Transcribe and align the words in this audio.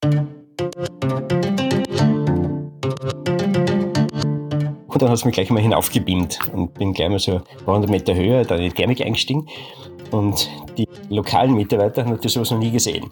Und 0.00 0.30
dann 5.02 5.08
hat 5.08 5.16
es 5.16 5.24
mich 5.24 5.34
gleich 5.34 5.50
mal 5.50 5.60
hinaufgebeamt 5.60 6.38
und 6.52 6.74
bin 6.74 6.92
gleich 6.92 7.08
mal 7.08 7.18
so 7.18 7.32
ein 7.32 7.42
paar 7.64 7.74
hundert 7.74 7.90
Meter 7.90 8.14
höher, 8.14 8.44
da 8.44 8.54
in 8.54 8.62
die 8.62 8.70
Thermik 8.70 9.04
eingestiegen. 9.04 9.48
Und 10.12 10.48
die 10.76 10.88
lokalen 11.08 11.54
Mitarbeiter 11.54 12.02
haben 12.02 12.10
natürlich 12.10 12.34
sowas 12.34 12.52
noch 12.52 12.58
nie 12.58 12.70
gesehen. 12.70 13.10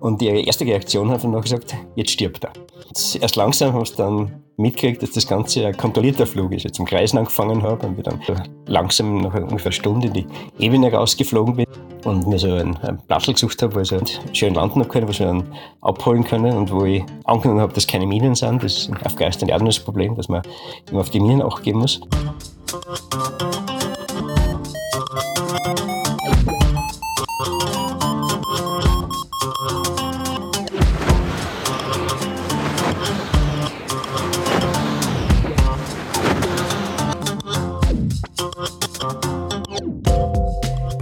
Und 0.00 0.22
ihre 0.22 0.40
erste 0.40 0.64
Reaktion 0.64 1.10
hat 1.10 1.24
dann 1.24 1.32
noch 1.32 1.42
gesagt, 1.42 1.74
jetzt 1.94 2.12
stirbt 2.12 2.44
er. 2.44 2.52
Und 2.88 3.18
erst 3.20 3.36
langsam 3.36 3.74
haben 3.74 3.84
sie 3.84 3.96
dann 3.96 4.42
mitgekriegt, 4.56 5.02
dass 5.02 5.10
das 5.10 5.26
Ganze 5.26 5.66
ein 5.66 5.76
kontrollierter 5.76 6.26
Flug 6.26 6.52
ist. 6.52 6.64
Ich 6.64 6.72
zum 6.72 6.86
Kreisen 6.86 7.18
angefangen 7.18 7.62
habe 7.62 7.86
und 7.86 7.96
wir 7.96 8.04
dann 8.04 8.20
langsam 8.66 9.18
nach 9.18 9.34
ungefähr 9.34 9.66
einer 9.66 9.72
Stunde 9.72 10.06
in 10.06 10.12
die 10.14 10.26
Ebene 10.58 10.90
rausgeflogen 10.90 11.56
bin 11.56 11.66
und 12.04 12.26
mir 12.26 12.38
so 12.38 12.52
einen, 12.52 12.78
Platz 13.08 13.26
gesucht 13.26 13.62
habe, 13.62 13.74
wo 13.74 13.80
ich 13.80 13.88
so 13.88 13.98
schön 14.32 14.54
landen 14.54 14.80
habe 14.80 14.88
können, 14.88 15.08
was 15.08 15.18
wir 15.18 15.26
dann 15.26 15.44
abholen 15.80 16.24
können 16.24 16.56
und 16.56 16.70
wo 16.70 16.84
ich 16.84 17.04
angenommen 17.24 17.60
habe, 17.60 17.72
dass 17.72 17.86
keine 17.86 18.06
Minen 18.06 18.34
sind. 18.34 18.62
Das 18.62 18.72
ist 18.72 18.88
in 18.88 18.96
Afghanistan 19.04 19.48
ja 19.48 19.58
das 19.58 19.80
Problem, 19.80 20.16
dass 20.16 20.28
man 20.28 20.42
immer 20.90 21.00
auf 21.00 21.10
die 21.10 21.20
Minen 21.20 21.42
auch 21.42 21.62
geben 21.62 21.80
muss. 21.80 22.00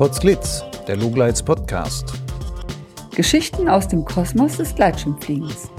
Potsglitz, 0.02 0.64
der 0.88 0.96
Lugleits 0.96 1.42
Podcast. 1.42 2.12
Geschichten 3.14 3.68
aus 3.68 3.86
dem 3.86 4.04
Kosmos 4.04 4.56
des 4.56 4.74
Gleitschirmfliegens. 4.74 5.70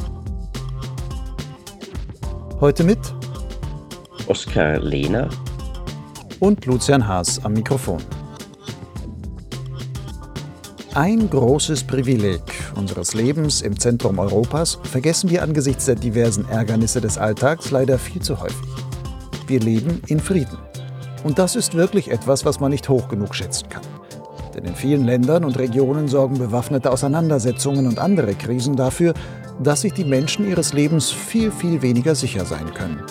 Heute 2.62 2.86
mit 2.86 3.00
Oskar 4.28 4.80
Lehner 4.80 5.28
und 6.40 6.66
Lucian 6.66 7.06
Haas 7.06 7.44
am 7.44 7.54
Mikrofon. 7.54 8.02
Ein 10.94 11.30
großes 11.30 11.84
Privileg 11.84 12.42
unseres 12.76 13.14
Lebens 13.14 13.62
im 13.62 13.78
Zentrum 13.78 14.20
Europas 14.20 14.80
vergessen 14.84 15.30
wir 15.30 15.44
angesichts 15.44 15.86
der 15.86 15.96
diversen 15.96 16.48
Ärgernisse 16.48 17.02
des 17.02 17.18
Alltags 17.18 17.72
leider 17.72 18.00
viel 18.00 18.22
zu 18.22 18.40
häufig. 18.40 18.70
Wir 19.48 19.60
leben 19.60 20.02
in 20.08 20.22
Frieden. 20.22 20.58
Und 21.26 21.40
das 21.40 21.56
ist 21.56 21.74
wirklich 21.74 22.10
etwas, 22.10 22.46
was 22.46 22.62
man 22.62 22.72
nicht 22.72 22.88
hoch 22.88 23.10
genug 23.10 23.36
schätzen 23.36 23.68
kann. 23.70 23.93
Denn 24.54 24.66
in 24.66 24.76
vielen 24.76 25.06
Ländern 25.06 25.44
und 25.44 25.58
Regionen 25.58 26.08
sorgen 26.08 26.38
bewaffnete 26.38 26.92
Auseinandersetzungen 26.92 27.88
und 27.88 28.00
andere 28.00 28.36
Krisen 28.36 28.76
dafür, 28.76 29.14
dass 29.62 29.82
sich 29.82 29.94
die 29.94 30.06
Menschen 30.06 30.48
ihres 30.48 30.74
Lebens 30.74 31.12
viel, 31.12 31.52
viel 31.52 31.82
weniger 31.82 32.16
sicher 32.16 32.46
sein 32.46 32.74
können. 32.74 33.02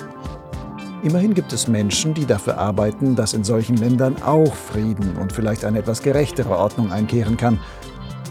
Immerhin 1.03 1.35
gibt 1.35 1.53
es 1.53 1.67
Menschen, 1.67 2.15
die 2.15 2.27
dafür 2.27 2.59
arbeiten, 2.59 3.17
dass 3.17 3.35
in 3.35 3.43
solchen 3.43 3.77
Ländern 3.77 4.23
auch 4.23 4.55
Frieden 4.55 5.17
und 5.17 5.33
vielleicht 5.33 5.65
eine 5.65 5.81
etwas 5.81 6.01
gerechtere 6.01 6.57
Ordnung 6.57 6.93
einkehren 6.93 7.37
kann. 7.37 7.59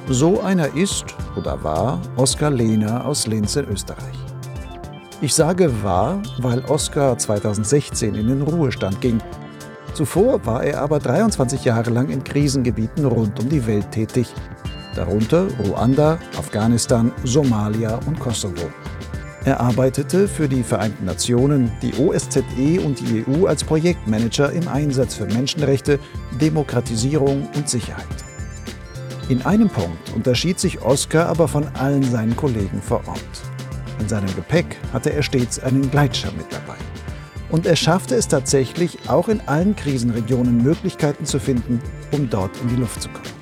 So 0.08 0.40
einer 0.42 0.74
ist 0.76 1.06
oder 1.36 1.62
war 1.64 2.02
Oskar 2.16 2.50
Lehner 2.50 3.06
aus 3.06 3.28
Linz 3.28 3.58
in 3.58 3.68
Österreich. 3.68 4.16
Ich 5.20 5.36
sage 5.36 5.84
war, 5.84 6.22
weil 6.40 6.64
Oskar 6.66 7.18
2016 7.18 8.16
in 8.16 8.28
den 8.28 8.42
Ruhestand 8.42 9.02
ging 9.02 9.22
Zuvor 9.94 10.46
war 10.46 10.64
er 10.64 10.82
aber 10.82 11.00
23 11.00 11.66
Jahre 11.66 11.90
lang 11.90 12.10
in 12.10 12.24
Krisengebieten 12.24 13.06
rund 13.06 13.40
um 13.40 13.50
die 13.50 13.66
Welt 13.68 13.92
tätig, 13.92 14.34
darunter 14.96 15.48
Ruanda, 15.60 16.18
Afghanistan, 16.38 17.12
Somalia 17.24 18.00
und 18.06 18.20
Kosovo. 18.20 18.70
Er 19.44 19.60
arbeitete 19.60 20.28
für 20.28 20.48
die 20.48 20.64
Vereinten 20.64 21.06
Nationen, 21.06 21.72
die 21.82 21.94
OSZE 21.96 22.80
und 22.86 23.00
die 23.00 23.26
EU 23.28 23.48
als 23.48 23.64
Projektmanager 23.64 24.52
im 24.52 24.68
Einsatz 24.68 25.16
für 25.16 25.26
Menschenrechte, 25.26 26.00
Demokratisierung 26.40 27.50
und 27.56 27.68
Sicherheit. 27.68 28.06
In 29.30 29.42
einem 29.44 29.70
Punkt 29.70 30.14
unterschied 30.14 30.60
sich 30.60 30.82
Oskar 30.82 31.28
aber 31.28 31.48
von 31.48 31.66
allen 31.80 32.04
seinen 32.04 32.36
Kollegen 32.36 32.82
vor 32.82 33.02
Ort. 33.08 33.20
In 34.00 34.08
seinem 34.08 34.34
Gepäck 34.36 34.78
hatte 34.94 35.12
er 35.12 35.24
stets 35.24 35.60
einen 35.60 35.90
Gleitschirm 35.90 36.36
mit 36.38 36.52
dabei. 36.52 36.78
Und 37.52 37.66
er 37.66 37.76
schaffte 37.76 38.16
es 38.16 38.28
tatsächlich, 38.28 38.98
auch 39.10 39.28
in 39.28 39.42
allen 39.42 39.76
Krisenregionen 39.76 40.64
Möglichkeiten 40.64 41.26
zu 41.26 41.40
finden, 41.40 41.82
um 42.12 42.30
dort 42.30 42.52
in 42.62 42.70
die 42.70 42.76
Luft 42.78 43.02
zu 43.02 43.10
kommen. 43.10 43.42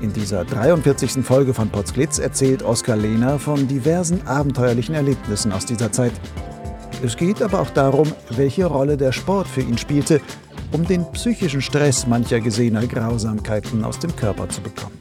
In 0.00 0.12
dieser 0.12 0.44
43. 0.44 1.24
Folge 1.24 1.54
von 1.54 1.68
Potsglitz 1.70 2.18
erzählt 2.18 2.62
Oskar 2.62 2.96
Lehner 2.96 3.38
von 3.38 3.66
diversen 3.66 4.26
abenteuerlichen 4.26 4.94
Erlebnissen 4.94 5.50
aus 5.50 5.66
dieser 5.66 5.90
Zeit. 5.90 6.12
Es 7.02 7.16
geht 7.16 7.42
aber 7.42 7.60
auch 7.60 7.70
darum, 7.70 8.12
welche 8.30 8.66
Rolle 8.66 8.96
der 8.96 9.12
Sport 9.12 9.48
für 9.48 9.62
ihn 9.62 9.78
spielte, 9.78 10.20
um 10.72 10.86
den 10.86 11.10
psychischen 11.12 11.62
Stress 11.62 12.06
mancher 12.06 12.40
gesehener 12.40 12.86
Grausamkeiten 12.86 13.84
aus 13.84 13.98
dem 13.98 14.14
Körper 14.14 14.48
zu 14.48 14.60
bekommen. 14.60 14.98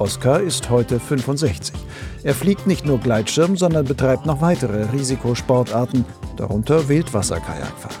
Oskar 0.00 0.40
ist 0.40 0.70
heute 0.70 0.98
65. 0.98 1.74
Er 2.22 2.34
fliegt 2.34 2.66
nicht 2.66 2.86
nur 2.86 2.98
Gleitschirm, 2.98 3.58
sondern 3.58 3.84
betreibt 3.84 4.24
noch 4.24 4.40
weitere 4.40 4.90
Risikosportarten, 4.92 6.06
darunter 6.38 6.88
Wildwasserkajakfahren. 6.88 7.98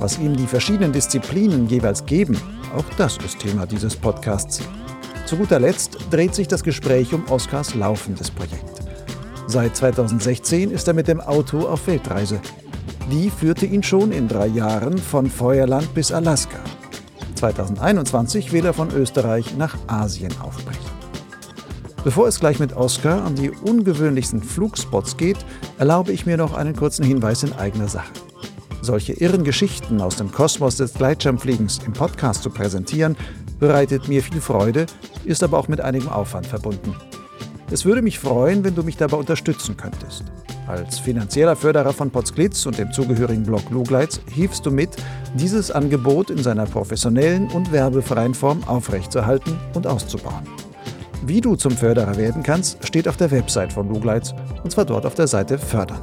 Was 0.00 0.18
ihm 0.18 0.36
die 0.36 0.46
verschiedenen 0.46 0.92
Disziplinen 0.92 1.66
jeweils 1.66 2.04
geben, 2.04 2.38
auch 2.76 2.84
das 2.98 3.16
ist 3.24 3.38
Thema 3.38 3.64
dieses 3.64 3.96
Podcasts. 3.96 4.60
Zu 5.24 5.36
guter 5.36 5.58
Letzt 5.58 5.96
dreht 6.10 6.34
sich 6.34 6.46
das 6.46 6.62
Gespräch 6.62 7.14
um 7.14 7.24
Oskars 7.30 7.74
laufendes 7.74 8.30
Projekt. 8.30 8.82
Seit 9.46 9.74
2016 9.76 10.70
ist 10.70 10.88
er 10.88 10.94
mit 10.94 11.08
dem 11.08 11.22
Auto 11.22 11.60
auf 11.60 11.86
Weltreise. 11.86 12.38
Die 13.10 13.30
führte 13.30 13.64
ihn 13.64 13.82
schon 13.82 14.12
in 14.12 14.28
drei 14.28 14.48
Jahren 14.48 14.98
von 14.98 15.30
Feuerland 15.30 15.94
bis 15.94 16.12
Alaska. 16.12 16.58
2021 17.34 18.52
will 18.52 18.66
er 18.66 18.74
von 18.74 18.90
Österreich 18.90 19.56
nach 19.56 19.74
Asien 19.86 20.38
aufbrechen. 20.42 20.97
Bevor 22.08 22.26
es 22.26 22.40
gleich 22.40 22.58
mit 22.58 22.74
Oscar 22.74 23.22
an 23.22 23.34
die 23.34 23.50
ungewöhnlichsten 23.50 24.42
Flugspots 24.42 25.18
geht, 25.18 25.36
erlaube 25.76 26.10
ich 26.10 26.24
mir 26.24 26.38
noch 26.38 26.54
einen 26.54 26.74
kurzen 26.74 27.04
Hinweis 27.04 27.42
in 27.42 27.52
eigener 27.52 27.86
Sache. 27.86 28.10
Solche 28.80 29.12
irren 29.12 29.44
Geschichten 29.44 30.00
aus 30.00 30.16
dem 30.16 30.32
Kosmos 30.32 30.76
des 30.76 30.94
Gleitschirmfliegens 30.94 31.80
im 31.84 31.92
Podcast 31.92 32.44
zu 32.44 32.48
präsentieren, 32.48 33.14
bereitet 33.60 34.08
mir 34.08 34.22
viel 34.22 34.40
Freude, 34.40 34.86
ist 35.26 35.42
aber 35.42 35.58
auch 35.58 35.68
mit 35.68 35.82
einigem 35.82 36.08
Aufwand 36.08 36.46
verbunden. 36.46 36.96
Es 37.70 37.84
würde 37.84 38.00
mich 38.00 38.18
freuen, 38.18 38.64
wenn 38.64 38.74
du 38.74 38.84
mich 38.84 38.96
dabei 38.96 39.18
unterstützen 39.18 39.76
könntest. 39.76 40.24
Als 40.66 40.98
finanzieller 40.98 41.56
Förderer 41.56 41.92
von 41.92 42.10
Potsglitz 42.10 42.64
und 42.64 42.78
dem 42.78 42.90
zugehörigen 42.90 43.42
Blog 43.42 43.68
Lugleitz 43.68 44.18
hilfst 44.32 44.64
du 44.64 44.70
mit, 44.70 44.96
dieses 45.34 45.70
Angebot 45.70 46.30
in 46.30 46.42
seiner 46.42 46.64
professionellen 46.64 47.48
und 47.48 47.70
werbefreien 47.70 48.32
Form 48.32 48.64
aufrechtzuerhalten 48.64 49.58
und 49.74 49.86
auszubauen. 49.86 50.67
Wie 51.22 51.40
du 51.40 51.56
zum 51.56 51.72
Förderer 51.72 52.16
werden 52.16 52.42
kannst, 52.42 52.86
steht 52.86 53.08
auf 53.08 53.16
der 53.16 53.30
Website 53.30 53.72
von 53.72 53.88
Lugleitz 53.88 54.34
und 54.62 54.70
zwar 54.70 54.84
dort 54.84 55.04
auf 55.04 55.14
der 55.14 55.26
Seite 55.26 55.58
Fördern. 55.58 56.02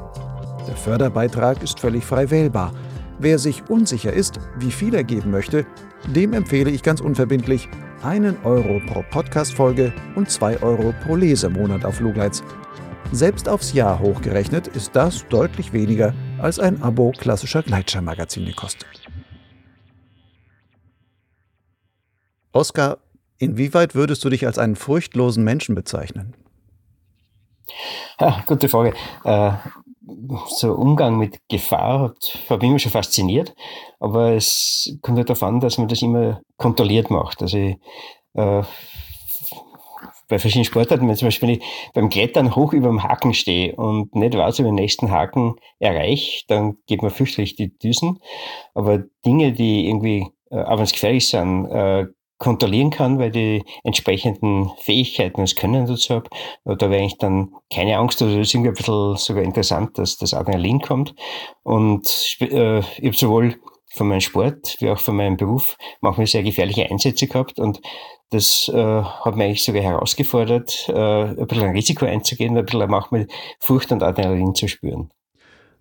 Der 0.68 0.76
Förderbeitrag 0.76 1.64
ist 1.64 1.80
völlig 1.80 2.04
frei 2.04 2.30
wählbar. 2.30 2.74
Wer 3.18 3.40
sich 3.40 3.70
unsicher 3.70 4.12
ist, 4.12 4.40
wie 4.60 4.72
viel 4.72 4.94
er 4.94 5.06
geben 5.06 5.32
möchte, 5.32 5.66
dem 6.14 6.34
empfehle 6.34 6.70
ich 6.70 6.84
ganz 6.84 7.00
unverbindlich 7.00 7.70
einen 8.04 8.38
Euro 8.44 8.82
pro 8.88 9.04
Podcast-Folge 9.10 9.94
und 10.16 10.30
zwei 10.30 10.62
Euro 10.62 10.94
pro 11.06 11.16
Lesemonat 11.16 11.86
auf 11.86 12.02
Lugleitz. 12.02 12.44
Selbst 13.14 13.48
aufs 13.48 13.72
Jahr 13.72 14.00
hochgerechnet 14.00 14.68
ist 14.68 14.96
das 14.96 15.26
deutlich 15.30 15.72
weniger, 15.72 16.14
als 16.40 16.60
ein 16.60 16.82
Abo 16.82 17.14
klassischer 17.18 17.64
Gleitschirmmagazine 17.64 18.52
kostet. 18.52 19.02
Oskar, 22.52 22.98
Inwieweit 23.38 23.96
würdest 23.96 24.24
du 24.24 24.30
dich 24.30 24.46
als 24.46 24.58
einen 24.58 24.76
furchtlosen 24.76 25.44
Menschen 25.44 25.76
bezeichnen? 25.76 26.36
Ja, 28.20 28.44
gute 28.46 28.70
Frage. 28.70 28.94
Äh, 29.24 29.52
so 30.48 30.74
Umgang 30.74 31.18
mit 31.18 31.40
Gefahr 31.50 32.00
hat, 32.00 32.60
mich 32.62 32.70
immer 32.70 32.80
schon 32.80 32.92
fasziniert, 32.92 33.56
aber 34.00 34.34
es 34.34 34.98
kommt 35.02 35.18
halt 35.18 35.30
darauf 35.30 35.44
an, 35.44 35.60
dass 35.60 35.78
man 35.78 35.88
das 35.88 36.02
immer 36.02 36.42
kontrolliert 36.58 37.10
macht. 37.10 37.42
Also 37.42 37.58
ich, 37.58 37.78
äh, 38.34 38.64
bei 40.28 40.40
verschiedenen 40.40 40.66
Sportarten, 40.66 41.08
wenn 41.08 41.16
zum 41.16 41.28
Beispiel 41.28 41.52
ich 41.52 41.64
beim 41.94 42.10
Klettern 42.10 42.56
hoch 42.56 42.74
über 42.74 42.88
dem 42.88 43.04
Haken 43.04 43.34
stehe 43.34 43.76
und 43.76 44.16
nicht 44.16 44.36
weiß, 44.36 44.60
ob 44.60 44.66
ich 44.66 44.70
den 44.70 44.76
nächsten 44.76 45.12
Haken 45.12 45.56
erreiche, 45.80 46.44
dann 46.48 46.78
geht 46.88 47.04
mir 47.04 47.12
fürchterlich 47.12 47.56
die 47.56 47.78
Düsen. 47.78 48.20
Aber 48.74 49.04
Dinge, 49.26 49.52
die 49.54 49.88
irgendwie, 49.88 50.28
äh, 50.50 50.64
auch 50.64 50.78
wenn 50.78 50.84
es 50.84 50.94
gefährlich 50.94 51.28
sind, 51.28 51.66
äh, 51.68 52.08
kontrollieren 52.38 52.90
kann, 52.90 53.20
weil 53.20 53.32
die 53.32 53.64
entsprechenden 53.84 54.72
Fähigkeiten 54.80 55.38
und 55.38 55.50
das 55.50 55.56
Können 55.56 55.86
dazu 55.86 56.16
habe. 56.16 56.30
Da 56.66 56.90
wäre 56.90 57.06
ich 57.06 57.18
dann 57.18 57.52
keine 57.74 57.98
Angst, 57.98 58.22
also 58.22 58.38
das 58.38 58.48
ist 58.48 58.54
irgendwie 58.54 58.70
ein 58.70 58.76
bisschen 58.76 59.16
sogar 59.18 59.44
interessant, 59.44 59.98
dass 59.98 60.18
das 60.18 60.34
Adrenalin 60.34 60.82
kommt. 60.82 61.16
Und 61.64 62.38
äh, 62.42 62.80
ich 62.80 63.06
habe 63.06 63.16
sowohl 63.16 63.56
von 63.96 64.10
meinem 64.10 64.22
Sport 64.22 64.76
wie 64.80 64.90
auch 64.90 65.00
von 65.00 65.16
meinem 65.16 65.38
Beruf 65.38 65.78
manchmal 66.02 66.28
sehr 66.28 66.44
gefährliche 66.44 66.90
Einsätze 66.90 67.28
gehabt 67.28 67.60
und 67.60 67.80
das 68.30 68.70
äh, 68.74 68.76
hat 68.76 69.36
mich 69.36 69.46
eigentlich 69.46 69.64
sogar 69.64 69.84
herausgefordert, 69.84 70.90
äh, 70.90 71.24
ein 71.24 71.48
bisschen 71.48 71.64
ein 71.64 71.76
Risiko 71.76 72.06
einzugehen, 72.06 72.58
ein 72.58 72.66
bisschen 72.66 72.90
manchmal 72.90 73.28
Furcht 73.60 73.92
und 73.92 74.04
Adrenalin 74.04 74.54
zu 74.56 74.68
spüren. 74.68 75.10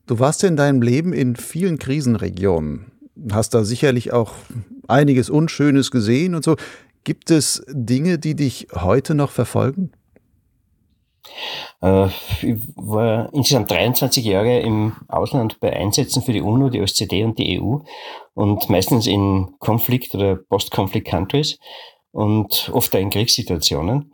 Du 0.07 0.19
warst 0.19 0.43
ja 0.43 0.49
in 0.49 0.57
deinem 0.57 0.83
Leben 0.83 1.13
in 1.13 1.35
vielen 1.35 1.79
Krisenregionen, 1.79 2.93
hast 3.33 3.55
da 3.55 3.65
sicherlich 3.65 4.13
auch 4.13 4.33
einiges 4.89 5.31
Unschönes 5.31 5.91
gesehen 5.91 6.35
und 6.35 6.45
so. 6.45 6.57
Gibt 7.05 7.31
es 7.31 7.65
Dinge, 7.69 8.19
die 8.19 8.35
dich 8.35 8.69
heute 8.75 9.15
noch 9.15 9.31
verfolgen? 9.31 9.93
Äh, 11.83 12.07
ich 12.43 12.57
war 12.77 13.33
insgesamt 13.33 13.71
23 13.71 14.25
Jahre 14.25 14.61
im 14.61 14.95
Ausland 15.09 15.61
bei 15.61 15.73
Einsätzen 15.73 16.23
für 16.23 16.33
die 16.33 16.41
UNO, 16.41 16.71
die 16.71 16.81
OSZE 16.81 17.25
und 17.25 17.39
die 17.39 17.61
EU 17.61 17.79
und 18.35 18.69
meistens 18.71 19.07
in 19.07 19.55
Konflikt- 19.59 20.15
oder 20.15 20.37
Post-Conflict-Countries 20.37 21.59
und 22.13 22.71
oft 22.73 22.95
auch 22.95 23.01
in 23.01 23.11
Kriegssituationen. 23.11 24.13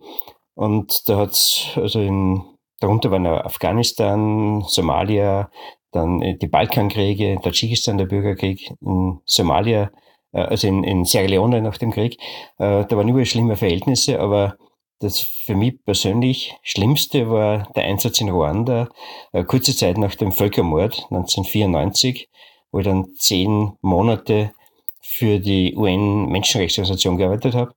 Und 0.55 1.09
da 1.09 1.19
hat's 1.19 1.69
also 1.77 2.01
in, 2.01 2.43
darunter 2.81 3.11
waren 3.11 3.27
Afghanistan, 3.27 4.65
Somalia, 4.67 5.51
dann 5.93 6.21
die 6.21 6.47
Balkankriege, 6.47 7.39
Tadschikistan, 7.43 7.99
der 7.99 8.07
Bürgerkrieg, 8.07 8.73
in 8.81 9.21
Somalia, 9.25 9.91
äh, 10.33 10.41
also 10.41 10.67
in, 10.69 10.85
in 10.85 11.05
Sierra 11.05 11.27
Leone 11.27 11.61
nach 11.63 11.79
dem 11.79 11.91
Krieg. 11.91 12.17
Äh, 12.59 12.85
da 12.85 12.97
waren 12.97 13.09
überall 13.09 13.27
schlimme 13.27 13.57
Verhältnisse, 13.57 14.21
aber 14.21 14.57
das 15.01 15.21
für 15.21 15.55
mich 15.55 15.83
persönlich 15.85 16.57
Schlimmste 16.63 17.31
war 17.31 17.71
der 17.75 17.85
Einsatz 17.85 18.21
in 18.21 18.29
Ruanda, 18.29 18.89
äh, 19.33 19.45
kurze 19.45 19.75
Zeit 19.75 19.99
nach 19.99 20.15
dem 20.15 20.31
Völkermord 20.31 21.07
1994, 21.11 22.29
wo 22.71 22.81
ich 22.81 22.85
dann 22.85 23.15
zehn 23.17 23.73
Monate 23.81 24.53
für 25.01 25.41
die 25.41 25.75
UN-Menschenrechtsorganisation 25.77 27.17
gearbeitet 27.17 27.55
habe. 27.55 27.75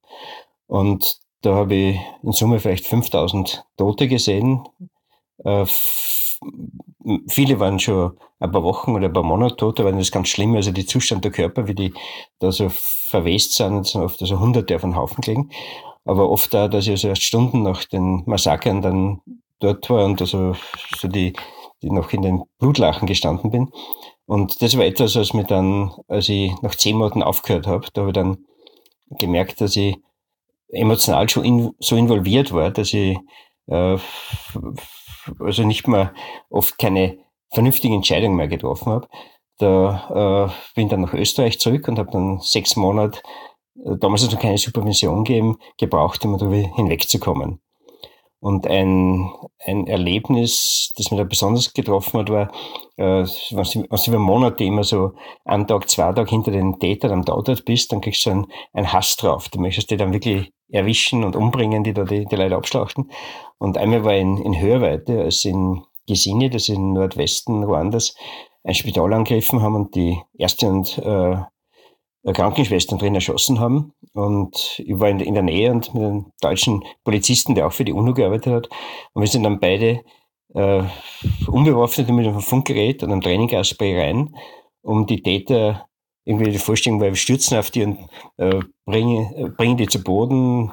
Und 0.67 1.17
da 1.41 1.55
habe 1.55 1.75
ich 1.75 1.99
in 2.23 2.31
Summe 2.31 2.59
vielleicht 2.59 2.85
5000 2.85 3.65
Tote 3.77 4.07
gesehen. 4.07 4.67
Viele 7.27 7.59
waren 7.59 7.79
schon 7.79 8.17
ein 8.39 8.51
paar 8.51 8.63
Wochen 8.63 8.91
oder 8.95 9.07
ein 9.07 9.13
paar 9.13 9.23
Monate 9.23 9.55
tot, 9.55 9.79
aber 9.79 9.91
das 9.91 10.01
ist 10.01 10.11
ganz 10.11 10.29
schlimm. 10.29 10.55
Also 10.55 10.71
die 10.71 10.85
Zustand 10.85 11.23
der 11.23 11.31
Körper, 11.31 11.67
wie 11.67 11.75
die 11.75 11.93
da 12.39 12.51
so 12.51 12.69
verwest 12.69 13.53
sind, 13.53 13.85
sind 13.85 14.01
oft 14.01 14.21
also 14.21 14.39
hunderte 14.39 14.75
auf 14.75 14.81
den 14.81 14.95
Haufen 14.95 15.21
gelegen. 15.21 15.49
Aber 16.05 16.29
oft 16.29 16.55
auch, 16.55 16.67
dass 16.67 16.85
ich 16.85 16.91
also 16.91 17.07
erst 17.07 17.23
Stunden 17.23 17.63
nach 17.63 17.85
den 17.85 18.23
Massakern 18.25 18.81
dann 18.81 19.21
dort 19.59 19.89
war 19.89 20.05
und 20.05 20.21
also 20.21 20.55
so 20.97 21.07
die, 21.07 21.33
die 21.81 21.89
noch 21.89 22.11
in 22.11 22.21
den 22.21 22.43
Blutlachen 22.59 23.07
gestanden 23.07 23.51
bin. 23.51 23.71
Und 24.25 24.61
das 24.61 24.77
war 24.77 24.85
etwas, 24.85 25.15
was 25.15 25.33
mir 25.33 25.43
dann, 25.43 25.91
als 26.07 26.29
ich 26.29 26.53
nach 26.61 26.75
zehn 26.75 26.97
Monaten 26.97 27.23
aufgehört 27.23 27.67
habe, 27.67 27.87
da 27.93 28.01
habe 28.01 28.09
ich 28.11 28.13
dann 28.13 28.37
gemerkt, 29.09 29.61
dass 29.61 29.75
ich 29.75 29.97
emotional 30.69 31.29
schon 31.29 31.45
in, 31.45 31.71
so 31.79 31.95
involviert 31.95 32.53
war, 32.53 32.71
dass 32.71 32.93
ich 32.93 33.17
äh, 33.67 33.97
also 35.39 35.63
nicht 35.63 35.87
mehr 35.87 36.13
oft 36.49 36.77
keine 36.77 37.17
vernünftige 37.51 37.93
Entscheidung 37.93 38.35
mehr 38.35 38.47
getroffen 38.47 38.91
habe. 38.91 39.07
Da 39.57 40.49
äh, 40.49 40.75
bin 40.75 40.89
dann 40.89 41.01
nach 41.01 41.13
Österreich 41.13 41.59
zurück 41.59 41.87
und 41.87 41.99
habe 41.99 42.11
dann 42.11 42.39
sechs 42.39 42.75
Monate, 42.75 43.21
äh, 43.85 43.97
damals 43.97 44.23
hat 44.23 44.29
es 44.29 44.35
noch 44.35 44.41
keine 44.41 44.57
Supervision 44.57 45.23
gegeben, 45.23 45.57
gebraucht, 45.77 46.25
um 46.25 46.37
darüber 46.37 46.55
hinwegzukommen. 46.75 47.59
Und 48.43 48.67
ein, 48.67 49.31
ein 49.65 49.87
Erlebnis, 49.87 50.93
das 50.97 51.11
mich 51.11 51.17
da 51.17 51.23
besonders 51.23 51.71
getroffen 51.71 52.19
hat, 52.19 52.29
war, 52.29 52.51
äh, 52.97 53.23
wenn 53.51 53.87
du 53.87 54.05
über 54.05 54.19
Monate 54.19 54.65
immer 54.65 54.83
so 54.83 55.13
einen 55.45 55.65
Tag, 55.65 55.89
zwei 55.89 56.11
Tage 56.11 56.29
hinter 56.29 56.51
den 56.51 56.77
Tätern 56.77 57.13
am 57.13 57.23
Tatort 57.23 57.63
bist, 57.63 57.93
dann 57.93 58.01
kriegst 58.01 58.25
du 58.25 58.31
einen, 58.31 58.47
einen 58.73 58.91
Hass 58.91 59.15
drauf. 59.15 59.47
Du 59.47 59.61
möchtest 59.61 59.91
die 59.91 59.95
dann 59.95 60.11
wirklich 60.11 60.51
erwischen 60.69 61.23
und 61.23 61.37
umbringen, 61.37 61.85
die 61.85 61.93
da 61.93 62.03
die, 62.03 62.25
die 62.25 62.35
Leute 62.35 62.57
abschlachten. 62.57 63.09
Und 63.59 63.77
einmal 63.77 64.03
war 64.03 64.13
in, 64.13 64.35
in 64.39 64.59
Hörweite, 64.59 65.21
als 65.21 65.45
in 65.45 65.81
Gesine, 66.05 66.49
das 66.49 66.63
ist 66.63 66.75
im 66.75 66.91
Nordwesten 66.91 67.63
Ruandas, 67.63 68.13
ein 68.65 68.75
Spital 68.75 69.13
angegriffen 69.13 69.61
haben 69.61 69.75
und 69.75 69.95
die 69.95 70.21
erste 70.37 70.67
und 70.67 70.97
äh, 70.97 71.37
Krankenschwestern 72.31 72.99
drin 72.99 73.15
erschossen 73.15 73.59
haben. 73.59 73.93
Und 74.13 74.81
ich 74.85 74.97
war 74.99 75.09
in, 75.09 75.19
in 75.19 75.33
der 75.33 75.43
Nähe 75.43 75.71
und 75.71 75.93
mit 75.93 76.03
einem 76.03 76.25
deutschen 76.39 76.83
Polizisten, 77.03 77.55
der 77.55 77.67
auch 77.67 77.73
für 77.73 77.85
die 77.85 77.93
UNO 77.93 78.13
gearbeitet 78.13 78.53
hat. 78.53 78.69
Und 79.13 79.21
wir 79.21 79.27
sind 79.27 79.43
dann 79.43 79.59
beide 79.59 80.01
äh, 80.53 80.83
unbewaffnet 81.47 82.09
mit 82.09 82.27
einem 82.27 82.39
Funkgerät 82.39 83.03
und 83.03 83.11
einem 83.11 83.21
Trainingsspray 83.21 83.99
rein, 83.99 84.35
um 84.81 85.05
die 85.05 85.21
Täter 85.21 85.87
irgendwie 86.25 86.51
die 86.51 86.59
Vorstellung, 86.59 87.01
weil 87.01 87.11
wir 87.11 87.17
stürzen 87.17 87.57
auf 87.57 87.71
die 87.71 87.83
und 87.83 87.99
äh, 88.37 88.59
bringen, 88.85 89.33
äh, 89.35 89.49
bringen 89.49 89.77
die 89.77 89.87
zu 89.87 90.01
Boden, 90.01 90.71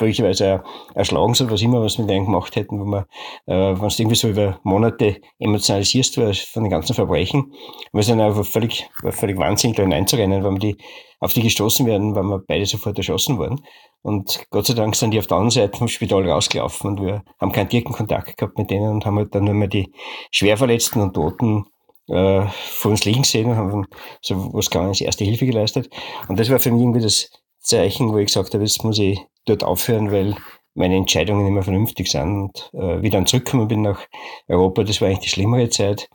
möglicherweise 0.00 0.62
erschlagen 0.94 1.34
soll, 1.34 1.50
was 1.50 1.62
immer, 1.62 1.82
was 1.82 1.98
wir 1.98 2.04
mit 2.04 2.10
denen 2.10 2.26
gemacht 2.26 2.56
hätten, 2.56 2.80
wo 2.80 2.84
man, 2.84 3.04
äh, 3.46 3.54
wenn 3.54 3.88
du 3.88 3.94
irgendwie 3.98 4.16
so 4.16 4.28
über 4.28 4.60
Monate 4.62 5.20
emotionalisierst 5.38 6.14
von 6.16 6.62
den 6.62 6.70
ganzen 6.70 6.94
Verbrechen. 6.94 7.52
Wir 7.92 8.02
sind 8.02 8.20
einfach 8.20 8.44
völlig, 8.44 8.88
völlig 9.10 9.38
wahnsinnig 9.38 9.76
da 9.76 9.82
hineinzurennen, 9.82 10.44
weil 10.44 10.52
wir 10.52 10.58
die, 10.58 10.76
auf 11.20 11.32
die 11.32 11.42
gestoßen 11.42 11.86
werden, 11.86 12.14
weil 12.14 12.24
wir 12.24 12.42
beide 12.46 12.66
sofort 12.66 12.98
erschossen 12.98 13.38
wurden. 13.38 13.60
Und 14.02 14.44
Gott 14.50 14.66
sei 14.66 14.74
Dank 14.74 14.96
sind 14.96 15.12
die 15.12 15.18
auf 15.18 15.28
der 15.28 15.36
anderen 15.36 15.50
Seite 15.50 15.78
vom 15.78 15.88
Spital 15.88 16.28
rausgelaufen 16.28 16.90
und 16.90 17.02
wir 17.02 17.22
haben 17.40 17.52
keinen 17.52 17.68
direkten 17.68 17.92
Kontakt 17.92 18.36
gehabt 18.36 18.58
mit 18.58 18.70
denen 18.70 18.90
und 18.90 19.06
haben 19.06 19.16
halt 19.16 19.34
dann 19.34 19.44
nur 19.44 19.54
mehr 19.54 19.68
die 19.68 19.92
Schwerverletzten 20.32 21.00
und 21.00 21.14
Toten 21.14 21.66
äh, 22.08 22.46
vor 22.48 22.90
uns 22.90 23.04
liegen 23.04 23.22
gesehen 23.22 23.50
und 23.50 23.56
haben 23.56 23.86
so 24.20 24.52
was 24.52 24.70
Kleines 24.70 25.00
erste 25.00 25.24
Hilfe 25.24 25.46
geleistet. 25.46 25.88
Und 26.28 26.38
das 26.38 26.50
war 26.50 26.58
für 26.58 26.72
mich 26.72 26.82
irgendwie 26.82 27.00
das 27.00 27.30
Zeichen, 27.60 28.12
wo 28.12 28.18
ich 28.18 28.26
gesagt 28.26 28.52
habe, 28.54 28.64
jetzt 28.64 28.82
muss 28.82 28.98
ich 28.98 29.20
dort 29.44 29.64
aufhören, 29.64 30.10
weil 30.10 30.36
meine 30.74 30.96
Entscheidungen 30.96 31.52
mehr 31.52 31.62
vernünftig 31.62 32.10
sind. 32.10 32.70
Und 32.72 32.80
äh, 32.80 33.02
wie 33.02 33.10
dann 33.10 33.26
zurückgekommen 33.26 33.68
bin 33.68 33.82
nach 33.82 34.06
Europa, 34.48 34.84
das 34.84 35.00
war 35.00 35.08
eigentlich 35.08 35.20
die 35.20 35.28
schlimmere 35.28 35.68
Zeit, 35.68 36.08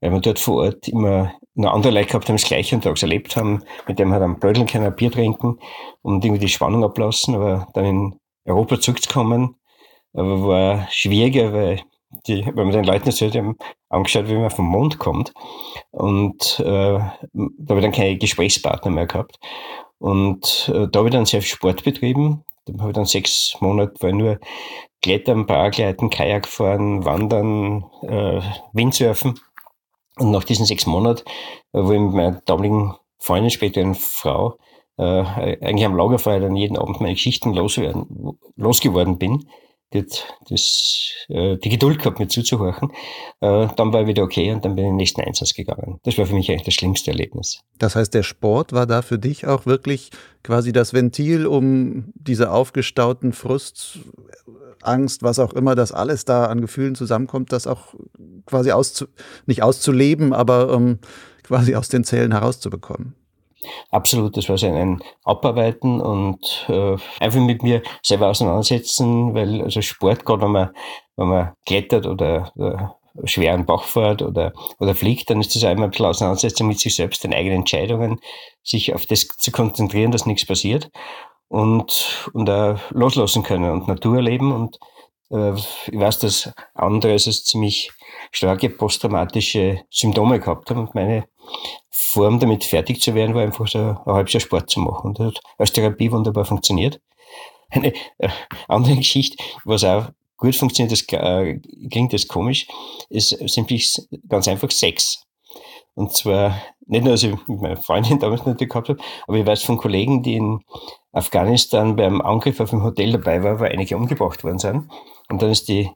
weil 0.00 0.12
wir 0.12 0.20
dort 0.20 0.38
vor 0.38 0.64
Ort 0.64 0.88
immer 0.88 1.34
noch 1.54 1.72
andere 1.72 1.92
Leute 1.92 2.06
gehabt 2.06 2.28
haben, 2.28 2.36
das 2.36 2.46
gleiche 2.46 2.74
und 2.74 2.82
tags 2.82 3.02
erlebt 3.02 3.36
haben, 3.36 3.62
mit 3.86 3.98
dem 3.98 4.12
halt 4.12 4.22
am 4.22 4.38
Brödeln 4.38 4.66
können, 4.66 4.86
ein 4.86 4.96
Bier 4.96 5.10
trinken 5.10 5.58
und 6.02 6.24
irgendwie 6.24 6.40
die 6.40 6.48
Spannung 6.48 6.84
ablassen. 6.84 7.34
Aber 7.34 7.66
dann 7.74 7.84
in 7.84 8.18
Europa 8.46 8.80
zurückzukommen, 8.80 9.56
aber 10.14 10.42
war 10.42 10.88
schwieriger, 10.90 11.52
weil 11.52 11.82
die, 12.26 12.44
wenn 12.46 12.66
man 12.66 12.72
den 12.72 12.84
Leuten 12.84 13.10
so 13.10 13.30
haben 13.30 13.56
angeschaut, 13.88 14.28
wie 14.28 14.34
man 14.34 14.50
vom 14.50 14.66
Mond 14.66 14.98
kommt. 14.98 15.32
Und 15.90 16.60
äh, 16.60 16.98
da 16.98 17.68
habe 17.68 17.78
ich 17.78 17.82
dann 17.82 17.92
keine 17.92 18.16
Gesprächspartner 18.18 18.90
mehr 18.90 19.06
gehabt. 19.06 19.38
Und 19.98 20.70
äh, 20.74 20.88
da 20.90 20.98
habe 20.98 21.08
ich 21.08 21.14
dann 21.14 21.26
sehr 21.26 21.42
viel 21.42 21.56
Sport 21.56 21.84
betrieben. 21.84 22.44
Da 22.66 22.80
habe 22.80 22.90
ich 22.90 22.94
dann 22.94 23.04
sechs 23.06 23.56
Monate, 23.60 23.94
war 24.00 24.12
nur 24.12 24.38
Klettern, 25.02 25.46
Paragleiten, 25.46 26.10
Kajak 26.10 26.46
fahren, 26.46 27.04
Wandern, 27.04 27.84
äh, 28.02 28.40
Windsurfen. 28.72 29.40
Und 30.18 30.30
nach 30.30 30.44
diesen 30.44 30.66
sechs 30.66 30.86
Monaten, 30.86 31.22
äh, 31.72 31.82
wo 31.82 31.92
ich 31.92 32.00
mit 32.00 32.12
meiner 32.12 32.40
damaligen 32.44 32.94
Freundin, 33.18 33.50
später 33.50 33.80
eine 33.80 33.94
Frau, 33.94 34.58
äh, 34.98 35.22
eigentlich 35.62 35.86
am 35.86 35.96
Lagerfeuer 35.96 36.40
dann 36.40 36.56
jeden 36.56 36.76
Abend 36.76 37.00
meine 37.00 37.14
Geschichten 37.14 37.54
loswerden, 37.54 38.38
losgeworden 38.56 39.18
bin, 39.18 39.48
das, 39.90 40.24
das, 40.48 41.12
äh, 41.28 41.56
die 41.56 41.68
Geduld 41.68 41.98
gehabt, 41.98 42.20
mir 42.20 42.28
zuzuhorchen. 42.28 42.90
Äh, 43.40 43.68
dann 43.76 43.92
war 43.92 44.02
ich 44.02 44.06
wieder 44.06 44.22
okay 44.22 44.52
und 44.52 44.64
dann 44.64 44.74
bin 44.76 44.84
ich 44.84 44.88
in 44.88 44.92
den 44.92 44.96
nächsten 44.96 45.20
Einsatz 45.22 45.54
gegangen. 45.54 45.98
Das 46.04 46.16
war 46.18 46.26
für 46.26 46.34
mich 46.34 46.50
eigentlich 46.50 46.64
das 46.64 46.74
schlimmste 46.74 47.10
Erlebnis. 47.10 47.60
Das 47.78 47.96
heißt, 47.96 48.14
der 48.14 48.22
Sport 48.22 48.72
war 48.72 48.86
da 48.86 49.02
für 49.02 49.18
dich 49.18 49.46
auch 49.46 49.66
wirklich 49.66 50.10
quasi 50.42 50.72
das 50.72 50.92
Ventil, 50.92 51.46
um 51.46 52.12
diese 52.14 52.50
aufgestauten 52.50 53.32
Frust, 53.32 53.98
Angst, 54.82 55.22
was 55.22 55.38
auch 55.38 55.52
immer, 55.52 55.74
das 55.74 55.92
alles 55.92 56.24
da 56.24 56.46
an 56.46 56.60
Gefühlen 56.60 56.94
zusammenkommt, 56.94 57.52
das 57.52 57.66
auch 57.66 57.94
quasi 58.46 58.72
auszu 58.72 59.06
nicht 59.46 59.62
auszuleben, 59.62 60.32
aber 60.32 60.72
ähm, 60.72 60.98
quasi 61.42 61.74
aus 61.74 61.88
den 61.88 62.04
Zellen 62.04 62.32
herauszubekommen. 62.32 63.14
Absolut, 63.90 64.36
das 64.36 64.48
war 64.48 64.56
so 64.56 64.66
ein 64.66 65.02
Abarbeiten 65.24 66.00
und 66.00 66.66
äh, 66.68 66.96
einfach 67.20 67.40
mit 67.40 67.62
mir 67.62 67.82
selber 68.02 68.28
auseinandersetzen, 68.28 69.34
weil 69.34 69.62
also 69.62 69.82
Sport, 69.82 70.24
gerade 70.24 70.42
wenn 70.42 70.52
man, 70.52 70.70
wenn 71.16 71.28
man 71.28 71.52
klettert 71.66 72.06
oder, 72.06 72.52
oder 72.56 72.96
schweren 73.24 73.66
Bach 73.66 73.84
fährt 73.84 74.22
oder, 74.22 74.52
oder 74.78 74.94
fliegt, 74.94 75.30
dann 75.30 75.40
ist 75.40 75.54
das 75.54 75.64
auch 75.64 75.70
immer 75.70 75.84
ein 75.84 75.90
bisschen 75.90 76.06
Auseinandersetzung 76.06 76.68
mit 76.68 76.78
sich 76.78 76.94
selbst, 76.94 77.24
den 77.24 77.34
eigenen 77.34 77.58
Entscheidungen, 77.58 78.20
sich 78.62 78.94
auf 78.94 79.06
das 79.06 79.26
zu 79.26 79.50
konzentrieren, 79.50 80.12
dass 80.12 80.26
nichts 80.26 80.46
passiert 80.46 80.90
und, 81.48 82.30
und 82.32 82.48
auch 82.48 82.78
loslassen 82.90 83.42
können 83.42 83.70
und 83.70 83.88
Natur 83.88 84.16
erleben 84.16 84.52
und 84.52 84.78
äh, 85.30 85.54
ich 85.54 85.98
weiß, 85.98 86.18
dass 86.20 86.52
andere 86.74 87.14
es 87.14 87.44
ziemlich 87.44 87.90
starke 88.32 88.70
posttraumatische 88.70 89.82
Symptome 89.90 90.40
gehabt 90.40 90.70
haben 90.70 90.80
und 90.80 90.94
meine 90.94 91.24
Form, 91.90 92.40
damit 92.40 92.64
fertig 92.64 93.00
zu 93.00 93.14
werden, 93.14 93.34
war 93.34 93.42
einfach 93.42 93.68
so 93.68 93.78
ein 93.78 93.98
halbes 94.06 94.32
Jahr 94.32 94.40
Sport 94.40 94.70
zu 94.70 94.80
machen. 94.80 95.08
Und 95.08 95.20
das 95.20 95.26
hat 95.28 95.40
als 95.58 95.72
Therapie 95.72 96.10
wunderbar 96.10 96.44
funktioniert. 96.44 97.00
Eine 97.70 97.92
äh, 98.18 98.28
andere 98.68 98.96
Geschichte, 98.96 99.42
was 99.64 99.84
auch 99.84 100.08
gut 100.36 100.56
funktioniert, 100.56 100.92
das 100.92 101.02
äh, 101.12 101.60
klingt 101.90 102.12
das 102.12 102.26
komisch, 102.26 102.66
ist 103.10 103.30
simplich 103.48 103.94
ganz 104.28 104.48
einfach 104.48 104.70
Sex. 104.70 105.24
Und 105.94 106.12
zwar 106.12 106.60
nicht 106.90 107.04
nur, 107.04 107.12
dass 107.12 107.22
ich 107.22 107.34
mit 107.46 107.60
meiner 107.60 107.76
Freundin 107.76 108.18
damals 108.18 108.44
natürlich 108.44 108.70
gehabt 108.70 108.88
habe, 108.88 109.00
aber 109.26 109.38
ich 109.38 109.46
weiß 109.46 109.62
von 109.62 109.78
Kollegen, 109.78 110.22
die 110.22 110.34
in 110.34 110.60
Afghanistan 111.12 111.96
beim 111.96 112.20
Angriff 112.20 112.60
auf 112.60 112.72
ein 112.72 112.82
Hotel 112.82 113.12
dabei 113.12 113.42
waren, 113.42 113.60
wo 113.60 113.64
einige 113.64 113.96
umgebracht 113.96 114.42
worden 114.44 114.58
sind. 114.58 114.90
Und 115.28 115.40
dann 115.40 115.50
ist 115.50 115.68
die 115.68 115.90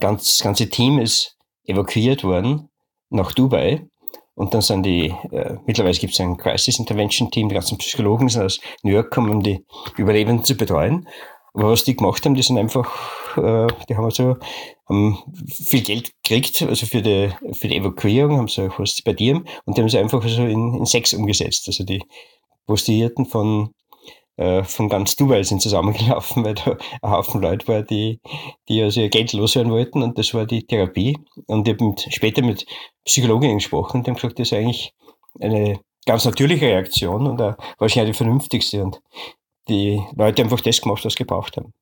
ganz, 0.00 0.24
das 0.36 0.42
ganze 0.42 0.68
Team 0.68 0.98
ist 0.98 1.36
evakuiert 1.64 2.24
worden 2.24 2.68
nach 3.10 3.32
Dubai. 3.32 3.86
Und 4.34 4.54
dann 4.54 4.62
sind 4.62 4.84
die, 4.84 5.14
äh, 5.30 5.56
mittlerweile 5.66 5.96
gibt 5.96 6.14
es 6.14 6.20
ein 6.20 6.36
Crisis 6.36 6.78
Intervention 6.78 7.30
Team, 7.30 7.48
die 7.48 7.54
ganzen 7.54 7.78
Psychologen 7.78 8.28
sind 8.28 8.42
aus 8.42 8.60
New 8.82 8.92
York 8.92 9.10
gekommen, 9.10 9.30
um 9.30 9.42
die 9.42 9.64
Überlebenden 9.96 10.44
zu 10.44 10.56
betreuen. 10.56 11.06
Aber 11.54 11.70
was 11.70 11.84
die 11.84 11.96
gemacht 11.96 12.24
haben, 12.24 12.34
die 12.34 12.42
sind 12.42 12.58
einfach, 12.58 13.36
äh, 13.36 13.66
die 13.88 13.96
haben 13.96 14.04
also 14.04 14.36
haben 14.88 15.18
viel 15.48 15.82
Geld 15.82 16.12
gekriegt, 16.22 16.62
also 16.62 16.86
für 16.86 17.02
die, 17.02 17.30
für 17.52 17.68
die 17.68 17.76
Evakuierung, 17.76 18.38
haben 18.38 18.48
sie 18.48 18.68
was 18.76 19.02
bei 19.02 19.12
dir 19.12 19.42
und 19.64 19.76
die 19.76 19.80
haben 19.80 19.88
sie 19.88 19.98
einfach 19.98 20.22
so 20.26 20.44
in, 20.44 20.74
in 20.74 20.86
Sex 20.86 21.12
umgesetzt. 21.12 21.64
Also 21.66 21.84
die 21.84 22.02
Postierten 22.66 23.26
von, 23.26 23.70
äh, 24.36 24.62
von 24.64 24.88
ganz 24.88 25.16
Dubai 25.16 25.42
sind 25.42 25.60
zusammengelaufen, 25.62 26.44
weil 26.44 26.54
da 26.54 26.76
ein 27.02 27.10
Haufen 27.10 27.40
Leute 27.40 27.66
war, 27.68 27.82
die, 27.82 28.20
die 28.68 28.82
also 28.82 29.00
ihr 29.00 29.08
Geld 29.08 29.32
loswerden 29.32 29.72
wollten 29.72 30.02
und 30.02 30.18
das 30.18 30.34
war 30.34 30.46
die 30.46 30.66
Therapie. 30.66 31.18
Und 31.46 31.66
ich 31.66 31.74
habe 31.74 31.84
mit, 31.84 32.06
später 32.10 32.42
mit 32.42 32.66
Psychologinnen 33.04 33.58
gesprochen 33.58 33.98
und 33.98 34.06
die 34.06 34.10
haben 34.10 34.16
gesagt, 34.16 34.38
das 34.38 34.48
ist 34.48 34.52
eigentlich 34.52 34.92
eine 35.40 35.80
ganz 36.06 36.24
natürliche 36.24 36.66
Reaktion 36.66 37.26
und 37.26 37.40
auch 37.42 37.56
wahrscheinlich 37.78 38.16
die 38.16 38.18
vernünftigste. 38.18 38.82
Und 38.82 39.00
die 39.68 40.00
Leute 40.16 40.42
einfach 40.42 40.60
das 40.60 40.80
gemacht, 40.80 41.04
was 41.04 41.12
sie 41.12 41.18
gebraucht 41.18 41.56
haben. 41.56 41.72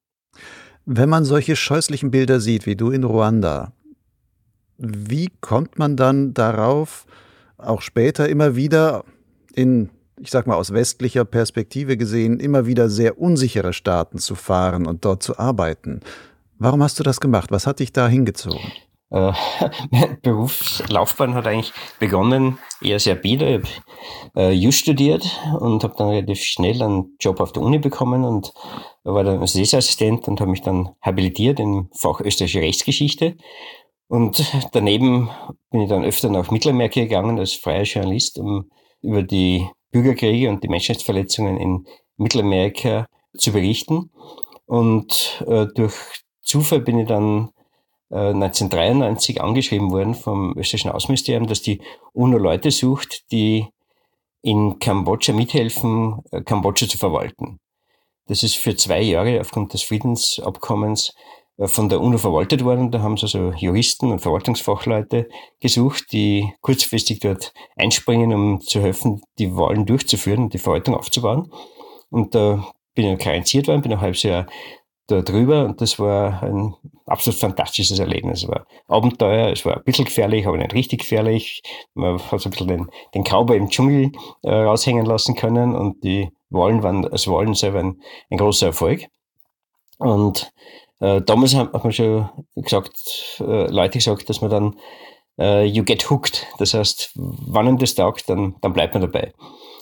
Wenn 0.84 1.08
man 1.08 1.24
solche 1.24 1.56
scheußlichen 1.56 2.10
Bilder 2.10 2.40
sieht, 2.40 2.66
wie 2.66 2.76
du 2.76 2.90
in 2.90 3.04
Ruanda, 3.04 3.72
wie 4.78 5.28
kommt 5.40 5.78
man 5.78 5.96
dann 5.96 6.34
darauf, 6.34 7.04
auch 7.58 7.82
später 7.82 8.28
immer 8.28 8.56
wieder 8.56 9.04
in, 9.54 9.90
ich 10.20 10.30
sag 10.30 10.46
mal 10.46 10.54
aus 10.54 10.72
westlicher 10.72 11.24
Perspektive 11.24 11.96
gesehen, 11.96 12.40
immer 12.40 12.66
wieder 12.66 12.88
sehr 12.88 13.18
unsichere 13.20 13.72
Staaten 13.72 14.18
zu 14.18 14.34
fahren 14.34 14.86
und 14.86 15.04
dort 15.04 15.22
zu 15.22 15.38
arbeiten? 15.38 16.00
Warum 16.58 16.82
hast 16.82 16.98
du 16.98 17.02
das 17.02 17.20
gemacht? 17.20 17.50
Was 17.50 17.66
hat 17.66 17.80
dich 17.80 17.92
da 17.92 18.08
hingezogen? 18.08 18.72
Äh, 19.10 19.32
meine 19.90 20.16
Berufslaufbahn 20.22 21.34
hat 21.34 21.46
eigentlich 21.46 21.72
begonnen 21.98 22.58
eher 22.80 23.00
sehr 23.00 23.14
bieder. 23.14 23.48
Ich 23.48 23.54
habe 23.54 23.68
äh, 24.36 24.52
Just 24.52 24.80
studiert 24.80 25.24
und 25.58 25.82
habe 25.82 25.94
dann 25.96 26.08
relativ 26.08 26.42
schnell 26.42 26.82
einen 26.82 27.16
Job 27.20 27.40
auf 27.40 27.52
der 27.52 27.62
Uni 27.62 27.78
bekommen 27.78 28.24
und 28.24 28.52
war 29.04 29.24
dann 29.24 29.42
Assistenzient 29.42 30.28
und 30.28 30.40
habe 30.40 30.50
mich 30.50 30.62
dann 30.62 30.90
habilitiert 31.00 31.60
im 31.60 31.88
Fach 31.94 32.20
österreichische 32.20 32.60
Rechtsgeschichte. 32.60 33.36
Und 34.08 34.52
daneben 34.72 35.30
bin 35.70 35.82
ich 35.82 35.88
dann 35.88 36.04
öfter 36.04 36.30
nach 36.30 36.50
Mittelamerika 36.50 37.00
gegangen 37.00 37.38
als 37.38 37.52
freier 37.52 37.82
Journalist, 37.82 38.38
um 38.38 38.70
über 39.02 39.22
die 39.22 39.68
Bürgerkriege 39.90 40.48
und 40.48 40.62
die 40.62 40.68
Menschenrechtsverletzungen 40.68 41.58
in 41.58 41.86
Mittelamerika 42.16 43.06
zu 43.36 43.52
berichten. 43.52 44.10
Und 44.66 45.44
äh, 45.46 45.66
durch 45.74 45.94
Zufall 46.42 46.80
bin 46.80 46.98
ich 46.98 47.08
dann 47.08 47.50
1993 48.10 49.36
äh, 49.36 49.40
angeschrieben 49.40 49.90
worden 49.90 50.14
vom 50.14 50.50
österreichischen 50.56 50.90
Außenministerium, 50.90 51.46
dass 51.46 51.62
die 51.62 51.80
UNO 52.12 52.38
Leute 52.38 52.70
sucht, 52.70 53.30
die 53.30 53.66
in 54.42 54.78
Kambodscha 54.78 55.32
mithelfen, 55.32 56.22
äh, 56.30 56.40
Kambodscha 56.40 56.88
zu 56.88 56.98
verwalten. 56.98 57.60
Das 58.26 58.42
ist 58.42 58.56
für 58.56 58.76
zwei 58.76 59.00
Jahre 59.02 59.40
aufgrund 59.40 59.72
des 59.72 59.82
Friedensabkommens 59.82 61.14
äh, 61.58 61.66
von 61.66 61.88
der 61.88 62.00
UNO 62.00 62.18
verwaltet 62.18 62.64
worden. 62.64 62.90
Da 62.90 63.00
haben 63.00 63.16
sie 63.16 63.24
also 63.24 63.52
Juristen 63.52 64.10
und 64.10 64.20
Verwaltungsfachleute 64.20 65.28
gesucht, 65.60 66.12
die 66.12 66.54
kurzfristig 66.62 67.20
dort 67.20 67.52
einspringen, 67.76 68.32
um 68.32 68.60
zu 68.60 68.80
helfen, 68.80 69.22
die 69.38 69.54
Wahlen 69.54 69.84
durchzuführen 69.84 70.44
und 70.44 70.54
die 70.54 70.58
Verwaltung 70.58 70.94
aufzubauen. 70.94 71.52
Und 72.10 72.34
da 72.34 72.66
bin 72.94 73.12
ich 73.12 73.18
karenziert 73.18 73.68
worden, 73.68 73.82
bin 73.82 73.92
ein 73.92 74.00
halbes 74.00 74.22
Jahr 74.22 74.46
da 75.08 75.22
drüber 75.22 75.64
und 75.64 75.80
das 75.80 75.98
war 75.98 76.42
ein 76.42 76.74
absolut 77.06 77.40
fantastisches 77.40 77.98
Erlebnis. 77.98 78.42
Es 78.42 78.48
war 78.48 78.66
Abenteuer, 78.86 79.50
es 79.50 79.64
war 79.64 79.78
ein 79.78 79.84
bisschen 79.84 80.04
gefährlich, 80.04 80.46
aber 80.46 80.58
nicht 80.58 80.74
richtig 80.74 81.00
gefährlich. 81.00 81.62
Man 81.94 82.18
hat 82.18 82.40
so 82.40 82.48
ein 82.48 82.50
bisschen 82.50 82.68
den, 82.68 82.90
den 83.14 83.24
Cowboy 83.24 83.56
im 83.56 83.70
Dschungel 83.70 84.12
äh, 84.42 84.50
raushängen 84.50 85.06
lassen 85.06 85.34
können 85.34 85.74
und 85.74 86.04
die 86.04 86.30
Wahlen 86.50 86.82
waren, 86.82 87.06
als 87.06 87.26
Wahlen 87.26 87.54
selber 87.54 87.80
ein, 87.80 88.02
ein 88.30 88.38
großer 88.38 88.66
Erfolg. 88.66 89.06
Und 89.98 90.52
äh, 91.00 91.22
damals 91.22 91.54
hat 91.54 91.72
man 91.72 91.92
schon 91.92 92.28
gesagt, 92.54 93.40
äh, 93.40 93.66
Leute 93.70 93.98
gesagt, 93.98 94.28
dass 94.28 94.42
man 94.42 94.50
dann 94.50 94.76
äh, 95.38 95.64
you 95.64 95.84
get 95.84 96.10
hooked. 96.10 96.46
Das 96.58 96.74
heißt, 96.74 97.12
wann 97.14 97.66
ihm 97.66 97.78
das 97.78 97.94
taugt, 97.94 98.28
dann, 98.28 98.56
dann 98.60 98.74
bleibt 98.74 98.94
man 98.94 99.02
dabei. 99.02 99.32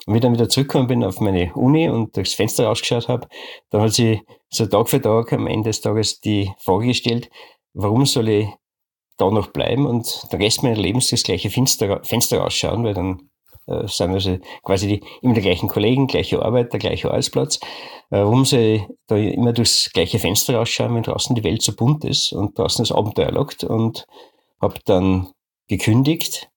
Und 0.06 0.14
wie 0.14 0.18
ich 0.18 0.22
dann 0.22 0.34
wieder 0.34 0.48
zurückgekommen 0.48 0.86
bin 0.86 1.04
auf 1.04 1.20
meine 1.20 1.52
Uni 1.54 1.88
und 1.88 2.16
durchs 2.16 2.34
Fenster 2.34 2.66
rausgeschaut 2.66 3.08
habe, 3.08 3.26
dann 3.70 3.82
hat 3.82 3.92
sie 3.92 4.22
so 4.48 4.66
Tag 4.66 4.88
für 4.88 5.02
Tag 5.02 5.32
am 5.32 5.46
Ende 5.48 5.70
des 5.70 5.80
Tages 5.80 6.20
die 6.20 6.52
Frage 6.58 6.86
gestellt, 6.86 7.28
warum 7.74 8.06
soll 8.06 8.28
ich 8.28 8.48
da 9.16 9.30
noch 9.30 9.48
bleiben 9.48 9.86
und 9.86 10.28
den 10.32 10.40
Rest 10.40 10.62
meines 10.62 10.78
Lebens 10.78 11.10
das 11.10 11.22
gleiche 11.22 11.50
Fenster, 11.50 12.02
Fenster 12.04 12.38
rausschauen, 12.38 12.84
weil 12.84 12.94
dann 12.94 13.30
äh, 13.66 13.88
sind 13.88 14.12
also 14.12 14.38
quasi 14.62 14.86
die, 14.86 15.02
immer 15.22 15.34
die 15.34 15.40
gleichen 15.40 15.68
Kollegen, 15.68 16.06
gleiche 16.06 16.40
Arbeit, 16.40 16.72
der 16.72 16.80
gleiche 16.80 17.08
Arbeitsplatz. 17.08 17.56
Äh, 18.10 18.18
warum 18.18 18.44
soll 18.44 18.60
ich 18.60 18.82
da 19.08 19.16
immer 19.16 19.52
durchs 19.52 19.90
gleiche 19.92 20.18
Fenster 20.18 20.56
rausschauen, 20.56 20.94
wenn 20.94 21.02
draußen 21.02 21.34
die 21.34 21.44
Welt 21.44 21.62
so 21.62 21.74
bunt 21.74 22.04
ist 22.04 22.32
und 22.32 22.58
draußen 22.58 22.84
das 22.84 22.92
Abenteuer 22.92 23.32
lockt 23.32 23.64
und 23.64 24.06
habe 24.60 24.78
dann 24.84 25.28
gekündigt 25.68 26.48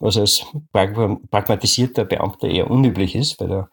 was 0.00 0.16
als 0.16 0.46
pragmatisierter 0.72 2.04
Beamter 2.04 2.48
eher 2.48 2.70
unüblich 2.70 3.14
ist, 3.14 3.40
weil 3.40 3.48
da 3.48 3.68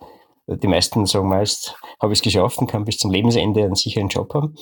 die 0.48 0.68
meisten 0.68 1.06
sagen 1.06 1.28
meist, 1.28 1.76
habe 2.00 2.14
ich 2.14 2.20
es 2.20 2.24
geschafft 2.24 2.60
und 2.60 2.68
kann 2.68 2.86
bis 2.86 2.98
zum 2.98 3.12
Lebensende 3.12 3.64
einen 3.64 3.76
sicheren 3.76 4.10
Job 4.10 4.34
haben. 4.34 4.56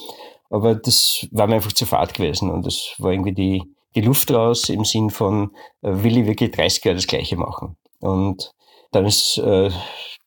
Aber 0.49 0.75
das 0.75 1.27
war 1.31 1.47
mir 1.47 1.55
einfach 1.55 1.73
zu 1.73 1.85
fad 1.85 2.13
gewesen 2.13 2.49
und 2.51 2.65
das 2.65 2.95
war 2.99 3.11
irgendwie 3.11 3.33
die, 3.33 3.63
die 3.95 4.01
Luft 4.01 4.31
raus 4.31 4.69
im 4.69 4.85
Sinn 4.85 5.09
von, 5.09 5.51
äh, 5.81 5.91
will 6.03 6.17
ich 6.17 6.27
wirklich 6.27 6.51
30 6.51 6.85
Jahre 6.85 6.95
das 6.95 7.07
Gleiche 7.07 7.35
machen? 7.37 7.75
Und 7.99 8.53
dann 8.91 9.05
ist 9.05 9.37
äh, 9.39 9.71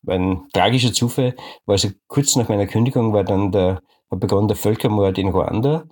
ein 0.07 0.47
tragischer 0.53 0.93
Zufall, 0.93 1.35
war 1.65 1.75
also 1.75 1.89
kurz 2.09 2.37
nach 2.37 2.49
meiner 2.49 2.67
Kündigung 2.67 3.13
war 3.13 3.25
dann 3.25 3.53
der, 3.53 3.81
begonnen 4.11 4.49
der 4.49 4.57
Völkermord 4.57 5.19
in 5.19 5.29
Ruanda. 5.29 5.85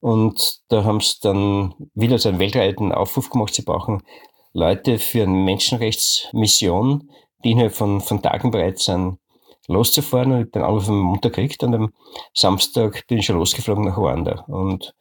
Und 0.00 0.60
da 0.68 0.84
haben 0.84 1.00
sie 1.00 1.16
dann 1.22 1.74
wieder 1.94 2.18
so 2.18 2.28
einen 2.28 2.38
weltweiten 2.38 2.92
Aufruf 2.92 3.30
gemacht, 3.30 3.54
sie 3.54 3.62
brauchen 3.62 4.02
Leute 4.54 4.98
für 4.98 5.24
eine 5.24 5.32
Menschenrechtsmission, 5.32 7.10
die 7.44 7.50
innerhalb 7.50 7.74
von, 7.74 8.00
von 8.00 8.22
Tagen 8.22 8.50
bereit 8.50 8.78
sind, 8.78 9.18
loszufahren. 9.66 10.32
Und 10.32 10.44
ich 10.46 10.50
den 10.52 10.62
Anruf 10.62 10.88
am 10.88 11.00
Montag 11.00 11.34
gekriegt 11.34 11.62
und 11.64 11.74
am 11.74 11.92
Samstag 12.32 13.06
bin 13.08 13.18
ich 13.18 13.26
schon 13.26 13.36
losgeflogen 13.36 13.84
nach 13.84 13.96
Ruanda. 13.96 14.44
Und 14.46 14.94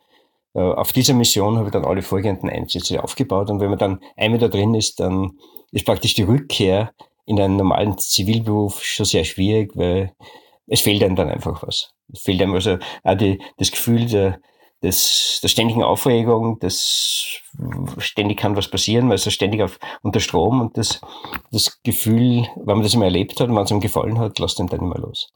äh, 0.55 0.59
auf 0.59 0.91
dieser 0.91 1.13
Mission 1.13 1.57
habe 1.57 1.67
ich 1.67 1.71
dann 1.71 1.85
alle 1.85 2.01
folgenden 2.01 2.49
Einsätze 2.49 3.03
aufgebaut. 3.03 3.49
Und 3.51 3.59
wenn 3.59 3.69
man 3.69 3.79
dann 3.79 3.99
einmal 4.17 4.39
da 4.39 4.47
drin 4.47 4.73
ist, 4.73 4.99
dann 4.99 5.37
ist 5.71 5.85
praktisch 5.85 6.15
die 6.15 6.23
Rückkehr 6.23 6.91
in 7.25 7.39
einen 7.39 7.55
normalen 7.55 7.97
Zivilberuf 7.97 8.83
schon 8.83 9.05
sehr 9.05 9.23
schwierig, 9.23 9.71
weil 9.75 10.13
es 10.67 10.81
fehlt 10.81 11.03
einem 11.03 11.15
dann 11.15 11.29
einfach 11.29 11.61
was. 11.63 11.93
Es 12.11 12.21
fehlt 12.21 12.41
einem 12.41 12.55
also 12.55 12.77
auch 13.03 13.15
die, 13.15 13.39
das 13.57 13.71
Gefühl 13.71 14.07
der, 14.07 14.39
des, 14.83 15.39
der 15.41 15.47
ständigen 15.47 15.83
Aufregung, 15.83 16.59
das 16.59 17.41
ständig 17.97 18.37
kann 18.39 18.55
was 18.55 18.67
passieren, 18.67 19.07
man 19.07 19.15
ist 19.15 19.31
ständig 19.31 19.61
auf, 19.61 19.79
unter 20.01 20.19
Strom 20.19 20.61
und 20.61 20.77
das, 20.77 21.01
das 21.51 21.81
Gefühl, 21.83 22.47
wenn 22.57 22.75
man 22.75 22.83
das 22.83 22.93
immer 22.93 23.05
erlebt 23.05 23.39
hat 23.39 23.49
und 23.49 23.55
wenn 23.55 23.63
es 23.63 23.71
ihm 23.71 23.79
gefallen 23.79 24.19
hat, 24.19 24.39
lässt 24.39 24.59
ihn 24.59 24.67
dann 24.67 24.81
immer 24.81 24.97
los. 24.97 25.29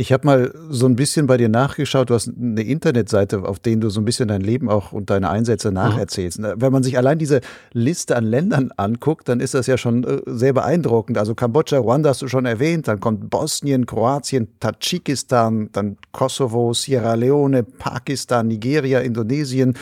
Ich 0.00 0.12
habe 0.12 0.24
mal 0.28 0.54
so 0.70 0.86
ein 0.86 0.94
bisschen 0.94 1.26
bei 1.26 1.38
dir 1.38 1.48
nachgeschaut. 1.48 2.08
Du 2.10 2.14
hast 2.14 2.30
eine 2.40 2.62
Internetseite, 2.62 3.42
auf 3.42 3.58
der 3.58 3.74
du 3.74 3.90
so 3.90 4.00
ein 4.00 4.04
bisschen 4.04 4.28
dein 4.28 4.42
Leben 4.42 4.70
auch 4.70 4.92
und 4.92 5.10
deine 5.10 5.28
Einsätze 5.28 5.72
nacherzählst. 5.72 6.38
Mhm. 6.38 6.52
Wenn 6.54 6.70
man 6.70 6.84
sich 6.84 6.96
allein 6.96 7.18
diese 7.18 7.40
Liste 7.72 8.14
an 8.14 8.22
Ländern 8.22 8.70
anguckt, 8.76 9.28
dann 9.28 9.40
ist 9.40 9.54
das 9.54 9.66
ja 9.66 9.76
schon 9.76 10.04
äh, 10.04 10.20
sehr 10.26 10.52
beeindruckend. 10.52 11.18
Also 11.18 11.34
Kambodscha, 11.34 11.78
Ruanda 11.78 12.10
hast 12.10 12.22
du 12.22 12.28
schon 12.28 12.46
erwähnt, 12.46 12.86
dann 12.86 13.00
kommt 13.00 13.28
Bosnien, 13.28 13.86
Kroatien, 13.86 14.46
Tadschikistan, 14.60 15.70
dann 15.72 15.96
Kosovo, 16.12 16.72
Sierra 16.74 17.14
Leone, 17.14 17.64
Pakistan, 17.64 18.46
Nigeria, 18.46 19.00
Indonesien, 19.00 19.74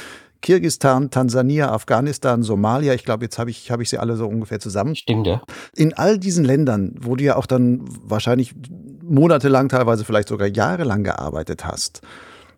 Kirgistan, 0.46 1.10
Tansania, 1.10 1.72
Afghanistan, 1.72 2.44
Somalia. 2.44 2.94
Ich 2.94 3.04
glaube, 3.04 3.24
jetzt 3.24 3.36
habe 3.36 3.50
ich, 3.50 3.72
hab 3.72 3.80
ich 3.80 3.90
sie 3.90 3.98
alle 3.98 4.14
so 4.14 4.28
ungefähr 4.28 4.60
zusammen. 4.60 4.94
Stimmt, 4.94 5.26
ja. 5.26 5.42
In 5.74 5.92
all 5.94 6.20
diesen 6.20 6.44
Ländern, 6.44 6.94
wo 7.00 7.16
du 7.16 7.24
ja 7.24 7.34
auch 7.34 7.46
dann 7.46 7.80
wahrscheinlich 8.04 8.54
monatelang, 9.02 9.68
teilweise 9.68 10.04
vielleicht 10.04 10.28
sogar 10.28 10.46
jahrelang 10.46 11.02
gearbeitet 11.02 11.64
hast, 11.64 12.00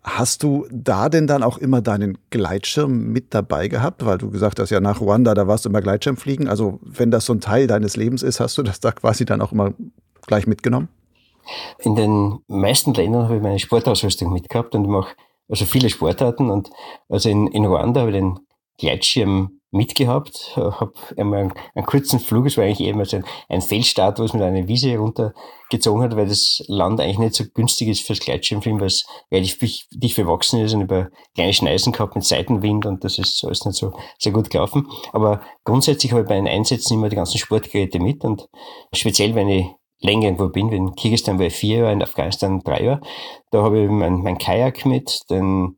Hast 0.01 0.43
du 0.43 0.65
da 0.71 1.09
denn 1.09 1.27
dann 1.27 1.43
auch 1.43 1.57
immer 1.57 1.81
deinen 1.81 2.17
Gleitschirm 2.29 3.11
mit 3.11 3.33
dabei 3.33 3.67
gehabt? 3.67 4.05
Weil 4.05 4.17
du 4.17 4.31
gesagt 4.31 4.59
hast, 4.59 4.69
ja, 4.69 4.79
nach 4.79 5.01
Ruanda, 5.01 5.33
da 5.33 5.45
warst 5.47 5.65
du 5.65 5.69
immer 5.69 5.81
Gleitschirmfliegen. 5.81 6.47
Also, 6.47 6.79
wenn 6.83 7.11
das 7.11 7.25
so 7.25 7.33
ein 7.33 7.41
Teil 7.41 7.67
deines 7.67 7.97
Lebens 7.97 8.23
ist, 8.23 8.39
hast 8.39 8.57
du 8.57 8.63
das 8.63 8.79
da 8.79 8.93
quasi 8.93 9.25
dann 9.25 9.41
auch 9.41 9.51
immer 9.51 9.73
gleich 10.25 10.47
mitgenommen? 10.47 10.87
In 11.79 11.95
den 11.95 12.39
meisten 12.47 12.93
Ländern 12.93 13.25
habe 13.25 13.35
ich 13.35 13.41
meine 13.41 13.59
Sportausrüstung 13.59 14.31
mitgehabt 14.31 14.73
und 14.73 14.87
mache 14.87 15.15
also 15.49 15.65
viele 15.65 15.89
Sportarten 15.89 16.49
und 16.49 16.69
also 17.09 17.29
in, 17.29 17.47
in 17.47 17.65
Ruanda 17.65 18.01
habe 18.01 18.11
ich 18.11 18.17
den 18.17 18.39
Gleitschirm 18.77 19.59
mitgehabt, 19.71 20.53
habe 20.55 20.93
einmal 21.15 21.41
einen, 21.41 21.53
einen, 21.75 21.85
kurzen 21.85 22.19
Flug, 22.19 22.47
es 22.47 22.57
war 22.57 22.63
eigentlich 22.63 22.87
eben 22.87 23.03
so 23.05 23.17
ein, 23.17 23.25
ein 23.49 23.61
Feldstart, 23.61 24.17
wo 24.17 24.23
es 24.23 24.33
mit 24.33 24.41
einer 24.41 24.67
Wiese 24.67 24.97
runtergezogen 24.97 26.01
hat, 26.01 26.15
weil 26.15 26.27
das 26.27 26.63
Land 26.67 26.99
eigentlich 26.99 27.19
nicht 27.19 27.35
so 27.35 27.43
günstig 27.53 27.89
ist 27.89 28.01
fürs 28.01 28.19
Gleitschirmfilm, 28.19 28.79
weil 28.79 28.87
es 28.87 29.05
relativ 29.31 29.85
dicht 29.91 30.15
verwachsen 30.15 30.61
ist 30.61 30.73
und 30.73 30.81
über 30.81 31.09
kleine 31.35 31.53
Schneisen 31.53 31.93
gehabt 31.93 32.15
mit 32.15 32.25
Seitenwind 32.25 32.87
und 32.87 33.03
das 33.03 33.19
ist 33.19 33.43
alles 33.43 33.63
nicht 33.65 33.77
so 33.77 33.93
sehr 34.17 34.31
gut 34.31 34.49
gelaufen. 34.49 34.87
Aber 35.13 35.41
grundsätzlich 35.65 36.13
habe 36.13 36.23
ich 36.23 36.27
bei 36.27 36.35
den 36.35 36.47
Einsätzen 36.47 36.95
immer 36.95 37.09
die 37.09 37.15
ganzen 37.15 37.37
Sportgeräte 37.37 37.99
mit 37.99 38.23
und 38.23 38.49
speziell, 38.91 39.35
wenn 39.35 39.49
ich 39.49 39.67
länger 40.01 40.25
irgendwo 40.25 40.49
bin, 40.49 40.71
wie 40.71 40.77
in 40.77 40.95
Kirgisistan 40.95 41.39
war 41.39 41.47
ich 41.47 41.55
vier 41.55 41.79
Jahre, 41.79 41.93
in 41.93 42.01
Afghanistan 42.01 42.61
drei 42.63 42.83
Jahre, 42.83 43.01
da 43.51 43.63
habe 43.63 43.83
ich 43.83 43.89
mein, 43.89 44.21
mein 44.21 44.37
Kajak 44.37 44.85
mit, 44.85 45.29
den 45.29 45.77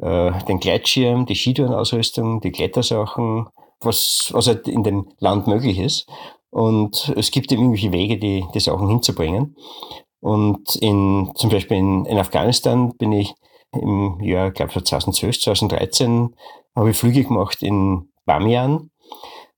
äh, 0.00 0.32
den 0.44 0.60
Gleitschirm, 0.60 1.26
die 1.26 1.34
Skitourenausrüstung, 1.34 2.40
die 2.40 2.52
Klettersachen, 2.52 3.46
was, 3.80 4.30
was 4.32 4.46
halt 4.46 4.66
in 4.66 4.82
dem 4.82 5.08
Land 5.18 5.46
möglich 5.46 5.78
ist. 5.78 6.08
Und 6.50 7.12
es 7.16 7.30
gibt 7.30 7.52
eben 7.52 7.62
irgendwelche 7.62 7.92
Wege, 7.92 8.18
die, 8.18 8.44
die 8.54 8.60
Sachen 8.60 8.88
hinzubringen. 8.88 9.56
Und 10.20 10.76
in, 10.76 11.30
zum 11.34 11.50
Beispiel 11.50 11.78
in, 11.78 12.04
in 12.06 12.18
Afghanistan 12.18 12.92
bin 12.96 13.12
ich 13.12 13.34
im 13.72 14.18
Jahr, 14.20 14.48
ich 14.48 14.54
glaube 14.54 14.72
2012, 14.72 15.40
2013, 15.40 16.34
habe 16.74 16.90
ich 16.90 16.96
Flüge 16.96 17.24
gemacht 17.24 17.62
in 17.62 18.10
Bamiyan. 18.26 18.90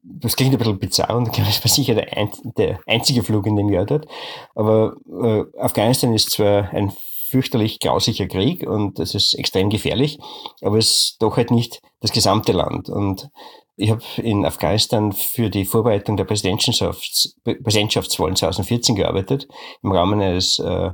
Das 0.03 0.37
klingt 0.37 0.53
ein 0.53 0.59
bisschen 0.59 0.79
bizarr 0.79 1.17
und 1.17 1.29
ich 1.39 1.65
war 1.65 1.71
sicher 1.71 1.95
der, 1.95 2.17
ein, 2.17 2.31
der 2.57 2.81
einzige 2.87 3.23
Flug 3.23 3.47
in 3.47 3.57
dem 3.57 3.71
Jahr 3.71 3.87
dort. 3.87 4.07
Aber 4.55 4.97
äh, 5.07 5.45
Afghanistan 5.59 6.13
ist 6.13 6.31
zwar 6.31 6.71
ein 6.71 6.93
fürchterlich 7.29 7.81
grausiger 7.81 8.27
Krieg 8.27 8.67
und 8.67 8.99
es 8.99 9.15
ist 9.15 9.33
extrem 9.35 9.71
gefährlich, 9.71 10.19
aber 10.61 10.77
es 10.77 10.87
ist 10.87 11.17
doch 11.21 11.39
halt 11.39 11.51
nicht 11.51 11.81
das 12.01 12.13
gesamte 12.13 12.53
Land. 12.53 12.91
Und 12.91 13.31
ich 13.77 13.91
habe 13.91 14.03
in 14.17 14.45
Afghanistan 14.45 15.13
für 15.13 15.49
die 15.49 15.65
Vorbereitung 15.65 16.17
der 16.17 16.25
Präsidentschafts 16.25 17.37
Präsidentschaftswahlen 17.43 18.37
2014 18.37 18.97
gearbeitet, 18.97 19.49
im 19.83 19.93
Rahmen 19.93 20.21
eines 20.21 20.59
äh, 20.59 20.91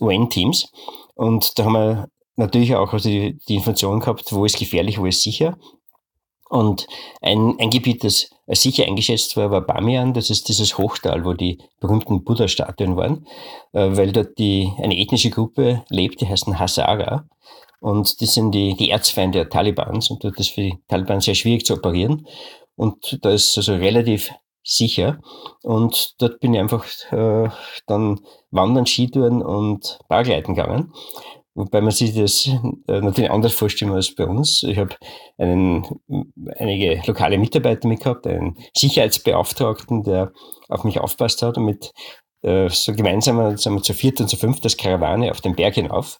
UN-Teams. 0.00 0.72
Und 1.14 1.58
da 1.58 1.64
haben 1.64 1.74
wir 1.74 2.08
natürlich 2.36 2.74
auch 2.74 2.92
also 2.92 3.08
die, 3.08 3.38
die 3.48 3.56
Information 3.56 4.00
gehabt, 4.00 4.32
wo 4.32 4.46
ist 4.46 4.58
gefährlich, 4.58 4.98
wo 4.98 5.06
ist 5.06 5.22
sicher. 5.22 5.58
Und 6.48 6.86
ein, 7.20 7.56
ein 7.58 7.70
Gebiet, 7.70 8.04
das 8.04 8.30
sicher 8.54 8.84
eingeschätzt 8.84 9.36
war, 9.36 9.50
war 9.50 9.60
Bamiyan. 9.60 10.14
Das 10.14 10.30
ist 10.30 10.48
dieses 10.48 10.78
Hochtal, 10.78 11.24
wo 11.24 11.32
die 11.32 11.58
berühmten 11.80 12.24
Buddha-Statuen 12.24 12.96
waren, 12.96 13.26
äh, 13.72 13.96
weil 13.96 14.12
dort 14.12 14.38
die, 14.38 14.72
eine 14.78 14.98
ethnische 14.98 15.30
Gruppe 15.30 15.84
lebt, 15.88 16.20
die 16.20 16.28
heißen 16.28 16.58
Hazara. 16.58 17.26
Und 17.80 18.20
die 18.20 18.26
sind 18.26 18.52
die, 18.52 18.76
die 18.76 18.90
Erzfeinde 18.90 19.38
der 19.38 19.48
Talibans 19.48 20.10
und 20.10 20.22
dort 20.22 20.38
ist 20.38 20.50
für 20.50 20.60
die 20.60 20.78
Taliban 20.86 21.20
sehr 21.20 21.34
schwierig 21.34 21.66
zu 21.66 21.74
operieren. 21.74 22.26
Und 22.76 23.18
da 23.22 23.30
ist 23.30 23.56
also 23.56 23.74
relativ 23.74 24.32
sicher. 24.62 25.20
Und 25.62 26.14
dort 26.18 26.40
bin 26.40 26.54
ich 26.54 26.60
einfach 26.60 26.84
äh, 27.10 27.48
dann 27.86 28.20
wandern, 28.50 28.86
Skitouren 28.86 29.42
und 29.42 29.98
Paragleiten 30.08 30.54
gegangen. 30.54 30.92
Wobei 31.54 31.82
man 31.82 31.90
sich 31.90 32.14
das 32.14 32.46
äh, 32.46 33.00
natürlich 33.00 33.30
anders 33.30 33.52
vorstellen 33.52 33.92
als 33.92 34.14
bei 34.14 34.26
uns. 34.26 34.62
Ich 34.62 34.78
habe 34.78 34.96
einen, 35.36 35.84
einige 36.56 37.02
lokale 37.06 37.36
Mitarbeiter 37.36 37.86
mitgehabt, 37.88 38.26
einen 38.26 38.56
Sicherheitsbeauftragten, 38.74 40.02
der 40.02 40.32
auf 40.68 40.84
mich 40.84 40.98
aufpasst 40.98 41.42
hat 41.42 41.58
und 41.58 41.66
mit 41.66 41.92
äh, 42.42 42.68
so 42.70 42.94
gemeinsam 42.94 43.56
sind 43.56 43.74
wir 43.74 43.82
zu 43.82 43.92
viert 43.92 44.20
und 44.20 44.28
zu 44.28 44.36
fünft 44.36 44.64
das 44.64 44.76
Karawane 44.76 45.30
auf 45.30 45.42
den 45.42 45.54
Berg 45.54 45.74
hinauf. 45.74 46.18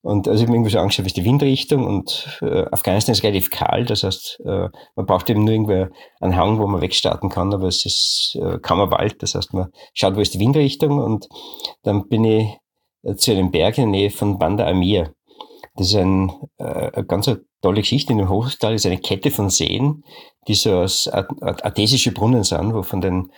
Und 0.00 0.28
also 0.28 0.42
ich 0.42 0.48
habe 0.48 0.56
irgendwie 0.56 0.70
so 0.70 0.78
angeschaut, 0.78 1.04
wie 1.04 1.08
ist 1.08 1.16
die 1.16 1.24
Windrichtung 1.24 1.86
und 1.86 2.38
äh, 2.42 2.66
Afghanistan 2.70 3.14
ist 3.14 3.22
relativ 3.22 3.48
kalt, 3.50 3.88
das 3.88 4.02
heißt, 4.02 4.40
äh, 4.44 4.68
man 4.96 5.06
braucht 5.06 5.30
eben 5.30 5.44
nur 5.44 5.54
irgendwie 5.54 5.86
einen 6.20 6.36
Hang, 6.36 6.58
wo 6.58 6.66
man 6.66 6.82
wegstarten 6.82 7.30
kann, 7.30 7.54
aber 7.54 7.68
es 7.68 7.86
ist 7.86 8.38
äh, 8.38 8.58
kaum 8.58 8.82
ein 8.82 8.90
Wald, 8.90 9.22
das 9.22 9.34
heißt, 9.34 9.54
man 9.54 9.70
schaut, 9.94 10.14
wo 10.14 10.20
ist 10.20 10.34
die 10.34 10.40
Windrichtung 10.40 10.98
und 10.98 11.26
dann 11.84 12.06
bin 12.08 12.24
ich 12.24 12.48
zu 13.16 13.32
einem 13.32 13.50
Berg 13.50 13.78
in 13.78 13.92
der 13.92 14.00
Nähe 14.00 14.10
von 14.10 14.38
Banda 14.38 14.66
Amir. 14.66 15.12
Das 15.76 15.88
ist 15.88 15.96
ein, 15.96 16.30
äh, 16.58 16.90
eine 16.92 17.06
ganz 17.06 17.30
tolle 17.60 17.80
Geschichte. 17.80 18.12
In 18.12 18.18
dem 18.18 18.28
Hochtal 18.28 18.74
ist 18.74 18.86
eine 18.86 18.98
Kette 18.98 19.30
von 19.30 19.50
Seen, 19.50 20.04
die 20.46 20.54
so 20.54 20.78
aus 20.78 21.08
artesische 21.08 22.12
Brunnen 22.12 22.44
sind, 22.44 22.74
wo 22.74 22.82
von 22.82 23.00
den 23.00 23.32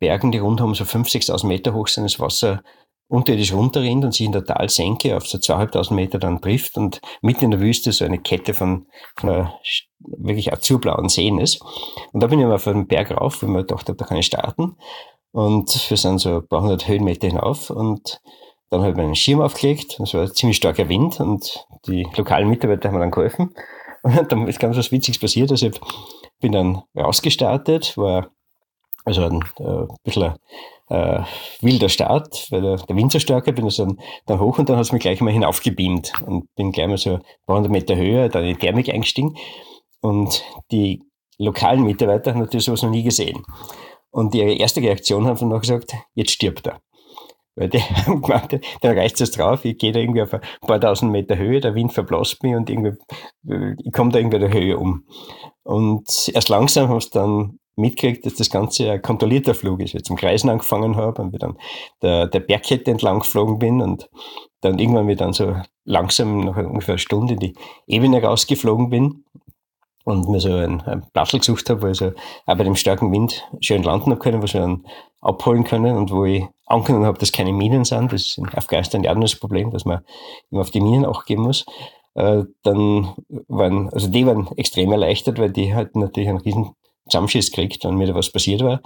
Bergen, 0.00 0.32
die 0.32 0.38
rundherum 0.38 0.74
so 0.74 0.84
5.000, 0.84 1.30
6.000 1.30 1.46
Meter 1.46 1.74
hoch 1.74 1.88
sind, 1.88 2.04
das 2.04 2.20
Wasser 2.20 2.62
unterirdisch 3.08 3.54
runterrinnt 3.54 4.04
und 4.04 4.12
sich 4.12 4.26
in 4.26 4.32
der 4.32 4.44
Talsenke 4.44 5.16
auf 5.16 5.26
so 5.26 5.38
2.500 5.38 5.94
Meter 5.94 6.18
dann 6.18 6.40
trifft 6.40 6.76
und 6.76 7.00
mitten 7.22 7.46
in 7.46 7.50
der 7.52 7.60
Wüste 7.60 7.90
so 7.92 8.04
eine 8.04 8.18
Kette 8.18 8.52
von, 8.52 8.86
von 9.16 9.48
wirklich 10.00 10.52
azurblauen 10.52 11.08
Seen 11.08 11.38
ist. 11.38 11.62
Und 12.12 12.22
da 12.22 12.26
bin 12.26 12.38
ich 12.38 12.46
mal 12.46 12.54
auf 12.54 12.64
den 12.64 12.86
Berg 12.86 13.10
rauf, 13.10 13.42
weil 13.42 13.50
man 13.50 13.66
dachte, 13.66 13.94
da 13.94 14.04
kann 14.04 14.18
ich 14.18 14.26
starten. 14.26 14.76
Und 15.32 15.90
wir 15.90 15.96
sind 15.96 16.18
so 16.18 16.36
ein 16.36 16.48
paar 16.48 16.62
hundert 16.62 16.86
Höhenmeter 16.86 17.28
hinauf 17.28 17.70
und 17.70 18.20
dann 18.70 18.80
habe 18.80 18.90
ich 18.90 18.96
meinen 18.96 19.14
Schirm 19.14 19.40
aufgelegt, 19.40 19.98
es 20.00 20.14
war 20.14 20.32
ziemlich 20.32 20.58
starker 20.58 20.88
Wind 20.88 21.20
und 21.20 21.66
die 21.86 22.06
lokalen 22.16 22.48
Mitarbeiter 22.48 22.88
haben 22.88 22.96
mir 22.96 23.00
dann 23.00 23.10
geholfen. 23.10 23.54
Und 24.02 24.30
dann 24.30 24.46
ist 24.46 24.60
ganz 24.60 24.76
was 24.76 24.92
Witziges 24.92 25.20
passiert. 25.20 25.50
Also 25.50 25.66
ich 25.66 25.80
bin 26.40 26.52
dann 26.52 26.82
rausgestartet, 26.96 27.96
war 27.96 28.30
also 29.04 29.24
ein 29.24 29.40
äh, 29.58 29.86
bisschen 30.04 30.34
äh, 30.88 31.22
wilder 31.60 31.88
Start, 31.88 32.46
weil 32.50 32.62
der, 32.62 32.76
der 32.76 32.96
Wind 32.96 33.12
so 33.12 33.18
stark 33.18 33.44
bin 33.46 33.64
also 33.64 33.86
dann, 33.86 33.98
dann 34.26 34.40
hoch 34.40 34.58
und 34.58 34.68
dann 34.68 34.76
hat 34.76 34.84
es 34.84 34.92
mich 34.92 35.02
gleich 35.02 35.20
mal 35.20 35.32
hinaufgebeamt 35.32 36.12
und 36.24 36.54
bin 36.54 36.72
gleich 36.72 36.86
mal 36.86 36.96
so 36.96 37.14
ein 37.14 37.22
paar 37.46 37.56
hundert 37.56 37.72
Meter 37.72 37.96
höher, 37.96 38.28
dann 38.28 38.44
in 38.44 38.54
die 38.54 38.58
Thermik 38.58 38.88
eingestiegen. 38.88 39.36
Und 40.00 40.44
die 40.70 41.02
lokalen 41.38 41.82
Mitarbeiter 41.82 42.32
haben 42.32 42.40
natürlich 42.40 42.66
sowas 42.66 42.82
noch 42.82 42.90
nie 42.90 43.02
gesehen. 43.02 43.42
Und 44.10 44.34
ihre 44.34 44.52
erste 44.52 44.80
Reaktion 44.80 45.26
haben 45.26 45.38
dann 45.38 45.48
noch 45.48 45.60
gesagt, 45.60 45.94
jetzt 46.14 46.32
stirbt 46.32 46.66
er. 46.66 46.80
Weil 47.58 47.68
die 47.68 47.80
haben 47.80 48.22
gemeint, 48.22 48.60
dann 48.80 48.96
reicht 48.96 49.20
es 49.20 49.32
drauf, 49.32 49.64
ich 49.64 49.78
gehe 49.78 49.92
da 49.92 49.98
irgendwie 49.98 50.22
auf 50.22 50.32
ein 50.32 50.40
paar 50.60 50.80
tausend 50.80 51.10
Meter 51.10 51.36
Höhe, 51.36 51.60
der 51.60 51.74
Wind 51.74 51.92
verblasst 51.92 52.42
mich 52.42 52.54
und 52.54 52.70
irgendwie, 52.70 52.92
ich 53.84 53.92
komme 53.92 54.12
da 54.12 54.18
irgendwie 54.18 54.38
der 54.38 54.52
Höhe 54.52 54.78
um. 54.78 55.04
Und 55.64 56.30
erst 56.32 56.48
langsam 56.48 56.88
haben 56.88 57.00
sie 57.00 57.10
dann 57.10 57.58
mitgekriegt, 57.74 58.24
dass 58.26 58.34
das 58.34 58.50
Ganze 58.50 58.90
ein 58.90 59.02
kontrollierter 59.02 59.54
Flug 59.54 59.80
ist. 59.80 59.94
Ich 59.94 60.04
zum 60.04 60.16
Kreisen 60.16 60.50
angefangen 60.50 60.96
habe 60.96 61.20
und 61.20 61.32
wir 61.32 61.38
dann 61.38 61.56
der, 62.02 62.26
der 62.26 62.40
Bergkette 62.40 62.90
entlang 62.90 63.20
geflogen 63.20 63.58
bin 63.58 63.80
und 63.82 64.08
dann 64.60 64.78
irgendwann 64.78 65.06
wieder 65.06 65.24
dann 65.24 65.32
so 65.32 65.56
langsam 65.84 66.40
nach 66.40 66.56
ungefähr 66.56 66.94
einer 66.94 66.98
Stunde 66.98 67.34
in 67.34 67.40
die 67.40 67.54
Ebene 67.86 68.22
rausgeflogen 68.22 68.90
bin 68.90 69.24
und 70.04 70.28
mir 70.28 70.40
so 70.40 70.54
ein, 70.54 70.82
Plattel 71.12 71.38
gesucht 71.38 71.70
habe, 71.70 71.82
wo 71.82 71.86
ich 71.88 71.98
so 71.98 72.12
auch 72.46 72.56
bei 72.56 72.64
dem 72.64 72.76
starken 72.76 73.12
Wind 73.12 73.46
schön 73.60 73.82
landen 73.82 74.10
habe 74.10 74.20
können, 74.20 74.42
was 74.42 74.54
wir 74.54 74.60
dann 74.60 74.84
abholen 75.20 75.64
können 75.64 75.96
und 75.96 76.10
wo 76.10 76.24
ich 76.24 76.44
angenommen 76.68 77.06
habe, 77.06 77.18
dass 77.18 77.32
keine 77.32 77.52
Minen 77.52 77.84
sind. 77.84 78.12
Das 78.12 78.22
ist 78.22 78.38
in 78.38 78.48
Afghanistan 78.48 79.02
ja 79.02 79.14
das 79.14 79.36
Problem, 79.36 79.70
dass 79.70 79.84
man 79.84 80.00
immer 80.50 80.60
auf 80.60 80.70
die 80.70 80.80
Minen 80.80 81.04
auch 81.04 81.24
geben 81.24 81.42
muss. 81.42 81.64
Äh, 82.14 82.44
dann 82.62 83.14
waren, 83.48 83.90
also 83.90 84.08
die 84.08 84.26
waren 84.26 84.48
extrem 84.56 84.92
erleichtert, 84.92 85.38
weil 85.38 85.50
die 85.50 85.74
hatten 85.74 86.00
natürlich 86.00 86.28
einen 86.28 86.38
riesen 86.38 86.72
Zusammenschiss 87.08 87.50
gekriegt, 87.50 87.84
wenn 87.84 87.96
mir 87.96 88.06
da 88.06 88.14
was 88.14 88.30
passiert 88.30 88.62
war. 88.62 88.80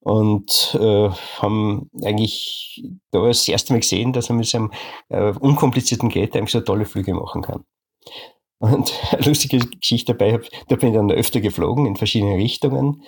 Und 0.00 0.78
äh, 0.80 1.10
haben 1.40 1.90
eigentlich 2.04 2.84
da 3.10 3.26
das 3.26 3.48
erste 3.48 3.72
Mal 3.72 3.80
gesehen, 3.80 4.12
dass 4.12 4.28
man 4.28 4.38
mit 4.38 4.46
so 4.46 4.58
einem 4.58 4.72
äh, 5.08 5.32
unkomplizierten 5.32 6.10
Gerät 6.10 6.36
eigentlich 6.36 6.52
so 6.52 6.60
tolle 6.60 6.84
Flüge 6.84 7.12
machen 7.12 7.42
kann. 7.42 7.64
Und 8.58 8.92
eine 9.10 9.22
lustige 9.22 9.58
Geschichte 9.58 10.14
dabei, 10.14 10.40
da 10.68 10.76
bin 10.76 10.90
ich 10.90 10.94
dann 10.94 11.10
öfter 11.10 11.40
geflogen 11.40 11.86
in 11.86 11.96
verschiedene 11.96 12.36
Richtungen. 12.36 13.02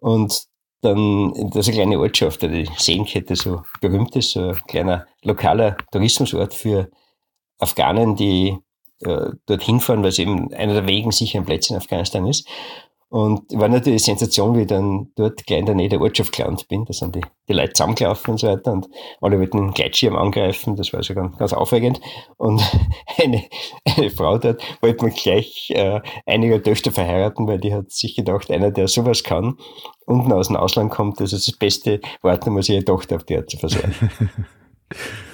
Und 0.00 0.47
dann, 0.80 1.32
das 1.50 1.66
ist 1.66 1.68
eine 1.68 1.76
kleine 1.76 1.98
Ortschaft, 1.98 2.42
die 2.42 2.68
Seenkette 2.76 3.34
so 3.34 3.62
berühmt 3.80 4.14
ist, 4.16 4.32
so 4.32 4.48
ein 4.50 4.60
kleiner 4.68 5.06
lokaler 5.22 5.76
Tourismusort 5.90 6.54
für 6.54 6.90
Afghanen, 7.58 8.14
die 8.14 8.56
äh, 9.00 9.30
dorthin 9.46 9.80
fahren, 9.80 10.02
weil 10.02 10.10
es 10.10 10.18
eben 10.18 10.52
einer 10.54 10.74
der 10.74 10.86
wegen 10.86 11.10
sicheren 11.10 11.44
Plätze 11.44 11.72
in 11.72 11.78
Afghanistan 11.78 12.26
ist. 12.26 12.48
Und 13.10 13.52
war 13.54 13.68
natürlich 13.68 14.06
eine 14.06 14.18
Sensation, 14.18 14.54
wie 14.54 14.62
ich 14.62 14.66
dann 14.66 15.10
dort 15.16 15.46
gleich 15.46 15.60
in 15.60 15.66
der 15.66 15.74
Nähe 15.74 15.88
der 15.88 16.00
Ortschaft 16.00 16.36
gelandet 16.36 16.68
bin. 16.68 16.84
Da 16.84 16.92
sind 16.92 17.14
die, 17.14 17.22
die 17.48 17.54
Leute 17.54 17.72
zusammengelaufen 17.72 18.32
und 18.32 18.38
so 18.38 18.48
weiter 18.48 18.72
und 18.72 18.86
alle 19.22 19.38
wollten 19.38 19.58
einen 19.58 19.72
Gleitschirm 19.72 20.14
angreifen. 20.14 20.76
Das 20.76 20.92
war 20.92 20.98
also 20.98 21.14
ganz, 21.14 21.38
ganz 21.38 21.54
aufregend. 21.54 22.00
Und 22.36 22.60
eine, 23.16 23.44
eine 23.84 24.10
Frau 24.10 24.36
dort 24.36 24.62
wollte 24.82 25.06
mir 25.06 25.12
gleich 25.12 25.70
äh, 25.70 26.02
einige 26.26 26.62
Töchter 26.62 26.92
verheiraten, 26.92 27.46
weil 27.46 27.58
die 27.58 27.72
hat 27.72 27.90
sich 27.90 28.14
gedacht, 28.14 28.50
einer, 28.50 28.70
der 28.70 28.88
sowas 28.88 29.24
kann, 29.24 29.56
unten 30.04 30.30
aus 30.32 30.48
dem 30.48 30.56
Ausland 30.56 30.90
kommt, 30.90 31.20
das 31.20 31.32
ist 31.32 31.48
das 31.48 31.56
beste 31.56 32.00
Warten, 32.20 32.54
was 32.54 32.68
ihre 32.68 32.84
Tochter 32.84 33.16
auf 33.16 33.24
die 33.24 33.34
Erde 33.34 33.46
zu 33.46 33.56
versorgen. 33.56 33.94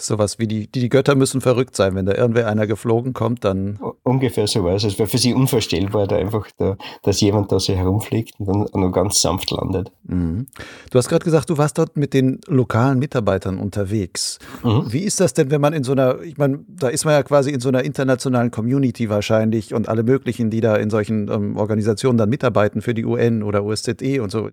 Sowas 0.00 0.38
wie 0.38 0.46
die, 0.46 0.66
die, 0.66 0.88
Götter 0.88 1.14
müssen 1.14 1.40
verrückt 1.40 1.76
sein. 1.76 1.94
Wenn 1.94 2.06
da 2.06 2.14
irgendwer 2.14 2.48
einer 2.48 2.66
geflogen 2.66 3.12
kommt, 3.12 3.44
dann. 3.44 3.78
Ungefähr 4.02 4.46
so 4.46 4.64
was. 4.64 4.84
Es 4.84 4.98
wäre 4.98 5.08
für 5.08 5.18
sie 5.18 5.34
unvorstellbar, 5.34 6.06
da 6.06 6.16
einfach, 6.16 6.48
da, 6.58 6.76
dass 7.02 7.20
jemand 7.20 7.52
da 7.52 7.60
so 7.60 7.74
herumfliegt 7.74 8.34
und 8.38 8.48
dann 8.48 8.80
nur 8.80 8.92
ganz 8.92 9.20
sanft 9.20 9.50
landet. 9.50 9.92
Mhm. 10.04 10.46
Du 10.90 10.98
hast 10.98 11.08
gerade 11.08 11.24
gesagt, 11.24 11.50
du 11.50 11.58
warst 11.58 11.78
dort 11.78 11.96
mit 11.96 12.14
den 12.14 12.40
lokalen 12.46 12.98
Mitarbeitern 12.98 13.58
unterwegs. 13.58 14.38
Mhm. 14.62 14.92
Wie 14.92 15.00
ist 15.00 15.20
das 15.20 15.34
denn, 15.34 15.50
wenn 15.50 15.60
man 15.60 15.72
in 15.72 15.84
so 15.84 15.92
einer, 15.92 16.20
ich 16.22 16.38
meine, 16.38 16.60
da 16.68 16.88
ist 16.88 17.04
man 17.04 17.14
ja 17.14 17.22
quasi 17.22 17.50
in 17.50 17.60
so 17.60 17.68
einer 17.68 17.84
internationalen 17.84 18.50
Community 18.50 19.10
wahrscheinlich 19.10 19.74
und 19.74 19.88
alle 19.88 20.02
möglichen, 20.02 20.50
die 20.50 20.60
da 20.60 20.76
in 20.76 20.90
solchen 20.90 21.30
ähm, 21.30 21.56
Organisationen 21.56 22.18
dann 22.18 22.30
mitarbeiten 22.30 22.82
für 22.82 22.94
die 22.94 23.04
UN 23.04 23.42
oder 23.42 23.64
OSZE 23.64 24.20
und 24.22 24.30
so. 24.30 24.50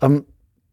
Ähm, 0.00 0.24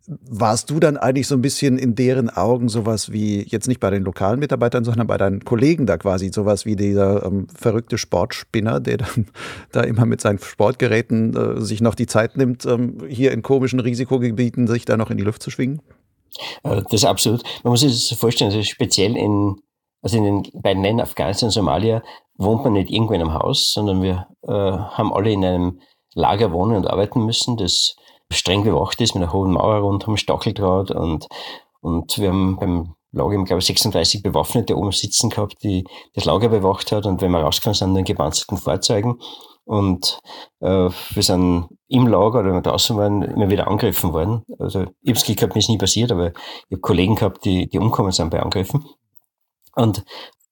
warst 0.08 0.70
du 0.70 0.80
dann 0.80 0.98
eigentlich 0.98 1.28
so 1.28 1.36
ein 1.36 1.42
bisschen 1.42 1.78
in 1.78 1.96
deren 1.96 2.30
Augen 2.30 2.68
sowas 2.68 3.12
wie, 3.12 3.44
jetzt 3.44 3.68
nicht 3.68 3.80
bei 3.80 3.90
den 3.90 4.04
lokalen 4.04 4.40
Mitarbeitern, 4.40 4.84
sondern 4.84 5.08
bei 5.08 5.18
deinen 5.18 5.46
Kollegen 5.46 5.86
da 5.86 5.98
quasi, 5.98 6.30
sowas 6.34 6.66
wie 6.66 6.76
dieser 6.76 7.26
ähm, 7.26 7.48
verrückte 7.54 7.98
Sportspinner, 7.98 8.82
der 8.82 8.98
dann 8.98 9.28
da 9.72 9.82
immer 9.82 10.06
mit 10.06 10.20
seinen 10.20 10.40
Sportgeräten 10.40 11.36
äh, 11.36 11.62
sich 11.62 11.80
noch 11.80 11.96
die 11.96 12.08
Zeit 12.08 12.36
nimmt, 12.36 12.66
ähm, 12.66 12.98
hier 13.08 13.32
in 13.32 13.44
komischen 13.44 13.80
Risikogebieten 13.80 14.68
sich 14.68 14.84
da 14.84 14.98
noch 14.98 15.10
in 15.10 15.18
die 15.18 15.24
Luft 15.24 15.42
zu 15.42 15.52
schwingen? 15.52 15.82
Äh, 16.64 16.82
das 16.84 16.94
ist 16.94 17.06
absolut. 17.06 17.44
Man 17.64 17.72
muss 17.72 17.82
sich 17.82 18.10
das 18.10 18.20
vorstellen, 18.20 18.52
also 18.52 18.62
speziell 18.64 19.16
in, 19.16 19.56
also 20.02 20.18
in 20.18 20.24
den 20.24 20.62
beiden 20.62 20.84
Ländern 20.84 21.08
Afghanistan 21.08 21.48
und 21.48 21.52
Somalia 21.52 22.04
wohnt 22.38 22.66
man 22.66 22.74
nicht 22.74 22.90
irgendwo 22.90 23.14
in 23.14 23.22
einem 23.22 23.34
Haus, 23.34 23.72
sondern 23.72 24.02
wir 24.02 24.28
äh, 24.42 24.52
haben 24.52 25.14
alle 25.14 25.32
in 25.32 25.46
einem 25.46 25.80
Lager 26.14 26.52
wohnen 26.52 26.76
und 26.76 26.88
arbeiten 26.88 27.26
müssen, 27.26 27.58
das 27.58 27.96
streng 28.32 28.64
bewacht 28.64 29.00
ist 29.02 29.16
mit 29.16 29.24
einer 29.24 29.34
hohen 29.34 29.52
Mauer 29.52 29.78
rundum, 29.78 30.18
Stacheldraht 30.18 30.92
und, 30.92 31.28
und 31.82 32.18
wir 32.18 32.30
haben 32.30 32.58
beim 32.58 32.96
Lager, 33.12 33.44
glaube 33.44 33.60
ich, 33.60 33.68
36 33.68 34.24
Bewaffnete 34.24 34.76
oben 34.76 34.92
sitzen 34.92 35.30
gehabt, 35.30 35.64
die 35.64 35.84
das 36.16 36.26
Lager 36.26 36.50
bewacht 36.50 36.92
hat 36.92 37.06
und 37.06 37.22
wenn 37.22 37.32
wir 37.32 37.42
rausgefahren 37.42 37.76
sind, 37.76 37.96
in 37.96 38.06
gepanzerten 38.06 38.58
Fahrzeugen 38.58 39.20
und 39.66 40.20
äh, 40.62 40.90
wir 40.90 41.24
sind 41.24 41.70
im 41.88 42.08
Lager 42.08 42.40
oder 42.40 42.48
wenn 42.48 42.56
wir 42.56 42.62
draußen 42.62 42.98
waren, 42.98 43.22
immer 43.22 43.50
wieder 43.50 43.68
angegriffen 43.68 44.14
worden. 44.14 44.44
Also 44.60 44.82
ich 45.02 45.10
habe 45.10 45.20
es 45.20 45.24
gehabt, 45.26 45.54
mir 45.54 45.60
ist 45.60 45.70
nie 45.70 45.78
passiert, 45.78 46.12
aber 46.12 46.30
ich 46.30 46.72
habe 46.72 46.82
Kollegen 46.82 47.16
gehabt, 47.16 47.46
die, 47.46 47.70
die 47.70 47.80
umkommen 47.80 48.12
sind 48.12 48.32
bei 48.32 48.42
Angriffen. 48.42 48.86
Und 49.76 50.04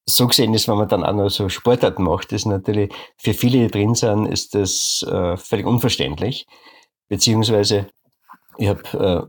so 0.06 0.26
gesehen 0.26 0.54
ist, 0.54 0.68
wenn 0.68 0.78
man 0.78 0.88
dann 0.88 1.04
auch 1.04 1.12
noch 1.12 1.28
so 1.28 1.48
Sportarten 1.48 2.04
macht, 2.04 2.32
ist 2.32 2.46
natürlich 2.46 2.92
für 3.16 3.34
viele, 3.34 3.58
die 3.58 3.70
drin 3.70 3.94
sind, 3.94 4.26
ist 4.26 4.54
das 4.54 5.04
äh, 5.08 5.36
völlig 5.36 5.66
unverständlich 5.66 6.46
beziehungsweise 7.12 7.88
ich 8.56 8.68
habe 8.68 9.28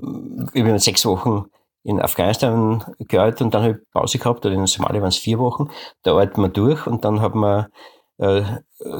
äh, 0.55 0.57
über 0.57 0.79
sechs 0.79 1.05
Wochen 1.05 1.47
in 1.83 1.99
Afghanistan 1.99 2.81
gearbeitet 2.97 3.41
und 3.41 3.53
dann 3.53 3.63
habe 3.63 3.73
ich 3.73 3.91
Pause 3.91 4.19
gehabt, 4.19 4.45
oder 4.45 4.55
in 4.55 4.67
Somalia 4.67 5.01
waren 5.01 5.09
es 5.09 5.17
vier 5.17 5.37
Wochen. 5.37 5.69
Da 6.01 6.11
arbeitet 6.11 6.37
man 6.37 6.53
durch 6.53 6.87
und 6.87 7.03
dann 7.03 7.19
hat 7.19 7.35
man, 7.35 7.65
äh, 8.19 8.43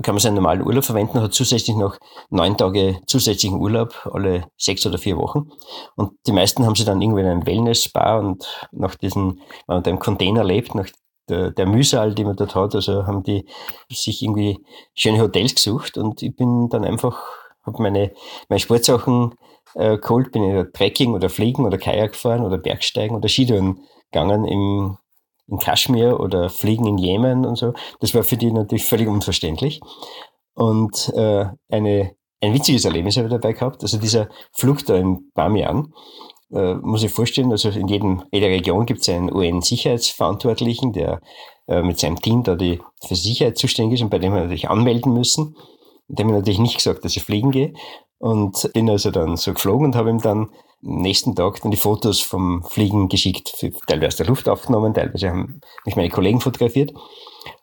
kann 0.02 0.16
man 0.16 0.20
seinen 0.20 0.36
normalen 0.36 0.64
Urlaub 0.64 0.84
verwenden, 0.84 1.22
hat 1.22 1.34
zusätzlich 1.34 1.78
noch 1.78 1.98
neun 2.30 2.58
Tage 2.58 3.00
zusätzlichen 3.08 3.58
Urlaub, 3.58 4.06
alle 4.12 4.48
sechs 4.58 4.86
oder 4.86 4.98
vier 4.98 5.16
Wochen. 5.16 5.50
Und 5.96 6.18
die 6.28 6.34
meisten 6.34 6.66
haben 6.66 6.76
sie 6.76 6.84
dann 6.84 7.02
irgendwie 7.02 7.22
in 7.22 7.28
einem 7.28 7.46
Wellness-Spa 7.46 8.18
und 8.18 8.68
nach 8.74 8.96
diesen, 8.96 9.40
wenn 9.68 9.76
man 9.78 9.84
da 9.84 9.92
im 9.92 10.00
Container 10.00 10.44
lebt, 10.44 10.76
nach 10.76 10.90
der, 11.30 11.52
der 11.52 11.68
Mühsal, 11.68 12.14
die 12.14 12.26
man 12.26 12.36
dort 12.36 12.54
hat, 12.54 12.76
also 12.76 13.08
haben 13.08 13.24
die 13.24 13.48
sich 13.90 14.22
irgendwie 14.22 14.60
schöne 14.94 15.22
Hotels 15.22 15.56
gesucht 15.56 15.98
und 15.98 16.22
ich 16.22 16.36
bin 16.36 16.68
dann 16.68 16.84
einfach 16.84 17.43
habe 17.66 17.82
meine, 17.82 18.12
meine 18.50 18.60
Sportsachen 18.60 19.36
äh, 19.76 19.98
geholt, 19.98 20.32
bin 20.32 20.44
in 20.44 20.72
Trekking 20.74 21.14
oder 21.14 21.30
Fliegen 21.30 21.66
oder 21.66 21.78
Kajak 21.78 22.14
gefahren 22.14 22.46
oder 22.46 22.58
Bergsteigen 22.58 23.16
oder 23.16 23.30
Skitouren 23.30 23.80
gegangen 24.12 24.46
im, 24.46 24.98
in 25.48 25.60
Kaschmir 25.60 26.20
oder 26.20 26.50
Fliegen 26.50 26.86
in 26.86 26.98
Jemen 26.98 27.46
und 27.46 27.58
so. 27.58 27.74
Das 28.00 28.14
war 28.14 28.24
für 28.24 28.38
die 28.38 28.52
natürlich 28.52 28.86
völlig 28.86 29.08
unverständlich. 29.08 29.82
Und 30.56 31.12
äh, 31.16 31.46
eine, 31.70 32.16
ein 32.42 32.54
witziges 32.54 32.86
Erlebnis 32.86 33.18
habe 33.18 33.28
ich 33.28 33.34
dabei 33.34 33.54
gehabt. 33.54 33.82
Also 33.82 33.98
dieser 33.98 34.30
Flug 34.52 34.86
da 34.86 34.96
in 34.96 35.32
Bamiyan, 35.34 35.94
äh, 36.54 36.76
muss 36.76 37.04
ich 37.04 37.12
vorstellen, 37.12 37.52
also 37.52 37.70
in 37.70 37.88
jedem, 37.88 38.24
jeder 38.32 38.48
Region 38.48 38.86
gibt 38.86 39.02
es 39.02 39.10
einen 39.10 39.34
UN-Sicherheitsverantwortlichen, 39.34 40.94
der 40.94 41.20
äh, 41.68 41.82
mit 41.82 42.00
seinem 42.00 42.22
Team 42.22 42.44
da 42.44 42.56
die 42.56 42.80
für 43.04 43.16
Sicherheit 43.16 43.58
zuständig 43.58 44.00
ist 44.00 44.04
und 44.04 44.10
bei 44.10 44.20
dem 44.20 44.34
wir 44.34 44.42
natürlich 44.42 44.70
anmelden 44.70 45.14
müssen. 45.14 45.56
Dem 46.08 46.28
habe 46.28 46.38
ich 46.38 46.42
natürlich 46.42 46.60
nicht 46.60 46.78
gesagt, 46.78 47.06
dass 47.06 47.16
ich 47.16 47.24
fliegen 47.24 47.52
gehe. 47.52 47.74
Und 48.20 48.72
bin 48.74 48.90
also 48.90 49.12
dann 49.12 49.36
so 49.36 49.54
geflogen 49.54 49.86
und 49.88 49.96
habe 49.96 50.10
ihm 50.10 50.22
dann 50.22 50.50
am 50.86 51.02
nächsten 51.02 51.36
Tag 51.36 51.62
dann 51.62 51.72
die 51.72 51.78
Fotos 51.78 52.22
vom 52.22 52.64
Fliegen 52.64 53.10
geschickt, 53.10 53.54
teilweise 53.88 54.08
aus 54.08 54.16
der 54.16 54.26
Luft 54.28 54.50
aufgenommen, 54.50 54.94
teilweise 54.94 55.30
haben 55.30 55.62
mich 55.86 55.96
meine 55.96 56.10
Kollegen 56.10 56.40
fotografiert. 56.40 56.94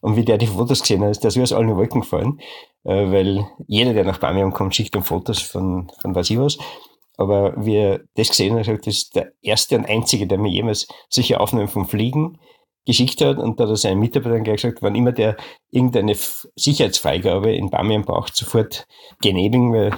Und 0.01 0.17
wie 0.17 0.25
der 0.25 0.39
die 0.39 0.47
Fotos 0.47 0.81
gesehen 0.81 1.03
hat, 1.03 1.11
ist 1.11 1.25
der 1.25 1.31
so 1.31 1.41
aus 1.41 1.53
allen 1.53 1.77
Wolken 1.77 2.03
gefallen, 2.03 2.41
äh, 2.85 3.11
weil 3.11 3.47
jeder, 3.67 3.95
der 3.95 4.05
nach 4.05 4.19
Bamian 4.19 4.53
kommt, 4.53 4.75
schickt 4.75 4.95
ihm 4.95 5.03
Fotos 5.03 5.41
von, 5.41 5.91
von 6.01 6.15
was 6.15 6.31
ich 6.31 6.39
was. 6.39 6.59
Aber 7.17 7.55
wie 7.57 7.77
er 7.77 8.01
das 8.15 8.29
gesehen 8.29 8.59
hat, 8.59 8.87
ist 8.87 9.15
der 9.15 9.33
erste 9.43 9.77
und 9.77 9.87
einzige, 9.87 10.27
der 10.27 10.39
mir 10.39 10.51
jemals 10.51 10.89
solche 11.09 11.41
Aufnahmen 11.41 11.69
vom 11.69 11.87
Fliegen 11.87 12.39
geschickt 12.87 13.21
hat 13.21 13.39
und 13.39 13.61
da 13.61 13.65
hat 13.65 13.71
er 13.71 13.77
seinen 13.77 14.01
Mitarbeitern 14.01 14.45
gleich 14.45 14.63
gesagt, 14.63 14.83
wann 14.83 14.95
immer 14.95 15.13
der 15.13 15.37
irgendeine 15.71 16.15
Sicherheitsfreigabe 16.57 17.53
in 17.55 17.71
Bamian 17.71 18.05
braucht, 18.05 18.37
sofort 18.37 18.87
genehmigen, 19.21 19.73
weil 19.73 19.91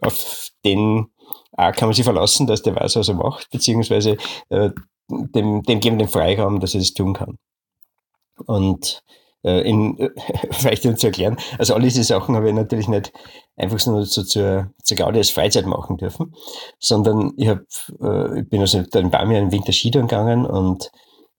auf 0.00 0.50
den 0.64 1.06
A 1.52 1.72
kann 1.72 1.88
man 1.88 1.94
sich 1.94 2.04
verlassen, 2.04 2.46
dass 2.46 2.62
der 2.62 2.76
weiß, 2.76 2.96
was 2.96 3.08
er 3.08 3.14
macht, 3.14 3.50
beziehungsweise 3.50 4.16
äh, 4.50 4.70
dem, 5.08 5.62
dem 5.62 5.80
geben 5.80 5.98
den 5.98 6.08
Freiraum, 6.08 6.60
dass 6.60 6.74
er 6.74 6.80
das 6.80 6.94
tun 6.94 7.14
kann. 7.14 7.38
Und 8.46 9.02
äh, 9.42 9.68
in, 9.68 10.10
vielleicht 10.50 10.86
um 10.86 10.96
zu 10.96 11.08
erklären, 11.08 11.36
also 11.58 11.74
all 11.74 11.82
diese 11.82 12.04
Sachen 12.04 12.36
habe 12.36 12.48
ich 12.48 12.54
natürlich 12.54 12.88
nicht 12.88 13.12
einfach 13.56 13.84
nur 13.86 14.04
so 14.04 14.22
zur, 14.22 14.70
zur 14.82 14.96
Gaudi 14.96 15.18
als 15.18 15.30
Freizeit 15.30 15.66
machen 15.66 15.96
dürfen, 15.96 16.34
sondern 16.78 17.32
ich, 17.36 17.48
hab, 17.48 17.60
äh, 18.00 18.40
ich 18.40 18.48
bin 18.48 18.60
also 18.60 18.78
in 18.78 19.10
Bamian 19.10 19.44
im 19.44 19.52
Winter 19.52 19.72
Skitouren 19.72 20.08
gegangen 20.08 20.46
und 20.46 20.90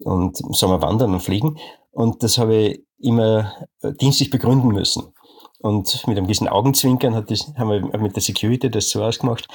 und 0.03 0.39
im 0.41 0.53
Sommer 0.53 0.81
wandern 0.81 1.13
und 1.13 1.21
fliegen. 1.21 1.57
Und 1.91 2.23
das 2.23 2.37
habe 2.37 2.55
ich 2.55 2.85
immer 2.99 3.53
äh, 3.81 3.93
dienstlich 3.93 4.29
begründen 4.29 4.69
müssen. 4.69 5.13
Und 5.61 6.07
mit 6.07 6.17
einem 6.17 6.25
gewissen 6.25 6.47
Augenzwinkern 6.47 7.13
hat 7.13 7.29
das, 7.29 7.53
haben 7.55 7.69
wir 7.69 7.99
mit 7.99 8.15
der 8.15 8.23
Security 8.23 8.71
das 8.71 8.89
so 8.89 9.03
ausgemacht. 9.03 9.47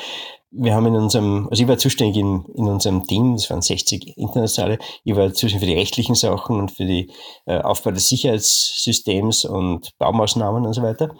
Wir 0.52 0.74
haben 0.74 0.86
in 0.86 0.94
unserem, 0.94 1.48
also 1.50 1.60
ich 1.60 1.68
war 1.68 1.78
zuständig 1.78 2.16
in, 2.18 2.44
in 2.54 2.68
unserem 2.68 3.04
Team, 3.06 3.34
das 3.34 3.50
waren 3.50 3.60
60 3.60 4.16
internationale, 4.16 4.78
ich 5.02 5.16
war 5.16 5.32
zuständig 5.32 5.60
für 5.60 5.74
die 5.74 5.78
rechtlichen 5.78 6.14
Sachen 6.14 6.60
und 6.60 6.70
für 6.70 6.84
die 6.84 7.10
äh, 7.46 7.58
Aufbau 7.58 7.90
des 7.90 8.08
Sicherheitssystems 8.08 9.44
und 9.44 9.98
Baumaßnahmen 9.98 10.64
und 10.64 10.72
so 10.72 10.82
weiter. 10.82 11.10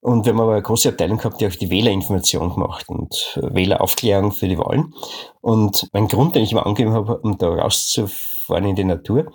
Und 0.00 0.24
wir 0.24 0.32
haben 0.32 0.40
aber 0.40 0.52
eine 0.52 0.62
große 0.62 0.88
Abteilung 0.88 1.18
gehabt, 1.18 1.40
die 1.40 1.46
auch 1.46 1.56
die 1.56 1.68
Wählerinformation 1.68 2.54
gemacht 2.54 2.88
und 2.88 3.36
äh, 3.36 3.52
Wähleraufklärung 3.52 4.30
für 4.30 4.46
die 4.46 4.58
Wahlen. 4.58 4.94
Und 5.40 5.88
mein 5.92 6.06
Grund, 6.06 6.36
den 6.36 6.44
ich 6.44 6.52
immer 6.52 6.66
angegeben 6.66 6.94
habe, 6.94 7.18
um 7.18 7.36
da 7.36 7.48
rauszufinden, 7.48 8.29
fahren 8.50 8.64
in 8.64 8.76
die 8.76 8.84
Natur. 8.84 9.32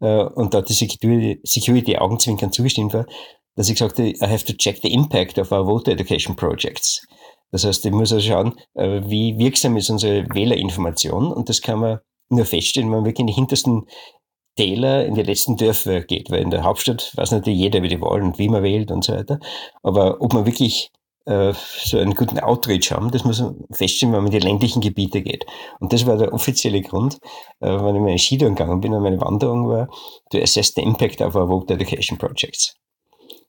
Äh, 0.00 0.22
und 0.24 0.52
da 0.52 0.58
hat 0.58 0.68
die 0.68 1.40
Security, 1.44 1.96
Augenzwinkern 1.96 2.52
zugestimmt 2.52 2.94
war, 2.94 3.06
dass 3.56 3.68
ich 3.68 3.74
gesagt 3.74 3.98
habe, 3.98 4.10
I 4.10 4.20
have 4.20 4.44
to 4.44 4.52
check 4.52 4.80
the 4.82 4.92
impact 4.92 5.38
of 5.38 5.50
our 5.50 5.64
voter 5.64 5.92
education 5.92 6.36
projects. 6.36 7.06
Das 7.50 7.64
heißt, 7.64 7.84
ich 7.86 7.92
muss 7.92 8.12
also 8.12 8.28
schauen, 8.28 8.54
äh, 8.74 9.00
wie 9.06 9.38
wirksam 9.38 9.76
ist 9.76 9.90
unsere 9.90 10.26
Wählerinformation 10.34 11.32
und 11.32 11.48
das 11.48 11.62
kann 11.62 11.80
man 11.80 11.98
nur 12.30 12.44
feststellen, 12.44 12.90
wenn 12.90 12.98
man 12.98 13.06
wirklich 13.06 13.20
in 13.20 13.26
die 13.28 13.32
hintersten 13.32 13.86
Täler, 14.56 15.06
in 15.06 15.14
die 15.14 15.22
letzten 15.22 15.56
Dörfer 15.56 16.02
geht, 16.02 16.30
weil 16.30 16.42
in 16.42 16.50
der 16.50 16.64
Hauptstadt 16.64 17.12
weiß 17.16 17.30
natürlich 17.30 17.60
jeder, 17.60 17.82
wie 17.82 17.88
die 17.88 18.00
Wahlen 18.00 18.24
und 18.24 18.38
wie 18.38 18.48
man 18.48 18.62
wählt 18.62 18.90
und 18.90 19.04
so 19.04 19.12
weiter. 19.14 19.38
Aber 19.82 20.20
ob 20.20 20.34
man 20.34 20.46
wirklich 20.46 20.90
so 21.52 21.98
einen 21.98 22.14
guten 22.14 22.38
Outreach 22.38 22.90
haben. 22.90 23.10
Das 23.10 23.24
muss 23.24 23.40
man 23.40 23.56
feststellen, 23.70 24.14
wenn 24.14 24.24
man 24.24 24.32
in 24.32 24.40
die 24.40 24.46
ländlichen 24.46 24.80
Gebiete 24.80 25.20
geht. 25.22 25.44
Und 25.78 25.92
das 25.92 26.06
war 26.06 26.16
der 26.16 26.32
offizielle 26.32 26.80
Grund, 26.80 27.18
äh, 27.60 27.68
wenn 27.68 27.96
ich 27.96 28.00
meine 28.00 28.18
Skitouren 28.18 28.54
gegangen 28.54 28.80
bin 28.80 28.94
und 28.94 29.02
meine 29.02 29.20
Wanderung 29.20 29.68
war, 29.68 29.88
to 30.30 30.38
assess 30.38 30.72
the 30.74 30.82
impact 30.82 31.20
of 31.20 31.34
our 31.34 31.48
Vote 31.48 31.72
Education 31.72 32.16
Projects. 32.16 32.74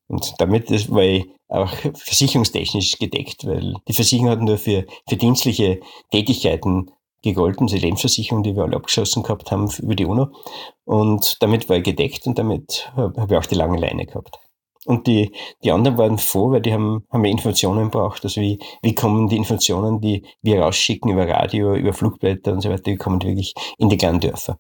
Und 0.08 0.34
damit 0.40 0.70
war 0.92 1.04
ich 1.04 1.26
auch 1.48 1.72
versicherungstechnisch 1.94 2.98
gedeckt, 2.98 3.46
weil 3.46 3.76
die 3.88 3.94
Versicherung 3.94 4.30
hat 4.30 4.42
nur 4.42 4.58
für, 4.58 4.86
für 5.08 5.18
dienstliche 5.18 5.80
Tätigkeiten 6.12 6.92
gegolten, 7.22 7.68
die 7.68 7.78
Lebensversicherung, 7.78 8.44
die 8.44 8.56
wir 8.56 8.64
alle 8.64 8.78
abgeschlossen 8.78 9.24
gehabt 9.24 9.52
haben 9.52 9.70
über 9.80 9.96
die 9.96 10.06
UNO. 10.06 10.28
Und 10.86 11.38
damit 11.42 11.70
war 11.70 11.78
ich 11.78 11.84
gedeckt 11.84 12.28
und 12.28 12.40
damit 12.40 12.92
habe 12.96 13.28
ich 13.30 13.38
auch 13.38 13.46
die 13.46 13.56
lange 13.56 13.80
Leine 13.80 14.06
gehabt. 14.06 14.40
Und 14.86 15.08
die, 15.08 15.32
die 15.64 15.72
anderen 15.72 15.98
waren 15.98 16.18
froh, 16.18 16.52
weil 16.52 16.62
die 16.62 16.74
haben, 16.74 17.04
haben 17.12 17.26
ja 17.26 17.32
Informationen 17.32 17.90
braucht. 17.90 18.24
Also 18.24 18.40
wie, 18.42 18.60
wie 18.82 18.96
kommen 18.96 19.28
die 19.28 19.38
Informationen, 19.38 20.00
die 20.00 20.24
wir 20.42 20.62
rausschicken 20.62 21.12
über 21.12 21.28
Radio, 21.28 21.76
über 21.76 21.94
Flugblätter 21.94 22.54
und 22.54 22.62
so 22.62 22.70
weiter, 22.70 22.86
wie 22.86 22.96
kommen 22.96 23.20
die 23.20 23.28
wirklich 23.28 23.54
in 23.78 23.90
die 23.90 23.98
kleinen 23.98 24.20
Dörfer. 24.20 24.58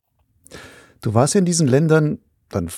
Du 1.01 1.13
warst 1.13 1.36
ja 1.36 1.39
in 1.39 1.45
diesen 1.45 1.67
Ländern 1.67 2.19
dann 2.49 2.69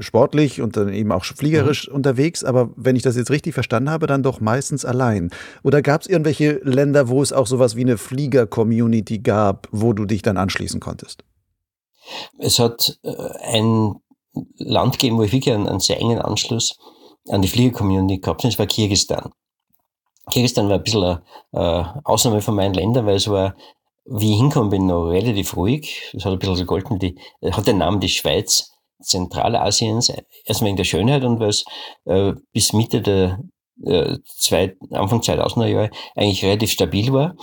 sportlich 0.00 0.60
und 0.60 0.76
dann 0.76 0.92
eben 0.92 1.12
auch 1.12 1.24
fliegerisch 1.24 1.88
mhm. 1.88 1.96
unterwegs, 1.96 2.42
aber 2.42 2.70
wenn 2.76 2.96
ich 2.96 3.02
das 3.02 3.16
jetzt 3.16 3.30
richtig 3.30 3.54
verstanden 3.54 3.90
habe, 3.90 4.06
dann 4.06 4.22
doch 4.22 4.40
meistens 4.40 4.84
allein. 4.84 5.30
Oder 5.62 5.82
gab 5.82 6.00
es 6.00 6.06
irgendwelche 6.08 6.60
Länder, 6.64 7.08
wo 7.08 7.22
es 7.22 7.32
auch 7.32 7.46
sowas 7.46 7.76
wie 7.76 7.82
eine 7.82 7.98
Flieger-Community 7.98 9.18
gab, 9.18 9.68
wo 9.70 9.92
du 9.92 10.04
dich 10.04 10.22
dann 10.22 10.36
anschließen 10.36 10.80
konntest? 10.80 11.24
Es 12.38 12.58
hat 12.58 12.98
äh, 13.02 13.12
ein 13.42 13.94
Land 14.56 14.98
gegeben, 14.98 15.18
wo 15.18 15.22
ich 15.22 15.32
wirklich 15.32 15.54
einen, 15.54 15.68
einen 15.68 15.80
sehr 15.80 16.00
engen 16.00 16.20
Anschluss 16.20 16.78
an 17.28 17.42
die 17.42 17.48
Flieger-Community 17.48 18.18
gehabt 18.18 18.42
habe, 18.42 18.50
das 18.50 18.58
war 18.58 18.66
Kirgistan. 18.66 19.30
Kirgisistan 20.30 20.68
war 20.68 20.76
ein 20.76 20.82
bisschen 20.82 21.04
eine, 21.04 21.22
eine 21.52 22.00
Ausnahme 22.04 22.40
von 22.40 22.54
meinen 22.54 22.74
Ländern, 22.74 23.06
weil 23.06 23.16
es 23.16 23.28
war, 23.28 23.54
wie 24.06 24.32
ich 24.32 24.38
hingekommen 24.38 24.70
bin, 24.70 24.86
noch 24.86 25.06
relativ 25.06 25.56
ruhig. 25.56 26.12
Es 26.14 26.24
hat 26.24 26.32
ein 26.32 26.38
bisschen 26.38 26.56
so 26.56 26.64
golden, 26.64 26.98
die, 26.98 27.16
hat 27.50 27.66
den 27.66 27.78
Namen 27.78 28.00
die 28.00 28.08
Schweiz 28.08 28.70
Zentralasiens, 29.02 30.12
erstmal 30.44 30.70
in 30.70 30.76
der 30.76 30.84
Schönheit 30.84 31.24
und 31.24 31.40
was 31.40 31.64
äh, 32.04 32.32
bis 32.52 32.72
Mitte 32.72 33.02
der 33.02 33.40
äh, 33.84 34.18
zwei, 34.24 34.76
Anfang 34.90 35.20
2000er 35.20 35.66
Jahre 35.66 35.90
eigentlich 36.14 36.44
relativ 36.44 36.70
stabil 36.70 37.12
war. 37.12 37.34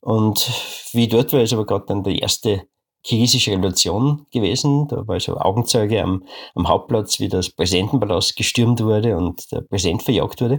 Und 0.00 0.50
wie 0.92 1.08
dort 1.08 1.32
war, 1.32 1.40
ist 1.40 1.52
aber 1.52 1.66
gerade 1.66 1.84
dann 1.86 2.02
die 2.02 2.18
erste 2.18 2.66
kirgisische 3.04 3.52
Revolution 3.52 4.26
gewesen. 4.32 4.88
Da 4.88 5.06
war 5.06 5.20
so 5.20 5.36
Augenzeuge 5.36 6.02
am, 6.02 6.24
am 6.54 6.68
Hauptplatz, 6.68 7.20
wie 7.20 7.28
das 7.28 7.50
Präsidentenpalast 7.50 8.34
gestürmt 8.36 8.82
wurde 8.82 9.16
und 9.16 9.52
der 9.52 9.60
Präsident 9.60 10.02
verjagt 10.02 10.40
wurde. 10.40 10.58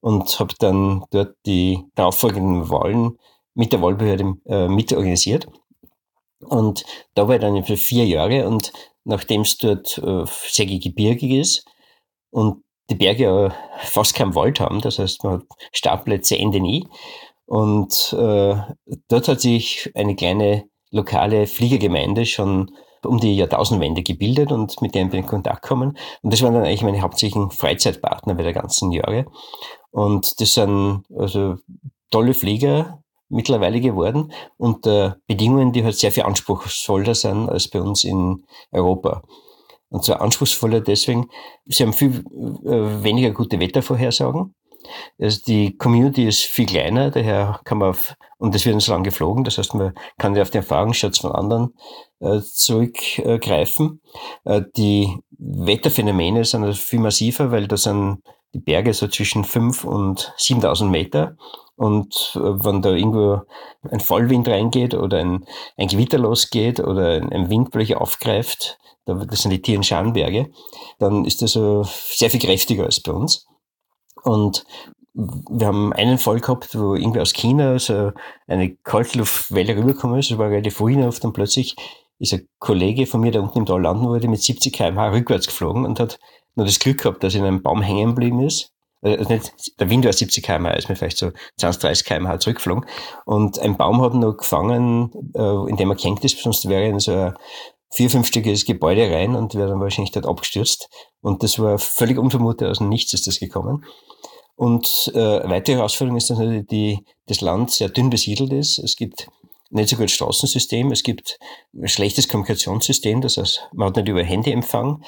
Und 0.00 0.40
habe 0.40 0.54
dann 0.58 1.04
dort 1.10 1.36
die 1.46 1.84
darauffolgenden 1.94 2.70
Wahlen 2.70 3.18
mit 3.54 3.72
der 3.72 3.82
Wahlbehörde 3.82 4.34
äh, 4.46 4.68
mitorganisiert. 4.68 5.46
Und 6.40 6.84
da 7.14 7.28
war 7.28 7.36
ich 7.36 7.40
dann 7.40 7.62
für 7.64 7.76
vier 7.76 8.06
Jahre 8.06 8.48
und 8.48 8.72
nachdem 9.04 9.42
es 9.42 9.58
dort 9.58 9.98
äh, 9.98 10.24
sehr 10.26 10.66
gebirgig 10.66 11.32
ist 11.32 11.64
und 12.30 12.64
die 12.90 12.96
Berge 12.96 13.24
ja 13.24 13.54
fast 13.78 14.14
keinen 14.14 14.34
Wald 14.34 14.58
haben, 14.58 14.80
das 14.80 14.98
heißt, 14.98 15.22
man 15.22 15.34
hat 15.34 15.42
Startplätze 15.72 16.36
Ende 16.36 16.60
nie. 16.60 16.86
Und 17.46 18.12
äh, 18.18 18.56
dort 19.08 19.28
hat 19.28 19.40
sich 19.40 19.90
eine 19.94 20.16
kleine 20.16 20.64
lokale 20.92 21.46
Fliegergemeinde 21.46 22.24
schon 22.26 22.70
um 23.04 23.18
die 23.18 23.34
Jahrtausendwende 23.34 24.02
gebildet 24.02 24.52
und 24.52 24.80
mit 24.80 24.94
denen 24.94 25.10
bin 25.10 25.20
ich 25.20 25.24
in 25.24 25.30
Kontakt 25.30 25.62
gekommen. 25.62 25.98
Und 26.22 26.32
das 26.32 26.42
waren 26.42 26.54
dann 26.54 26.62
eigentlich 26.62 26.82
meine 26.82 27.00
hauptsächlichen 27.00 27.50
Freizeitpartner 27.50 28.34
bei 28.34 28.44
der 28.44 28.52
ganzen 28.52 28.92
Jahre. 28.92 29.26
Und 29.90 30.40
das 30.40 30.54
sind 30.54 31.02
also 31.18 31.56
tolle 32.10 32.34
Flieger 32.34 33.02
mittlerweile 33.28 33.80
geworden 33.80 34.32
unter 34.56 35.16
Bedingungen, 35.26 35.72
die 35.72 35.82
halt 35.82 35.96
sehr 35.96 36.12
viel 36.12 36.22
anspruchsvoller 36.22 37.14
sind 37.14 37.48
als 37.48 37.68
bei 37.68 37.80
uns 37.80 38.04
in 38.04 38.44
Europa. 38.70 39.22
Und 39.88 40.04
zwar 40.04 40.20
anspruchsvoller 40.20 40.80
deswegen, 40.80 41.28
sie 41.66 41.82
haben 41.82 41.92
viel 41.92 42.24
äh, 42.64 43.02
weniger 43.02 43.30
gute 43.30 43.58
Wettervorhersagen. 43.58 44.54
Also 45.18 45.40
die 45.46 45.76
Community 45.76 46.26
ist 46.26 46.42
viel 46.42 46.66
kleiner, 46.66 47.10
daher 47.10 47.60
kann 47.64 47.78
man 47.78 47.90
auf, 47.90 48.16
und 48.42 48.56
das 48.56 48.66
wird 48.66 48.74
uns 48.74 48.88
lang 48.88 49.04
geflogen, 49.04 49.44
das 49.44 49.58
heißt, 49.58 49.74
man 49.74 49.94
kann 50.18 50.34
ja 50.34 50.42
auf 50.42 50.50
den 50.50 50.62
Erfahrungsschatz 50.62 51.20
von 51.20 51.30
anderen 51.30 51.74
äh, 52.18 52.40
zurückgreifen. 52.40 54.00
Äh, 54.44 54.62
die 54.76 55.16
Wetterphänomene 55.38 56.44
sind 56.44 56.64
also 56.64 56.76
viel 56.76 56.98
massiver, 56.98 57.52
weil 57.52 57.68
da 57.68 57.76
sind 57.76 58.18
die 58.52 58.58
Berge 58.58 58.94
so 58.94 59.06
zwischen 59.06 59.44
5 59.44 59.84
und 59.84 60.34
7000 60.38 60.90
Meter. 60.90 61.36
Und 61.76 62.32
äh, 62.34 62.40
wenn 62.40 62.82
da 62.82 62.90
irgendwo 62.90 63.42
ein 63.88 64.00
Vollwind 64.00 64.48
reingeht 64.48 64.94
oder 64.94 65.18
ein, 65.18 65.44
ein 65.76 65.86
Gewitter 65.86 66.18
losgeht 66.18 66.80
oder 66.80 67.10
ein, 67.10 67.30
ein 67.30 67.48
Wind 67.48 67.70
plötzlich 67.70 67.96
aufgreift, 67.96 68.76
das 69.04 69.42
sind 69.42 69.52
die 69.52 69.62
Tieren 69.62 69.84
Schanberge, 69.84 70.50
dann 70.98 71.26
ist 71.26 71.42
das 71.42 71.52
so 71.52 71.84
sehr 71.84 72.28
viel 72.28 72.40
kräftiger 72.40 72.86
als 72.86 72.98
bei 72.98 73.12
uns. 73.12 73.46
Und 74.24 74.64
wir 75.14 75.66
haben 75.66 75.92
einen 75.92 76.18
Fall 76.18 76.40
gehabt, 76.40 76.74
wo 76.74 76.94
irgendwie 76.94 77.20
aus 77.20 77.32
China 77.32 77.78
so 77.78 78.12
eine 78.46 78.74
Kaltluftwelle 78.76 79.76
rübergekommen 79.76 80.18
ist, 80.18 80.30
es 80.30 80.38
war 80.38 80.48
relativ 80.48 80.76
Frühnacht 80.76 81.24
und 81.24 81.32
plötzlich 81.34 81.76
ist 82.18 82.32
ein 82.32 82.48
Kollege 82.58 83.06
von 83.06 83.20
mir, 83.20 83.32
der 83.32 83.42
unten 83.42 83.58
im 83.58 83.66
Tal 83.66 83.82
landen 83.82 84.06
wollte, 84.06 84.28
mit 84.28 84.42
70 84.42 84.72
km/h 84.72 85.10
rückwärts 85.10 85.46
geflogen 85.46 85.84
und 85.84 86.00
hat 86.00 86.18
nur 86.54 86.66
das 86.66 86.78
Glück 86.78 86.98
gehabt, 86.98 87.22
dass 87.22 87.34
er 87.34 87.40
in 87.40 87.46
einem 87.46 87.62
Baum 87.62 87.82
hängen 87.82 88.10
geblieben 88.10 88.40
ist. 88.40 88.70
Also 89.02 89.28
nicht, 89.28 89.80
der 89.80 89.90
Wind 89.90 90.04
war 90.04 90.12
70 90.12 90.44
km/h, 90.44 90.70
ist 90.74 90.88
mir 90.88 90.96
vielleicht 90.96 91.18
so 91.18 91.32
20, 91.58 91.82
30 91.82 92.06
km/h 92.06 92.38
zurückgeflogen. 92.38 92.86
Und 93.26 93.58
ein 93.58 93.76
Baum 93.76 94.00
hat 94.00 94.14
noch 94.14 94.36
gefangen, 94.36 95.10
äh, 95.34 95.68
in 95.68 95.76
dem 95.76 95.90
er 95.90 95.96
gehängt 95.96 96.24
ist, 96.24 96.38
sonst 96.38 96.68
wäre 96.68 96.84
er 96.84 96.90
in 96.90 97.00
so 97.00 97.12
ein 97.12 97.34
vier-, 97.92 98.10
fünfstöckiges 98.10 98.64
Gebäude 98.64 99.10
rein 99.10 99.34
und 99.34 99.54
wäre 99.56 99.68
dann 99.68 99.80
wahrscheinlich 99.80 100.12
dort 100.12 100.26
abgestürzt. 100.26 100.88
Und 101.20 101.42
das 101.42 101.58
war 101.58 101.78
völlig 101.78 102.18
unvermutet, 102.18 102.68
aus 102.68 102.78
dem 102.78 102.88
Nichts 102.88 103.12
ist 103.12 103.26
das 103.26 103.40
gekommen. 103.40 103.84
Und 104.56 105.10
äh, 105.14 105.48
weitere 105.48 105.76
Herausforderung 105.76 106.18
ist, 106.18 106.30
dass 106.30 106.38
natürlich 106.38 106.66
die, 106.66 107.04
das 107.26 107.40
Land 107.40 107.70
sehr 107.70 107.88
dünn 107.88 108.10
besiedelt 108.10 108.52
ist. 108.52 108.78
Es 108.78 108.96
gibt 108.96 109.28
nicht 109.72 109.88
so 109.88 109.96
gut 109.96 110.10
Straßensystem, 110.10 110.92
es 110.92 111.02
gibt 111.02 111.38
ein 111.74 111.88
schlechtes 111.88 112.28
Kommunikationssystem, 112.28 113.22
das 113.22 113.38
heißt, 113.38 113.68
man 113.72 113.88
hat 113.88 113.96
nicht 113.96 114.08
über 114.08 114.22
Handy 114.22 114.52
Empfang, 114.52 115.02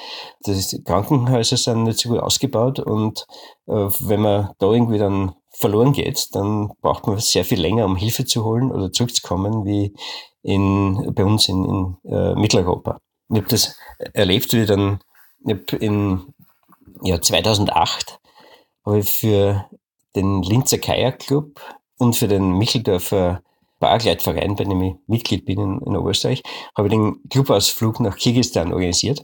die 0.45 0.83
Krankenhäuser 0.83 1.55
sind 1.55 1.83
nicht 1.83 1.99
so 1.99 2.09
gut 2.09 2.19
ausgebaut 2.19 2.79
und 2.79 3.27
äh, 3.67 3.73
wenn 3.99 4.21
man 4.21 4.49
da 4.57 4.71
irgendwie 4.71 4.97
dann 4.97 5.35
verloren 5.51 5.93
geht, 5.93 6.33
dann 6.35 6.71
braucht 6.81 7.07
man 7.07 7.19
sehr 7.19 7.45
viel 7.45 7.61
länger, 7.61 7.85
um 7.85 7.95
Hilfe 7.95 8.25
zu 8.25 8.43
holen 8.43 8.71
oder 8.71 8.91
zurückzukommen, 8.91 9.65
wie 9.65 9.93
in, 10.41 11.13
bei 11.13 11.23
uns 11.23 11.47
in, 11.47 11.63
in 11.63 12.11
äh, 12.11 12.35
Mitteleuropa. 12.35 12.99
Ich 13.29 13.37
habe 13.37 13.47
das 13.47 13.77
erlebt, 14.13 14.51
wie 14.53 14.65
dann 14.65 14.99
in 15.79 16.33
ja, 17.03 17.21
2008 17.21 18.19
habe 18.85 18.99
ich 18.99 19.09
für 19.09 19.65
den 20.15 20.41
Linzer 20.43 20.77
Kajak 20.77 21.19
Club 21.19 21.59
und 21.97 22.15
für 22.15 22.27
den 22.27 22.51
Micheldorfer 22.57 23.41
Bargleitverein, 23.79 24.55
bei 24.55 24.63
dem 24.63 24.81
ich 24.81 24.95
Mitglied 25.07 25.45
bin 25.45 25.59
in, 25.59 25.81
in 25.85 25.97
Oberösterreich, 25.97 26.41
habe 26.77 26.87
ich 26.87 26.93
den 26.93 27.21
Clubausflug 27.29 27.99
nach 27.99 28.15
Kirgisistan 28.15 28.71
organisiert. 28.71 29.23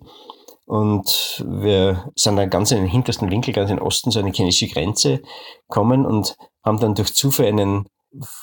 Und 0.65 1.43
wir 1.47 2.11
sind 2.15 2.35
dann 2.35 2.49
ganz 2.49 2.71
in 2.71 2.77
den 2.77 2.87
hintersten 2.87 3.29
Winkel, 3.29 3.53
ganz 3.53 3.69
in 3.69 3.77
den 3.77 3.83
Osten, 3.83 4.11
so 4.11 4.21
die 4.21 4.31
chinesische 4.31 4.73
Grenze 4.73 5.21
gekommen 5.67 6.05
und 6.05 6.35
haben 6.63 6.79
dann 6.79 6.95
durch 6.95 7.13
Zufall 7.13 7.47
einen, 7.47 7.87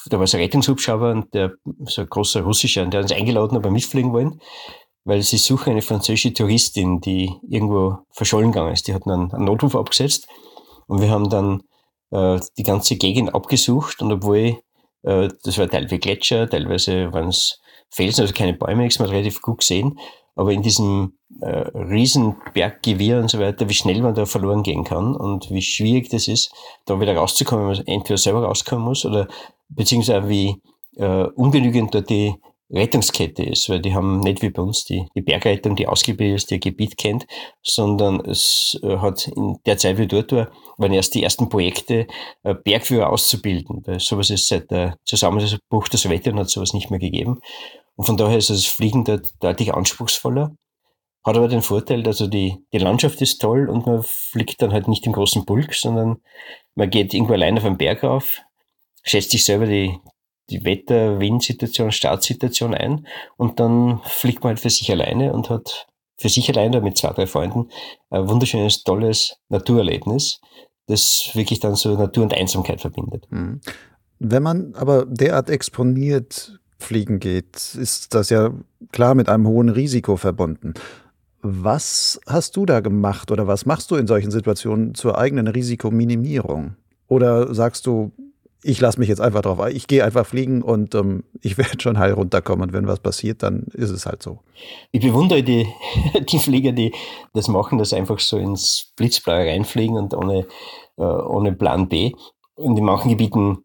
da 0.07 0.19
war 0.19 0.27
so 0.27 0.37
ein 0.37 0.43
Rettungshubschrauber 0.43 1.13
und 1.13 1.33
der, 1.35 1.53
so 1.85 2.03
ein 2.03 2.09
großer 2.09 2.43
russischer, 2.43 2.85
der 2.87 3.01
hat 3.01 3.11
uns 3.11 3.19
eingeladen, 3.19 3.57
ob 3.57 3.65
wir 3.65 3.71
mitfliegen 3.71 4.13
wollen, 4.13 4.41
weil 5.05 5.23
sie 5.23 5.39
suchen 5.39 5.71
eine 5.71 5.83
französische 5.83 6.35
Touristin, 6.35 7.01
die 7.01 7.33
irgendwo 7.49 7.99
verschollen 8.11 8.53
gegangen 8.53 8.73
ist. 8.73 8.89
Die 8.89 8.95
hat 8.95 9.07
dann 9.07 9.33
einen 9.33 9.45
Notruf 9.45 9.75
abgesetzt 9.75 10.27
und 10.89 11.01
wir 11.01 11.11
haben 11.11 11.31
dann 11.31 11.63
äh, 12.11 12.41
die 12.59 12.65
ganze 12.65 12.97
Gegend 12.97 13.35
abgesucht 13.35 14.03
und 14.03 14.13
obwohl 14.13 14.59
äh, 15.03 15.29
das 15.45 15.59
war 15.59 15.69
teilweise 15.69 15.99
Gletscher, 15.99 16.49
teilweise 16.49 17.13
waren 17.13 17.29
es 17.29 17.61
Felsen, 17.91 18.23
also 18.23 18.35
keine 18.35 18.55
Bäume, 18.55 18.83
nichts, 18.83 18.99
man 18.99 19.09
hat 19.09 19.15
relativ 19.15 19.41
gut 19.41 19.59
gesehen. 19.59 19.99
Aber 20.35 20.53
in 20.53 20.63
diesem 20.63 21.19
äh, 21.41 21.69
Riesenberggewirr 21.75 23.19
und 23.19 23.31
so 23.31 23.41
weiter, 23.41 23.69
wie 23.69 23.75
schnell 23.75 24.01
man 24.03 24.15
da 24.15 24.25
verloren 24.25 24.63
gehen 24.63 24.85
kann 24.85 25.17
und 25.17 25.51
wie 25.51 25.63
schwierig 25.63 26.11
das 26.11 26.29
ist, 26.29 26.53
da 26.87 27.01
wieder 27.01 27.17
rauszukommen, 27.17 27.69
wenn 27.69 27.77
man 27.77 27.87
entweder 27.87 28.19
selber 28.19 28.45
rauskommen 28.45 28.85
muss 28.85 29.05
oder 29.05 29.27
beziehungsweise 29.69 30.29
wie 30.29 30.63
äh, 30.97 31.25
ungenügend 31.35 31.95
dort 31.95 32.09
die 32.11 32.35
Rettungskette 32.71 33.43
ist, 33.43 33.69
weil 33.71 33.81
die 33.81 33.95
haben 33.95 34.21
nicht 34.21 34.43
wie 34.43 34.51
bei 34.51 34.61
uns 34.61 34.85
die, 34.85 35.07
die 35.15 35.23
Bergrettung, 35.23 35.75
die 35.75 35.87
ausgebildet 35.87 36.37
ist, 36.37 36.51
die 36.51 36.55
ihr 36.55 36.61
Gebiet 36.61 36.99
kennt, 36.99 37.27
sondern 37.63 38.21
es 38.21 38.79
äh, 38.83 38.99
hat 38.99 39.27
in 39.29 39.59
der 39.65 39.79
Zeit, 39.79 39.97
wie 39.97 40.07
dort 40.07 40.33
war, 40.33 40.51
waren 40.77 40.93
erst 40.93 41.15
die 41.15 41.23
ersten 41.23 41.49
Projekte, 41.49 42.07
äh, 42.43 42.55
Bergführer 42.55 43.11
auszubilden, 43.11 43.83
weil 43.87 44.01
sowas 44.01 44.29
ist 44.31 44.49
seit 44.49 44.71
der 44.71 44.99
Zusammenbruch 45.05 45.89
der 45.89 45.99
Sowjetunion 45.99 46.41
hat 46.41 46.51
sowas 46.51 46.75
nicht 46.75 46.91
mehr 46.91 47.01
gegeben. 47.01 47.41
Und 47.97 48.05
von 48.05 48.17
daher 48.17 48.39
ist 48.39 48.51
das 48.51 48.67
Fliegen 48.67 49.05
dort 49.05 49.29
deutlich 49.41 49.75
anspruchsvoller. 49.75 50.55
Hat 51.25 51.37
aber 51.37 51.49
den 51.49 51.63
Vorteil, 51.63 52.07
also 52.07 52.27
die, 52.27 52.59
die 52.73 52.79
Landschaft 52.79 53.21
ist 53.23 53.41
toll 53.41 53.69
und 53.69 53.87
man 53.87 54.03
fliegt 54.03 54.63
dann 54.63 54.73
halt 54.73 54.89
nicht 54.89 55.05
im 55.07 55.13
großen 55.13 55.45
Pulk, 55.47 55.75
sondern 55.75 56.19
man 56.75 56.91
geht 56.91 57.13
irgendwo 57.13 57.33
allein 57.33 57.59
auf 57.59 57.65
einen 57.65 57.77
Berg 57.77 58.05
auf, 58.05 58.41
schätzt 59.03 59.33
sich 59.33 59.45
selber 59.45 59.67
die, 59.67 59.99
die 60.51 60.65
Wetter-, 60.65 61.21
Windsituation, 61.21 61.93
Startsituation 61.93 62.75
ein 62.75 63.07
und 63.37 63.61
dann 63.61 64.01
fliegt 64.05 64.43
man 64.43 64.51
halt 64.51 64.61
für 64.61 64.71
sich 64.71 64.91
alleine 64.91 65.33
und 65.33 65.51
hat 65.51 65.87
für 66.17 66.29
sich 66.29 66.49
alleine 66.49 66.81
mit 66.81 66.99
zwei, 66.99 67.11
drei 67.11 67.27
Freunden 67.27 67.69
ein 68.11 68.29
wunderschönes, 68.29 68.83
tolles 68.83 69.37
Naturerlebnis, 69.49 70.41
das 70.87 71.31
wirklich 71.35 71.61
dann 71.61 71.77
so 71.77 71.97
Natur 71.97 72.25
und 72.25 72.35
Einsamkeit 72.35 72.81
verbindet. 72.81 73.27
Mhm. 73.31 73.61
Wenn 74.19 74.43
man 74.43 74.75
aber 74.75 75.07
derart 75.07 75.49
exponiert 75.49 76.59
fliegen 76.79 77.21
geht, 77.21 77.75
ist 77.75 78.15
das 78.15 78.31
ja 78.31 78.53
klar 78.93 79.15
mit 79.15 79.29
einem 79.29 79.47
hohen 79.47 79.69
Risiko 79.69 80.17
verbunden. 80.17 80.75
Was 81.41 82.21
hast 82.27 82.57
du 82.57 82.67
da 82.67 82.81
gemacht 82.81 83.31
oder 83.31 83.47
was 83.47 83.65
machst 83.65 83.91
du 83.91 83.97
in 83.97 84.09
solchen 84.09 84.31
Situationen 84.31 84.95
zur 84.95 85.19
eigenen 85.19 85.47
Risikominimierung? 85.47 86.75
Oder 87.07 87.55
sagst 87.55 87.87
du, 87.87 88.13
ich 88.63 88.81
lasse 88.81 88.99
mich 88.99 89.09
jetzt 89.09 89.21
einfach 89.21 89.43
drauf 89.43 89.61
ein. 89.61 89.75
Ich 89.75 89.87
gehe 89.87 90.05
einfach 90.05 90.27
fliegen 90.27 90.63
und 90.63 90.95
ähm, 90.95 91.25
ich 91.41 91.59
werde 91.59 91.81
schon 91.81 91.99
heil 91.99 92.13
runterkommen. 92.13 92.69
Und 92.69 92.73
wenn 92.73 92.87
was 92.87 93.01
passiert, 93.01 93.43
dann 93.43 93.65
ist 93.73 93.91
es 93.91 94.07
halt 94.07 94.23
so. 94.23 94.41
Ich 94.91 95.01
bewundere 95.01 95.43
die, 95.43 95.67
die 96.29 96.39
Flieger, 96.39 96.73
die 96.73 96.93
das 97.35 97.49
machen, 97.49 97.79
dass 97.79 97.93
einfach 97.93 98.19
so 98.19 98.37
ins 98.37 98.93
Blitzblaue 98.97 99.47
reinfliegen 99.47 99.97
und 99.97 100.15
ohne, 100.15 100.47
äh, 100.97 101.03
ohne 101.03 101.53
Plan 101.53 101.89
B. 101.89 102.13
Und 102.55 102.77
in 102.77 102.85
manchen 102.85 103.11
Gebieten 103.11 103.59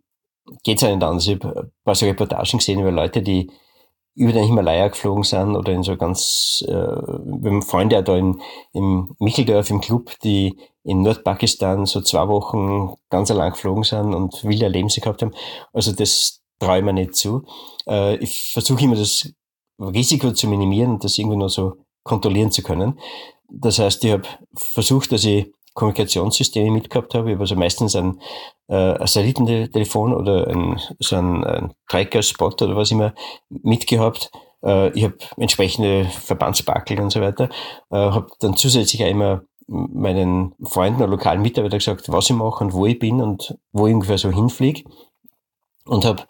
geht 0.63 0.77
es 0.77 0.81
ja 0.81 0.93
nicht 0.93 1.03
anders. 1.03 1.27
Ich 1.27 1.35
habe 1.35 1.61
ein 1.61 1.71
paar 1.83 1.95
so 1.95 2.05
Reportagen 2.05 2.59
gesehen 2.59 2.79
über 2.79 2.91
Leute, 2.91 3.21
die 3.21 3.49
über 4.15 4.31
den 4.31 4.45
Himalaya 4.45 4.89
geflogen 4.89 5.23
sind 5.23 5.55
oder 5.55 5.71
in 5.71 5.83
so 5.83 5.97
ganz, 5.97 6.63
äh, 6.67 6.71
wir 6.71 7.51
haben 7.51 7.61
Freunde 7.61 8.03
da 8.03 8.15
in, 8.15 8.41
im 8.73 9.15
Micheldorf 9.19 9.69
im 9.69 9.81
Club, 9.81 10.11
die 10.23 10.57
in 10.83 11.01
Nordpakistan 11.01 11.85
so 11.85 12.01
zwei 12.01 12.27
Wochen 12.27 12.93
ganz 13.09 13.31
allein 13.31 13.51
geflogen 13.51 13.83
sind 13.83 14.13
und 14.13 14.43
wilde 14.43 14.65
Erlebnisse 14.65 15.01
gehabt 15.01 15.21
haben. 15.21 15.33
Also 15.71 15.93
das 15.93 16.41
traue 16.59 16.79
ich 16.79 16.83
mir 16.83 16.93
nicht 16.93 17.15
zu. 17.15 17.43
Äh, 17.87 18.17
ich 18.17 18.51
versuche 18.53 18.83
immer 18.83 18.95
das 18.95 19.33
Risiko 19.79 20.31
zu 20.31 20.47
minimieren 20.47 20.93
und 20.93 21.03
das 21.03 21.17
irgendwie 21.17 21.37
noch 21.37 21.49
so 21.49 21.77
kontrollieren 22.03 22.51
zu 22.51 22.61
können. 22.61 22.99
Das 23.49 23.79
heißt, 23.79 24.03
ich 24.03 24.11
habe 24.11 24.27
versucht, 24.55 25.11
dass 25.11 25.23
ich 25.23 25.51
Kommunikationssysteme 25.73 26.71
mitgehabt 26.71 27.13
habe. 27.13 27.29
Ich 27.29 27.33
habe 27.35 27.43
also 27.43 27.55
meistens 27.55 27.95
ein, 27.95 28.19
äh, 28.67 28.93
ein 28.93 29.07
Satellitentelefon 29.07 30.13
oder 30.13 30.47
ein, 30.47 30.79
so 30.99 31.15
ein, 31.15 31.43
ein 31.43 31.73
Tracker-Spot 31.87 32.47
oder 32.61 32.75
was 32.75 32.91
immer 32.91 33.13
mitgehabt. 33.49 34.31
Äh, 34.63 34.89
ich 34.97 35.03
habe 35.03 35.17
entsprechende 35.37 36.05
Verbandsbackel 36.05 36.99
und 36.99 37.11
so 37.11 37.21
weiter. 37.21 37.49
Äh, 37.91 37.97
habe 37.97 38.27
dann 38.39 38.55
zusätzlich 38.55 39.03
auch 39.03 39.09
immer 39.09 39.41
meinen 39.67 40.53
Freunden 40.63 41.01
oder 41.01 41.11
lokalen 41.11 41.41
Mitarbeitern 41.41 41.79
gesagt, 41.79 42.11
was 42.11 42.29
ich 42.29 42.35
mache 42.35 42.63
und 42.63 42.73
wo 42.73 42.85
ich 42.85 42.99
bin 42.99 43.21
und 43.21 43.57
wo 43.71 43.87
ich 43.87 43.93
ungefähr 43.93 44.17
so 44.17 44.29
hinfliege. 44.29 44.83
Und 45.85 46.05
habe 46.05 46.23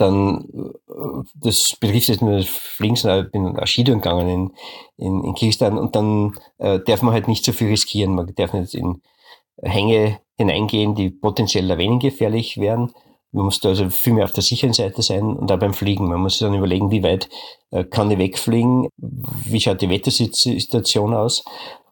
dann, 0.00 0.72
äh, 0.88 1.28
das 1.34 1.76
betrifft 1.78 2.08
jetzt 2.08 2.22
nur 2.22 2.38
ich 2.38 2.50
bin 2.78 3.58
auch 3.58 3.66
Skitouren 3.66 4.00
gegangen 4.00 4.28
in, 4.28 4.52
in, 4.96 5.24
in 5.24 5.34
Kirgistan 5.34 5.78
und 5.78 5.94
dann 5.94 6.34
äh, 6.58 6.80
darf 6.80 7.02
man 7.02 7.14
halt 7.14 7.28
nicht 7.28 7.44
so 7.44 7.52
viel 7.52 7.68
riskieren. 7.68 8.14
Man 8.14 8.34
darf 8.34 8.52
nicht 8.52 8.74
in 8.74 9.02
Hänge 9.62 10.20
hineingehen, 10.38 10.94
die 10.94 11.10
potenziell 11.10 11.76
wenig 11.76 12.00
gefährlich 12.00 12.58
wären. 12.58 12.92
Man 13.32 13.44
muss 13.44 13.60
da 13.60 13.68
also 13.68 13.90
viel 13.90 14.14
mehr 14.14 14.24
auf 14.24 14.32
der 14.32 14.42
sicheren 14.42 14.72
Seite 14.72 15.02
sein 15.02 15.22
und 15.22 15.52
auch 15.52 15.58
beim 15.58 15.74
Fliegen. 15.74 16.08
Man 16.08 16.20
muss 16.20 16.38
sich 16.38 16.46
dann 16.46 16.54
überlegen, 16.56 16.90
wie 16.90 17.02
weit 17.02 17.28
äh, 17.70 17.84
kann 17.84 18.10
ich 18.10 18.18
wegfliegen, 18.18 18.88
wie 18.96 19.60
schaut 19.60 19.82
die 19.82 19.90
Wettersituation 19.90 21.14
aus 21.14 21.44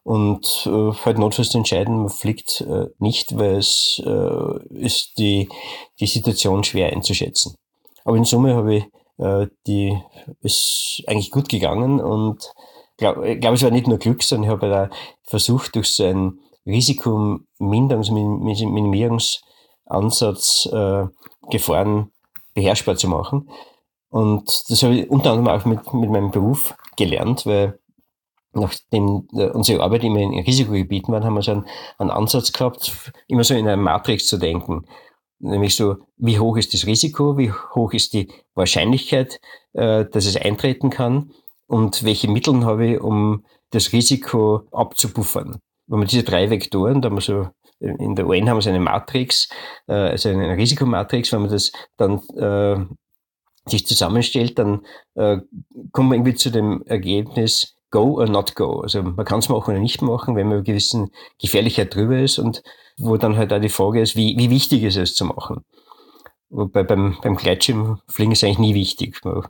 und 0.03 0.65
äh, 0.65 0.91
halt 1.05 1.19
notfalls 1.19 1.53
entscheiden, 1.53 1.99
man 1.99 2.09
fliegt 2.09 2.61
äh, 2.61 2.87
nicht, 2.97 3.37
weil 3.37 3.57
es 3.57 4.01
äh, 4.05 4.75
ist 4.75 5.17
die, 5.17 5.49
die 5.99 6.07
Situation 6.07 6.63
schwer 6.63 6.91
einzuschätzen. 6.91 7.55
Aber 8.05 8.17
in 8.17 8.23
Summe 8.23 8.55
habe 8.55 8.75
ich 8.75 8.85
äh, 9.19 9.47
die 9.67 9.95
ist 10.41 11.03
eigentlich 11.07 11.31
gut 11.31 11.49
gegangen 11.49 11.99
und 11.99 12.51
glaube, 12.97 13.37
glaub, 13.37 13.53
es 13.53 13.63
war 13.63 13.71
nicht 13.71 13.87
nur 13.87 13.97
Glück, 13.97 14.23
sondern 14.23 14.45
ich 14.45 14.49
habe 14.49 14.69
da 14.69 14.89
versucht, 15.23 15.75
durch 15.75 15.93
so 15.93 16.05
einen 16.05 16.39
Risikomindungs-, 16.65 18.11
Minimierungsansatz 18.11 20.69
äh, 20.71 21.05
Gefahren 21.49 22.11
beherrschbar 22.53 22.95
zu 22.95 23.07
machen. 23.07 23.49
Und 24.09 24.69
das 24.69 24.83
habe 24.83 24.95
ich 24.95 25.09
unter 25.09 25.31
anderem 25.31 25.49
auch 25.49 25.65
mit, 25.65 25.93
mit 25.93 26.09
meinem 26.09 26.31
Beruf 26.31 26.75
gelernt, 26.97 27.45
weil 27.45 27.79
nachdem 28.53 29.27
äh, 29.33 29.49
unsere 29.49 29.83
Arbeit 29.83 30.03
immer 30.03 30.19
in 30.19 30.39
Risikogebieten 30.39 31.13
war, 31.13 31.23
haben 31.23 31.35
wir 31.35 31.43
so 31.43 31.51
einen, 31.51 31.67
einen 31.97 32.09
Ansatz 32.09 32.51
gehabt, 32.51 32.91
immer 33.27 33.43
so 33.43 33.53
in 33.53 33.67
einer 33.67 33.77
Matrix 33.77 34.25
zu 34.27 34.37
denken. 34.37 34.85
Nämlich 35.39 35.75
so, 35.75 35.97
wie 36.17 36.39
hoch 36.39 36.57
ist 36.57 36.73
das 36.73 36.85
Risiko, 36.85 37.37
wie 37.37 37.51
hoch 37.51 37.93
ist 37.93 38.13
die 38.13 38.27
Wahrscheinlichkeit, 38.55 39.39
äh, 39.73 40.05
dass 40.05 40.25
es 40.25 40.35
eintreten 40.35 40.89
kann 40.89 41.31
und 41.67 42.03
welche 42.03 42.29
Mittel 42.29 42.65
habe 42.65 42.87
ich, 42.87 42.99
um 42.99 43.45
das 43.71 43.93
Risiko 43.93 44.63
abzupuffern. 44.71 45.59
Wenn 45.87 45.99
man 45.99 46.07
diese 46.07 46.23
drei 46.23 46.49
Vektoren, 46.49 47.01
da 47.01 47.09
haben 47.09 47.17
wir 47.17 47.21
so, 47.21 47.47
in 47.79 48.15
der 48.15 48.27
UN 48.27 48.49
haben 48.49 48.57
wir 48.57 48.61
so 48.61 48.69
eine 48.69 48.79
Matrix, 48.79 49.49
äh, 49.87 49.93
also 49.93 50.29
eine 50.29 50.57
Risikomatrix, 50.57 51.31
wenn 51.31 51.41
man 51.41 51.51
das 51.51 51.71
dann 51.95 52.19
äh, 52.35 52.85
sich 53.69 53.85
zusammenstellt, 53.85 54.59
dann 54.59 54.85
äh, 55.15 55.37
kommt 55.91 56.09
man 56.09 56.17
irgendwie 56.17 56.35
zu 56.35 56.49
dem 56.49 56.83
Ergebnis, 56.85 57.75
go 57.91 58.19
or 58.19 58.27
not 58.27 58.55
go. 58.55 58.81
Also 58.81 59.03
man 59.03 59.25
kann 59.25 59.39
es 59.39 59.49
machen 59.49 59.71
oder 59.71 59.79
nicht 59.79 60.01
machen, 60.01 60.35
wenn 60.35 60.47
man 60.47 60.57
eine 60.57 60.63
gewisse 60.63 61.07
Gefährlichkeit 61.41 61.93
drüber 61.93 62.19
ist 62.19 62.39
und 62.39 62.63
wo 62.97 63.17
dann 63.17 63.37
halt 63.37 63.53
auch 63.53 63.61
die 63.61 63.69
Frage 63.69 64.01
ist, 64.01 64.15
wie, 64.15 64.37
wie 64.37 64.49
wichtig 64.49 64.83
ist 64.83 64.97
es 64.97 65.15
zu 65.15 65.25
machen. 65.25 65.63
Wobei 66.51 66.81
beim, 66.81 67.15
beim 67.21 67.35
Gleitschirmfliegen 67.35 68.31
ist 68.31 68.43
eigentlich 68.43 68.57
nie 68.57 68.73
wichtig. 68.73 69.21
Man, 69.23 69.43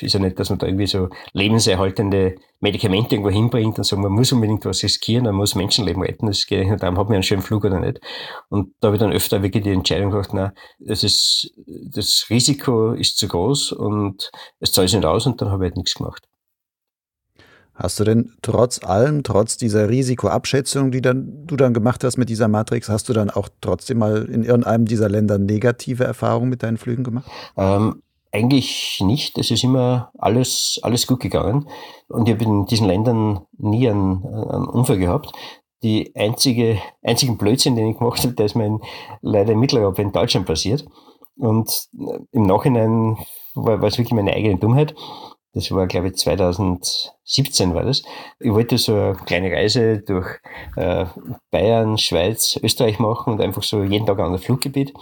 ist 0.00 0.12
ja 0.12 0.18
nicht, 0.18 0.40
dass 0.40 0.50
man 0.50 0.58
da 0.58 0.66
irgendwie 0.66 0.88
so 0.88 1.08
lebenserhaltende 1.34 2.34
Medikamente 2.58 3.14
irgendwo 3.14 3.30
hinbringt 3.30 3.78
und 3.78 3.84
sagt, 3.84 4.02
man 4.02 4.10
muss 4.10 4.32
unbedingt 4.32 4.64
was 4.64 4.82
riskieren, 4.82 5.26
man 5.26 5.36
muss 5.36 5.54
Menschenleben 5.54 6.02
retten. 6.02 6.26
Das 6.26 6.46
geht 6.46 6.68
nicht 6.68 6.82
darum, 6.82 6.98
hat 6.98 7.06
man 7.06 7.14
einen 7.14 7.22
schönen 7.22 7.42
Flug 7.42 7.64
oder 7.64 7.78
nicht. 7.78 8.00
Und 8.48 8.74
da 8.80 8.88
habe 8.88 8.96
ich 8.96 9.00
dann 9.00 9.12
öfter 9.12 9.44
wirklich 9.44 9.62
die 9.62 9.70
Entscheidung 9.70 10.10
gemacht, 10.10 10.30
na, 10.32 10.52
das 10.80 11.04
ist, 11.04 11.52
das 11.66 12.26
Risiko 12.28 12.90
ist 12.90 13.16
zu 13.16 13.28
groß 13.28 13.70
und 13.70 14.32
es 14.58 14.72
zahlt 14.72 14.88
sich 14.88 14.98
nicht 14.98 15.06
aus 15.06 15.26
und 15.26 15.40
dann 15.40 15.50
habe 15.50 15.64
ich 15.64 15.70
halt 15.70 15.76
nichts 15.76 15.94
gemacht. 15.94 16.26
Hast 17.80 17.98
du 17.98 18.04
denn 18.04 18.32
trotz 18.42 18.84
allem, 18.84 19.22
trotz 19.22 19.56
dieser 19.56 19.88
Risikoabschätzung, 19.88 20.90
die 20.90 21.00
dann, 21.00 21.46
du 21.46 21.56
dann 21.56 21.72
gemacht 21.72 22.04
hast 22.04 22.18
mit 22.18 22.28
dieser 22.28 22.46
Matrix, 22.46 22.90
hast 22.90 23.08
du 23.08 23.14
dann 23.14 23.30
auch 23.30 23.48
trotzdem 23.62 23.98
mal 23.98 24.24
in 24.26 24.44
irgendeinem 24.44 24.84
dieser 24.84 25.08
Länder 25.08 25.38
negative 25.38 26.04
Erfahrungen 26.04 26.50
mit 26.50 26.62
deinen 26.62 26.76
Flügen 26.76 27.04
gemacht? 27.04 27.30
Ähm, 27.56 28.02
eigentlich 28.32 29.00
nicht. 29.02 29.38
Es 29.38 29.50
ist 29.50 29.64
immer 29.64 30.10
alles, 30.18 30.78
alles 30.82 31.06
gut 31.06 31.20
gegangen. 31.20 31.68
Und 32.08 32.28
ich 32.28 32.34
habe 32.34 32.44
in 32.44 32.66
diesen 32.66 32.86
Ländern 32.86 33.46
nie 33.56 33.88
einen, 33.88 34.26
einen 34.26 34.66
Unfall 34.66 34.98
gehabt. 34.98 35.32
Die 35.82 36.14
einzige, 36.14 36.78
einzigen 37.02 37.38
Blödsinn, 37.38 37.76
den 37.76 37.86
ich 37.86 37.98
gemacht 37.98 38.22
habe, 38.22 38.34
der 38.34 38.44
ist 38.44 38.56
mir 38.56 38.66
in, 38.66 38.80
leider 39.22 39.52
in 39.52 39.58
Mitteleuropa 39.58 40.02
in 40.02 40.12
Deutschland 40.12 40.46
passiert. 40.46 40.84
Und 41.38 41.88
im 42.32 42.42
Nachhinein 42.42 43.16
war, 43.54 43.80
war 43.80 43.88
es 43.88 43.96
wirklich 43.96 44.12
meine 44.12 44.34
eigene 44.34 44.58
Dummheit. 44.58 44.94
Das 45.52 45.70
war, 45.72 45.86
glaube 45.88 46.08
ich, 46.08 46.16
2017 46.16 47.74
war 47.74 47.84
das. 47.84 48.02
Ich 48.38 48.52
wollte 48.52 48.78
so 48.78 48.94
eine 48.94 49.14
kleine 49.14 49.50
Reise 49.50 49.98
durch 49.98 50.38
äh, 50.76 51.06
Bayern, 51.50 51.98
Schweiz, 51.98 52.58
Österreich 52.62 53.00
machen 53.00 53.32
und 53.32 53.40
einfach 53.40 53.64
so 53.64 53.82
jeden 53.82 54.06
Tag 54.06 54.20
an 54.20 54.32
das 54.32 54.44
Fluggebiet 54.44 54.94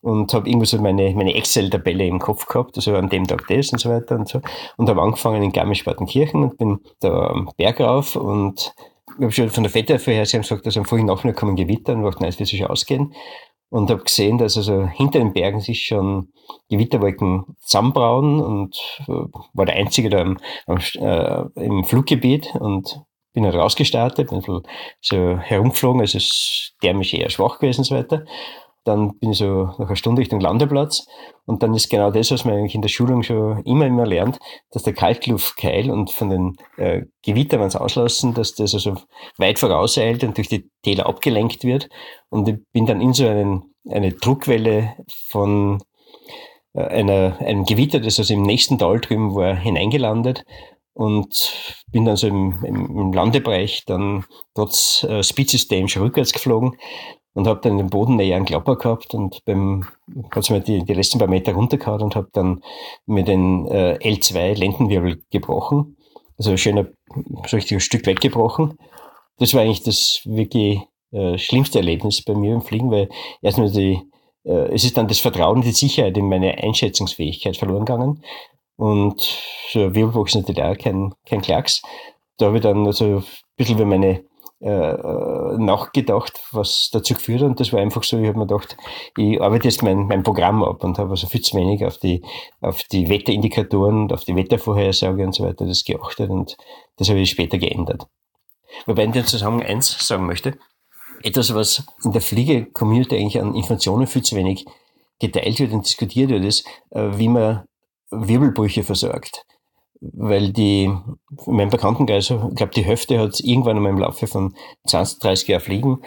und 0.00 0.34
habe 0.34 0.48
irgendwie 0.48 0.66
so 0.66 0.78
meine, 0.78 1.14
meine 1.14 1.34
Excel-Tabelle 1.34 2.04
im 2.04 2.18
Kopf 2.18 2.46
gehabt, 2.46 2.76
also 2.76 2.96
an 2.96 3.08
dem 3.08 3.26
Tag 3.28 3.46
das 3.46 3.72
und 3.72 3.78
so 3.78 3.90
weiter 3.90 4.16
und 4.16 4.28
so. 4.28 4.40
Und 4.76 4.88
habe 4.88 5.00
angefangen 5.00 5.42
in 5.42 5.52
Garmisch-Partenkirchen 5.52 6.42
und 6.42 6.58
bin 6.58 6.80
da 6.98 7.28
am 7.28 7.50
Berg 7.56 7.80
rauf 7.80 8.16
und 8.16 8.74
ich 9.18 9.22
habe 9.22 9.32
schon 9.32 9.50
von 9.50 9.62
der 9.62 9.74
Wettervorhersage 9.74 10.42
gesagt, 10.42 10.66
dass 10.66 10.76
am 10.76 10.84
frühen 10.84 11.06
Nachmittag 11.06 11.38
kommen 11.38 11.54
Gewitter 11.54 11.92
und 11.92 12.02
dachte, 12.02 12.20
nein, 12.20 12.30
es 12.30 12.38
wird 12.38 12.48
sich 12.48 12.66
ausgehen 12.66 13.14
und 13.72 13.90
habe 13.90 14.02
gesehen, 14.02 14.36
dass 14.36 14.58
also 14.58 14.86
hinter 14.86 15.18
den 15.18 15.32
Bergen 15.32 15.60
sich 15.60 15.86
schon 15.86 16.28
Gewitterwolken 16.68 17.56
zusammenbrauen 17.60 18.40
und 18.42 18.76
äh, 19.08 19.12
war 19.54 19.64
der 19.64 19.76
Einzige 19.76 20.10
da 20.10 20.20
im, 20.20 20.38
äh, 20.66 21.44
im 21.64 21.82
Fluggebiet 21.84 22.54
und 22.54 23.00
bin 23.32 23.46
halt 23.46 23.54
rausgestartet, 23.54 24.28
bin 24.28 24.42
so 25.00 25.38
herumgeflogen, 25.38 26.02
also 26.02 26.18
es 26.18 26.24
ist 26.24 26.74
thermisch 26.82 27.14
eher 27.14 27.30
schwach 27.30 27.58
gewesen 27.60 27.80
und 27.80 27.84
so 27.84 27.96
weiter. 27.96 28.26
Dann 28.84 29.18
bin 29.18 29.30
ich 29.30 29.38
so 29.38 29.64
nach 29.78 29.86
einer 29.86 29.96
Stunde 29.96 30.20
Richtung 30.20 30.40
Landeplatz 30.40 31.06
und 31.46 31.62
dann 31.62 31.74
ist 31.74 31.88
genau 31.88 32.10
das, 32.10 32.30
was 32.30 32.44
man 32.44 32.54
eigentlich 32.54 32.74
in 32.74 32.82
der 32.82 32.88
Schulung 32.88 33.22
schon 33.22 33.62
immer, 33.64 33.86
immer 33.86 34.06
lernt, 34.06 34.38
dass 34.70 34.82
der 34.82 34.92
Kaltluftkeil 34.92 35.90
und 35.90 36.10
von 36.10 36.30
den 36.30 36.56
äh, 36.76 37.02
Gewittern, 37.22 37.60
wenn 37.60 37.68
es 37.68 37.76
auslassen, 37.76 38.34
dass 38.34 38.54
das 38.54 38.74
also 38.74 38.96
weit 39.38 39.58
vorauseilt 39.58 40.24
und 40.24 40.36
durch 40.36 40.48
die 40.48 40.68
Täler 40.82 41.06
abgelenkt 41.06 41.64
wird. 41.64 41.88
Und 42.28 42.48
ich 42.48 42.56
bin 42.72 42.86
dann 42.86 43.00
in 43.00 43.12
so 43.12 43.26
einen, 43.26 43.74
eine 43.88 44.12
Druckwelle 44.12 44.94
von 45.28 45.80
äh, 46.74 46.82
einer, 46.82 47.38
einem 47.40 47.64
Gewitter, 47.64 48.00
das 48.00 48.18
also 48.18 48.34
im 48.34 48.42
nächsten 48.42 48.78
Tal 48.78 49.00
drüben 49.00 49.34
war, 49.34 49.54
hineingelandet 49.54 50.44
und 50.94 51.52
bin 51.90 52.04
dann 52.04 52.16
so 52.16 52.26
im, 52.26 52.62
im 52.64 53.12
Landebereich 53.12 53.84
dann 53.86 54.24
trotz 54.54 55.04
äh, 55.04 55.22
Speed 55.22 55.50
System 55.50 55.88
schon 55.88 56.02
rückwärts 56.02 56.32
geflogen 56.32 56.76
und 57.34 57.46
habe 57.46 57.60
dann 57.62 57.78
den 57.78 57.88
Boden 57.88 58.16
näher 58.16 58.36
einen 58.36 58.44
Klapper 58.44 58.76
gehabt 58.76 59.14
und 59.14 59.44
beim 59.44 59.84
hat 60.30 60.50
mir 60.50 60.60
die, 60.60 60.84
die 60.84 60.94
letzten 60.94 61.18
paar 61.18 61.28
Meter 61.28 61.54
runtergehauen 61.54 62.02
und 62.02 62.16
habe 62.16 62.28
dann 62.32 62.62
mir 63.06 63.24
den 63.24 63.66
äh, 63.68 63.98
L2 64.02 64.54
Lendenwirbel 64.54 65.22
gebrochen. 65.30 65.96
Also 66.36 66.56
schöner, 66.56 66.88
so 67.46 67.56
richtig 67.56 67.76
ein 67.76 67.80
Stück 67.80 68.06
weggebrochen. 68.06 68.78
Das 69.38 69.54
war 69.54 69.62
eigentlich 69.62 69.82
das 69.82 70.22
wirklich 70.24 70.80
äh, 71.12 71.38
schlimmste 71.38 71.78
Erlebnis 71.78 72.22
bei 72.22 72.34
mir 72.34 72.54
im 72.54 72.62
Fliegen, 72.62 72.90
weil 72.90 73.08
erstmal 73.40 73.70
die, 73.70 74.00
äh, 74.44 74.74
es 74.74 74.84
ist 74.84 74.96
dann 74.96 75.08
das 75.08 75.20
Vertrauen 75.20 75.62
die 75.62 75.72
Sicherheit 75.72 76.16
in 76.16 76.28
meine 76.28 76.58
Einschätzungsfähigkeit 76.58 77.56
verloren 77.56 77.84
gegangen. 77.84 78.22
Und 78.76 79.20
so 79.70 79.80
ein 79.80 79.94
Wirbelbruch 79.94 80.26
ist 80.26 80.34
natürlich 80.34 80.62
auch 80.62 80.76
kein, 80.76 81.14
kein 81.26 81.40
Klacks. 81.40 81.82
Da 82.38 82.46
habe 82.46 82.56
ich 82.56 82.62
dann 82.62 82.86
also 82.86 83.04
ein 83.04 83.24
bisschen 83.56 83.76
über 83.76 83.86
meine 83.86 84.24
nachgedacht, 84.64 86.40
was 86.52 86.90
dazu 86.92 87.14
geführt 87.14 87.40
hat. 87.40 87.48
Und 87.48 87.60
das 87.60 87.72
war 87.72 87.80
einfach 87.80 88.04
so, 88.04 88.18
ich 88.18 88.28
habe 88.28 88.38
mir 88.38 88.46
gedacht, 88.46 88.76
ich 89.16 89.40
arbeite 89.40 89.68
jetzt 89.68 89.82
mein, 89.82 90.06
mein 90.06 90.22
Programm 90.22 90.62
ab 90.62 90.84
und 90.84 90.98
habe 90.98 91.10
also 91.10 91.26
viel 91.26 91.40
zu 91.40 91.56
wenig 91.56 91.84
auf 91.84 91.98
die, 91.98 92.22
auf 92.60 92.82
die 92.84 93.08
Wetterindikatoren 93.08 94.02
und 94.02 94.12
auf 94.12 94.24
die 94.24 94.36
Wettervorhersage 94.36 95.24
und 95.24 95.34
so 95.34 95.44
weiter 95.44 95.66
das 95.66 95.84
geachtet 95.84 96.30
und 96.30 96.56
das 96.96 97.08
habe 97.08 97.18
ich 97.18 97.30
später 97.30 97.58
geändert. 97.58 98.06
Wobei 98.86 99.02
ich 99.02 99.08
in 99.08 99.12
dem 99.12 99.26
Zusammenhang 99.26 99.66
eins 99.66 100.06
sagen 100.06 100.26
möchte. 100.26 100.56
Etwas, 101.24 101.54
was 101.54 101.84
in 102.04 102.12
der 102.12 102.20
Fliege-Community 102.20 103.16
eigentlich 103.16 103.40
an 103.40 103.54
Informationen 103.54 104.06
viel 104.06 104.22
zu 104.22 104.36
wenig 104.36 104.64
geteilt 105.18 105.58
wird 105.60 105.72
und 105.72 105.86
diskutiert 105.86 106.30
wird, 106.30 106.44
ist, 106.44 106.66
äh, 106.90 107.10
wie 107.14 107.28
man 107.28 107.64
Wirbelbrüche 108.10 108.82
versorgt. 108.82 109.44
Weil 110.12 110.52
die, 110.52 110.84
in 110.84 111.56
meinem 111.56 111.70
Bekanntenkreis, 111.70 112.30
ich 112.30 112.54
glaube, 112.56 112.72
die 112.74 112.84
Hälfte 112.84 113.18
hat 113.18 113.38
irgendwann 113.40 113.76
einmal 113.76 113.92
im 113.92 113.98
Laufe 113.98 114.26
von 114.26 114.54
20, 114.86 115.20
30 115.20 115.48
Jahren 115.48 115.60
Fliegen 115.60 115.98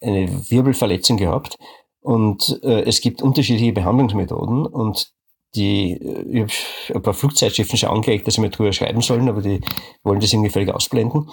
eine 0.00 0.28
Wirbelverletzung 0.50 1.16
gehabt. 1.16 1.56
Und 2.00 2.60
äh, 2.62 2.82
es 2.82 3.00
gibt 3.00 3.22
unterschiedliche 3.22 3.72
Behandlungsmethoden 3.72 4.66
und 4.66 5.12
die, 5.54 5.94
ich 5.94 6.40
habe 6.88 6.98
ein 6.98 7.02
paar 7.02 7.14
Flugzeitschriften 7.14 7.78
schon 7.78 7.90
angeregt, 7.90 8.26
dass 8.26 8.34
sie 8.34 8.40
mir 8.40 8.50
drüber 8.50 8.72
schreiben 8.72 9.00
sollen, 9.00 9.28
aber 9.28 9.40
die 9.40 9.60
wollen 10.02 10.20
das 10.20 10.32
irgendwie 10.32 10.50
völlig 10.50 10.74
ausblenden. 10.74 11.30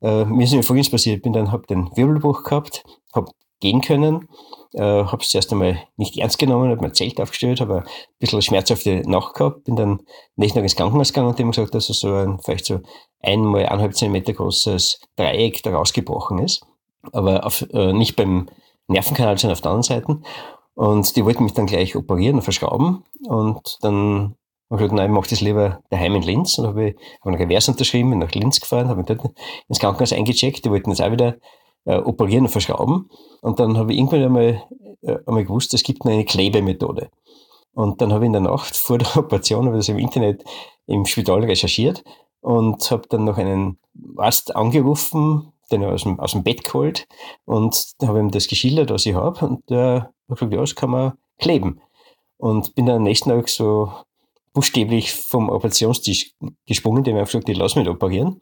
Äh, 0.00 0.24
mir 0.24 0.44
ist 0.44 0.54
mir 0.54 0.62
folgendes 0.62 0.90
passiert, 0.90 1.16
ich 1.18 1.22
bin 1.22 1.34
dann, 1.34 1.52
habe 1.52 1.66
den 1.66 1.94
Wirbelbruch 1.94 2.44
gehabt, 2.44 2.82
habe 3.14 3.30
gehen 3.60 3.80
können, 3.80 4.26
äh, 4.74 4.80
habe 4.80 5.22
es 5.22 5.30
zuerst 5.30 5.52
einmal 5.52 5.78
nicht 5.96 6.18
ernst 6.18 6.38
genommen, 6.38 6.70
habe 6.70 6.80
mein 6.80 6.94
Zelt 6.94 7.20
aufgestellt, 7.20 7.60
habe 7.60 7.82
ein 7.82 7.84
bisschen 8.18 8.42
schmerzhafte 8.42 9.02
Nacht 9.08 9.34
gehabt, 9.34 9.64
bin 9.64 9.76
dann 9.76 10.00
nächsten 10.36 10.58
Tag 10.58 10.64
ins 10.64 10.76
Krankenhaus 10.76 11.12
gegangen 11.12 11.28
und 11.28 11.38
die 11.38 11.42
haben 11.42 11.50
gesagt, 11.50 11.74
dass 11.74 11.86
so 11.86 12.14
ein 12.14 12.38
vielleicht 12.40 12.66
so 12.66 12.80
einmal 13.22 13.66
eineinhalb 13.66 13.94
Zentimeter 13.94 14.32
großes 14.32 15.00
Dreieck 15.16 15.62
da 15.62 15.70
rausgebrochen 15.70 16.38
ist, 16.38 16.64
aber 17.12 17.46
auf, 17.46 17.66
äh, 17.72 17.92
nicht 17.92 18.16
beim 18.16 18.48
Nervenkanal, 18.88 19.38
sondern 19.38 19.54
auf 19.54 19.60
der 19.60 19.70
anderen 19.70 19.82
Seite. 19.82 20.20
Und 20.74 21.16
die 21.16 21.24
wollten 21.24 21.42
mich 21.42 21.54
dann 21.54 21.66
gleich 21.66 21.96
operieren 21.96 22.36
und 22.36 22.42
verschrauben. 22.42 23.02
Und 23.26 23.78
dann 23.82 24.36
habe 24.70 24.74
ich 24.74 24.78
gesagt, 24.78 24.92
nein, 24.92 25.10
ich 25.10 25.16
mache 25.16 25.28
das 25.28 25.40
lieber 25.40 25.80
daheim 25.90 26.14
in 26.14 26.22
Linz. 26.22 26.56
Und 26.58 26.66
habe 26.66 26.94
hab 27.20 27.26
einen 27.26 27.36
Revers 27.36 27.68
unterschrieben, 27.68 28.10
bin 28.10 28.20
nach 28.20 28.30
Linz 28.30 28.60
gefahren, 28.60 28.88
habe 28.88 28.98
mich 28.98 29.06
dort 29.06 29.32
ins 29.68 29.80
Krankenhaus 29.80 30.12
eingecheckt. 30.12 30.64
Die 30.64 30.70
wollten 30.70 30.90
das 30.90 31.00
auch 31.00 31.10
wieder 31.10 31.36
äh, 31.88 31.96
operieren 31.96 32.44
und 32.44 32.50
verschrauben. 32.50 33.08
Und 33.40 33.58
dann 33.58 33.78
habe 33.78 33.92
ich 33.92 33.98
irgendwann 33.98 34.22
einmal, 34.22 34.62
äh, 35.00 35.16
einmal 35.26 35.44
gewusst, 35.44 35.72
es 35.72 35.82
gibt 35.82 36.04
eine 36.04 36.24
Klebemethode. 36.24 37.10
Und 37.72 38.00
dann 38.02 38.12
habe 38.12 38.24
ich 38.24 38.26
in 38.26 38.34
der 38.34 38.42
Nacht 38.42 38.76
vor 38.76 38.98
der 38.98 39.16
Operation, 39.16 39.66
habe 39.66 39.76
ich 39.76 39.80
das 39.80 39.88
im 39.88 39.98
Internet 39.98 40.44
im 40.86 41.06
Spital 41.06 41.44
recherchiert 41.44 42.04
und 42.40 42.90
habe 42.90 43.08
dann 43.08 43.24
noch 43.24 43.38
einen 43.38 43.78
Arzt 44.18 44.54
angerufen, 44.54 45.52
den 45.70 45.84
aus 45.84 46.02
dem, 46.02 46.20
aus 46.20 46.32
dem 46.32 46.44
Bett 46.44 46.62
geholt 46.64 47.06
und 47.46 47.94
habe 48.02 48.20
ihm 48.20 48.30
das 48.30 48.48
geschildert, 48.48 48.90
was 48.90 49.06
ich 49.06 49.14
habe. 49.14 49.46
Und 49.46 49.68
der 49.70 50.12
hat 50.28 50.38
gesagt, 50.38 50.52
ja, 50.52 50.60
das 50.60 50.74
kann 50.74 50.90
man 50.90 51.12
kleben. 51.38 51.80
Und 52.36 52.74
bin 52.74 52.86
dann 52.86 52.96
am 52.96 53.02
nächsten 53.02 53.30
Tag 53.30 53.48
so 53.48 53.92
buchstäblich 54.52 55.12
vom 55.12 55.48
Operationstisch 55.48 56.34
gesprungen, 56.66 57.04
dem 57.04 57.16
einfach 57.16 57.32
gesagt, 57.32 57.48
ich 57.48 57.56
lass 57.56 57.76
mich 57.76 57.88
operieren. 57.88 58.40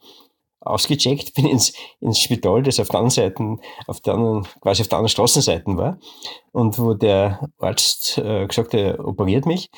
Ausgecheckt, 0.69 1.33
bin 1.35 1.47
ins, 1.47 1.73
ins 1.99 2.19
Spital, 2.19 2.63
das 2.63 2.79
auf 2.79 2.89
der 2.89 2.99
anderen 2.99 3.09
Seite, 3.11 3.57
auf 3.87 3.99
der 4.01 4.13
anderen, 4.13 4.47
quasi 4.61 4.81
auf 4.81 4.87
der 4.87 4.97
anderen 4.97 5.09
Straßenseite 5.09 5.77
war. 5.77 5.97
Und 6.51 6.79
wo 6.79 6.93
der 6.93 7.47
Arzt 7.59 8.17
äh, 8.17 8.45
gesagt 8.47 8.73
hat, 8.73 8.79
er 8.79 9.07
operiert 9.07 9.45
mich. 9.45 9.69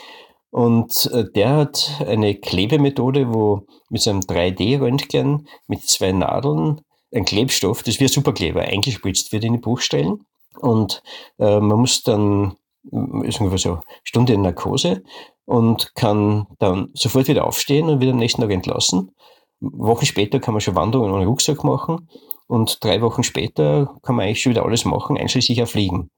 Und 0.51 1.09
äh, 1.13 1.25
der 1.35 1.55
hat 1.55 2.01
eine 2.07 2.35
Klebemethode, 2.35 3.33
wo 3.33 3.67
mit 3.89 4.01
so 4.01 4.09
einem 4.09 4.21
3D-Röntgen 4.21 5.47
mit 5.67 5.83
zwei 5.83 6.11
Nadeln 6.11 6.81
ein 7.13 7.25
Klebstoff, 7.25 7.83
das 7.83 7.99
wie 7.99 8.05
ein 8.05 8.09
Superkleber 8.09 8.61
eingespritzt 8.61 9.31
wird 9.31 9.43
in 9.43 9.53
die 9.53 9.59
Bruchstellen. 9.59 10.25
Und 10.59 11.03
äh, 11.37 11.59
man 11.59 11.79
muss 11.79 12.03
dann, 12.03 12.55
ist 13.23 13.39
ungefähr 13.39 13.57
so 13.57 13.79
Stunde 14.03 14.33
in 14.33 14.41
Narkose 14.41 15.03
und 15.45 15.95
kann 15.95 16.47
dann 16.59 16.89
sofort 16.93 17.27
wieder 17.27 17.45
aufstehen 17.45 17.89
und 17.89 18.01
wieder 18.01 18.11
am 18.11 18.19
nächsten 18.19 18.41
Tag 18.41 18.51
entlassen. 18.51 19.11
Wochen 19.59 20.05
später 20.05 20.39
kann 20.39 20.53
man 20.53 20.61
schon 20.61 20.75
Wanderungen 20.75 21.13
ohne 21.13 21.25
Rucksack 21.25 21.63
machen 21.63 22.09
und 22.47 22.83
drei 22.83 23.01
Wochen 23.01 23.23
später 23.23 23.93
kann 24.03 24.15
man 24.15 24.25
eigentlich 24.25 24.41
schon 24.41 24.51
wieder 24.51 24.65
alles 24.65 24.85
machen, 24.85 25.17
einschließlich 25.17 25.61
auch 25.61 25.67
Fliegen. 25.67 26.09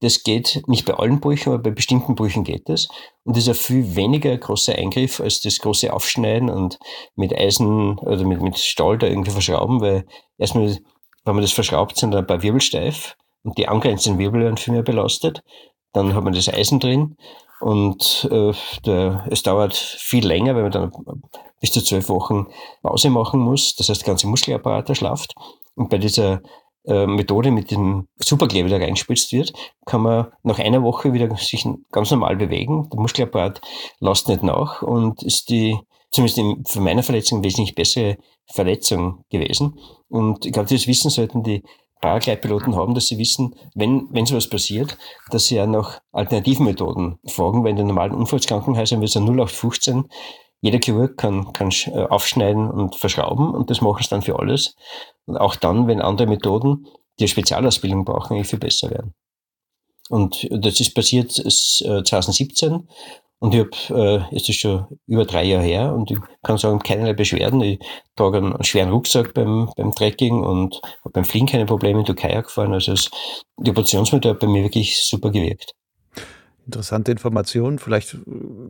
Das 0.00 0.22
geht 0.22 0.62
nicht 0.66 0.84
bei 0.84 0.94
allen 0.94 1.20
Brüchen, 1.20 1.52
aber 1.52 1.62
bei 1.62 1.70
bestimmten 1.70 2.14
Brüchen 2.16 2.44
geht 2.44 2.68
das. 2.68 2.88
Und 3.24 3.36
das 3.36 3.44
ist 3.44 3.48
ein 3.48 3.54
viel 3.54 3.96
weniger 3.96 4.36
großer 4.36 4.74
Eingriff 4.74 5.20
als 5.20 5.40
das 5.40 5.58
große 5.58 5.90
Aufschneiden 5.92 6.50
und 6.50 6.78
mit 7.14 7.34
Eisen 7.34 7.98
oder 7.98 8.24
mit, 8.24 8.42
mit 8.42 8.58
Stahl 8.58 8.98
da 8.98 9.06
irgendwie 9.06 9.30
verschrauben, 9.30 9.80
weil 9.80 10.04
erstmal, 10.36 10.76
wenn 11.24 11.34
man 11.34 11.42
das 11.42 11.52
verschraubt, 11.52 11.96
sind 11.96 12.14
ein 12.14 12.26
paar 12.26 12.42
Wirbel 12.42 12.60
steif 12.60 13.16
und 13.42 13.56
die 13.56 13.68
angrenzenden 13.68 14.18
Wirbel 14.18 14.42
werden 14.42 14.58
viel 14.58 14.74
mehr 14.74 14.82
belastet. 14.82 15.42
Dann 15.92 16.14
hat 16.14 16.24
man 16.24 16.34
das 16.34 16.52
Eisen 16.52 16.78
drin 16.78 17.16
und 17.60 18.28
äh, 18.30 18.52
der, 18.84 19.26
es 19.30 19.42
dauert 19.42 19.74
viel 19.74 20.26
länger, 20.26 20.54
weil 20.56 20.62
man 20.64 20.72
dann 20.72 20.92
bis 21.60 21.72
zu 21.72 21.82
zwölf 21.82 22.08
Wochen 22.08 22.46
Pause 22.82 23.10
machen 23.10 23.40
muss. 23.40 23.74
Das 23.76 23.88
heißt, 23.88 24.02
der 24.02 24.06
ganze 24.06 24.26
Muskelapparat 24.26 24.88
erschlafft. 24.88 25.34
Und 25.74 25.90
bei 25.90 25.98
dieser 25.98 26.40
äh, 26.86 27.06
Methode 27.06 27.50
mit 27.50 27.70
dem 27.70 28.06
Superkleber, 28.18 28.68
der 28.68 28.80
reingespritzt 28.80 29.32
wird, 29.32 29.52
kann 29.84 30.02
man 30.02 30.28
nach 30.42 30.58
einer 30.58 30.82
Woche 30.82 31.12
wieder 31.12 31.34
sich 31.36 31.66
ganz 31.90 32.10
normal 32.10 32.36
bewegen. 32.36 32.88
Der 32.92 33.00
Muskelapparat 33.00 33.60
lässt 34.00 34.28
nicht 34.28 34.42
nach 34.42 34.82
und 34.82 35.22
ist 35.22 35.50
die, 35.50 35.78
zumindest 36.10 36.38
in, 36.38 36.64
für 36.66 36.80
meine 36.80 37.02
Verletzung, 37.02 37.42
wesentlich 37.42 37.74
bessere 37.74 38.16
Verletzung 38.46 39.24
gewesen. 39.30 39.78
Und 40.08 40.46
ich 40.46 40.52
glaube, 40.52 40.68
das 40.68 40.86
Wissen 40.86 41.10
sollten 41.10 41.42
die 41.42 41.62
Paragleitpiloten 42.00 42.76
haben, 42.76 42.94
dass 42.94 43.08
sie 43.08 43.18
wissen, 43.18 43.54
wenn, 43.74 44.06
wenn 44.10 44.26
sowas 44.26 44.48
passiert, 44.48 44.96
dass 45.30 45.46
sie 45.46 45.56
ja 45.56 45.66
nach 45.66 46.00
Alternativmethoden 46.12 47.18
fragen, 47.26 47.64
weil 47.64 47.70
in 47.70 47.76
den 47.76 47.86
normalen 47.86 48.12
Unfallskrankenhäusern 48.12 49.00
wird 49.00 49.08
es 49.08 49.14
ja 49.14 49.22
0815 49.22 50.04
jeder 50.60 50.78
Chirurg 50.78 51.16
kann, 51.16 51.52
kann 51.52 51.70
äh, 51.86 52.06
aufschneiden 52.08 52.70
und 52.70 52.96
verschrauben 52.96 53.50
und 53.50 53.70
das 53.70 53.80
machen 53.80 54.02
sie 54.02 54.08
dann 54.08 54.22
für 54.22 54.38
alles. 54.38 54.74
Und 55.26 55.36
auch 55.36 55.56
dann, 55.56 55.86
wenn 55.86 56.00
andere 56.00 56.26
Methoden, 56.26 56.86
die 57.18 57.24
eine 57.24 57.28
Spezialausbildung 57.28 58.04
brauchen, 58.04 58.34
eigentlich 58.34 58.48
viel 58.48 58.58
besser 58.58 58.90
werden. 58.90 59.14
Und 60.08 60.46
das 60.50 60.80
ist 60.80 60.94
passiert 60.94 61.32
2017 61.32 62.72
äh, 62.72 62.78
und 63.38 63.54
ich 63.54 63.60
habe, 63.60 64.26
äh, 64.30 64.36
es 64.36 64.48
ist 64.48 64.60
schon 64.60 64.86
über 65.06 65.24
drei 65.24 65.44
Jahre 65.44 65.64
her 65.64 65.94
und 65.94 66.10
ich 66.10 66.18
kann 66.42 66.56
sagen, 66.58 66.78
keinerlei 66.78 67.12
Beschwerden. 67.12 67.60
Ich 67.60 67.78
trage 68.14 68.38
einen 68.38 68.64
schweren 68.64 68.90
Rucksack 68.90 69.34
beim, 69.34 69.70
beim 69.76 69.92
Trekking 69.92 70.42
und 70.42 70.80
habe 71.00 71.10
beim 71.12 71.24
Fliegen 71.24 71.46
keine 71.46 71.66
Probleme 71.66 72.00
in 72.00 72.06
Türkei 72.06 72.40
gefahren. 72.40 72.72
Also 72.72 72.92
es, 72.92 73.10
die 73.58 73.70
Operationsmethode 73.70 74.30
hat 74.34 74.40
bei 74.40 74.46
mir 74.46 74.62
wirklich 74.62 75.04
super 75.04 75.30
gewirkt. 75.30 75.74
Interessante 76.66 77.12
Informationen. 77.12 77.78
Vielleicht 77.78 78.18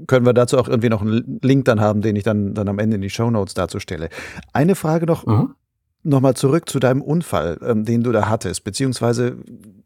können 0.07 0.27
wir 0.27 0.35
dazu 0.35 0.59
auch 0.59 0.69
irgendwie 0.69 0.91
noch 0.91 1.01
einen 1.01 1.39
Link 1.43 1.65
dann 1.65 1.81
haben, 1.81 2.03
den 2.03 2.15
ich 2.15 2.25
dann, 2.25 2.55
dann 2.55 2.69
am 2.69 2.79
Ende 2.79 2.97
in 2.97 3.03
die 3.03 3.11
Show 3.11 3.31
Notes 3.31 3.55
dazu 3.55 3.81
stelle. 3.81 4.11
Eine 4.53 4.75
Frage 4.75 5.07
noch. 5.07 5.27
Mhm. 5.27 5.55
Nochmal 6.03 6.35
zurück 6.35 6.69
zu 6.69 6.79
deinem 6.79 7.03
Unfall, 7.03 7.59
ähm, 7.67 7.85
den 7.85 8.05
du 8.05 8.13
da 8.13 8.29
hattest, 8.29 8.63
beziehungsweise 8.63 9.39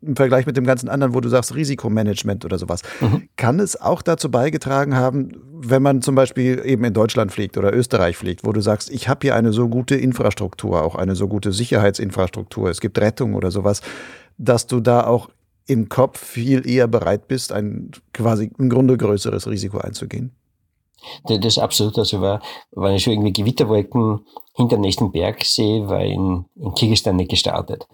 im 0.03 0.17
Vergleich 0.17 0.45
mit 0.45 0.55
dem 0.55 0.67
ganzen 0.67 0.91
anderen, 0.91 1.15
wo 1.15 1.21
du 1.21 1.31
sagst 1.31 1.55
Risikomanagement 1.55 2.45
oder 2.45 2.59
sowas. 2.59 2.83
Mhm. 3.01 3.29
Kann 3.37 3.59
es 3.59 3.81
auch 3.81 4.03
dazu 4.03 4.31
beigetragen 4.31 4.97
haben, 4.97 5.31
wenn 5.63 5.83
man 5.83 6.03
zum 6.03 6.17
Beispiel 6.17 6.61
eben 6.65 6.85
in 6.85 6.93
Deutschland 6.93 7.33
fliegt 7.33 7.57
oder 7.57 7.73
Österreich 7.73 8.19
fliegt, 8.19 8.45
wo 8.45 8.53
du 8.53 8.61
sagst, 8.61 8.91
ich 8.91 9.09
habe 9.09 9.21
hier 9.23 9.35
eine 9.35 9.55
so 9.55 9.69
gute 9.69 9.95
Infrastruktur, 9.95 10.83
auch 10.83 10.95
eine 10.95 11.15
so 11.15 11.27
gute 11.27 11.53
Sicherheitsinfrastruktur, 11.53 12.69
es 12.69 12.81
gibt 12.81 12.99
Rettung 12.99 13.35
oder 13.35 13.51
sowas, 13.51 13.81
dass 14.37 14.67
du 14.67 14.81
da 14.81 15.07
auch 15.07 15.31
im 15.67 15.89
Kopf 15.89 16.19
viel 16.19 16.69
eher 16.69 16.89
bereit 16.89 17.29
bist, 17.29 17.53
ein 17.53 17.91
quasi 18.13 18.51
im 18.59 18.69
Grunde 18.69 18.97
größeres 18.97 19.47
Risiko 19.47 19.79
einzugehen? 19.79 20.35
Das 21.25 21.39
ist 21.45 21.59
absolut. 21.59 21.99
Also 21.99 22.21
wenn 22.73 22.95
ich 22.95 23.03
schon 23.03 23.15
irgendwie 23.15 23.33
Gewitterwolken 23.33 24.27
hinter 24.55 24.77
dem 24.77 24.83
nächsten 24.83 25.13
Berg 25.13 25.45
sehe, 25.45 25.89
war 25.89 26.03
in, 26.03 26.45
in 26.57 26.75
Kirgisistan 26.75 27.17
nicht 27.17 27.31
gestartet. 27.31 27.87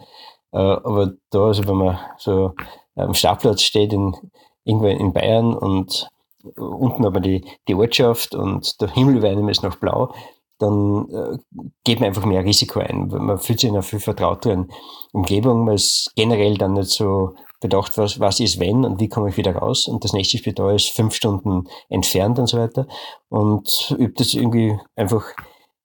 Äh, 0.53 0.59
aber 0.59 1.13
da, 1.31 1.47
also 1.47 1.67
wenn 1.69 1.77
man 1.77 1.99
so 2.19 2.55
am 2.97 3.15
Startplatz 3.15 3.63
steht 3.63 3.93
in, 3.93 4.17
irgendwo 4.65 4.89
in 4.89 5.13
Bayern 5.13 5.55
und 5.55 6.09
unten 6.57 7.05
aber 7.05 7.21
die, 7.21 7.45
die 7.69 7.75
Ortschaft 7.75 8.35
und 8.35 8.81
der 8.81 8.93
Himmel 8.93 9.17
über 9.17 9.29
einem 9.29 9.49
ist 9.49 9.63
noch 9.63 9.77
blau, 9.77 10.13
dann 10.59 11.09
äh, 11.11 11.39
geht 11.85 12.01
man 12.01 12.09
einfach 12.09 12.25
mehr 12.25 12.45
Risiko 12.45 12.81
ein. 12.81 13.09
Man 13.09 13.39
fühlt 13.39 13.61
sich 13.61 13.69
in 13.69 13.75
einer 13.75 13.83
viel 13.83 14.01
vertrauteren 14.01 14.71
Umgebung. 15.13 15.65
Man 15.65 15.75
ist 15.75 16.13
generell 16.17 16.57
dann 16.57 16.73
nicht 16.73 16.91
so 16.91 17.35
bedacht, 17.61 17.97
was, 17.99 18.21
was 18.21 18.41
ist 18.41 18.61
wenn 18.61 18.85
und 18.85 19.01
wie 19.01 19.09
komme 19.09 19.31
ich 19.31 19.37
wieder 19.37 19.57
raus. 19.57 19.89
Und 19.89 20.05
das 20.05 20.13
nächste 20.13 20.39
Spital 20.39 20.75
ist 20.75 20.91
fünf 20.91 21.15
Stunden 21.15 21.69
entfernt 21.89 22.39
und 22.39 22.49
so 22.49 22.59
weiter. 22.59 22.87
Und 23.29 23.89
habe 23.91 24.13
das 24.17 24.35
irgendwie 24.35 24.79
einfach 24.95 25.25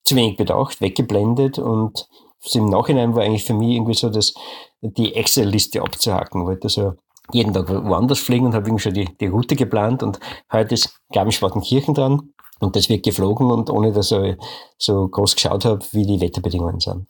zu 0.04 0.16
wenig 0.16 0.38
bedacht, 0.38 0.82
weggeblendet 0.82 1.60
und 1.60 2.08
im 2.54 2.66
Nachhinein 2.66 3.16
war 3.16 3.24
eigentlich 3.24 3.46
für 3.46 3.54
mich 3.54 3.76
irgendwie 3.76 3.94
so, 3.94 4.10
dass 4.10 4.34
die 4.82 5.14
Excel-Liste 5.14 5.82
abzuhaken. 5.82 6.42
Ich 6.42 6.48
wollte 6.48 6.64
also 6.64 6.94
jeden 7.32 7.54
Tag 7.54 7.70
woanders 7.70 8.20
fliegen 8.20 8.48
und 8.48 8.54
habe 8.54 8.68
irgendwie 8.68 8.82
schon 8.82 8.94
die, 8.94 9.08
die 9.20 9.28
Route 9.28 9.56
geplant 9.56 10.04
und 10.04 10.20
heute 10.52 10.74
ist, 10.74 11.00
Schwartenkirchen 11.32 11.94
dran 11.94 12.34
und 12.60 12.76
das 12.76 12.90
wird 12.90 13.04
geflogen 13.04 13.52
und 13.52 13.70
ohne 13.70 13.92
dass 13.94 14.12
ich 14.12 14.36
so 14.78 15.08
groß 15.08 15.36
geschaut 15.36 15.66
habe, 15.66 15.86
wie 15.92 16.06
die 16.06 16.20
Wetterbedingungen 16.20 16.80
sind. 16.80 17.08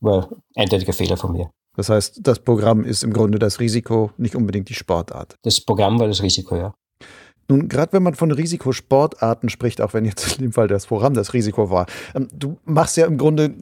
War 0.00 0.28
eindeutiger 0.54 0.92
Fehler 0.92 1.16
von 1.16 1.32
mir. 1.32 1.50
Das 1.78 1.90
heißt, 1.90 2.18
das 2.24 2.40
Programm 2.40 2.82
ist 2.82 3.04
im 3.04 3.12
Grunde 3.12 3.38
das 3.38 3.60
Risiko, 3.60 4.10
nicht 4.16 4.34
unbedingt 4.34 4.68
die 4.68 4.74
Sportart. 4.74 5.36
Das 5.42 5.60
Programm 5.60 6.00
war 6.00 6.08
das 6.08 6.24
Risiko, 6.24 6.56
ja. 6.56 6.74
Nun, 7.48 7.68
gerade 7.68 7.92
wenn 7.92 8.02
man 8.02 8.16
von 8.16 8.32
Risikosportarten 8.32 9.48
spricht, 9.48 9.80
auch 9.80 9.94
wenn 9.94 10.04
jetzt 10.04 10.38
in 10.38 10.46
dem 10.46 10.52
Fall 10.52 10.66
das 10.66 10.86
Programm 10.86 11.14
das 11.14 11.34
Risiko 11.34 11.70
war, 11.70 11.86
ähm, 12.16 12.26
du 12.36 12.58
machst 12.64 12.96
ja 12.96 13.06
im 13.06 13.16
Grunde 13.16 13.54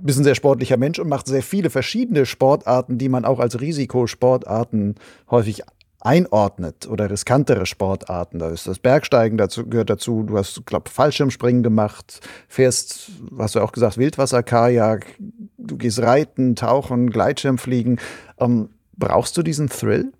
bist 0.00 0.18
ein 0.18 0.24
sehr 0.24 0.34
sportlicher 0.34 0.78
Mensch 0.78 0.98
und 0.98 1.10
machst 1.10 1.26
sehr 1.26 1.42
viele 1.42 1.68
verschiedene 1.68 2.24
Sportarten, 2.24 2.96
die 2.96 3.10
man 3.10 3.26
auch 3.26 3.38
als 3.38 3.60
Risikosportarten 3.60 4.94
häufig 5.30 5.62
einordnet 6.02 6.88
oder 6.88 7.08
riskantere 7.08 7.64
Sportarten. 7.64 8.38
Da 8.38 8.50
ist 8.50 8.66
das 8.66 8.78
Bergsteigen 8.78 9.38
dazu, 9.38 9.66
gehört 9.66 9.90
dazu. 9.90 10.24
Du 10.24 10.36
hast, 10.36 10.66
glaube 10.66 10.90
Fallschirmspringen 10.90 11.62
gemacht, 11.62 12.20
fährst, 12.48 13.10
hast 13.38 13.54
du 13.54 13.60
auch 13.60 13.72
gesagt, 13.72 13.98
Wildwasser-Kajak, 13.98 15.06
du 15.58 15.76
gehst 15.76 16.00
reiten, 16.00 16.56
tauchen, 16.56 17.10
Gleitschirmfliegen. 17.10 18.00
Ähm, 18.38 18.70
brauchst 18.96 19.36
du 19.36 19.42
diesen 19.42 19.68
Thrill? 19.68 20.12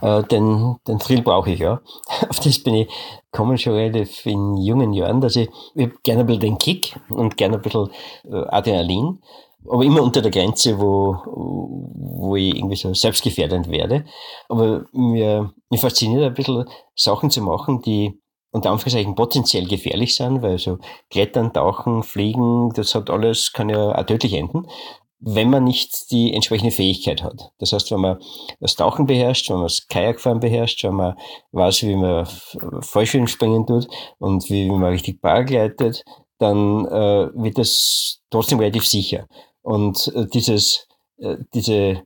Äh, 0.00 0.22
den, 0.24 0.76
den 0.86 0.98
Thrill 0.98 1.22
brauche 1.22 1.50
ich, 1.50 1.60
ja. 1.60 1.80
Auf 2.28 2.40
das 2.40 2.58
bin 2.60 2.74
ich 2.74 2.88
kommen 3.30 3.58
schon 3.58 3.74
relativ 3.74 4.24
in 4.24 4.56
jungen 4.56 4.92
Jahren, 4.92 5.20
dass 5.20 5.36
ich, 5.36 5.48
ich 5.74 5.90
gerne 6.02 6.20
ein 6.20 6.26
bisschen 6.26 6.40
den 6.40 6.58
Kick 6.58 6.98
und 7.10 7.36
gerne 7.36 7.56
ein 7.56 7.62
bisschen 7.62 7.90
äh, 8.24 8.44
Adrenalin 8.48 9.18
aber 9.68 9.84
immer 9.84 10.02
unter 10.02 10.22
der 10.22 10.30
Grenze, 10.30 10.78
wo, 10.78 11.16
wo 11.24 12.36
ich 12.36 12.56
irgendwie 12.56 12.76
so 12.76 12.92
selbstgefährdend 12.94 13.70
werde. 13.70 14.04
Aber 14.48 14.86
mir, 14.92 15.52
mir 15.70 15.78
fasziniert 15.78 16.22
ein 16.22 16.34
bisschen 16.34 16.64
Sachen 16.94 17.30
zu 17.30 17.42
machen, 17.42 17.82
die 17.82 18.20
unter 18.50 18.70
Anführungszeichen 18.70 19.14
potenziell 19.14 19.66
gefährlich 19.66 20.16
sind, 20.16 20.42
weil 20.42 20.58
so 20.58 20.78
Klettern, 21.10 21.52
Tauchen, 21.52 22.02
Fliegen, 22.02 22.70
das 22.74 22.94
hat 22.94 23.10
alles, 23.10 23.52
kann 23.52 23.68
ja 23.68 23.94
auch 23.94 24.06
tödlich 24.06 24.32
enden, 24.34 24.66
wenn 25.20 25.50
man 25.50 25.64
nicht 25.64 26.10
die 26.10 26.32
entsprechende 26.32 26.70
Fähigkeit 26.70 27.22
hat. 27.22 27.50
Das 27.58 27.72
heißt, 27.72 27.90
wenn 27.90 28.00
man 28.00 28.18
das 28.60 28.76
Tauchen 28.76 29.06
beherrscht, 29.06 29.50
wenn 29.50 29.56
man 29.56 29.66
das 29.66 29.86
Kajakfahren 29.88 30.40
beherrscht, 30.40 30.84
wenn 30.84 30.94
man 30.94 31.16
weiß, 31.52 31.82
wie 31.82 31.96
man 31.96 32.26
Fallschirmspringen 32.80 33.66
tut 33.66 33.88
und 34.18 34.48
wie 34.48 34.70
man 34.70 34.92
richtig 34.92 35.20
Bar 35.20 35.44
gleitet, 35.44 36.04
dann 36.38 36.86
äh, 36.86 37.30
wird 37.34 37.58
das 37.58 38.20
trotzdem 38.30 38.60
relativ 38.60 38.86
sicher. 38.86 39.26
Und 39.68 40.10
äh, 40.14 40.26
dieses, 40.26 40.88
äh, 41.18 41.36
diese 41.52 42.02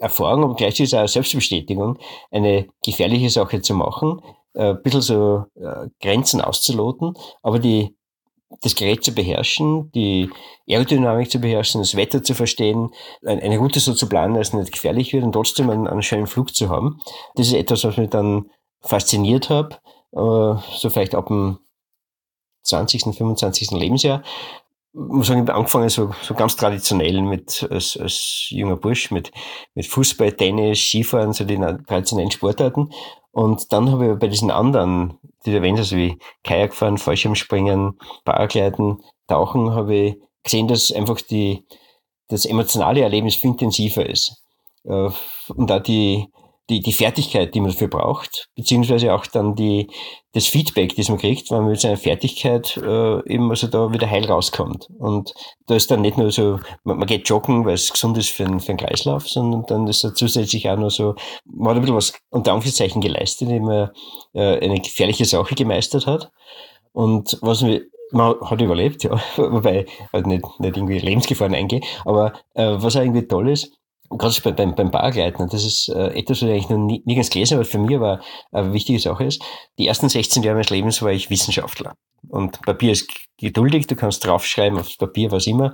Erfahrung, 0.00 0.44
aber 0.44 0.54
gleichzeitig 0.54 0.96
auch 0.96 1.06
Selbstbestätigung, 1.06 1.98
eine 2.30 2.66
gefährliche 2.82 3.28
Sache 3.28 3.60
zu 3.60 3.74
machen, 3.74 4.22
äh, 4.54 4.70
ein 4.70 4.82
bisschen 4.82 5.02
so 5.02 5.44
äh, 5.54 5.88
Grenzen 6.00 6.40
auszuloten, 6.40 7.12
aber 7.42 7.58
die, 7.58 7.94
das 8.62 8.74
Gerät 8.74 9.04
zu 9.04 9.12
beherrschen, 9.12 9.92
die 9.92 10.30
Aerodynamik 10.66 11.30
zu 11.30 11.40
beherrschen, 11.40 11.82
das 11.82 11.94
Wetter 11.94 12.22
zu 12.22 12.32
verstehen, 12.32 12.88
eine 13.22 13.58
Route 13.58 13.80
so 13.80 13.92
zu 13.92 14.08
planen, 14.08 14.36
dass 14.36 14.48
es 14.48 14.54
nicht 14.54 14.72
gefährlich 14.72 15.12
wird 15.12 15.24
und 15.24 15.32
trotzdem 15.32 15.68
einen, 15.68 15.86
einen 15.86 16.02
schönen 16.02 16.26
Flug 16.26 16.54
zu 16.54 16.70
haben. 16.70 17.02
Das 17.34 17.48
ist 17.48 17.52
etwas, 17.52 17.84
was 17.84 17.98
mich 17.98 18.08
dann 18.08 18.50
fasziniert 18.80 19.50
hat, 19.50 19.82
äh, 20.12 20.16
so 20.16 20.88
vielleicht 20.88 21.14
ab 21.14 21.26
dem 21.26 21.58
20., 22.62 23.14
25. 23.14 23.72
Lebensjahr, 23.72 24.22
muss 24.94 25.26
sagen, 25.26 25.48
angefangen 25.50 25.88
so, 25.88 26.14
so 26.22 26.34
ganz 26.34 26.56
traditionell 26.56 27.20
mit 27.22 27.66
als, 27.70 27.96
als 27.96 28.46
junger 28.48 28.76
Bursch 28.76 29.10
mit, 29.10 29.32
mit 29.74 29.86
Fußball, 29.86 30.32
Tennis, 30.32 30.78
Skifahren, 30.78 31.32
so 31.32 31.44
die 31.44 31.58
traditionellen 31.58 32.30
Sportarten. 32.30 32.90
Und 33.32 33.72
dann 33.72 33.90
habe 33.90 34.12
ich 34.12 34.18
bei 34.18 34.28
diesen 34.28 34.52
anderen, 34.52 35.18
die 35.44 35.50
du 35.50 35.56
erwähnt 35.56 35.78
hast, 35.78 35.92
wie 35.92 36.18
Kajakfahren, 36.44 36.98
Fallschirmspringen, 36.98 37.98
Paragleiten, 38.24 39.02
Tauchen, 39.26 39.74
habe 39.74 39.94
ich 39.94 40.16
gesehen, 40.44 40.68
dass 40.68 40.92
einfach 40.92 41.20
die, 41.20 41.64
das 42.28 42.44
emotionale 42.44 43.00
Erlebnis 43.02 43.34
viel 43.34 43.50
intensiver 43.50 44.08
ist. 44.08 44.42
Äh, 44.84 45.10
und 45.48 45.68
da 45.68 45.80
die, 45.80 46.28
die, 46.70 46.80
die 46.80 46.92
Fertigkeit, 46.92 47.54
die 47.54 47.60
man 47.60 47.70
dafür 47.70 47.88
braucht, 47.88 48.48
beziehungsweise 48.56 49.12
auch 49.14 49.26
dann 49.26 49.54
die, 49.54 49.90
das 50.32 50.46
Feedback, 50.46 50.96
das 50.96 51.10
man 51.10 51.18
kriegt, 51.18 51.50
wenn 51.50 51.58
man 51.58 51.70
mit 51.70 51.80
seiner 51.80 51.98
Fertigkeit 51.98 52.76
äh, 52.78 53.32
eben 53.32 53.50
also 53.50 53.66
da 53.66 53.92
wieder 53.92 54.08
heil 54.08 54.24
rauskommt. 54.24 54.88
Und 54.98 55.34
da 55.66 55.74
ist 55.74 55.90
dann 55.90 56.00
nicht 56.00 56.16
nur 56.16 56.30
so, 56.30 56.58
man, 56.82 56.98
man 56.98 57.06
geht 57.06 57.28
joggen, 57.28 57.66
weil 57.66 57.74
es 57.74 57.92
gesund 57.92 58.16
ist 58.16 58.30
für, 58.30 58.44
den, 58.44 58.60
für 58.60 58.72
den 58.72 58.78
Kreislauf, 58.78 59.28
sondern 59.28 59.64
dann 59.66 59.86
ist 59.86 60.04
da 60.04 60.14
zusätzlich 60.14 60.68
auch 60.70 60.78
noch 60.78 60.90
so, 60.90 61.14
man 61.44 61.70
hat 61.70 61.76
ein 61.76 61.80
bisschen 61.82 61.96
was 61.96 62.12
unter 62.30 62.52
Anführungszeichen 62.52 63.02
geleistet, 63.02 63.48
indem 63.48 63.64
man 63.64 63.90
äh, 64.32 64.58
eine 64.64 64.80
gefährliche 64.80 65.26
Sache 65.26 65.54
gemeistert 65.54 66.06
hat. 66.06 66.30
Und 66.92 67.38
was 67.42 67.62
mir 67.62 67.82
man 68.10 68.40
hat 68.42 68.60
überlebt, 68.60 69.02
ja, 69.02 69.20
wobei 69.36 69.86
halt 70.12 70.26
nicht, 70.26 70.44
nicht 70.60 70.76
irgendwie 70.76 70.98
Lebensgefahren 70.98 71.54
eingehe, 71.54 71.80
aber 72.04 72.32
äh, 72.54 72.76
was 72.76 72.96
auch 72.96 73.00
irgendwie 73.00 73.26
toll 73.26 73.50
ist, 73.50 73.72
gerade 74.18 74.52
beim, 74.52 74.74
beim 74.74 74.90
Bargleiten, 74.90 75.48
das 75.48 75.64
ist 75.64 75.88
äh, 75.88 76.18
etwas, 76.18 76.42
was 76.42 76.48
ich 76.48 76.50
eigentlich 76.50 77.04
noch 77.04 77.14
ganz 77.14 77.30
gelesen 77.30 77.54
habe, 77.54 77.62
aber 77.62 77.70
für 77.70 77.78
mich 77.78 77.96
aber 77.96 78.20
eine 78.52 78.72
wichtige 78.72 78.98
Sache 78.98 79.24
ist, 79.24 79.42
die 79.78 79.86
ersten 79.86 80.08
16 80.08 80.42
Jahre 80.42 80.56
meines 80.56 80.70
Lebens 80.70 81.02
war 81.02 81.12
ich 81.12 81.30
Wissenschaftler. 81.30 81.94
Und 82.28 82.62
Papier 82.62 82.92
ist 82.92 83.08
geduldig, 83.38 83.86
du 83.86 83.96
kannst 83.96 84.24
draufschreiben 84.24 84.78
aufs 84.78 84.96
Papier, 84.96 85.30
was 85.30 85.46
immer. 85.46 85.72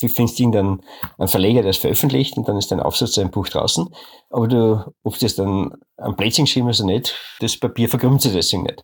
Du 0.00 0.08
findest 0.08 0.40
irgendeinen 0.40 0.82
einen 1.18 1.28
Verleger, 1.28 1.62
der 1.62 1.70
es 1.70 1.76
veröffentlicht 1.78 2.36
und 2.36 2.48
dann 2.48 2.56
ist 2.56 2.70
dein 2.70 2.80
Aufsatz, 2.80 3.18
ein 3.18 3.30
Buch 3.30 3.48
draußen. 3.48 3.88
Aber 4.30 4.48
du, 4.48 4.94
ob 5.02 5.18
das 5.18 5.34
dann 5.34 5.72
am 5.96 6.16
Plätzchen 6.16 6.46
geschrieben 6.46 6.68
ist 6.68 6.80
oder 6.80 6.92
nicht, 6.92 7.14
das 7.40 7.58
Papier 7.58 7.88
verkrümmt 7.88 8.22
sich 8.22 8.32
deswegen 8.32 8.62
nicht. 8.62 8.82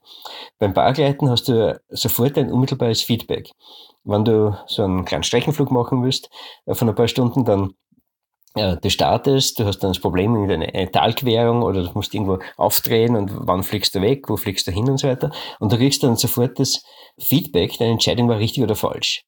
Beim 0.59 0.74
Bargleiten 0.74 1.30
hast 1.30 1.49
du 1.49 1.80
sofort 1.88 2.36
ein 2.36 2.53
unmittelbares 2.53 3.03
Feedback. 3.03 3.51
Wenn 4.05 4.24
du 4.24 4.57
so 4.66 4.82
einen 4.82 5.05
kleinen 5.05 5.24
Streckenflug 5.24 5.70
machen 5.70 6.03
willst, 6.03 6.30
äh, 6.66 6.74
von 6.74 6.88
ein 6.88 6.95
paar 6.95 7.09
Stunden, 7.09 7.45
dann 7.45 7.74
du 8.55 8.90
startest, 8.90 9.59
du 9.59 9.64
hast 9.64 9.78
dann 9.78 9.90
das 9.90 10.01
Problem 10.01 10.32
mit 10.32 10.51
einer 10.51 10.90
Talquerung 10.90 11.62
oder 11.62 11.84
du 11.84 11.90
musst 11.94 12.14
irgendwo 12.14 12.38
aufdrehen 12.57 13.16
und 13.16 13.30
wann 13.34 13.62
fliegst 13.62 13.94
du 13.94 14.01
weg, 14.01 14.28
wo 14.28 14.36
fliegst 14.36 14.66
du 14.66 14.72
hin 14.72 14.88
und 14.88 14.98
so 14.98 15.09
weiter. 15.09 15.30
Und 15.61 15.72
du 15.72 15.76
kriegst 15.76 16.03
dann 16.03 16.16
sofort 16.16 16.59
das 16.59 16.82
Feedback, 17.18 17.78
deine 17.78 17.92
Entscheidung 17.92 18.28
war 18.28 18.38
richtig 18.38 18.62
oder 18.62 18.74
falsch 18.74 19.24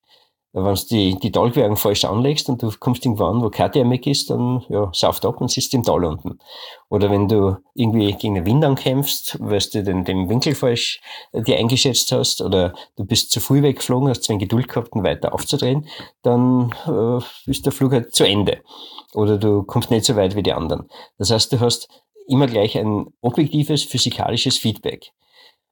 wenn 0.53 0.75
du 0.75 0.81
die, 0.91 1.19
die 1.19 1.33
Talquerung 1.33 1.77
falsch 1.77 2.05
anlegst 2.05 2.49
und 2.49 2.63
du 2.63 2.71
kommst 2.79 3.05
irgendwo 3.05 3.25
an, 3.25 3.43
wo 3.43 3.49
kein 3.49 3.73
Thermik 3.73 4.07
ist, 4.07 4.29
dann 4.29 4.63
ja, 4.69 4.91
sauft 4.93 5.25
ab 5.25 5.41
und 5.41 5.51
sitzt 5.51 5.73
im 5.73 5.83
Tal 5.83 6.05
unten. 6.05 6.39
Oder 6.91 7.11
wenn 7.11 7.27
du 7.27 7.57
irgendwie 7.75 8.13
gegen 8.13 8.35
den 8.35 8.45
Wind 8.45 8.65
ankämpfst, 8.65 9.39
weil 9.41 9.61
du 9.61 9.83
den, 9.83 10.05
den 10.05 10.29
Winkel 10.29 10.55
falsch 10.55 11.01
äh, 11.33 11.43
dir 11.43 11.57
eingeschätzt 11.57 12.13
hast, 12.13 12.43
oder 12.43 12.75
du 12.97 13.07
bist 13.07 13.31
zu 13.31 13.41
früh 13.41 13.63
weggeflogen, 13.63 14.11
hast 14.11 14.25
zu 14.25 14.31
wenig 14.31 14.43
Geduld 14.43 14.69
gehabt, 14.69 14.93
um 14.93 15.03
weiter 15.03 15.33
aufzudrehen, 15.33 15.89
dann 16.23 16.75
äh, 16.87 17.51
ist 17.51 17.65
der 17.65 17.73
Flug 17.73 17.93
halt 17.93 18.15
zu 18.15 18.25
Ende. 18.25 18.59
Oder 19.15 19.39
du 19.39 19.63
kommst 19.63 19.91
nicht 19.91 20.05
so 20.05 20.17
weit 20.17 20.37
wie 20.37 20.43
die 20.43 20.53
anderen. 20.53 20.89
Das 21.17 21.31
heißt, 21.31 21.53
du 21.53 21.61
hast 21.61 21.89
immer 22.29 22.47
gleich 22.47 22.77
ein 22.77 23.07
objektives 23.23 23.85
physikalisches 23.85 24.59
Feedback 24.59 25.13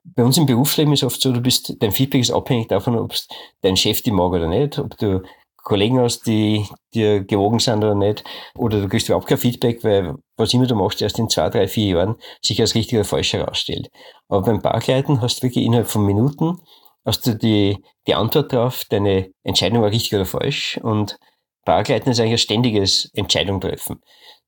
bei 0.05 0.25
uns 0.25 0.39
im 0.39 0.47
Berufsleben 0.47 0.93
ist 0.93 1.05
oft 1.05 1.21
so, 1.21 1.33
du 1.33 1.41
bist, 1.41 1.77
dein 1.81 1.93
Feedback 1.93 2.23
ist 2.23 2.31
abhängig 2.31 2.69
davon, 2.69 2.97
ob 2.99 3.15
dein 3.63 3.77
Chef 3.77 4.03
die 4.03 4.11
mag 4.11 4.33
oder 4.33 4.49
nicht, 4.49 4.79
ob 4.79 4.97
du 4.97 5.23
Kollegen 5.57 6.01
hast, 6.01 6.27
die 6.27 6.67
dir 6.95 7.23
gewogen 7.23 7.59
sind 7.59 7.85
oder 7.85 7.95
nicht, 7.95 8.25
oder 8.55 8.81
du 8.81 8.89
kriegst 8.89 9.09
überhaupt 9.09 9.27
kein 9.27 9.39
Feedback, 9.39 9.85
weil 9.85 10.15
was 10.37 10.55
immer 10.55 10.67
du 10.67 10.75
machst, 10.75 11.03
erst 11.03 11.19
in 11.19 11.29
zwei, 11.29 11.51
drei, 11.51 11.69
vier 11.69 11.97
Jahren 11.97 12.17
sich 12.43 12.61
als 12.61 12.75
richtig 12.75 12.99
oder 12.99 13.05
falsch 13.05 13.35
herausstellt. 13.35 13.91
Aber 14.29 14.43
beim 14.43 14.61
Bargleiten 14.61 15.21
hast 15.21 15.39
du 15.39 15.43
wirklich 15.45 15.65
innerhalb 15.65 15.89
von 15.89 16.05
Minuten 16.05 16.59
hast 17.05 17.27
du 17.27 17.35
die, 17.35 17.83
die 18.07 18.15
Antwort 18.15 18.53
darauf, 18.53 18.85
deine 18.89 19.33
Entscheidung 19.43 19.83
war 19.83 19.91
richtig 19.91 20.15
oder 20.15 20.27
falsch 20.27 20.79
und 20.83 21.19
Bargleiten 21.65 22.11
ist 22.11 22.21
eigentlich 22.21 22.33
ein 22.33 22.39
ständiges 22.39 23.11
Entscheidung 23.15 23.61
treffen 23.61 24.01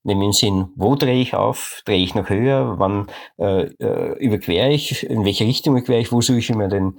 nämlich 0.04 0.26
im 0.26 0.32
Sinn, 0.32 0.68
wo 0.76 0.94
drehe 0.94 1.20
ich 1.20 1.34
auf, 1.34 1.82
drehe 1.84 2.02
ich 2.02 2.14
noch 2.14 2.28
höher, 2.28 2.78
wann 2.78 3.08
äh, 3.38 3.64
äh, 3.64 4.18
überquere 4.18 4.70
ich, 4.70 5.04
in 5.08 5.24
welche 5.24 5.44
Richtung 5.44 5.76
überquere 5.76 6.00
ich, 6.00 6.12
wo 6.12 6.20
suche 6.20 6.38
ich 6.38 6.50
immer 6.50 6.68
den, 6.68 6.98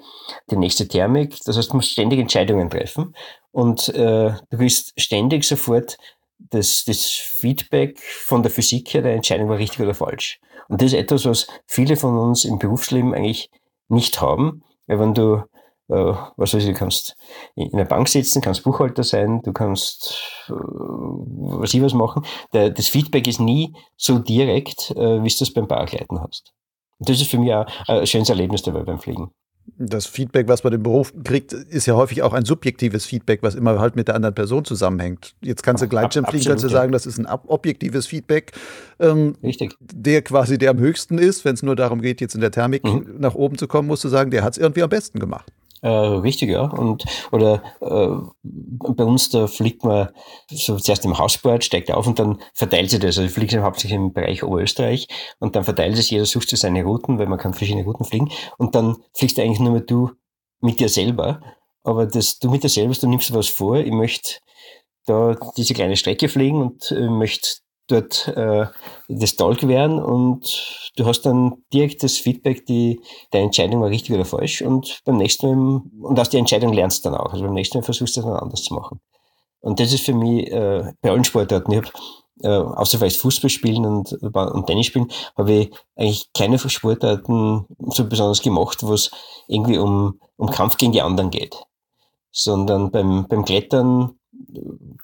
die 0.50 0.56
nächste 0.56 0.88
Thermik. 0.88 1.38
Das 1.46 1.58
heißt, 1.58 1.72
du 1.72 1.78
musst 1.78 1.92
ständig 1.92 2.20
Entscheidungen 2.20 2.70
treffen 2.70 3.16
und 3.52 3.90
äh, 3.90 4.34
du 4.50 4.60
willst 4.60 5.00
ständig 5.00 5.44
sofort 5.44 5.98
das, 6.38 6.84
das 6.86 7.06
Feedback 7.06 8.00
von 8.00 8.44
der 8.44 8.52
Physik 8.52 8.94
her, 8.94 9.02
der 9.02 9.14
Entscheidung 9.14 9.50
war 9.50 9.58
richtig 9.58 9.82
oder 9.82 9.94
falsch. 9.94 10.40
Und 10.70 10.82
das 10.82 10.94
ist 10.94 11.00
etwas, 11.00 11.26
was 11.26 11.48
viele 11.66 11.96
von 11.96 12.18
uns 12.18 12.46
im 12.46 12.60
Berufsleben 12.60 13.14
eigentlich 13.14 13.50
nicht 13.90 14.22
haben, 14.22 14.64
weil 14.88 15.00
wenn 15.00 15.14
du 15.14 15.44
äh, 15.90 16.14
was 16.38 16.54
weiß 16.54 16.64
ich, 16.64 16.70
du 16.70 16.74
kannst 16.74 17.16
in 17.56 17.78
der 17.78 17.86
Bank 17.86 18.08
sitzen, 18.08 18.42
kannst 18.42 18.64
Buchhalter 18.64 19.04
sein, 19.04 19.42
du 19.44 19.52
kannst 19.52 20.33
was 20.50 21.74
ich 21.74 21.82
was 21.82 21.94
machen. 21.94 22.24
Der, 22.54 22.70
das 22.70 22.88
Feedback 22.88 23.28
ist 23.28 23.40
nie 23.40 23.74
so 23.98 24.20
direkt, 24.20 24.92
äh, 24.92 25.24
wie 25.24 25.30
du 25.30 25.36
das 25.40 25.52
beim 25.52 25.68
Bargleiten 25.68 26.22
hast. 26.22 26.54
Und 27.00 27.10
das 27.10 27.20
ist 27.20 27.30
für 27.30 27.38
mich 27.38 27.54
auch 27.54 27.66
ein 27.88 28.08
schönes 28.08 28.30
Erlebnis 28.30 28.62
dabei 28.62 28.84
beim 28.84 29.00
Fliegen. 29.00 29.32
Das 29.78 30.06
Feedback, 30.06 30.50
was 30.50 30.64
man 30.66 30.74
im 30.74 30.84
Beruf 30.84 31.14
kriegt, 31.24 31.54
ist 31.54 31.86
ja 31.86 31.96
häufig 31.96 32.22
auch 32.22 32.34
ein 32.34 32.44
subjektives 32.44 33.06
Feedback, 33.06 33.42
was 33.44 33.56
immer 33.56 33.80
halt 33.80 33.96
mit 33.96 34.10
der 34.10 34.16
anderen 34.16 34.36
Person 34.36 34.66
zusammenhängt. 34.66 35.36
Jetzt 35.42 35.64
kannst 35.64 35.82
du 35.82 35.88
Gleitschirmfliegen, 35.88 36.48
kannst 36.48 36.66
du 36.66 36.68
sagen, 36.68 36.92
das 36.92 37.06
ist 37.06 37.18
ein 37.18 37.26
objektives 37.26 38.06
Feedback, 38.06 38.52
ähm, 39.00 39.38
Richtig. 39.42 39.74
der 39.80 40.22
quasi 40.22 40.58
der 40.58 40.72
am 40.72 40.80
höchsten 40.80 41.18
ist. 41.18 41.46
Wenn 41.46 41.54
es 41.54 41.64
nur 41.64 41.78
darum 41.78 42.02
geht, 42.02 42.20
jetzt 42.20 42.36
in 42.36 42.42
der 42.42 42.52
Thermik 42.52 42.84
mhm. 42.84 43.16
nach 43.20 43.36
oben 43.36 43.58
zu 43.58 43.68
kommen, 43.68 43.88
musst 43.88 44.04
du 44.04 44.10
sagen, 44.10 44.32
der 44.32 44.44
hat 44.44 44.54
es 44.54 44.58
irgendwie 44.58 44.84
am 44.84 44.90
besten 44.90 45.20
gemacht. 45.20 45.50
Äh, 45.84 45.90
richtig, 45.90 46.50
ja. 46.50 46.62
Und, 46.62 47.04
oder 47.34 47.62
äh, 47.82 48.16
bei 48.42 49.04
uns, 49.04 49.30
da 49.30 49.48
fliegt 49.48 49.84
man 49.84 50.10
so 50.50 50.78
zuerst 50.78 51.04
im 51.04 51.18
Hausboard, 51.18 51.62
steigt 51.66 51.92
auf 51.92 52.08
und 52.08 52.20
dann 52.20 52.40
verteilt 52.54 52.90
sich 52.90 53.02
das. 53.02 53.18
Also 53.18 53.24
ich 53.24 53.32
fliege 53.32 53.62
hauptsächlich 53.62 53.98
im 53.98 54.14
Bereich 54.14 54.44
Oberösterreich 54.44 55.10
und 55.40 55.58
dann 55.58 55.66
verteilt 55.66 55.98
sich, 55.98 56.10
jeder 56.10 56.26
sucht 56.26 56.50
sich 56.50 56.62
seine 56.62 56.86
Routen, 56.86 57.20
weil 57.20 57.28
man 57.28 57.38
kann 57.38 57.54
verschiedene 57.54 57.84
Routen 57.84 58.06
fliegen. 58.06 58.32
Und 58.58 58.76
dann 58.76 58.96
fliegst 59.14 59.38
du 59.38 59.42
eigentlich 59.42 59.60
nur 59.60 59.74
mehr 59.74 59.82
du 59.82 60.12
mit 60.62 60.80
dir 60.80 60.88
selber. 60.88 61.42
Aber 61.84 62.06
das, 62.06 62.40
du 62.40 62.50
mit 62.50 62.64
dir 62.64 62.70
selber, 62.70 62.94
du 62.94 63.08
nimmst 63.08 63.34
was 63.34 63.50
vor, 63.50 63.76
ich 63.76 63.92
möchte 63.92 64.36
da 65.06 65.36
diese 65.58 65.74
kleine 65.74 65.98
Strecke 65.98 66.30
fliegen 66.30 66.62
und 66.62 66.92
äh, 66.92 67.10
möchte 67.10 67.58
dort 67.88 68.28
äh, 68.30 68.66
das 69.08 69.36
Tal 69.36 69.56
gewähren 69.56 70.02
und 70.02 70.92
du 70.96 71.06
hast 71.06 71.22
dann 71.22 71.64
direkt 71.74 72.04
das 72.04 72.18
Feedback, 72.18 72.66
die, 72.66 73.02
deine 73.32 73.46
Entscheidung 73.46 73.82
war 73.82 73.90
richtig 73.90 74.16
oder 74.16 74.26
falsch 74.26 74.62
und 74.62 75.02
beim 75.06 75.18
nächsten 75.18 75.48
Mal, 75.48 75.82
und 76.02 76.20
aus 76.20 76.30
der 76.30 76.40
Entscheidung 76.40 76.74
lernst 76.74 77.04
du 77.04 77.10
dann 77.10 77.20
auch. 77.20 77.34
Also 77.34 77.44
beim 77.44 77.54
nächsten 77.54 77.78
Mal 77.78 77.84
versuchst 77.84 78.16
du 78.16 78.22
es 78.22 78.26
dann 78.26 78.36
anders 78.36 78.64
zu 78.64 78.74
machen. 78.74 79.00
Und 79.60 79.80
das 79.80 79.94
ist 79.94 80.06
für 80.06 80.14
mich 80.14 80.52
äh, 80.52 80.92
bei 81.02 81.12
allen 81.12 81.24
Sportarten. 81.24 81.72
Ich 81.72 81.78
habe 81.78 81.90
äh, 82.42 82.50
außer 82.50 82.98
vielleicht 82.98 83.20
Fußball 83.22 83.50
spielen 83.50 83.86
und, 83.86 84.14
und 84.14 84.68
Tennis 84.68 84.88
spielen, 84.88 85.12
habe 85.38 85.54
ich 85.54 85.72
eigentlich 85.96 86.30
keine 86.34 86.60
Sportarten 86.60 87.66
so 87.88 88.08
besonders 88.08 88.42
gemacht, 88.42 88.84
wo 88.84 88.94
es 88.94 89.12
irgendwie 89.48 89.78
um, 89.78 90.20
um 90.36 90.50
Kampf 90.50 90.78
gegen 90.78 90.92
die 90.92 91.02
anderen 91.02 91.30
geht. 91.30 91.56
Sondern 92.32 92.92
beim, 92.92 93.28
beim 93.28 93.46
Klettern 93.46 94.18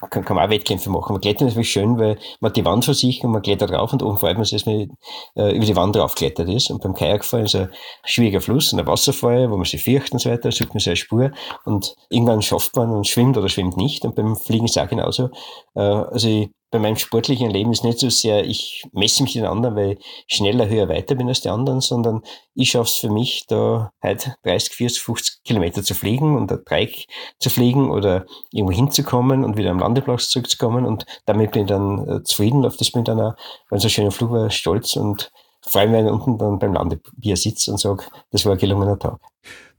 kann, 0.10 0.26
kann 0.26 0.36
man 0.36 0.46
auch 0.46 0.50
Wettkämpfe 0.50 0.90
machen. 0.90 1.14
Man 1.14 1.22
klettert 1.22 1.48
natürlich 1.48 1.72
schön, 1.72 1.98
weil 1.98 2.18
man 2.40 2.54
die 2.54 2.66
Wand 2.66 2.86
vor 2.86 2.94
sich 2.94 3.24
und 3.24 3.32
man 3.32 3.42
klettert 3.42 3.72
drauf 3.72 3.94
und 3.94 4.04
oben 4.04 4.18
freut 4.18 4.36
man 4.36 4.46
sich, 4.46 4.64
dass 4.64 4.66
man 4.66 4.92
äh, 5.36 5.56
über 5.56 5.66
die 5.66 5.76
Wand 5.76 5.96
drauf 5.96 6.16
klettert 6.16 6.50
ist. 6.50 6.70
Und 6.70 6.82
beim 6.82 6.94
Kajakfahren 6.94 7.46
ist 7.46 7.56
ein 7.56 7.70
schwieriger 8.06 8.42
Fluss 8.42 8.74
und 8.74 8.80
ein 8.80 8.88
Wasserfall, 8.88 9.50
wo 9.52 9.56
man 9.56 9.66
sich 9.66 9.84
fürcht 9.84 10.14
und 10.14 10.20
so 10.20 10.30
weiter, 10.30 10.52
sucht 10.52 10.70
man 10.70 10.80
seine 10.80 10.96
Spur 10.96 11.32
und 11.66 11.96
irgendwann 12.10 12.42
schafft 12.42 12.76
man 12.76 12.92
und 12.92 13.08
schwimmt 13.08 13.38
oder 13.38 13.50
schwimmt 13.50 13.78
nicht. 13.78 14.06
Und 14.06 14.16
beim 14.16 14.36
Fliegen 14.36 14.66
ist 14.66 14.78
es 14.78 14.84
auch 14.84 14.90
genauso. 14.90 15.30
Äh, 15.76 15.82
also 15.82 16.28
ich 16.28 16.50
bei 16.72 16.80
meinem 16.80 16.98
sportlichen 16.98 17.50
Leben 17.50 17.72
ist 17.72 17.84
nicht 17.84 18.00
so 18.00 18.10
sehr, 18.10 18.46
ich 18.46 18.84
messe 18.92 19.24
mich 19.24 19.34
den 19.34 19.46
anderen, 19.46 19.76
weil 19.76 19.98
ich 20.28 20.36
schneller, 20.36 20.68
höher, 20.68 20.88
weiter 20.88 21.16
bin 21.16 21.28
als 21.28 21.42
die 21.42 21.50
anderen, 21.50 21.82
sondern 21.82 22.22
ich 22.54 22.72
schaffe 22.72 22.90
es 22.90 22.96
für 22.96 23.10
mich, 23.10 23.46
da 23.48 23.92
halt 24.02 24.36
30, 24.44 24.74
40, 24.74 25.02
50 25.02 25.44
Kilometer 25.44 25.84
zu 25.84 25.96
fliegen 25.96 26.38
und 26.38 26.52
ein 26.52 26.60
Dreieck 26.66 27.08
zu 27.40 27.50
fliegen 27.50 27.90
oder 27.90 28.26
irgendwo 28.52 28.74
hinzukommen 28.74 29.44
und 29.44 29.58
wieder 29.58 29.72
am 29.72 29.80
Landeplatz 29.80 30.30
zurückzukommen 30.30 30.86
und 30.86 31.06
damit 31.26 31.52
bin 31.52 31.64
ich 31.64 31.70
dann 31.70 32.08
äh, 32.08 32.24
zufrieden, 32.24 32.66
auf 32.66 32.78
das 32.78 32.92
bin 32.92 33.02
ich 33.02 33.06
dann 33.06 33.20
auch, 33.20 33.34
wenn 33.70 33.80
so 33.80 33.88
ein 33.88 33.92
schöner 33.92 34.12
Flug 34.12 34.32
war, 34.32 34.50
stolz 34.50 34.96
und 34.96 35.32
freue 35.62 35.88
mich, 35.88 35.98
wenn 35.98 36.06
ich 36.06 36.12
unten 36.12 36.38
dann 36.38 36.60
beim 36.60 36.74
Landebier 36.74 37.36
sitze 37.36 37.72
und 37.72 37.80
sage, 37.80 38.06
das 38.32 38.46
war 38.46 38.54
ein 38.54 38.58
gelungener 38.58 39.00
Tag. 39.00 39.20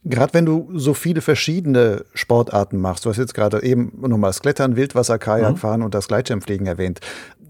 Gerade 0.03 0.33
wenn 0.33 0.47
du 0.47 0.71
so 0.75 0.95
viele 0.95 1.21
verschiedene 1.21 2.07
Sportarten 2.15 2.79
machst, 2.79 3.05
du 3.05 3.11
hast 3.11 3.19
jetzt 3.19 3.35
gerade 3.35 3.63
eben 3.63 3.93
nochmal 4.01 4.31
das 4.31 4.41
Klettern, 4.41 4.75
Wildwasser, 4.77 5.19
Kajak 5.19 5.63
mhm. 5.63 5.85
und 5.85 5.95
das 5.95 6.09
Gleitschirmfliegen 6.09 6.67
erwähnt. 6.67 7.01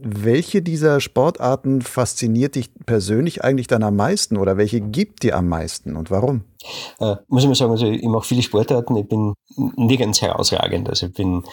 Welche 0.03 0.61
dieser 0.61 1.01
Sportarten 1.01 1.83
fasziniert 1.83 2.57
dich 2.57 2.71
persönlich 2.87 3.45
eigentlich 3.45 3.69
dann 3.69 3.85
am 3.85 3.95
meisten 3.95 4.37
oder 4.37 4.57
welche 4.57 4.81
gibt 4.81 5.23
dir 5.23 5.37
am 5.37 5.49
meisten 5.49 5.95
und 5.95 6.11
warum? 6.11 6.43
Äh, 6.99 7.17
muss 7.29 7.43
ich 7.43 7.49
mal 7.49 7.55
sagen, 7.55 7.71
also 7.71 7.87
ich 7.87 8.03
mache 8.03 8.27
viele 8.27 8.43
Sportarten, 8.43 8.97
ich 8.97 9.07
bin 9.07 9.35
nirgends 9.77 10.21
herausragend. 10.21 10.89
Also 10.89 11.07
ich 11.07 11.13
bin 11.13 11.45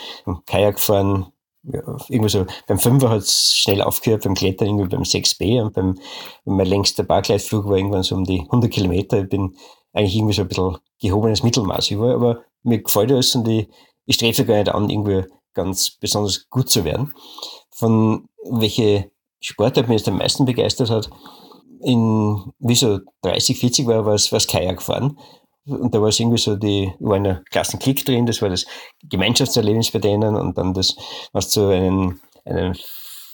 Kajak 0.48 0.80
fahren, 0.80 1.28
ja, 1.64 1.82
irgendwie 2.10 2.30
so, 2.30 2.46
beim 2.68 2.80
Fünfer 2.80 3.10
hat 3.10 3.20
es 3.20 3.54
schnell 3.54 3.82
aufgehört, 3.82 4.24
beim 4.24 4.34
Klettern 4.34 4.70
irgendwie 4.70 4.96
beim 4.96 5.04
6B 5.04 5.62
und 5.62 5.74
beim, 5.74 6.00
mein 6.46 6.66
längster 6.66 7.04
Parkleitflug 7.04 7.66
war 7.66 7.78
irgendwann 7.78 8.04
so 8.04 8.16
um 8.16 8.24
die 8.24 8.40
100 8.40 8.72
Kilometer. 8.72 9.22
Ich 9.22 9.30
bin 9.30 9.56
eigentlich 9.94 10.16
irgendwie 10.16 10.34
so 10.34 10.44
ein 10.44 10.48
bisschen 10.48 10.78
gehobenes 11.00 11.44
Mittelmaß 11.44 11.92
über, 11.92 12.14
aber 12.14 12.44
mir 12.64 12.82
gefällt 12.82 13.12
das 13.12 13.36
und 13.36 13.48
ich, 13.48 13.68
ich 14.06 14.16
strebe 14.16 14.46
gar 14.46 14.58
nicht 14.58 14.70
an, 14.70 14.90
irgendwie 14.90 15.26
ganz 15.54 15.92
besonders 15.92 16.50
gut 16.50 16.70
zu 16.70 16.86
werden. 16.86 17.14
Von 17.72 18.28
welche 18.50 19.12
Sportart 19.40 19.88
mich 19.88 20.00
jetzt 20.00 20.08
am 20.08 20.18
meisten 20.18 20.46
begeistert 20.46 20.90
hat, 20.90 21.10
in, 21.82 22.52
wie 22.60 22.76
so 22.76 23.00
30, 23.22 23.60
40 23.60 23.88
war, 23.88 24.06
war 24.06 24.14
es, 24.14 24.32
war 24.32 24.40
Kajak 24.40 24.82
fahren. 24.82 25.18
Und 25.66 25.94
da 25.94 26.02
war 26.02 26.10
es 26.10 26.20
irgendwie 26.20 26.38
so, 26.38 26.56
die, 26.56 26.94
war 27.00 27.18
in 27.18 27.28
einer 27.28 27.44
Klassenklick 27.52 28.06
drin, 28.06 28.26
das 28.26 28.42
war 28.42 28.50
das 28.50 28.66
Gemeinschaftserlebnis 29.04 29.92
bei 29.92 30.00
denen 30.00 30.36
und 30.36 30.58
dann 30.58 30.74
das, 30.74 30.96
was 31.34 31.52
so 31.52 31.68
einen, 31.68 32.22
einen 32.46 32.76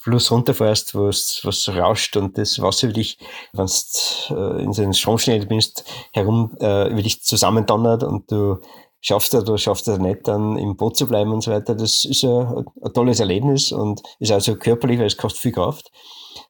Fluss 0.03 0.31
runterfährst, 0.31 0.95
wo 0.95 1.07
es 1.07 1.39
was 1.43 1.69
rauscht 1.69 2.17
und 2.17 2.37
das 2.37 2.61
Wasser 2.61 2.87
über 2.87 2.93
dich, 2.93 3.17
wenn 3.53 3.67
du 3.67 4.35
äh, 4.35 4.63
in 4.63 4.73
so 4.73 4.81
einem 4.81 4.91
Stromschnell 4.91 5.45
bist, 5.45 5.85
herum 6.11 6.57
äh, 6.59 6.89
über 6.91 7.01
dich 7.01 7.23
zusammendonnert 7.23 8.03
und 8.03 8.29
du 8.29 8.59
schaffst 8.99 9.33
oder 9.33 9.57
schaffst 9.57 9.87
es 9.87 9.99
nicht, 9.99 10.27
dann 10.27 10.57
im 10.57 10.75
Boot 10.75 10.97
zu 10.97 11.07
bleiben 11.07 11.31
und 11.31 11.41
so 11.41 11.51
weiter. 11.51 11.73
Das 11.73 12.03
ist 12.03 12.23
ein, 12.25 12.65
ein 12.81 12.93
tolles 12.93 13.21
Erlebnis 13.21 13.71
und 13.71 14.03
ist 14.19 14.33
also 14.33 14.57
körperlich, 14.57 14.99
weil 14.99 15.07
es 15.07 15.15
kostet 15.15 15.41
viel 15.41 15.53
Kraft. 15.53 15.89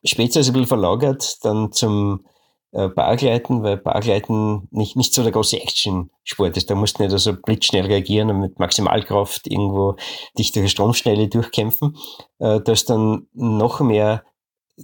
Später 0.03 0.39
ist 0.39 0.47
es 0.47 0.49
ein 0.49 0.53
bisschen 0.53 0.67
verlagert 0.67 1.45
dann 1.45 1.71
zum 1.71 2.25
äh, 2.73 2.89
Bargleiten, 2.89 3.63
weil 3.63 3.77
Bargleiten 3.77 4.67
nicht, 4.71 4.95
nicht 4.95 5.13
so 5.13 5.23
der 5.23 5.31
große 5.31 5.61
Action-Sport 5.61 6.57
ist. 6.57 6.69
Da 6.69 6.75
musst 6.75 6.97
du 6.97 7.03
nicht 7.03 7.13
also 7.13 7.33
blitzschnell 7.33 7.85
reagieren 7.85 8.29
und 8.31 8.39
mit 8.39 8.59
Maximalkraft 8.59 9.47
irgendwo 9.47 9.95
dich 10.37 10.51
durch 10.51 10.71
Stromschnelle 10.71 11.27
durchkämpfen. 11.27 11.95
Äh, 12.39 12.61
da 12.61 12.71
ist 12.71 12.89
dann 12.89 13.27
noch 13.33 13.79
mehr 13.79 14.23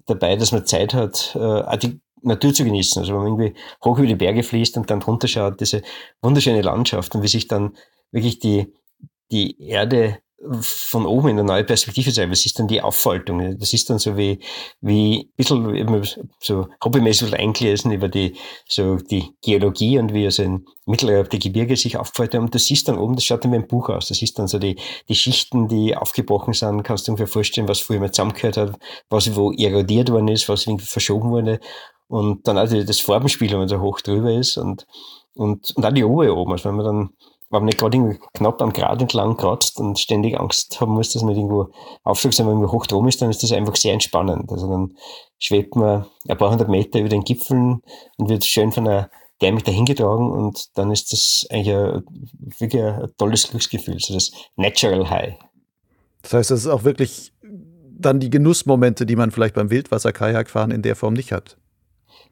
dabei, 0.06 0.36
dass 0.36 0.52
man 0.52 0.66
Zeit 0.66 0.94
hat, 0.94 1.36
äh, 1.36 1.78
die 1.80 2.00
Natur 2.22 2.54
zu 2.54 2.64
genießen. 2.64 3.02
Also 3.02 3.14
wenn 3.14 3.22
man 3.22 3.28
irgendwie 3.28 3.60
hoch 3.84 3.98
über 3.98 4.08
die 4.08 4.16
Berge 4.16 4.44
fließt 4.44 4.78
und 4.78 4.90
dann 4.92 5.00
drunter 5.00 5.28
schaut, 5.28 5.60
diese 5.60 5.82
wunderschöne 6.22 6.62
Landschaft 6.62 7.16
und 7.16 7.24
wie 7.24 7.28
sich 7.28 7.48
dann 7.48 7.76
wirklich 8.12 8.40
die, 8.40 8.74
die 9.32 9.60
Erde 9.62 10.20
von 10.62 11.06
oben 11.06 11.30
in 11.30 11.40
eine 11.40 11.48
neue 11.48 11.64
Perspektive 11.64 12.12
sein. 12.12 12.32
Was 12.32 12.46
ist 12.46 12.60
dann 12.60 12.68
die 12.68 12.82
Auffaltung? 12.82 13.58
Das 13.60 13.74
ist 13.74 13.90
dann 13.90 14.00
so 14.00 14.16
wie, 14.16 14.40
wie 14.80 15.30
ein 15.30 15.30
bisschen 15.36 16.30
so 16.40 16.68
hobbymäßig 16.84 17.34
eingelesen 17.34 17.92
über 17.92 18.08
die, 18.08 18.36
so 18.68 18.96
die 18.96 19.32
Geologie 19.42 20.00
und 20.00 20.14
wie 20.14 20.26
also 20.26 20.44
in 20.44 20.66
Mitteleuropa 20.86 21.30
die 21.30 21.40
Gebirge 21.40 21.76
sich 21.76 21.98
aufgefallen 21.98 22.32
haben. 22.34 22.44
Und 22.46 22.56
das 22.56 22.72
ist 22.72 22.88
dann 22.88 22.98
oben, 22.98 23.16
das 23.16 23.26
schaut 23.26 23.44
dann 23.44 23.52
wie 23.52 23.58
ein 23.58 23.68
Buch 23.68 23.90
aus. 23.90 24.08
Das 24.08 24.22
ist 24.22 24.40
dann 24.40 24.48
so 24.48 24.60
die, 24.60 24.78
die 25.10 25.16
Schichten, 25.16 25.68
die 25.68 25.96
aufgebrochen 25.96 26.54
sind. 26.54 26.84
Kannst 26.84 27.08
du 27.08 27.12
ungefähr 27.12 27.28
vorstellen, 27.28 27.68
was 27.68 27.80
früher 27.80 28.00
mal 28.00 28.12
zusammengehört 28.12 28.58
hat, 28.58 28.80
was 29.10 29.36
wo 29.36 29.52
erodiert 29.52 30.10
worden 30.10 30.30
ist, 30.30 30.48
was 30.48 30.66
irgendwie 30.66 30.86
verschoben 30.86 31.32
wurde. 31.32 31.60
Und 32.08 32.48
dann 32.48 32.58
also 32.58 32.82
das 32.82 33.00
Farbenspiel, 33.00 33.52
wenn 33.52 33.60
man 33.60 33.68
so 33.68 33.82
hoch 33.82 34.02
drüber 34.02 34.34
ist 34.34 34.58
und, 34.58 34.88
und, 35.36 35.74
und 35.76 35.86
auch 35.86 35.94
die 35.94 36.02
Ruhe 36.02 36.34
oben. 36.34 36.54
Also 36.54 36.70
wenn 36.70 36.76
man 36.76 36.86
dann 36.86 37.10
wenn 37.50 37.62
man 37.62 37.66
nicht 37.66 37.80
gerade 37.80 38.20
knapp 38.34 38.62
am 38.62 38.74
Grad 38.74 39.02
entlang 39.02 39.36
kratzt 39.36 39.80
und 39.80 39.98
ständig 39.98 40.40
Angst 40.40 40.80
haben 40.80 40.94
muss, 40.94 41.14
dass 41.14 41.24
man 41.24 41.36
irgendwo 41.36 41.70
aufschlägt, 42.04 42.38
wenn 42.40 42.46
man 42.46 42.56
irgendwo 42.56 42.74
hoch 42.74 42.86
drum 42.86 43.08
ist, 43.08 43.22
dann 43.22 43.30
ist 43.30 43.42
das 43.42 43.52
einfach 43.52 43.76
sehr 43.76 43.94
entspannend. 43.94 44.52
Also 44.52 44.70
dann 44.70 44.96
schwebt 45.40 45.76
man 45.76 46.06
ein 46.28 46.38
paar 46.38 46.52
hundert 46.52 46.70
Meter 46.70 47.00
über 47.00 47.10
den 47.10 47.24
Gipfeln 47.24 47.82
und 48.18 48.30
wird 48.30 48.46
schön 48.46 48.72
von 48.72 48.88
einer 48.88 49.10
Thermik 49.40 49.64
dahin 49.64 49.86
getragen 49.86 50.32
und 50.32 50.78
dann 50.78 50.92
ist 50.92 51.14
das 51.14 51.48
eigentlich 51.50 51.74
ein, 51.74 52.04
wirklich 52.60 52.84
ein 52.84 53.10
tolles 53.18 53.50
Glücksgefühl, 53.50 54.00
so 54.00 54.14
das 54.14 54.32
Natural 54.58 55.10
High. 55.10 55.36
Das 56.22 56.34
heißt, 56.34 56.52
das 56.52 56.60
ist 56.62 56.68
auch 56.68 56.84
wirklich 56.84 57.32
dann 57.42 58.20
die 58.20 58.30
Genussmomente, 58.30 59.06
die 59.06 59.16
man 59.16 59.32
vielleicht 59.32 59.56
beim 59.56 59.70
Wildwasser-Kajakfahren 59.70 60.72
in 60.72 60.82
der 60.82 60.96
Form 60.96 61.14
nicht 61.14 61.32
hat 61.32 61.59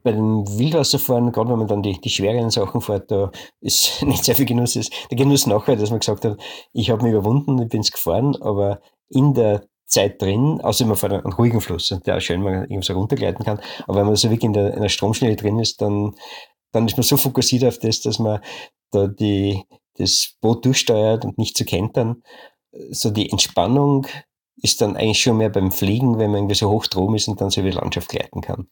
bei 0.03 0.11
den 0.11 0.47
Wildwasserfahren, 0.47 1.31
gerade 1.31 1.49
wenn 1.49 1.59
man 1.59 1.67
dann 1.67 1.83
die, 1.83 1.99
die 1.99 2.09
schweren 2.09 2.49
Sachen 2.49 2.81
fährt, 2.81 3.11
da 3.11 3.31
ist 3.61 4.01
nicht 4.05 4.23
sehr 4.23 4.35
viel 4.35 4.45
Genuss. 4.45 4.75
Ist. 4.75 4.93
Der 5.11 5.17
Genuss 5.17 5.47
nachher, 5.47 5.75
dass 5.75 5.89
man 5.89 5.99
gesagt 5.99 6.25
hat, 6.25 6.37
ich 6.73 6.89
habe 6.89 7.03
mich 7.03 7.11
überwunden, 7.11 7.61
ich 7.61 7.69
bin 7.69 7.81
es 7.81 7.91
gefahren, 7.91 8.35
aber 8.41 8.79
in 9.09 9.33
der 9.33 9.67
Zeit 9.85 10.21
drin, 10.21 10.59
außer 10.61 10.85
man 10.85 10.97
fährt 10.97 11.13
einen 11.13 11.33
ruhigen 11.33 11.61
Fluss, 11.61 11.93
der 12.05 12.17
auch 12.17 12.21
schön 12.21 12.41
man 12.41 12.63
irgendwie 12.63 12.85
so 12.85 12.93
runtergleiten 12.93 13.45
kann. 13.45 13.59
Aber 13.87 13.99
wenn 13.99 14.05
man 14.05 14.15
so 14.15 14.29
wirklich 14.29 14.45
in 14.45 14.53
der, 14.53 14.73
in 14.73 14.81
der 14.81 14.89
Stromschnelle 14.89 15.37
drin 15.37 15.59
ist, 15.59 15.81
dann, 15.81 16.13
dann 16.73 16.87
ist 16.87 16.97
man 16.97 17.03
so 17.03 17.15
fokussiert 17.15 17.63
auf 17.63 17.79
das, 17.79 18.01
dass 18.01 18.19
man 18.19 18.41
da 18.91 19.07
die, 19.07 19.63
das 19.95 20.35
Boot 20.41 20.65
durchsteuert 20.65 21.23
und 21.23 21.37
nicht 21.37 21.55
zu 21.55 21.63
kentern. 21.63 22.21
So 22.91 23.09
die 23.09 23.29
Entspannung 23.29 24.07
ist 24.61 24.81
dann 24.81 24.97
eigentlich 24.97 25.21
schon 25.21 25.37
mehr 25.37 25.49
beim 25.49 25.71
Fliegen, 25.71 26.17
wenn 26.19 26.31
man 26.31 26.41
irgendwie 26.41 26.55
so 26.55 26.69
hoch 26.69 26.87
drum 26.87 27.15
ist 27.15 27.29
und 27.29 27.39
dann 27.39 27.49
so 27.49 27.61
über 27.61 27.69
die 27.69 27.77
Landschaft 27.77 28.09
gleiten 28.09 28.41
kann 28.41 28.67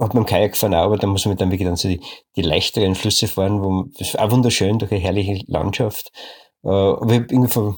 hat 0.00 0.14
man 0.14 0.22
im 0.22 0.26
Kajak 0.26 0.56
fahren 0.56 0.74
auch, 0.74 0.84
aber 0.84 0.96
da 0.96 1.06
muss 1.06 1.26
man 1.26 1.36
dann 1.36 1.50
wirklich 1.50 1.68
dann 1.68 1.76
so 1.76 1.88
die, 1.88 2.00
die 2.36 2.42
leichteren 2.42 2.94
Flüsse 2.94 3.28
fahren, 3.28 3.62
wo 3.62 3.70
man, 3.70 3.90
das 3.98 4.08
ist 4.08 4.18
auch 4.18 4.30
wunderschön 4.30 4.78
durch 4.78 4.92
eine 4.92 5.00
herrliche 5.00 5.44
Landschaft. 5.46 6.10
Äh, 6.64 6.68
aber 6.68 7.12
ich 7.12 7.20
irgendwie 7.30 7.48
von, 7.48 7.76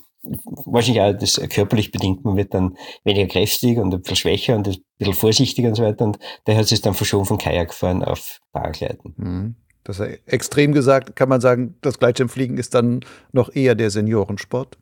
wahrscheinlich 0.66 1.02
auch 1.02 1.12
das 1.12 1.40
körperlich 1.48 1.92
bedingt, 1.92 2.24
man 2.24 2.36
wird 2.36 2.54
dann 2.54 2.76
weniger 3.04 3.26
kräftig 3.26 3.78
und 3.78 3.94
ein 3.94 4.00
bisschen 4.00 4.16
schwächer 4.16 4.56
und 4.56 4.68
ein 4.68 4.76
bisschen 4.98 5.14
vorsichtiger 5.14 5.68
und 5.68 5.74
so 5.76 5.82
weiter 5.82 6.04
und 6.04 6.18
daher 6.44 6.60
hat 6.60 6.70
es 6.70 6.80
dann 6.82 6.94
verschoben 6.94 7.24
von 7.24 7.38
Kajakfahren 7.38 8.04
auf 8.04 8.40
Paragleiten. 8.52 9.14
Mhm. 9.16 9.54
Das 9.84 9.98
ist 9.98 10.20
extrem 10.26 10.72
gesagt, 10.72 11.16
kann 11.16 11.30
man 11.30 11.40
sagen, 11.40 11.76
das 11.80 11.98
Gleitschirmfliegen 11.98 12.58
ist 12.58 12.74
dann 12.74 13.00
noch 13.32 13.54
eher 13.54 13.74
der 13.74 13.90
Seniorensport? 13.90 14.76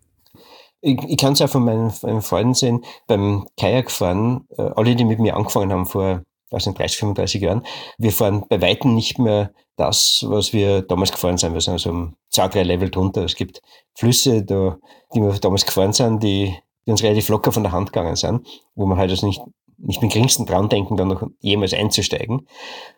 Ich, 0.81 0.99
ich 1.09 1.17
kann 1.17 1.33
es 1.33 1.43
auch 1.43 1.49
von 1.49 1.65
meinen, 1.65 1.93
meinen 2.03 2.23
Freunden 2.23 2.55
sehen, 2.55 2.85
beim 3.07 3.47
Kajakfahren, 3.59 4.47
äh, 4.57 4.63
alle, 4.63 4.97
die 4.97 5.05
mit 5.05 5.19
mir 5.19 5.37
angefangen 5.37 5.73
haben 5.73 5.87
vor 5.87 6.23
also 6.51 6.71
in 6.71 6.77
30, 6.77 6.99
35 6.99 7.43
Jahren. 7.43 7.67
Wir 7.99 8.13
fahren 8.13 8.45
bei 8.49 8.61
Weitem 8.61 8.95
nicht 8.95 9.19
mehr 9.19 9.53
das, 9.77 10.25
was 10.27 10.53
wir 10.53 10.83
damals 10.83 11.13
gefahren 11.13 11.39
sind. 11.39 11.55
Wir 11.55 11.61
sind 11.61 11.75
also 11.75 11.91
um 11.91 12.17
zwei, 12.31 12.49
drei 12.49 12.63
Level 12.63 12.91
drunter. 12.91 13.25
Es 13.25 13.37
gibt 13.37 13.63
Flüsse, 13.95 14.43
da, 14.43 14.79
die 15.15 15.21
wir 15.21 15.33
damals 15.35 15.67
gefahren 15.67 15.93
sind, 15.93 16.23
die, 16.23 16.55
die 16.87 16.91
uns 16.91 17.03
relativ 17.03 17.29
locker 17.29 17.53
von 17.53 17.63
der 17.63 17.73
Hand 17.73 17.93
gegangen 17.93 18.17
sind, 18.17 18.47
wo 18.75 18.87
man 18.87 18.99
halt 18.99 19.11
also 19.11 19.27
nicht, 19.27 19.41
nicht 19.79 20.03
mit 20.03 20.13
geringsten 20.13 20.47
dran 20.47 20.69
denken, 20.69 20.97
dann 20.97 21.09
noch 21.09 21.23
jemals 21.41 21.75
einzusteigen. 21.75 22.49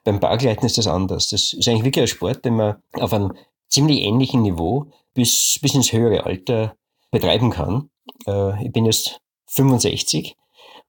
Beim 0.05 0.21
Bargleiten 0.21 0.65
ist 0.65 0.79
das 0.79 0.87
anders. 0.87 1.29
Das 1.29 1.53
ist 1.53 1.69
eigentlich 1.69 1.85
wirklich 1.85 2.05
ein 2.05 2.09
Sport, 2.09 2.45
den 2.45 2.57
man 2.57 2.77
auf 2.95 3.13
einem 3.13 3.33
ziemlich 3.69 4.01
ähnlichen 4.01 4.43
Niveau 4.43 4.87
bis, 5.15 5.59
bis 5.61 5.75
ins 5.75 5.93
höhere 5.93 6.25
Alter 6.25 6.77
betreiben 7.11 7.51
kann. 7.51 7.91
Äh, 8.27 8.65
ich 8.65 8.73
bin 8.73 8.87
jetzt 8.87 9.21
65 9.47 10.37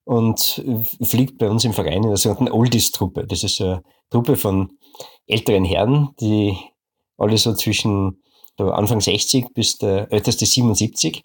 und 0.03 0.63
fliegt 1.01 1.37
bei 1.37 1.49
uns 1.49 1.63
im 1.63 1.73
Verein 1.73 2.03
in 2.03 2.09
der 2.09 2.17
sogenannten 2.17 2.51
Oldies-Truppe. 2.51 3.27
Das 3.27 3.43
ist 3.43 3.61
eine 3.61 3.83
Truppe 4.09 4.35
von 4.35 4.77
älteren 5.27 5.65
Herren, 5.65 6.09
die 6.19 6.57
alle 7.17 7.37
so 7.37 7.53
zwischen 7.53 8.21
Anfang 8.57 8.99
60 8.99 9.53
bis 9.53 9.77
der 9.77 10.11
älteste 10.11 10.45
77. 10.45 11.23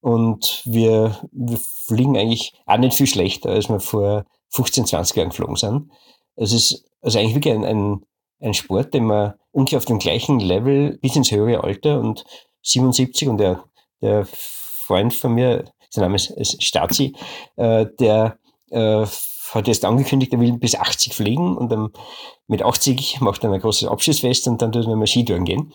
Und 0.00 0.62
wir, 0.64 1.20
wir 1.32 1.58
fliegen 1.86 2.16
eigentlich 2.16 2.52
auch 2.66 2.78
nicht 2.78 2.96
viel 2.96 3.06
schlechter, 3.06 3.50
als 3.50 3.68
wir 3.68 3.80
vor 3.80 4.24
15, 4.50 4.86
20 4.86 5.16
Jahren 5.16 5.28
geflogen 5.28 5.56
sind. 5.56 5.90
Es 6.36 6.52
ist 6.52 6.84
also 7.02 7.18
eigentlich 7.18 7.34
wirklich 7.34 7.54
ein, 7.54 7.64
ein, 7.64 8.06
ein 8.40 8.54
Sport, 8.54 8.94
den 8.94 9.04
man 9.04 9.34
ungefähr 9.52 9.78
auf 9.78 9.84
dem 9.84 9.98
gleichen 9.98 10.40
Level 10.40 10.98
bis 11.02 11.16
ins 11.16 11.30
höhere 11.30 11.62
Alter 11.64 12.00
und 12.00 12.24
77 12.62 13.28
und 13.28 13.38
der, 13.38 13.64
der 14.00 14.26
Freund 14.26 15.12
von 15.12 15.34
mir, 15.34 15.64
sein 15.90 16.02
Name 16.02 16.16
ist 16.16 16.62
Stazi, 16.62 17.14
äh, 17.56 17.86
der 17.98 18.38
äh, 18.70 19.04
hat 19.52 19.66
jetzt 19.66 19.84
angekündigt, 19.84 20.32
er 20.32 20.40
will 20.40 20.56
bis 20.58 20.76
80 20.76 21.14
fliegen 21.14 21.56
und 21.56 21.70
dann 21.70 21.90
mit 22.46 22.62
80 22.62 23.20
macht 23.20 23.44
er 23.44 23.52
ein 23.52 23.60
großes 23.60 23.88
Abschiedsfest 23.88 24.46
und 24.48 24.62
dann 24.62 24.72
tut 24.72 24.86
er 24.86 24.96
mal 24.96 25.06
Skitouren 25.06 25.44
gehen. 25.44 25.72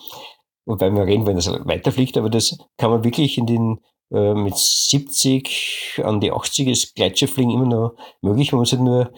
Wobei 0.65 0.89
wir 0.89 1.05
reden, 1.05 1.27
wenn 1.27 1.37
er 1.37 1.65
weiterfliegt, 1.65 2.17
aber 2.17 2.29
das 2.29 2.57
kann 2.77 2.89
man 2.89 3.03
wirklich 3.03 3.37
in 3.37 3.45
den 3.45 3.81
äh, 4.11 4.33
mit 4.33 4.57
70 4.57 6.01
an 6.03 6.19
die 6.19 6.31
80 6.31 6.67
ist 6.67 6.95
Gleitschirfliegen 6.95 7.51
immer 7.51 7.65
noch 7.65 7.95
möglich. 8.21 8.51
Man 8.51 8.59
muss 8.59 8.71
halt 8.71 8.81
nur 8.81 9.11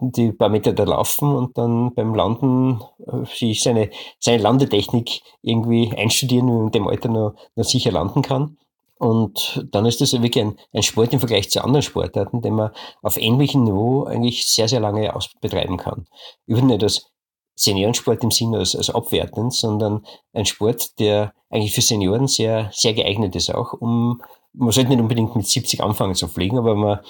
die 0.00 0.32
paar 0.32 0.48
Meter 0.48 0.72
da 0.72 0.84
laufen 0.84 1.34
und 1.34 1.56
dann 1.56 1.94
beim 1.94 2.14
Landen 2.14 2.80
äh, 3.06 3.24
sich 3.26 3.62
seine, 3.62 3.90
seine 4.18 4.42
Landetechnik 4.42 5.22
irgendwie 5.42 5.92
einstudieren, 5.96 6.48
wie 6.48 6.52
man 6.52 6.66
in 6.66 6.72
dem 6.72 6.88
Alter 6.88 7.08
noch, 7.08 7.34
noch 7.56 7.64
sicher 7.64 7.92
landen 7.92 8.22
kann. 8.22 8.58
Und 8.98 9.64
dann 9.70 9.86
ist 9.86 10.00
das 10.00 10.12
wirklich 10.12 10.44
ein, 10.44 10.58
ein 10.72 10.82
Sport 10.82 11.12
im 11.12 11.20
Vergleich 11.20 11.50
zu 11.50 11.62
anderen 11.62 11.82
Sportarten, 11.82 12.42
den 12.42 12.54
man 12.54 12.72
auf 13.02 13.16
ähnlichem 13.16 13.64
Niveau 13.64 14.04
eigentlich 14.04 14.46
sehr, 14.46 14.68
sehr 14.68 14.80
lange 14.80 15.12
betreiben 15.40 15.76
kann. 15.76 16.06
Übrigens 16.46 16.72
nicht 16.72 16.82
als 16.82 17.10
Seniorensport 17.54 18.22
im 18.22 18.30
Sinne 18.30 18.58
als, 18.58 18.74
als 18.74 18.90
abwertend, 18.90 19.54
sondern 19.54 20.04
ein 20.32 20.46
Sport, 20.46 20.98
der 20.98 21.32
eigentlich 21.50 21.74
für 21.74 21.80
Senioren 21.80 22.26
sehr, 22.26 22.70
sehr 22.72 22.94
geeignet 22.94 23.34
ist 23.36 23.54
auch, 23.54 23.72
um, 23.72 24.22
man 24.52 24.70
sollte 24.72 24.90
nicht 24.90 25.00
unbedingt 25.00 25.36
mit 25.36 25.46
70 25.46 25.82
anfangen 25.82 26.14
zu 26.14 26.28
fliegen, 26.28 26.58
aber 26.58 26.72
wenn 26.72 26.78
man 26.78 27.00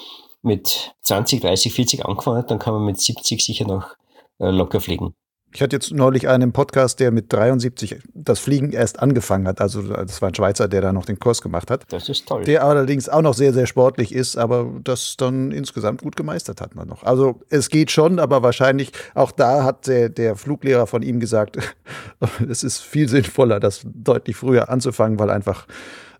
mit 0.41 0.93
20, 1.03 1.41
30, 1.41 1.73
40 1.73 2.05
angefangen 2.05 2.37
hat, 2.37 2.51
dann 2.51 2.59
kann 2.59 2.73
man 2.73 2.85
mit 2.85 2.99
70 2.99 3.43
sicher 3.43 3.65
noch 3.65 3.95
äh, 4.39 4.49
locker 4.49 4.79
fliegen. 4.79 5.15
Ich 5.51 5.63
hatte 5.63 5.75
jetzt 5.75 5.91
neulich 5.91 6.27
einen 6.27 6.51
Podcast, 6.51 6.99
der 6.99 7.09
mit 7.09 7.33
73 7.33 7.99
das 8.13 8.39
Fliegen 8.39 8.71
erst 8.71 8.99
angefangen 8.99 9.47
hat. 9.47 9.61
Also 9.61 9.81
das 9.81 10.21
war 10.21 10.29
ein 10.29 10.35
Schweizer, 10.35 10.67
der 10.67 10.81
da 10.81 10.93
noch 10.93 11.05
den 11.05 11.19
Kurs 11.19 11.41
gemacht 11.41 11.71
hat. 11.71 11.85
Das 11.89 12.07
ist 12.07 12.27
toll. 12.27 12.43
Der 12.43 12.63
allerdings 12.63 13.09
auch 13.09 13.23
noch 13.23 13.33
sehr, 13.33 13.51
sehr 13.51 13.65
sportlich 13.65 14.13
ist, 14.13 14.37
aber 14.37 14.71
das 14.83 15.17
dann 15.17 15.51
insgesamt 15.51 16.03
gut 16.03 16.15
gemeistert 16.15 16.61
hat 16.61 16.75
man 16.75 16.87
noch. 16.87 17.03
Also 17.03 17.41
es 17.49 17.69
geht 17.69 17.89
schon, 17.89 18.19
aber 18.19 18.43
wahrscheinlich 18.43 18.91
auch 19.15 19.31
da 19.31 19.63
hat 19.63 19.87
der, 19.87 20.09
der 20.09 20.35
Fluglehrer 20.35 20.85
von 20.85 21.01
ihm 21.01 21.19
gesagt, 21.19 21.57
es 22.49 22.63
ist 22.63 22.81
viel 22.81 23.09
sinnvoller, 23.09 23.59
das 23.59 23.81
deutlich 23.83 24.35
früher 24.35 24.69
anzufangen, 24.69 25.17
weil 25.17 25.31
einfach 25.31 25.65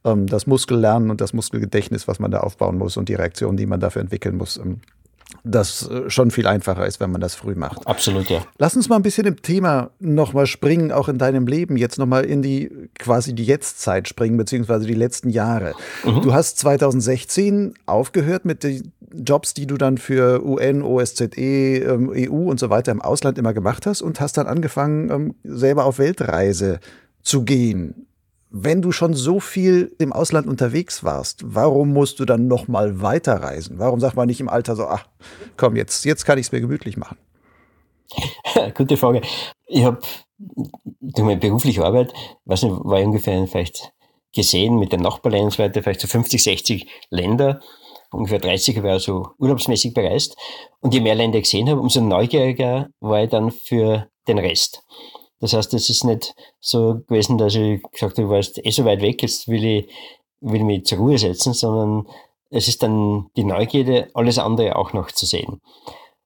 ähm, 0.05 0.25
das 0.25 0.47
Muskellernen 0.47 1.11
und 1.11 1.21
das 1.21 1.33
Muskelgedächtnis, 1.33 2.07
was 2.07 2.19
man 2.19 2.31
da 2.31 2.39
aufbauen 2.39 2.79
muss 2.79 2.97
und 2.97 3.09
die 3.09 3.15
Reaktion, 3.15 3.57
die 3.57 3.67
man 3.67 3.79
dafür 3.79 4.01
entwickeln 4.01 4.37
muss, 4.37 4.57
ähm, 4.57 4.81
das 5.43 5.89
äh, 5.89 6.09
schon 6.09 6.31
viel 6.31 6.47
einfacher 6.47 6.85
ist, 6.85 6.99
wenn 6.99 7.11
man 7.11 7.21
das 7.21 7.35
früh 7.35 7.55
macht. 7.55 7.85
Absolut, 7.87 8.29
ja. 8.29 8.41
Lass 8.57 8.75
uns 8.75 8.89
mal 8.89 8.95
ein 8.95 9.03
bisschen 9.03 9.27
im 9.27 9.41
Thema 9.41 9.91
nochmal 9.99 10.47
springen, 10.47 10.91
auch 10.91 11.07
in 11.07 11.17
deinem 11.17 11.47
Leben, 11.47 11.77
jetzt 11.77 11.97
nochmal 11.97 12.25
in 12.25 12.41
die 12.41 12.89
quasi 12.97 13.33
die 13.33 13.43
Jetztzeit 13.43 14.07
springen, 14.07 14.37
beziehungsweise 14.37 14.85
die 14.85 14.93
letzten 14.93 15.29
Jahre. 15.29 15.73
Mhm. 16.03 16.21
Du 16.21 16.33
hast 16.33 16.57
2016 16.59 17.75
aufgehört 17.85 18.45
mit 18.45 18.63
den 18.63 18.91
Jobs, 19.13 19.53
die 19.53 19.65
du 19.65 19.77
dann 19.77 19.97
für 19.97 20.45
UN, 20.45 20.83
OSZE, 20.83 21.35
ähm, 21.35 22.11
EU 22.13 22.49
und 22.49 22.59
so 22.59 22.69
weiter 22.69 22.91
im 22.91 23.01
Ausland 23.01 23.37
immer 23.37 23.53
gemacht 23.53 23.85
hast 23.85 24.01
und 24.01 24.19
hast 24.19 24.37
dann 24.37 24.47
angefangen, 24.47 25.09
ähm, 25.09 25.35
selber 25.43 25.85
auf 25.85 25.99
Weltreise 25.99 26.79
zu 27.21 27.43
gehen 27.43 28.07
wenn 28.49 28.81
du 28.81 28.91
schon 28.91 29.13
so 29.13 29.39
viel 29.39 29.95
im 29.99 30.11
Ausland 30.11 30.47
unterwegs 30.47 31.03
warst, 31.03 31.41
warum 31.45 31.93
musst 31.93 32.19
du 32.19 32.25
dann 32.25 32.47
noch 32.47 32.67
mal 32.67 33.01
weiterreisen? 33.01 33.79
Warum 33.79 33.99
sagt 33.99 34.15
man 34.15 34.27
nicht 34.27 34.39
im 34.39 34.49
Alter 34.49 34.75
so, 34.75 34.85
ach, 34.87 35.07
komm, 35.55 35.75
jetzt, 35.75 36.03
jetzt 36.05 36.25
kann 36.25 36.39
ich 36.39 36.47
es 36.47 36.51
mir 36.51 36.61
gemütlich 36.61 36.97
machen? 36.97 37.17
Gute 38.75 38.97
Frage. 38.97 39.21
Ich 39.67 39.83
habe 39.83 39.99
durch 40.37 41.25
meine 41.25 41.39
berufliche 41.39 41.85
Arbeit, 41.85 42.13
weiß 42.45 42.63
nicht, 42.63 42.75
war 42.83 43.01
ungefähr 43.01 43.45
vielleicht 43.47 43.91
gesehen 44.33 44.77
mit 44.77 44.91
so 44.91 44.99
weiter, 44.99 45.83
vielleicht 45.83 46.01
so 46.01 46.07
50, 46.07 46.41
60 46.41 46.87
Länder, 47.09 47.59
ungefähr 48.11 48.39
30 48.39 48.77
habe 48.77 48.87
ich 48.87 48.93
also 48.93 49.29
urlaubsmäßig 49.37 49.93
bereist. 49.93 50.35
Und 50.81 50.93
je 50.93 51.01
mehr 51.01 51.15
Länder 51.15 51.37
ich 51.37 51.43
gesehen 51.43 51.69
habe, 51.69 51.79
umso 51.79 52.01
neugieriger 52.01 52.89
war 52.99 53.23
ich 53.23 53.29
dann 53.29 53.51
für 53.51 54.07
den 54.27 54.39
Rest. 54.39 54.83
Das 55.39 55.53
heißt, 55.53 55.73
es 55.73 55.89
ist 55.89 56.03
nicht 56.03 56.35
so 56.59 57.01
gewesen, 57.07 57.37
dass 57.37 57.55
ich 57.55 57.81
gesagt 57.91 58.17
habe, 58.17 58.27
du 58.27 58.29
warst 58.29 58.63
eh 58.63 58.71
so 58.71 58.85
weit 58.85 59.01
weg, 59.01 59.21
jetzt 59.21 59.47
will 59.47 59.63
ich, 59.63 59.89
will 60.41 60.57
ich 60.57 60.65
mich 60.65 60.85
zur 60.85 60.97
Ruhe 60.99 61.17
setzen, 61.17 61.53
sondern 61.53 62.07
es 62.49 62.67
ist 62.67 62.83
dann 62.83 63.29
die 63.37 63.43
Neugierde, 63.43 64.09
alles 64.13 64.39
andere 64.39 64.75
auch 64.75 64.93
noch 64.93 65.11
zu 65.11 65.25
sehen. 65.25 65.61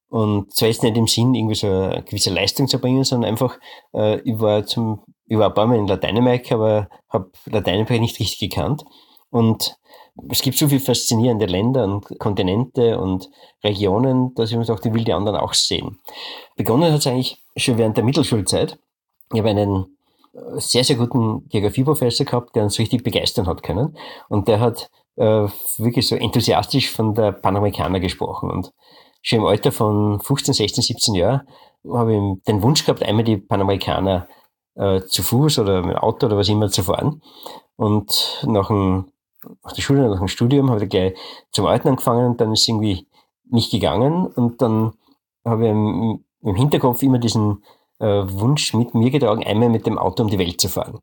Und 0.10 0.54
zwar 0.54 0.68
jetzt 0.68 0.84
nicht 0.84 0.96
im 0.96 1.08
Sinn, 1.08 1.34
irgendwie 1.34 1.56
so 1.56 1.68
eine 1.68 2.04
gewisse 2.04 2.30
Leistung 2.30 2.68
zu 2.68 2.80
bringen, 2.80 3.04
sondern 3.04 3.32
einfach, 3.32 3.58
äh, 3.96 4.20
ich 4.22 4.40
war 4.40 4.66
zum, 4.66 5.04
ich 5.26 5.38
war 5.38 5.48
ein 5.48 5.54
paar 5.54 5.66
Mal 5.66 5.80
in 5.80 5.88
Lateinamerika, 5.88 6.56
aber 6.56 6.88
habe 7.10 7.32
Lateinamerika 7.46 8.00
nicht 8.00 8.20
richtig 8.20 8.52
gekannt. 8.52 8.84
Und 9.32 9.76
es 10.30 10.44
gibt 10.44 10.58
so 10.58 10.68
viele 10.68 10.82
faszinierende 10.82 11.48
Länder 11.48 11.86
und 11.86 12.20
Kontinente 12.20 13.00
und 13.00 13.30
Regionen, 13.64 14.36
dass 14.36 14.52
ich 14.52 14.58
mir 14.58 14.66
dachte, 14.66 14.90
ich 14.90 14.94
will 14.94 15.04
die 15.04 15.14
anderen 15.14 15.40
auch 15.40 15.56
sehen. 15.56 16.00
Begonnen 16.56 16.92
hat 16.92 17.00
es 17.00 17.08
eigentlich 17.08 17.44
schon 17.58 17.80
während 17.80 17.98
der 17.98 18.04
Mittelschulzeit. 18.04 18.78
Ich 19.32 19.40
habe 19.40 19.50
einen 19.50 19.98
äh, 20.34 20.60
sehr, 20.60 20.84
sehr 20.84 20.96
guten 20.96 21.48
Geografieprofessor 21.50 22.26
gehabt, 22.26 22.56
der 22.56 22.64
uns 22.64 22.80
richtig 22.80 23.04
begeistern 23.04 23.48
hat 23.48 23.64
können. 23.64 23.98
Und 24.30 24.48
der 24.48 24.60
hat 24.60 24.90
äh, 25.16 25.48
wirklich 25.78 26.08
so 26.08 26.16
enthusiastisch 26.16 26.92
von 26.92 27.14
der 27.14 27.32
Panamerikaner 27.32 28.00
gesprochen. 28.00 28.50
Und 28.50 28.74
schon 29.22 29.40
im 29.40 29.46
Alter 29.46 29.72
von 29.72 30.20
15, 30.20 30.54
16, 30.54 30.84
17 30.84 31.16
Jahren 31.16 31.42
habe 31.92 32.16
ich 32.16 32.44
den 32.46 32.62
Wunsch 32.62 32.86
gehabt, 32.86 33.04
einmal 33.04 33.24
die 33.24 33.38
Panamerikaner 33.38 34.28
äh, 34.76 35.02
zu 35.02 35.22
Fuß 35.24 35.60
oder 35.60 35.82
mit 35.82 35.96
dem 35.96 36.00
Auto 36.00 36.26
oder 36.26 36.38
was 36.38 36.50
immer 36.50 36.70
zu 36.70 36.84
fahren. 36.84 37.22
Und 37.76 38.44
nach, 38.48 38.68
dem, 38.68 39.06
nach 39.64 39.74
der 39.74 39.82
Schule, 39.82 40.10
nach 40.10 40.20
dem 40.20 40.28
Studium 40.28 40.70
habe 40.72 40.84
ich 40.84 40.90
gleich 40.90 41.14
zum 41.52 41.66
Alten 41.66 41.90
angefangen 41.90 42.32
und 42.32 42.42
dann 42.42 42.54
ist 42.54 42.62
es 42.62 42.68
irgendwie 42.68 43.08
nicht 43.50 43.72
gegangen. 43.72 44.28
Und 44.28 44.62
dann 44.62 44.94
habe 45.46 45.66
ich 45.66 45.72
im, 45.72 46.24
im 46.42 46.56
Hinterkopf 46.56 47.04
immer 47.04 47.20
diesen 47.20 47.64
äh, 48.04 48.30
Wunsch 48.30 48.74
mit 48.74 48.94
mir 48.94 49.12
getragen, 49.12 49.46
einmal 49.46 49.70
mit 49.70 49.88
dem 49.88 49.98
Auto 49.98 50.24
um 50.24 50.30
die 50.30 50.40
Welt 50.40 50.60
zu 50.60 50.68
fahren. 50.68 51.00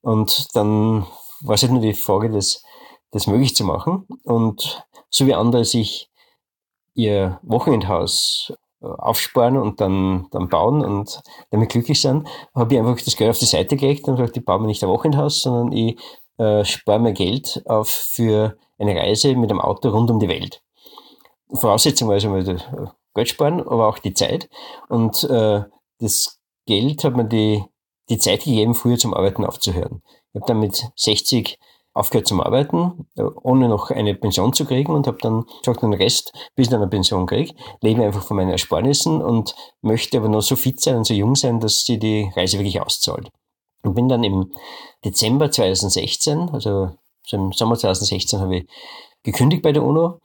Und 0.00 0.48
dann 0.56 1.06
war 1.42 1.54
es 1.54 1.62
halt 1.62 1.72
nur 1.72 1.82
die 1.82 1.92
Frage, 1.92 2.30
das, 2.30 2.62
das 3.10 3.26
möglich 3.26 3.54
zu 3.54 3.64
machen. 3.64 4.06
Und 4.24 4.86
so 5.10 5.26
wie 5.26 5.34
andere 5.34 5.64
sich 5.64 6.10
ihr 6.94 7.38
Wochenendhaus 7.42 8.54
äh, 8.80 8.86
aufsparen 8.86 9.58
und 9.58 9.80
dann, 9.80 10.26
dann 10.30 10.48
bauen 10.48 10.82
und 10.82 11.20
damit 11.50 11.70
glücklich 11.70 12.00
sind, 12.00 12.26
habe 12.54 12.74
ich 12.74 12.80
einfach 12.80 13.00
das 13.00 13.16
Geld 13.16 13.30
auf 13.30 13.38
die 13.38 13.44
Seite 13.44 13.76
gelegt 13.76 14.08
und 14.08 14.16
gesagt, 14.16 14.36
ich 14.36 14.44
baue 14.44 14.60
mir 14.60 14.66
nicht 14.66 14.82
ein 14.82 14.88
Wochenendhaus, 14.88 15.42
sondern 15.42 15.72
ich 15.72 15.98
äh, 16.38 16.64
spare 16.64 17.00
mir 17.00 17.12
Geld 17.12 17.62
auf 17.66 17.88
für 17.88 18.56
eine 18.78 18.96
Reise 18.96 19.34
mit 19.36 19.50
einem 19.50 19.60
Auto 19.60 19.90
rund 19.90 20.10
um 20.10 20.18
die 20.20 20.28
Welt. 20.28 20.62
Voraussetzung 21.52 22.08
war 22.08 22.14
also 22.14 22.30
mal 22.30 22.92
Geld 23.14 23.28
sparen, 23.28 23.60
aber 23.60 23.88
auch 23.88 23.98
die 23.98 24.14
Zeit. 24.14 24.48
Und 24.88 25.22
äh, 25.24 25.62
das 25.98 26.40
Geld 26.66 27.04
hat 27.04 27.16
mir 27.16 27.24
die, 27.24 27.64
die 28.08 28.18
Zeit 28.18 28.44
gegeben, 28.44 28.74
früher 28.74 28.98
zum 28.98 29.14
Arbeiten 29.14 29.44
aufzuhören. 29.44 30.02
Ich 30.32 30.40
habe 30.40 30.46
dann 30.46 30.60
mit 30.60 30.90
60 30.96 31.58
aufgehört 31.94 32.26
zum 32.26 32.40
Arbeiten, 32.40 33.06
ohne 33.16 33.68
noch 33.68 33.90
eine 33.90 34.14
Pension 34.16 34.52
zu 34.52 34.64
kriegen 34.64 34.92
und 34.92 35.06
habe 35.06 35.18
dann 35.20 35.44
gesagt, 35.60 35.82
den 35.82 35.92
Rest, 35.92 36.32
bis 36.56 36.66
ich 36.66 36.70
dann 36.70 36.82
eine 36.82 36.90
Pension 36.90 37.26
kriege, 37.26 37.54
lebe 37.82 38.02
einfach 38.02 38.24
von 38.24 38.36
meinen 38.36 38.50
Ersparnissen 38.50 39.22
und 39.22 39.54
möchte 39.80 40.18
aber 40.18 40.28
noch 40.28 40.42
so 40.42 40.56
fit 40.56 40.80
sein 40.80 40.96
und 40.96 41.04
so 41.04 41.14
jung 41.14 41.36
sein, 41.36 41.60
dass 41.60 41.84
sie 41.84 41.98
die 41.98 42.30
Reise 42.34 42.58
wirklich 42.58 42.80
auszahlt. 42.80 43.30
Und 43.84 43.94
bin 43.94 44.08
dann 44.08 44.24
im 44.24 44.52
Dezember 45.04 45.50
2016, 45.50 46.50
also 46.50 46.90
im 47.30 47.52
Sommer 47.52 47.76
2016 47.76 48.40
habe 48.40 48.56
ich 48.56 48.66
gekündigt 49.22 49.62
bei 49.62 49.72
der 49.72 49.84
UNO 49.84 50.20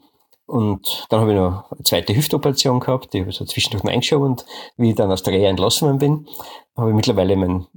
und 0.49 1.05
dann 1.09 1.21
habe 1.21 1.31
ich 1.31 1.37
noch 1.37 1.71
eine 1.71 1.83
zweite 1.83 2.15
Hüftoperation 2.15 2.79
gehabt, 2.79 3.13
die 3.13 3.19
habe 3.19 3.29
ich 3.29 3.35
so 3.35 3.45
zwischendurch 3.45 3.83
noch 3.83 3.91
eingeschoben 3.91 4.29
und 4.29 4.45
wie 4.77 4.89
ich 4.89 4.95
dann 4.95 5.11
aus 5.11 5.21
der 5.21 5.33
Reha 5.33 5.47
entlassen 5.47 5.87
worden 5.87 5.99
bin, 5.99 6.27
habe 6.75 6.89
ich 6.89 6.95
mittlerweile 6.95 7.35
mein, 7.35 7.67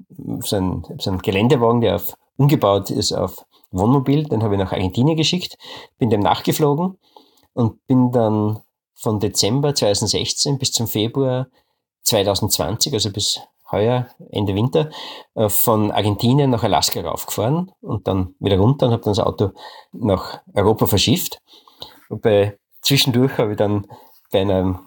so, 0.41 0.57
einen, 0.57 0.83
so 0.99 1.11
einen 1.11 1.21
Geländewagen, 1.21 1.83
der 1.83 1.97
auf, 1.97 2.17
umgebaut 2.39 2.89
ist 2.89 3.13
auf 3.13 3.45
Wohnmobil, 3.73 4.25
den 4.25 4.43
habe 4.43 4.55
ich 4.55 4.59
nach 4.59 4.73
Argentinien 4.73 5.19
geschickt, 5.19 5.59
bin 5.99 6.09
dem 6.09 6.21
nachgeflogen 6.21 6.97
und 7.53 7.87
bin 7.87 8.11
dann 8.11 8.61
von 8.95 9.21
Dezember 9.21 9.75
2016 9.75 10.59
bis 10.59 10.73
zum 10.73 10.87
Februar 10.87 11.49
2020, 12.05 12.95
also 12.95 13.11
bis 13.11 13.39
heuer, 13.71 14.07
Ende 14.31 14.55
Winter, 14.55 14.89
äh, 15.35 15.51
von 15.51 15.91
Argentinien 15.91 16.49
nach 16.49 16.63
Alaska 16.63 17.03
raufgefahren 17.03 17.71
und 17.83 18.09
dann 18.09 18.35
wieder 18.39 18.59
runter 18.59 18.87
und 18.87 18.93
habe 18.93 19.03
dann 19.03 19.15
das 19.15 19.25
Auto 19.27 19.51
nach 19.93 20.41
Europa 20.55 20.87
verschifft. 20.87 21.39
Wobei 22.09 22.59
zwischendurch 22.83 23.39
habe 23.39 23.53
ich 23.53 23.57
dann 23.57 23.87
bei 24.31 24.41
einem 24.41 24.79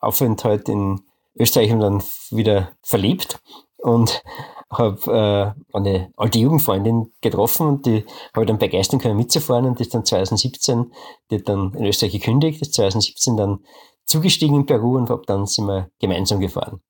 Aufenthalt 0.00 0.68
in 0.68 1.00
Österreich 1.36 1.70
dann 1.70 2.02
wieder 2.30 2.72
verliebt 2.82 3.40
und 3.78 4.22
habe 4.70 5.54
äh, 5.72 5.76
eine 5.76 6.10
alte 6.16 6.38
Jugendfreundin 6.38 7.12
getroffen 7.20 7.66
und 7.66 7.86
die 7.86 8.04
habe 8.32 8.44
ich 8.44 8.48
dann 8.48 8.58
begeistern 8.58 9.00
können 9.00 9.16
mitzufahren 9.16 9.66
und 9.66 9.78
die 9.78 9.82
ist 9.82 9.94
dann 9.94 10.04
2017, 10.04 10.92
die 11.30 11.36
hat 11.36 11.48
dann 11.48 11.74
in 11.74 11.84
Österreich 11.84 12.12
gekündigt, 12.12 12.62
ist 12.62 12.74
2017 12.74 13.36
dann 13.36 13.60
zugestiegen 14.06 14.56
in 14.56 14.66
Peru 14.66 14.96
und 14.96 15.10
hab 15.10 15.26
dann 15.26 15.46
sind 15.46 15.66
wir 15.66 15.90
gemeinsam 16.00 16.40
gefahren. 16.40 16.80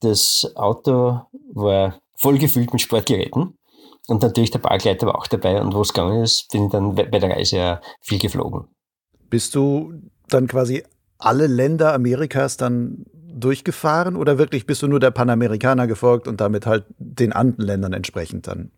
Das 0.00 0.50
Auto 0.56 1.20
war 1.52 2.00
voll 2.16 2.38
gefüllt 2.38 2.72
mit 2.72 2.82
Sportgeräten 2.82 3.58
und 4.08 4.22
natürlich 4.22 4.50
der 4.50 4.58
Parkleiter 4.58 5.06
war 5.06 5.16
auch 5.16 5.26
dabei 5.26 5.60
und 5.60 5.74
wo 5.74 5.80
es 5.80 5.92
gegangen 5.92 6.22
ist, 6.22 6.50
bin 6.50 6.66
ich 6.66 6.72
dann 6.72 6.94
bei 6.94 7.04
der 7.04 7.30
Reise 7.30 7.56
ja 7.56 7.80
viel 8.00 8.18
geflogen. 8.18 8.73
Bist 9.34 9.56
du 9.56 9.94
dann 10.28 10.46
quasi 10.46 10.84
alle 11.18 11.48
Länder 11.48 11.92
Amerikas 11.92 12.56
dann 12.56 13.04
durchgefahren 13.12 14.14
oder 14.14 14.38
wirklich 14.38 14.64
bist 14.64 14.80
du 14.82 14.86
nur 14.86 15.00
der 15.00 15.10
Panamerikaner 15.10 15.88
gefolgt 15.88 16.28
und 16.28 16.40
damit 16.40 16.66
halt 16.66 16.84
den 16.98 17.32
anderen 17.32 17.66
Ländern 17.66 17.92
entsprechend 17.94 18.46
dann? 18.46 18.70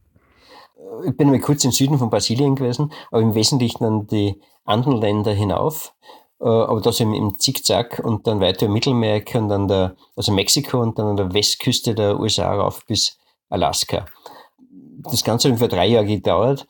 Ich 1.04 1.14
bin 1.14 1.28
mal 1.28 1.40
kurz 1.40 1.62
im 1.64 1.72
Süden 1.72 1.98
von 1.98 2.08
Brasilien 2.08 2.54
gewesen, 2.54 2.90
aber 3.10 3.20
im 3.20 3.34
Wesentlichen 3.34 3.84
dann 3.84 4.06
die 4.06 4.40
anderen 4.64 4.98
Länder 4.98 5.30
hinauf. 5.32 5.92
Äh, 6.40 6.46
aber 6.46 6.80
das 6.80 7.00
im, 7.00 7.12
im 7.12 7.38
Zickzack 7.38 8.00
und 8.02 8.26
dann 8.26 8.40
weiter 8.40 8.64
im 8.64 8.72
Mittelamerika 8.72 9.38
und 9.38 9.50
dann 9.50 9.68
der, 9.68 9.94
also 10.16 10.32
Mexiko 10.32 10.80
und 10.80 10.98
dann 10.98 11.08
an 11.08 11.16
der 11.18 11.34
Westküste 11.34 11.94
der 11.94 12.18
USA 12.18 12.50
rauf 12.54 12.82
bis 12.86 13.18
Alaska. 13.50 14.06
Das 15.02 15.22
Ganze 15.22 15.48
hat 15.48 15.52
ungefähr 15.52 15.68
drei 15.68 15.88
Jahre 15.88 16.06
gedauert. 16.06 16.66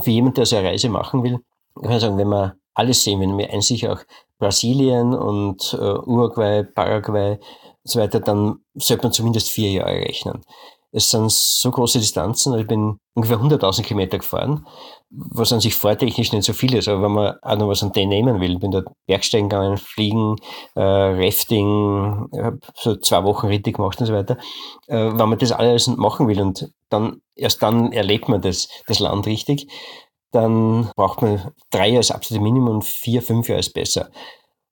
Für 0.00 0.10
jemanden, 0.10 0.36
der 0.36 0.46
so 0.46 0.56
eine 0.56 0.68
Reise 0.68 0.88
machen 0.88 1.22
will, 1.22 1.40
kann 1.78 1.92
ich 1.92 2.00
sagen, 2.00 2.16
wenn 2.16 2.28
man 2.28 2.52
alles 2.74 3.04
sehen, 3.04 3.20
wenn 3.20 3.38
wir 3.38 3.50
einzig 3.50 3.88
auch 3.88 4.00
Brasilien 4.38 5.14
und 5.14 5.74
äh, 5.74 5.76
Uruguay, 5.76 6.64
Paraguay 6.64 7.32
und 7.32 7.40
so 7.84 8.00
weiter, 8.00 8.20
dann 8.20 8.56
sollte 8.74 9.04
man 9.04 9.12
zumindest 9.12 9.50
vier 9.50 9.70
Jahre 9.70 10.00
rechnen. 10.00 10.42
Es 10.94 11.10
sind 11.10 11.32
so 11.32 11.70
große 11.70 11.98
Distanzen, 12.00 12.58
ich 12.58 12.66
bin 12.66 12.98
ungefähr 13.14 13.38
100.000 13.38 13.82
Kilometer 13.82 14.18
gefahren, 14.18 14.66
was 15.08 15.52
an 15.52 15.60
sich 15.60 15.74
fahrtechnisch 15.74 16.32
nicht 16.32 16.44
so 16.44 16.52
viel 16.52 16.74
ist, 16.74 16.86
aber 16.86 17.02
wenn 17.02 17.12
man 17.12 17.36
auch 17.40 17.56
noch 17.56 17.68
was 17.68 17.82
an 17.82 17.92
den 17.92 18.10
nehmen 18.10 18.40
will, 18.40 18.58
bin 18.58 18.72
dort 18.72 18.88
Bergsteigen 19.06 19.48
gegangen, 19.48 19.78
Fliegen, 19.78 20.36
äh, 20.74 20.82
Rafting, 20.82 22.28
habe 22.36 22.60
so 22.74 22.96
zwei 22.96 23.24
Wochen 23.24 23.46
Ritte 23.46 23.72
gemacht 23.72 24.00
und 24.00 24.06
so 24.06 24.12
weiter, 24.12 24.36
äh, 24.86 25.12
wenn 25.12 25.28
man 25.30 25.38
das 25.38 25.52
alles 25.52 25.86
machen 25.86 26.28
will 26.28 26.40
und 26.42 26.70
dann, 26.90 27.22
erst 27.36 27.62
dann 27.62 27.92
erlebt 27.92 28.28
man 28.28 28.42
das, 28.42 28.68
das 28.86 28.98
Land 28.98 29.26
richtig, 29.26 29.68
dann 30.32 30.90
braucht 30.96 31.22
man 31.22 31.52
drei 31.70 31.88
Jahre 31.88 31.98
als 31.98 32.10
absolute 32.10 32.42
Minimum, 32.42 32.82
vier, 32.82 33.22
fünf 33.22 33.48
Jahre 33.48 33.60
ist 33.60 33.74
besser. 33.74 34.10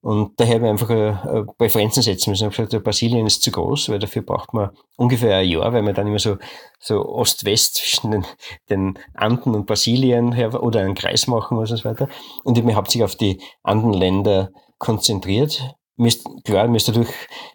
Und 0.03 0.41
daher 0.41 0.55
habe 0.55 0.65
ich 0.65 0.71
einfach 0.71 0.91
äh, 0.91 1.45
Präferenzen 1.59 2.03
setzen 2.03 2.31
müssen. 2.31 2.49
Ich 2.49 2.59
habe 2.59 2.67
gesagt, 2.67 2.85
Brasilien 2.85 3.27
ist 3.27 3.43
zu 3.43 3.51
groß, 3.51 3.91
weil 3.91 3.99
dafür 3.99 4.23
braucht 4.23 4.55
man 4.55 4.71
ungefähr 4.97 5.37
ein 5.37 5.49
Jahr, 5.49 5.73
weil 5.75 5.83
man 5.83 5.95
dann 5.95 6.07
immer 6.07 6.19
so, 6.19 6.39
so 6.79 7.05
Ost-West 7.05 7.75
zwischen 7.75 8.11
den, 8.11 8.27
den 8.71 8.99
Anden 9.13 9.55
und 9.55 9.67
Brasilien 9.67 10.33
her, 10.33 10.63
oder 10.63 10.81
einen 10.81 10.95
Kreis 10.95 11.27
machen 11.27 11.59
muss 11.59 11.71
und 11.71 11.77
so 11.77 11.85
weiter. 11.85 12.09
Und 12.45 12.55
ich 12.55 12.63
habe 12.63 12.69
mich 12.69 12.77
hauptsächlich 12.77 13.05
auf 13.05 13.17
die 13.17 13.41
anderen 13.63 13.93
Länder 13.93 14.51
konzentriert. 14.79 15.75
Mir 15.97 16.09
ist, 16.09 16.27
klar, 16.45 16.67
mir 16.67 16.79
ist 16.79 16.89
dadurch 16.89 17.11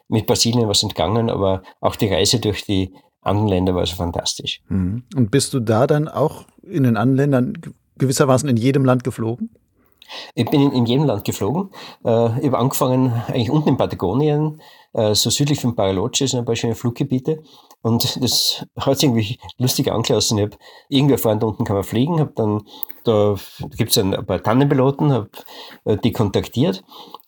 mit 0.08 0.28
Brasilien 0.28 0.68
was 0.68 0.84
entgangen, 0.84 1.32
aber 1.32 1.64
auch 1.82 1.96
die 1.96 2.14
Reise 2.14 2.40
durch 2.40 2.64
die 2.64 2.94
anderen 3.22 3.48
Länder 3.50 3.74
war 3.74 3.88
so 3.88 3.96
fantastisch. 3.96 4.62
Mhm. 4.70 5.04
Und 5.16 5.32
bist 5.32 5.52
du 5.56 5.60
da 5.60 5.88
dann 5.88 6.08
auch 6.08 6.46
in 6.62 6.84
den 6.84 6.96
anderen 6.96 7.18
Ländern 7.18 7.54
gewissermaßen 7.98 8.50
in 8.50 8.58
jedem 8.58 8.86
Land 8.86 9.04
geflogen? 9.04 9.50
Ich 10.36 10.46
bin 10.46 10.72
in, 10.72 10.86
jedem 10.86 11.06
Land 11.06 11.24
geflogen. 11.24 11.72
Äh, 12.04 12.40
ich 12.40 12.46
habe 12.48 12.60
angefangen 12.60 13.12
eigentlich 13.28 13.50
unten 13.50 13.70
in 13.70 13.78
Patagonien, 13.78 14.62
äh, 14.94 15.14
so 15.14 15.30
südlich 15.30 15.60
von 15.60 15.76
Bariloche 15.76 16.28
sind 16.28 16.40
ein 16.40 16.46
paar 16.46 16.56
schöne 16.56 16.76
Fluggebiete. 16.76 17.44
Und 17.82 18.24
das 18.24 18.66
hat 18.78 18.98
sich 18.98 19.10
irgendwie 19.10 19.40
lustig 19.58 19.92
angelassen. 19.92 20.38
Ich 20.38 20.46
habe 20.46 20.58
irgendwie 20.90 21.14
erfahren, 21.14 21.40
da 21.40 21.48
unten 21.48 21.66
kann 21.66 21.76
man 21.76 21.84
fliegen. 21.84 22.20
Hab 22.20 22.36
dann, 22.36 22.64
da 23.04 23.36
gibt 23.76 23.92
es 23.92 23.98
ein 23.98 24.12
paar 24.26 24.42
Tannenpiloten, 24.42 25.12
habe 25.12 25.30
äh, 25.84 25.98
die 25.98 26.12
kontaktiert. 26.12 26.84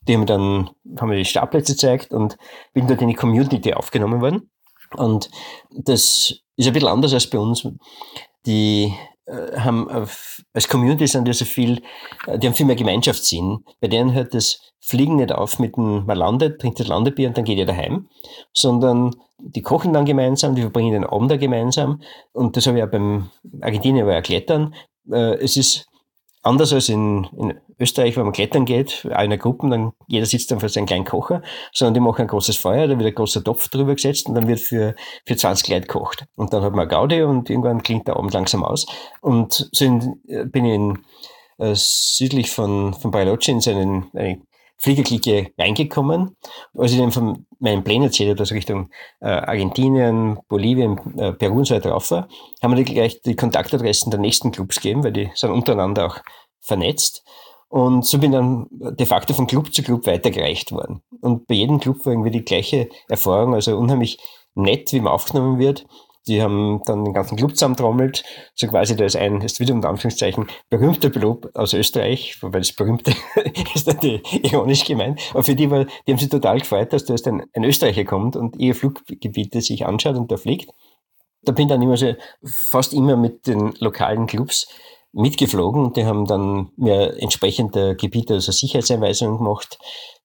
Die 0.06 0.14
haben 0.14 0.20
mir 0.20 0.26
dann 0.26 0.70
haben 0.98 1.10
mir 1.10 1.16
die 1.16 1.24
Startplätze 1.26 1.72
gezeigt 1.72 2.12
und 2.12 2.38
bin 2.72 2.86
dort 2.86 3.02
in 3.02 3.08
die 3.08 3.14
Community 3.14 3.74
aufgenommen 3.74 4.22
worden. 4.22 4.50
Und 4.96 5.30
das 5.70 6.40
ist 6.56 6.66
ein 6.66 6.72
bisschen 6.72 6.88
anders 6.88 7.12
als 7.12 7.28
bei 7.28 7.38
uns. 7.38 7.68
Die 8.46 8.94
haben 9.56 9.88
als 10.52 10.68
Community 10.68 11.06
sind 11.06 11.26
die 11.26 11.32
so 11.32 11.44
viel, 11.44 11.82
äh, 12.26 12.38
die 12.38 12.46
haben 12.46 12.54
viel 12.54 12.66
mehr 12.66 12.76
Gemeinschaftssinn. 12.76 13.64
Bei 13.80 13.88
denen 13.88 14.12
hört 14.12 14.34
das 14.34 14.60
Fliegen 14.80 15.16
nicht 15.16 15.32
auf 15.32 15.58
mit 15.58 15.76
dem, 15.76 16.06
man 16.06 16.16
landet, 16.16 16.60
trinkt 16.60 16.80
das 16.80 16.88
Landebier 16.88 17.28
und 17.28 17.36
dann 17.36 17.44
geht 17.44 17.58
ihr 17.58 17.66
daheim, 17.66 18.08
sondern 18.54 19.14
die 19.38 19.62
kochen 19.62 19.92
dann 19.92 20.04
gemeinsam, 20.04 20.54
die 20.54 20.62
verbringen 20.62 20.92
den 20.92 21.04
Abend 21.04 21.30
da 21.30 21.36
gemeinsam. 21.36 22.00
Und 22.32 22.56
das 22.56 22.66
habe 22.66 22.78
ich 22.78 22.84
auch 22.84 22.90
beim 22.90 23.30
Argentinien 23.60 24.06
war 24.06 24.14
ja 24.14 24.22
Klettern. 24.22 24.74
Äh, 25.10 25.34
es 25.36 25.56
ist 25.56 25.86
anders 26.42 26.72
als 26.72 26.88
in, 26.88 27.28
in 27.36 27.60
Österreich, 27.78 28.16
wenn 28.16 28.24
man 28.24 28.32
klettern 28.32 28.64
geht, 28.64 29.04
in 29.04 29.30
der 29.30 29.38
Gruppe, 29.38 29.68
dann 29.68 29.92
jeder 30.06 30.26
sitzt 30.26 30.50
dann 30.50 30.60
vor 30.60 30.68
seinem 30.68 30.86
kleinen 30.86 31.04
Kocher, 31.04 31.42
sondern 31.72 31.94
die 31.94 32.00
machen 32.00 32.22
ein 32.22 32.28
großes 32.28 32.56
Feuer, 32.56 32.88
da 32.88 32.98
wird 32.98 33.08
ein 33.08 33.14
großer 33.14 33.42
Topf 33.42 33.68
drüber 33.68 33.94
gesetzt 33.94 34.28
und 34.28 34.34
dann 34.34 34.48
wird 34.48 34.60
für, 34.60 34.94
für 35.26 35.36
20 35.36 35.68
Leute 35.68 35.86
gekocht. 35.86 36.26
Und 36.36 36.52
dann 36.52 36.62
hat 36.62 36.74
man 36.74 36.88
Gaudi 36.88 37.22
und 37.22 37.50
irgendwann 37.50 37.82
klingt 37.82 38.08
der 38.08 38.16
Abend 38.16 38.32
langsam 38.32 38.64
aus. 38.64 38.86
Und 39.20 39.68
so 39.72 39.84
in, 39.84 40.20
bin 40.50 40.64
ich 40.64 40.74
in, 40.74 40.98
äh, 41.58 41.74
südlich 41.74 42.50
von, 42.50 42.94
von 42.94 43.10
Bariloche 43.10 43.50
in 43.50 43.60
so 43.60 43.70
eine 43.70 44.40
Fliegerklicke 44.78 45.52
reingekommen. 45.58 46.36
Als 46.76 46.92
ich 46.92 46.98
dann 46.98 47.12
von 47.12 47.46
meinen 47.58 47.82
Plänen 47.82 48.04
erzählt 48.04 48.30
habe, 48.30 48.38
dass 48.38 48.52
Richtung 48.52 48.90
äh, 49.20 49.26
Argentinien, 49.26 50.38
Bolivien, 50.48 50.98
äh, 51.18 51.32
Peru 51.32 51.58
und 51.58 51.64
so 51.66 51.74
weiter 51.74 51.90
rauf 51.90 52.10
war, 52.12 52.28
haben 52.62 52.76
wir 52.76 52.84
gleich 52.84 53.20
die 53.22 53.34
Kontaktadressen 53.36 54.10
der 54.10 54.20
nächsten 54.20 54.52
Clubs 54.52 54.76
gegeben, 54.76 55.02
weil 55.02 55.12
die 55.12 55.30
sind 55.34 55.50
untereinander 55.50 56.06
auch 56.06 56.18
vernetzt. 56.60 57.24
Und 57.68 58.06
so 58.06 58.18
bin 58.18 58.32
dann 58.32 58.66
de 58.70 59.06
facto 59.06 59.34
von 59.34 59.46
Club 59.46 59.74
zu 59.74 59.82
Club 59.82 60.06
weitergereicht 60.06 60.72
worden. 60.72 61.02
Und 61.20 61.46
bei 61.46 61.54
jedem 61.54 61.80
Club 61.80 62.04
war 62.06 62.12
irgendwie 62.12 62.30
die 62.30 62.44
gleiche 62.44 62.88
Erfahrung, 63.08 63.54
also 63.54 63.76
unheimlich 63.76 64.18
nett, 64.54 64.92
wie 64.92 65.00
man 65.00 65.12
aufgenommen 65.12 65.58
wird. 65.58 65.86
Die 66.26 66.42
haben 66.42 66.82
dann 66.84 67.04
den 67.04 67.14
ganzen 67.14 67.36
Club 67.36 67.52
zusammentrommelt. 67.52 68.22
So 68.54 68.66
quasi, 68.68 68.96
da 68.96 69.04
ist 69.04 69.16
ein, 69.16 69.40
ist 69.40 69.60
wieder 69.60 69.74
unter 69.74 69.88
Anführungszeichen, 69.88 70.46
berühmter 70.68 71.08
Pilot 71.08 71.54
aus 71.56 71.72
Österreich, 71.72 72.42
wobei 72.42 72.58
das 72.58 72.72
berühmte 72.72 73.12
ist 73.74 73.86
natürlich 73.86 74.44
ironisch 74.44 74.84
gemeint. 74.84 75.20
Aber 75.30 75.42
für 75.42 75.54
die 75.54 75.70
war, 75.70 75.84
die 75.84 76.12
haben 76.12 76.18
sich 76.18 76.28
total 76.28 76.58
gefreut, 76.58 76.92
dass 76.92 77.06
da 77.06 77.14
jetzt 77.14 77.26
ein, 77.26 77.44
ein 77.54 77.64
Österreicher 77.64 78.04
kommt 78.04 78.36
und 78.36 78.56
ihr 78.58 78.74
Fluggebiete 78.74 79.60
sich 79.62 79.86
anschaut 79.86 80.16
und 80.16 80.30
da 80.30 80.36
fliegt. 80.36 80.70
Da 81.42 81.52
bin 81.52 81.66
ich 81.66 81.68
dann 81.70 81.82
immer 81.82 81.96
so, 81.96 82.14
fast 82.44 82.92
immer 82.92 83.16
mit 83.16 83.46
den 83.46 83.72
lokalen 83.78 84.26
Clubs 84.26 84.68
mitgeflogen 85.12 85.84
und 85.84 85.96
die 85.96 86.04
haben 86.04 86.26
dann 86.26 86.70
mir 86.76 87.16
entsprechende 87.20 87.96
Gebiete, 87.96 88.34
also 88.34 88.52
Sicherheitseinweisungen 88.52 89.38
gemacht, 89.38 89.78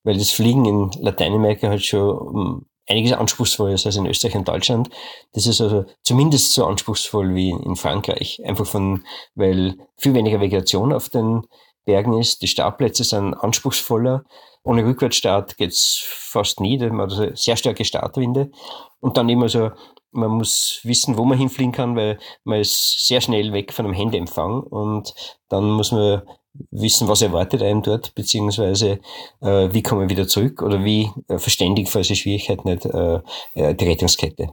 weil 0.03 0.17
das 0.17 0.31
Fliegen 0.31 0.65
in 0.65 0.91
Lateinamerika 0.99 1.69
halt 1.69 1.85
schon 1.85 2.65
einiges 2.87 3.13
anspruchsvoller 3.13 3.73
ist 3.73 3.85
als 3.85 3.95
in 3.95 4.05
Österreich 4.05 4.35
und 4.35 4.47
Deutschland. 4.47 4.89
Das 5.33 5.47
ist 5.47 5.61
also 5.61 5.85
zumindest 6.03 6.53
so 6.53 6.65
anspruchsvoll 6.65 7.33
wie 7.33 7.51
in 7.51 7.75
Frankreich. 7.75 8.41
Einfach 8.45 8.65
von, 8.65 9.03
weil 9.35 9.77
viel 9.97 10.13
weniger 10.13 10.41
Vegetation 10.41 10.91
auf 10.93 11.09
den 11.09 11.43
Bergen 11.85 12.19
ist. 12.19 12.41
Die 12.41 12.47
Startplätze 12.47 13.03
sind 13.03 13.33
anspruchsvoller. 13.33 14.23
Ohne 14.63 14.85
Rückwärtsstart 14.85 15.57
geht's 15.57 16.03
fast 16.05 16.59
nie. 16.59 16.77
Da 16.77 16.85
hat 16.85 16.93
man 16.93 17.09
also 17.09 17.33
sehr 17.35 17.57
starke 17.57 17.85
Startwinde. 17.85 18.51
Und 18.99 19.17
dann 19.17 19.29
immer 19.29 19.49
so, 19.49 19.71
man 20.13 20.31
muss 20.31 20.79
wissen, 20.83 21.17
wo 21.17 21.25
man 21.25 21.37
hinfliegen 21.37 21.71
kann, 21.71 21.95
weil 21.95 22.19
man 22.43 22.59
ist 22.59 23.07
sehr 23.07 23.21
schnell 23.21 23.53
weg 23.53 23.73
von 23.73 23.85
einem 23.85 23.95
Handyempfang 23.95 24.61
und 24.61 25.13
dann 25.49 25.71
muss 25.71 25.91
man 25.91 26.21
wissen, 26.71 27.07
was 27.07 27.21
erwartet 27.21 27.61
einen 27.61 27.81
dort, 27.81 28.13
beziehungsweise 28.15 28.99
äh, 29.41 29.69
wie 29.71 29.83
komme 29.83 30.05
ich 30.05 30.09
wieder 30.09 30.27
zurück 30.27 30.61
oder 30.61 30.83
wie 30.83 31.09
äh, 31.27 31.37
verständigt, 31.37 31.89
falls 31.89 32.07
die 32.07 32.15
Schwierigkeit 32.15 32.63
nicht, 32.65 32.85
äh, 32.85 33.19
äh, 33.55 33.73
die 33.73 33.85
Rettungskette. 33.85 34.49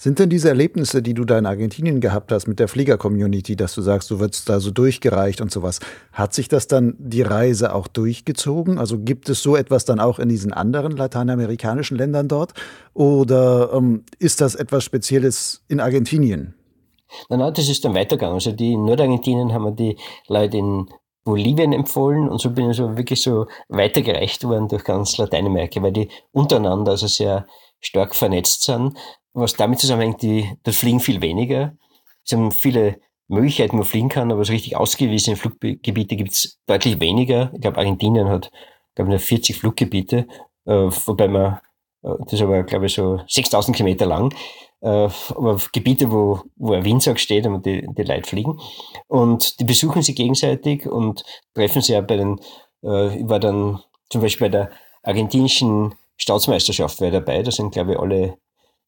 Sind 0.00 0.20
denn 0.20 0.30
diese 0.30 0.48
Erlebnisse, 0.48 1.02
die 1.02 1.12
du 1.12 1.24
da 1.24 1.36
in 1.40 1.44
Argentinien 1.44 2.00
gehabt 2.00 2.30
hast 2.30 2.46
mit 2.46 2.60
der 2.60 2.68
Flieger-Community, 2.68 3.56
dass 3.56 3.74
du 3.74 3.82
sagst, 3.82 4.08
du 4.12 4.20
wirst 4.20 4.48
da 4.48 4.60
so 4.60 4.70
durchgereicht 4.70 5.40
und 5.40 5.50
sowas, 5.50 5.80
hat 6.12 6.32
sich 6.32 6.46
das 6.46 6.68
dann 6.68 6.94
die 7.00 7.22
Reise 7.22 7.74
auch 7.74 7.88
durchgezogen? 7.88 8.78
Also 8.78 9.00
gibt 9.00 9.28
es 9.28 9.42
so 9.42 9.56
etwas 9.56 9.84
dann 9.84 9.98
auch 9.98 10.20
in 10.20 10.28
diesen 10.28 10.52
anderen 10.52 10.92
lateinamerikanischen 10.92 11.98
Ländern 11.98 12.28
dort? 12.28 12.52
Oder 12.94 13.72
ähm, 13.72 14.04
ist 14.20 14.40
das 14.40 14.54
etwas 14.54 14.84
Spezielles 14.84 15.64
in 15.66 15.80
Argentinien? 15.80 16.54
Nein, 17.28 17.40
nein, 17.40 17.54
das 17.54 17.68
ist 17.68 17.84
dann 17.84 17.94
weitergegangen. 17.94 18.34
Also 18.34 18.52
die 18.52 18.74
in 18.74 18.84
Nordargentinien 18.84 19.52
haben 19.52 19.64
wir 19.64 19.72
die 19.72 19.96
Leute 20.28 20.58
in 20.58 20.86
Bolivien 21.24 21.72
empfohlen 21.72 22.28
und 22.28 22.40
so 22.40 22.50
bin 22.50 22.70
ich 22.70 22.76
so 22.76 22.96
wirklich 22.96 23.20
so 23.20 23.46
weitergereicht 23.68 24.44
worden 24.44 24.68
durch 24.68 24.84
ganz 24.84 25.18
Lateinamerika, 25.18 25.82
weil 25.82 25.92
die 25.92 26.08
untereinander 26.30 26.92
also 26.92 27.08
sehr 27.08 27.46
stark 27.80 28.14
vernetzt 28.14 28.62
sind. 28.62 28.96
Was 29.38 29.54
damit 29.54 29.78
zusammenhängt, 29.78 30.22
die, 30.22 30.50
das 30.64 30.78
fliegen 30.78 31.00
viel 31.00 31.22
weniger. 31.22 31.76
Sie 32.24 32.34
haben 32.34 32.50
viele 32.50 33.00
Möglichkeiten, 33.28 33.72
wo 33.72 33.78
man 33.78 33.84
fliegen 33.84 34.08
kann, 34.08 34.32
aber 34.32 34.44
so 34.44 34.52
richtig 34.52 34.76
ausgewiesene 34.76 35.36
Fluggebiete 35.36 36.16
gibt 36.16 36.32
es 36.32 36.58
deutlich 36.66 36.98
weniger. 36.98 37.52
Ich 37.54 37.60
glaube, 37.60 37.78
Argentinien 37.78 38.28
hat, 38.28 38.50
glaube 38.94 39.10
ich, 39.10 39.12
nur 39.12 39.18
40 39.20 39.56
Fluggebiete, 39.56 40.26
äh, 40.64 40.72
wobei 40.72 41.28
man, 41.28 41.60
äh, 42.02 42.10
das 42.24 42.32
ist 42.32 42.42
aber, 42.42 42.64
glaube 42.64 42.86
ich, 42.86 42.94
so 42.94 43.20
6000 43.28 43.76
Kilometer 43.76 44.06
lang, 44.06 44.34
äh, 44.80 45.08
aber 45.28 45.60
Gebiete, 45.72 46.10
wo, 46.10 46.40
wo 46.56 46.72
ein 46.72 46.84
Windsack 46.84 47.20
steht 47.20 47.46
und 47.46 47.64
die, 47.64 47.86
die 47.86 48.02
Leute 48.02 48.28
fliegen. 48.28 48.58
Und 49.06 49.60
die 49.60 49.64
besuchen 49.64 50.02
sich 50.02 50.16
gegenseitig 50.16 50.86
und 50.86 51.22
treffen 51.54 51.82
sich 51.82 51.94
ja 51.94 52.00
bei 52.00 52.16
den, 52.16 52.40
äh, 52.82 53.20
ich 53.20 53.28
war 53.28 53.38
dann 53.38 53.80
zum 54.10 54.22
Beispiel 54.22 54.46
bei 54.48 54.52
der 54.58 54.70
argentinischen 55.02 55.94
Staatsmeisterschaft 56.16 57.00
war 57.00 57.10
dabei, 57.10 57.42
da 57.42 57.50
sind, 57.50 57.70
glaube 57.70 57.92
ich, 57.92 57.98
alle 57.98 58.38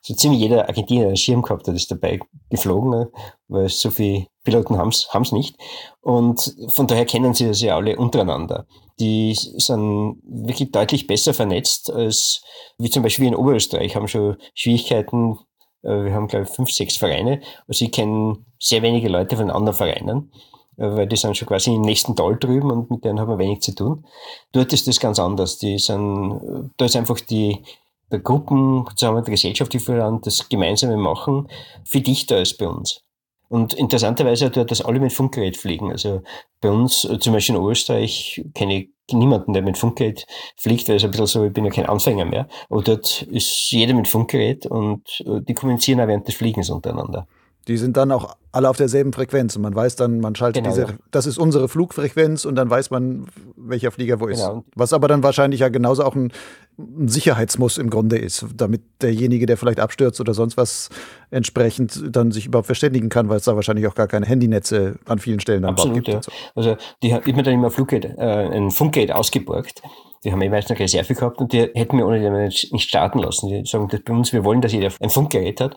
so 0.03 0.15
ziemlich 0.15 0.41
jeder 0.41 0.69
Argentinier 0.69 1.07
einen 1.07 1.17
Schirm 1.17 1.43
gehabt 1.43 1.69
hat, 1.69 1.75
ist 1.75 1.91
dabei 1.91 2.21
geflogen, 2.49 2.91
ne? 2.91 3.11
weil 3.49 3.69
so 3.69 3.91
viele 3.91 4.27
Piloten 4.45 4.79
haben 4.79 4.89
es 4.89 5.33
nicht. 5.33 5.57
Und 6.01 6.55
von 6.69 6.87
daher 6.87 7.05
kennen 7.05 7.35
sie 7.35 7.47
das 7.47 7.61
ja 7.61 7.77
alle 7.77 7.97
untereinander. 7.97 8.67
Die 8.99 9.35
sind 9.35 10.21
wirklich 10.25 10.71
deutlich 10.73 11.07
besser 11.07 11.35
vernetzt 11.35 11.91
als, 11.91 12.43
wie 12.79 12.91
zum 12.91 13.03
Beispiel 13.03 13.27
in 13.27 13.37
Oberösterreich, 13.37 13.97
haben 13.97 14.09
schon 14.09 14.37
Schwierigkeiten. 14.55 15.39
Äh, 15.83 16.05
wir 16.05 16.15
haben, 16.15 16.29
glaube 16.29 16.45
ich, 16.45 16.51
fünf, 16.51 16.71
sechs 16.71 16.97
Vereine. 16.97 17.43
Also 17.69 17.85
ich 17.85 17.93
kenne 17.93 18.39
sehr 18.59 18.83
wenige 18.83 19.09
Leute 19.09 19.37
von 19.37 19.51
anderen 19.51 19.77
Vereinen, 19.77 20.33
äh, 20.77 20.85
weil 20.85 21.07
die 21.07 21.17
sind 21.17 21.37
schon 21.37 21.49
quasi 21.49 21.75
im 21.75 21.83
nächsten 21.83 22.17
Tal 22.17 22.39
drüben 22.39 22.71
und 22.71 22.91
mit 22.91 23.05
denen 23.05 23.21
haben 23.21 23.31
wir 23.31 23.39
wenig 23.39 23.61
zu 23.61 23.75
tun. 23.75 24.07
Dort 24.53 24.73
ist 24.73 24.87
das 24.87 25.01
ganz 25.01 25.19
anders. 25.19 25.59
Die 25.59 25.79
sind, 25.79 26.71
da 26.77 26.85
ist 26.87 26.97
einfach 26.97 27.21
die, 27.21 27.63
der 28.11 28.21
Gruppenzusammenhalt 28.21 29.27
der 29.27 29.35
Gesellschaft, 29.35 29.73
die 29.73 29.79
voran 29.79 30.21
das 30.23 30.49
gemeinsame 30.49 30.97
Machen, 30.97 31.49
viel 31.85 32.03
dichter 32.03 32.37
als 32.37 32.57
bei 32.57 32.67
uns. 32.69 33.03
Und 33.49 33.75
interessanterweise 33.75 34.49
dort, 34.49 34.71
dass 34.71 34.81
alle 34.81 35.01
mit 35.01 35.13
Funkgerät 35.13 35.57
fliegen. 35.57 35.91
Also 35.91 36.23
bei 36.61 36.71
uns, 36.71 37.05
äh, 37.05 37.19
zum 37.19 37.33
Beispiel 37.33 37.57
in 37.57 37.63
Österreich, 37.63 38.45
kenne 38.55 38.77
ich 38.77 38.91
niemanden, 39.13 39.53
der 39.53 39.63
mit 39.63 39.77
Funkgerät 39.77 40.25
fliegt, 40.57 40.89
weil 40.89 40.97
es 40.97 41.05
ein 41.05 41.11
bisschen 41.11 41.27
so, 41.27 41.45
ich 41.45 41.53
bin 41.53 41.65
ja 41.65 41.71
kein 41.73 41.87
Anfänger 41.87 42.25
mehr. 42.25 42.47
Aber 42.69 42.83
dort 42.83 43.23
ist 43.23 43.73
jeder 43.73 43.95
mit 43.95 44.07
Funkgerät 44.07 44.67
und 44.67 45.03
äh, 45.27 45.41
die 45.43 45.55
kommunizieren 45.55 46.01
auch 46.01 46.07
während 46.07 46.29
des 46.29 46.37
Fliegens 46.37 46.71
untereinander. 46.71 47.27
Die 47.69 47.77
sind 47.77 47.97
dann 47.97 48.11
auch 48.11 48.37
alle 48.53 48.69
auf 48.69 48.77
derselben 48.77 49.13
Frequenz 49.13 49.55
und 49.55 49.63
man 49.63 49.75
weiß 49.75 49.97
dann, 49.97 50.19
man 50.19 50.35
schaltet 50.35 50.65
genau, 50.65 50.75
diese, 50.75 50.93
ja. 50.93 50.99
das 51.11 51.27
ist 51.27 51.39
unsere 51.39 51.69
Flugfrequenz 51.69 52.45
und 52.45 52.57
dann 52.57 52.69
weiß 52.69 52.91
man, 52.91 53.27
welcher 53.57 53.93
Flieger 53.93 54.19
wo 54.21 54.27
ist. 54.27 54.41
Genau. 54.41 54.65
Was 54.75 54.93
aber 54.93 55.07
dann 55.07 55.23
wahrscheinlich 55.23 55.61
ja 55.61 55.69
genauso 55.69 56.05
auch 56.05 56.17
ein, 56.17 56.33
ein, 56.79 57.07
Sicherheitsmuss 57.07 57.79
im 57.79 57.91
Grunde 57.91 58.19
ist, 58.19 58.47
damit 58.57 58.83
derjenige, 59.03 59.47
der 59.47 59.57
vielleicht 59.57 59.79
abstürzt 59.79 60.21
oder 60.21 60.35
sonst 60.35 60.57
was 60.57 60.89
entsprechend 61.31 62.03
dann 62.11 62.33
sich 62.33 62.47
überhaupt 62.47 62.67
verständigen 62.67 63.09
kann, 63.09 63.29
weil 63.29 63.37
es 63.37 63.45
da 63.45 63.55
wahrscheinlich 63.55 63.87
auch 63.87 63.95
gar 63.95 64.09
keine 64.09 64.27
Handynetze 64.27 64.99
an 65.07 65.21
vielen 65.21 65.39
Stellen 65.39 65.65
an 65.65 65.71
Absolut, 65.71 65.97
gibt. 65.97 66.09
Ja. 66.09 66.23
So. 66.23 66.33
Also 66.57 66.77
die, 67.03 67.09
ich 67.09 67.15
habe 67.15 67.43
dann 67.43 67.55
immer 67.55 67.71
Fluggate, 67.71 68.17
äh, 68.19 68.57
ein 68.57 68.71
Funkgate 68.71 69.15
ausgeborgt. 69.15 69.83
Die 70.25 70.33
haben 70.33 70.43
jeweils 70.43 70.69
eine 70.69 70.79
Reserve 70.79 71.15
gehabt 71.15 71.39
und 71.39 71.53
die 71.53 71.61
hätten 71.61 71.97
mir 71.97 72.07
ohne 72.07 72.21
die 72.21 72.29
nicht 72.73 72.89
starten 72.89 73.21
lassen. 73.21 73.49
Die 73.49 73.65
sagen, 73.65 73.89
das 73.89 74.01
bei 74.03 74.13
uns, 74.13 74.33
wir 74.33 74.45
wollen, 74.45 74.61
dass 74.61 74.73
jeder 74.73 74.91
ein 75.01 75.09
Funkgerät 75.09 75.61
hat, 75.61 75.77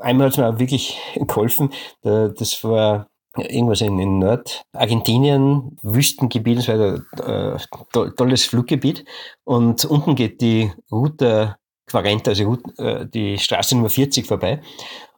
einmal 0.00 0.26
hat 0.26 0.32
es 0.32 0.38
mir 0.38 0.48
auch 0.48 0.58
wirklich 0.58 0.98
geholfen. 1.14 1.70
Das 2.02 2.62
war 2.64 3.08
irgendwas 3.36 3.80
in, 3.80 3.98
in 3.98 4.18
Nordargentinien, 4.18 5.78
Wüstengebiet, 5.82 6.58
das 6.58 6.68
war 6.68 7.00
ein 7.24 8.14
tolles 8.16 8.44
Fluggebiet. 8.44 9.04
Und 9.44 9.84
unten 9.84 10.16
geht 10.16 10.40
die 10.40 10.72
Route 10.90 11.56
40, 11.88 12.28
also 12.28 12.58
äh, 12.78 13.06
die 13.06 13.38
Straße 13.38 13.74
Nummer 13.74 13.90
40 13.90 14.26
vorbei. 14.26 14.60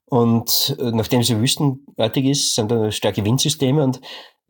Und 0.06 0.76
äh, 0.78 0.90
nachdem 0.90 1.22
sie 1.22 1.40
wüstenartig 1.40 2.26
ist, 2.26 2.54
sind 2.54 2.70
da 2.70 2.90
starke 2.90 3.24
Windsysteme 3.24 3.82
und 3.82 4.00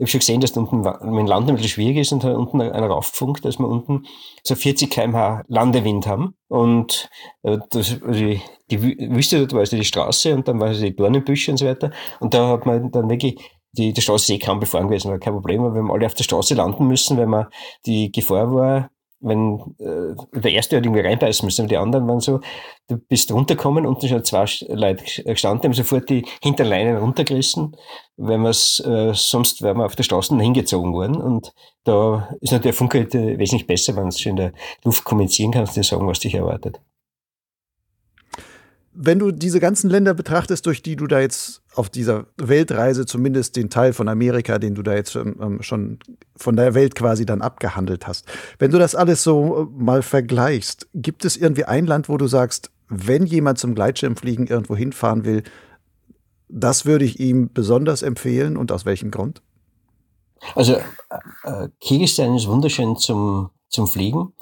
habe 0.03 0.11
schon 0.11 0.21
gesehen, 0.21 0.41
dass 0.41 0.53
da 0.53 0.61
unten 0.61 0.81
mit 1.15 1.29
Land 1.29 1.49
ein 1.49 1.55
bisschen 1.55 1.71
schwierig 1.71 1.99
ist 1.99 2.13
und 2.13 2.25
hat 2.25 2.35
unten 2.35 2.61
einer 2.61 2.87
raufgefunkt, 2.89 3.45
dass 3.45 3.59
wir 3.59 3.69
unten 3.69 4.07
so 4.43 4.55
40 4.55 4.91
kmh 4.91 5.45
Landewind 5.49 6.07
haben. 6.07 6.35
Und 6.49 7.09
äh, 7.43 7.59
das, 7.71 8.03
also 8.03 8.25
die, 8.71 8.83
Wüste 8.83 9.39
dort 9.39 9.53
war 9.53 9.61
also 9.61 9.77
die 9.77 9.85
Straße 9.85 10.35
und 10.35 10.49
dann 10.49 10.61
waren 10.61 10.69
also 10.69 10.83
die 10.83 10.97
Dornenbüsche 10.97 11.51
und 11.51 11.57
so 11.57 11.67
weiter. 11.67 11.91
Und 12.21 12.35
da 12.35 12.49
hat 12.49 12.67
man 12.67 12.91
dann 12.91 13.09
wirklich 13.09 13.39
die, 13.73 13.93
die 13.93 14.01
Straße 14.01 14.35
eh 14.35 14.39
kaum 14.39 14.61
befahren 14.61 14.89
gewesen, 14.89 15.11
war 15.11 15.19
kein 15.19 15.33
Problem, 15.33 15.63
aber 15.63 15.75
wir 15.75 15.81
haben 15.81 15.91
alle 15.91 16.07
auf 16.07 16.15
der 16.15 16.25
Straße 16.25 16.55
landen 16.55 16.87
müssen, 16.87 17.17
weil 17.17 17.27
man 17.27 17.47
die 17.87 18.13
Gefahr 18.13 18.53
war, 18.53 18.91
wenn 19.23 19.75
äh, 19.79 20.41
der 20.41 20.53
erste 20.53 20.77
hat 20.77 20.85
irgendwie 20.85 21.01
reinbeißen 21.01 21.47
müssen, 21.47 21.69
die 21.69 21.77
anderen 21.77 22.07
waren 22.09 22.21
so, 22.21 22.41
du 22.89 22.99
bist 22.99 23.33
runtergekommen, 23.33 23.87
unten 23.87 24.09
schon 24.09 24.25
zwei 24.25 24.45
Leute 24.69 25.05
gestanden, 25.25 25.65
haben 25.65 25.75
sofort 25.75 26.11
die 26.11 26.27
Hinterleinen 26.43 26.97
runtergerissen, 26.97 27.77
weil 28.17 28.39
wir 28.39 28.51
äh, 28.51 29.15
sonst 29.15 29.63
wären 29.63 29.79
wir 29.79 29.87
auf 29.87 29.97
der 29.97 30.03
Straße 30.03 30.37
hingezogen 30.37 30.93
worden. 30.93 31.17
Und 31.17 31.53
da 31.85 32.29
ist 32.41 32.53
natürlich 32.53 32.63
der 32.63 32.75
Funke 32.75 33.13
wesentlich 33.39 33.67
besser, 33.67 33.97
wenn 33.97 34.11
du 34.11 34.29
in 34.29 34.37
der 34.37 34.53
Luft 34.85 35.05
kommunizieren 35.05 35.53
kannst 35.53 35.77
und 35.77 35.85
sagen, 35.85 36.07
was 36.07 36.19
dich 36.19 36.35
erwartet. 36.35 36.81
Wenn 38.95 39.19
du 39.19 39.31
diese 39.31 39.59
ganzen 39.59 39.89
Länder 39.89 40.13
betrachtest, 40.13 40.67
durch 40.67 40.83
die 40.83 40.97
du 40.97 41.07
da 41.07 41.21
jetzt 41.21 41.63
auf 41.75 41.89
dieser 41.89 42.27
Weltreise 42.37 43.07
zumindest 43.07 43.57
den 43.57 43.71
Teil 43.71 43.93
von 43.95 44.09
Amerika, 44.09 44.59
den 44.59 44.75
du 44.75 44.83
da 44.83 44.95
jetzt 44.95 45.17
ähm, 45.17 45.63
schon 45.63 45.99
von 46.37 46.57
der 46.57 46.75
Welt 46.75 46.95
quasi 46.95 47.25
dann 47.25 47.41
abgehandelt 47.41 48.07
hast, 48.07 48.27
wenn 48.59 48.71
du 48.71 48.79
das 48.79 48.95
alles 48.95 49.23
so 49.23 49.63
äh, 49.63 49.83
mal 49.83 50.03
vergleichst, 50.03 50.89
gibt 50.95 51.25
es 51.25 51.37
irgendwie 51.37 51.65
ein 51.65 51.87
Land, 51.87 52.09
wo 52.09 52.19
du 52.19 52.27
sagst, 52.27 52.71
wenn 52.89 53.25
jemand 53.25 53.59
zum 53.59 53.75
Gleitschirmfliegen 53.75 54.47
irgendwo 54.47 54.77
hinfahren 54.77 55.25
will, 55.25 55.43
das 56.49 56.85
würde 56.85 57.07
ich 57.07 57.19
ihm 57.19 57.51
besonders 57.53 58.03
empfehlen 58.03 58.59
und 58.59 58.71
aus 58.71 58.85
welchem 58.85 59.11
Grund? 59.11 59.43
Also 60.55 60.75
äh, 61.45 61.69
Kirgisistan 61.81 62.35
ist 62.35 62.47
wunderschön 62.47 62.97
zum, 62.97 63.51
zum 63.69 63.87
Fliegen. 63.87 64.35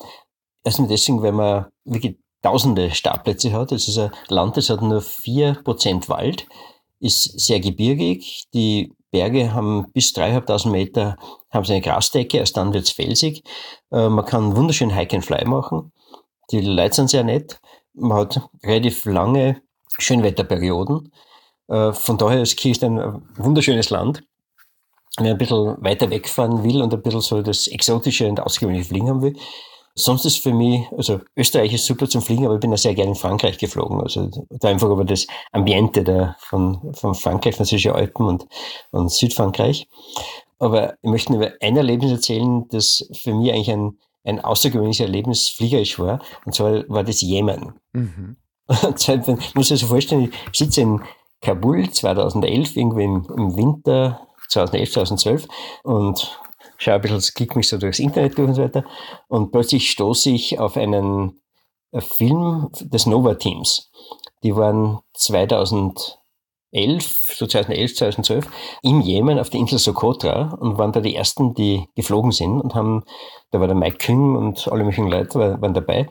Erstmal 0.64 0.88
deswegen, 0.88 1.22
weil 1.22 1.32
man 1.32 1.66
wirklich 1.84 2.18
tausende 2.42 2.90
Startplätze 2.90 3.52
hat. 3.52 3.72
Es 3.72 3.88
ist 3.88 3.98
ein 3.98 4.10
Land, 4.28 4.56
das 4.56 4.70
hat 4.70 4.82
nur 4.82 5.02
vier 5.02 5.54
Prozent 5.64 6.08
Wald, 6.08 6.46
ist 7.00 7.38
sehr 7.38 7.60
gebirgig. 7.60 8.44
Die 8.54 8.92
Berge 9.10 9.52
haben 9.52 9.90
bis 9.92 10.12
dreieinhalbtausend 10.12 10.72
Meter 10.72 11.16
haben 11.50 11.64
sie 11.64 11.72
eine 11.72 11.82
Grasdecke, 11.82 12.38
erst 12.38 12.56
dann 12.56 12.72
wird's 12.72 12.90
felsig. 12.90 13.42
Äh, 13.90 14.08
man 14.08 14.24
kann 14.24 14.56
wunderschön 14.56 14.94
Hike 14.94 15.16
and 15.16 15.24
Fly 15.24 15.44
machen. 15.44 15.92
Die 16.50 16.60
Leute 16.60 16.94
sind 16.94 17.10
sehr 17.10 17.24
nett. 17.24 17.60
Man 17.94 18.18
hat 18.18 18.40
relativ 18.64 19.04
lange 19.04 19.62
Schönwetterperioden. 19.98 21.12
Äh, 21.68 21.92
von 21.92 22.18
daher 22.18 22.42
ist 22.42 22.56
Kirgisistan 22.56 22.98
ein 22.98 23.28
wunderschönes 23.36 23.90
Land. 23.90 24.22
Wer 25.18 25.32
ein 25.32 25.38
bisschen 25.38 25.76
weiter 25.82 26.08
wegfahren 26.10 26.62
will 26.62 26.82
und 26.82 26.94
ein 26.94 27.02
bisschen 27.02 27.20
so 27.20 27.42
das 27.42 27.66
Exotische 27.66 28.28
und 28.28 28.40
ausgewöhnliche 28.40 28.88
Fliegen 28.88 29.08
haben 29.08 29.22
will, 29.22 29.36
Sonst 30.04 30.24
ist 30.24 30.42
für 30.42 30.52
mich, 30.52 30.86
also 30.96 31.20
Österreich 31.36 31.72
ist 31.72 31.86
super 31.86 32.08
zum 32.08 32.22
Fliegen, 32.22 32.46
aber 32.46 32.54
ich 32.54 32.60
bin 32.60 32.70
ja 32.70 32.76
sehr 32.76 32.94
gerne 32.94 33.10
in 33.10 33.16
Frankreich 33.16 33.58
geflogen. 33.58 34.00
Also 34.00 34.30
da 34.50 34.68
einfach 34.68 34.88
über 34.88 35.04
das 35.04 35.26
Ambiente 35.52 36.04
da 36.04 36.36
von, 36.40 36.92
von 36.94 37.14
Frankreich, 37.14 37.56
französische 37.56 37.94
Alpen 37.94 38.26
und, 38.26 38.46
und 38.90 39.10
Südfrankreich. 39.10 39.88
Aber 40.58 40.94
ich 41.02 41.10
möchte 41.10 41.32
nur 41.32 41.42
über 41.42 41.54
ein 41.60 41.76
Erlebnis 41.76 42.12
erzählen, 42.12 42.66
das 42.68 43.08
für 43.12 43.34
mich 43.34 43.52
eigentlich 43.52 43.70
ein, 43.70 43.98
ein 44.24 44.40
außergewöhnliches 44.40 45.00
Erlebnis 45.00 45.48
fliegerisch 45.48 45.98
war. 45.98 46.20
Und 46.44 46.54
zwar 46.54 46.84
war 46.88 47.04
das 47.04 47.20
Jemen. 47.20 47.74
Mhm. 47.92 48.36
Und 48.68 48.98
zwar, 48.98 49.16
ich 49.16 49.54
muss 49.54 49.70
mir 49.70 49.76
so 49.76 49.86
vorstellen, 49.86 50.32
ich 50.52 50.58
sitze 50.58 50.82
in 50.82 51.00
Kabul 51.40 51.90
2011, 51.90 52.76
irgendwie 52.76 53.04
im, 53.04 53.26
im 53.36 53.56
Winter 53.56 54.26
2011, 54.50 54.92
2012 54.92 55.48
und 55.84 56.39
schaue 56.80 56.94
ein 56.94 57.00
bisschen, 57.02 57.34
klicke 57.34 57.56
mich 57.56 57.68
so 57.68 57.78
durchs 57.78 57.98
Internet 57.98 58.36
durch 58.36 58.48
und 58.48 58.54
so 58.54 58.62
weiter. 58.62 58.84
Und 59.28 59.52
plötzlich 59.52 59.90
stoße 59.90 60.30
ich 60.30 60.58
auf 60.58 60.76
einen 60.76 61.40
äh, 61.92 62.00
Film 62.00 62.70
des 62.80 63.06
Nova-Teams. 63.06 63.90
Die 64.42 64.56
waren 64.56 65.00
2011, 65.14 66.16
so 67.36 67.46
2011, 67.46 67.96
2012, 67.96 68.50
im 68.82 69.02
Jemen 69.02 69.38
auf 69.38 69.50
der 69.50 69.60
Insel 69.60 69.78
Socotra 69.78 70.54
und 70.58 70.78
waren 70.78 70.92
da 70.92 71.00
die 71.00 71.14
ersten, 71.14 71.54
die 71.54 71.86
geflogen 71.94 72.32
sind 72.32 72.60
und 72.60 72.74
haben, 72.74 73.04
da 73.50 73.60
war 73.60 73.66
der 73.66 73.76
Mike 73.76 73.98
Küng 73.98 74.36
und 74.36 74.66
alle 74.68 74.84
möglichen 74.84 75.10
Leute 75.10 75.38
waren 75.38 75.74
dabei 75.74 76.08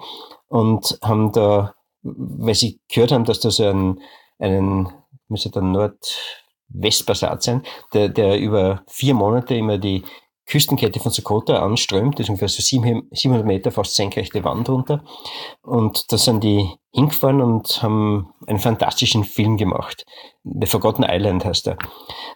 und 0.47 0.99
haben 1.01 1.31
da, 1.31 1.73
weil 2.03 2.55
sie 2.55 2.79
gehört 2.87 3.11
haben, 3.11 3.25
dass 3.25 3.39
da 3.39 3.49
so 3.49 3.65
ein, 3.65 3.99
einen, 4.37 4.89
müsste 5.27 5.49
dann 5.49 5.71
Nordwestpassat 5.71 7.41
sein, 7.41 7.63
der, 7.93 8.09
der 8.09 8.39
über 8.39 8.83
vier 8.87 9.15
Monate 9.15 9.55
immer 9.55 9.79
die 9.79 10.03
Küstenkette 10.49 10.99
von 10.99 11.11
Sokotra 11.11 11.59
anströmt. 11.59 12.19
Das 12.19 12.25
ist 12.25 12.29
ungefähr 12.29 12.49
so 12.49 12.61
700 12.61 13.45
Meter 13.45 13.71
fast 13.71 13.95
senkrechte 13.95 14.43
Wand 14.43 14.67
runter. 14.67 15.03
Und 15.61 16.11
da 16.11 16.17
sind 16.17 16.43
die 16.43 16.67
hingefahren 16.91 17.41
und 17.41 17.81
haben 17.83 18.33
einen 18.47 18.59
fantastischen 18.59 19.23
Film 19.23 19.57
gemacht. 19.57 20.05
The 20.43 20.65
Forgotten 20.65 21.05
Island 21.07 21.45
heißt 21.45 21.67
er. 21.67 21.77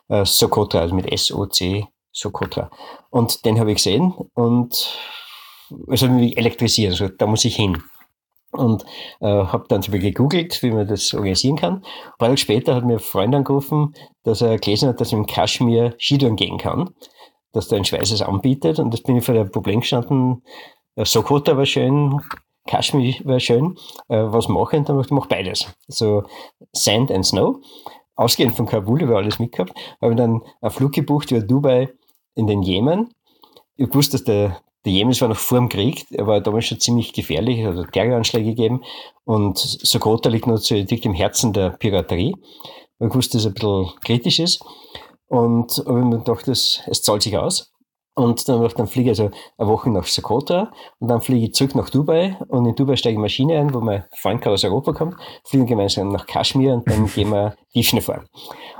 Äh, 0.09 0.26
Sokotra, 0.26 0.80
also 0.80 0.93
mit 0.93 1.11
S-O-C, 1.11 1.88
Sokotra. 2.11 2.70
Und 3.09 3.45
den 3.45 3.59
habe 3.59 3.72
ich 3.72 3.78
gesehen 3.78 4.14
und 4.36 4.97
es 5.89 6.03
hat 6.03 6.11
mich 6.11 6.38
elektrisiert. 6.38 6.91
Also 6.91 7.09
da 7.09 7.26
muss 7.26 7.45
ich 7.45 7.55
hin. 7.55 7.82
und 8.51 8.84
äh, 9.20 9.26
habe 9.26 9.66
dann 9.68 9.82
Beispiel 9.82 9.99
gegoogelt, 9.99 10.61
wie 10.61 10.70
man 10.70 10.88
das 10.88 11.14
organisieren 11.16 11.55
kann. 11.55 11.78
Ein 11.78 12.18
paar 12.20 12.28
Tage 12.28 12.38
später 12.38 12.76
hat 12.76 12.86
mir 12.86 12.93
ein 12.93 12.99
Freund 12.99 13.34
angerufen, 13.34 13.95
dass 14.24 14.41
er 14.41 14.59
gelesen 14.59 14.89
hat, 14.89 15.01
dass 15.01 15.11
man 15.11 15.22
im 15.22 15.28
Kaschmir 15.28 15.95
Skitouren 15.97 16.36
gehen 16.36 16.59
kann, 16.59 16.91
dass 17.54 17.68
da 17.68 17.78
ein 17.78 17.86
Schweiß 17.86 18.22
anbietet 18.22 18.80
und 18.80 18.91
das 18.91 19.01
bin 19.01 19.16
ich 19.16 19.24
vor 19.24 19.36
dem 19.36 19.49
Problem 19.49 19.80
gestanden, 19.80 20.43
äh, 20.95 21.06
Sokota 21.06 21.56
war 21.56 21.66
schön, 21.66 22.20
Kaschmir 22.68 23.16
war 23.24 23.39
schön, 23.39 23.78
äh, 24.10 24.18
was 24.18 24.47
mache 24.47 24.78
ich? 24.78 24.84
Dann 24.84 24.95
mache 24.95 25.06
ich 25.06 25.12
mach 25.12 25.28
beides. 25.28 25.68
So 25.88 26.24
Sand 26.74 27.12
and 27.12 27.26
Snow. 27.26 27.58
Ausgehend 28.16 28.56
von 28.56 28.68
Kabul, 28.68 29.01
habe 29.01 29.18
alles 29.18 29.39
mitgehabt, 29.39 29.74
habe 29.99 30.16
dann 30.16 30.43
einen 30.62 30.72
Flug 30.72 30.91
gebucht 30.91 31.32
über 31.32 31.41
Dubai 31.41 31.89
in 32.36 32.45
den 32.45 32.62
Jemen. 32.62 33.10
Ich 33.76 33.93
wusste, 33.93 34.18
dass 34.18 34.24
der, 34.24 34.62
der 34.86 34.93
Jemen 34.93 35.20
war 35.20 35.30
noch 35.30 35.38
vor 35.38 35.58
dem 35.58 35.68
Krieg, 35.68 36.06
er 36.12 36.28
war 36.28 36.39
damals 36.39 36.66
schon 36.66 36.80
ziemlich 36.80 37.12
gefährlich, 37.14 37.62
hat 37.62 37.72
also 37.72 37.86
Terroranschläge 37.86 38.49
gegeben 38.49 38.84
und 39.26 39.58
Sokota 39.58 40.30
liegt 40.30 40.45
noch 40.45 40.58
so 40.58 40.76
dick 40.76 41.06
im 41.06 41.14
Herzen 41.14 41.54
der 41.54 41.72
Piraterie. 41.72 42.36
Ich 42.99 43.16
wusste, 43.16 43.38
dass 43.38 43.45
es 43.45 43.47
ein 43.47 43.54
bisschen 43.56 43.99
kritisch 44.06 44.39
ist 44.39 44.64
und 45.34 45.84
habe 45.88 46.05
mir 46.05 46.19
gedacht, 46.19 46.47
das, 46.47 46.84
es 46.86 47.01
zahlt 47.01 47.23
sich 47.23 47.36
aus. 47.36 47.71
Und 48.15 48.47
dann, 48.47 48.69
dann 48.77 48.86
fliege 48.86 49.09
ich 49.09 49.19
also 49.19 49.31
eine 49.57 49.67
Woche 49.67 49.89
nach 49.89 50.05
Sokotra 50.05 50.71
und 50.99 51.07
dann 51.07 51.21
fliege 51.21 51.47
ich 51.47 51.55
zurück 51.55 51.73
nach 51.73 51.89
Dubai 51.89 52.38
und 52.47 52.67
in 52.67 52.75
Dubai 52.75 52.95
steige 52.95 53.15
ich 53.15 53.19
Maschine 53.19 53.57
ein, 53.57 53.73
wo 53.73 53.81
mein 53.81 54.03
Freund 54.15 54.39
gerade 54.41 54.53
aus 54.53 54.63
Europa 54.63 54.93
kommt, 54.93 55.15
fliegen 55.43 55.65
gemeinsam 55.65 56.09
nach 56.09 56.27
Kaschmir 56.27 56.75
und 56.75 56.88
dann 56.88 57.07
gehen 57.07 57.31
wir 57.31 57.55
Tiefschnee 57.73 58.01
fahren. 58.01 58.27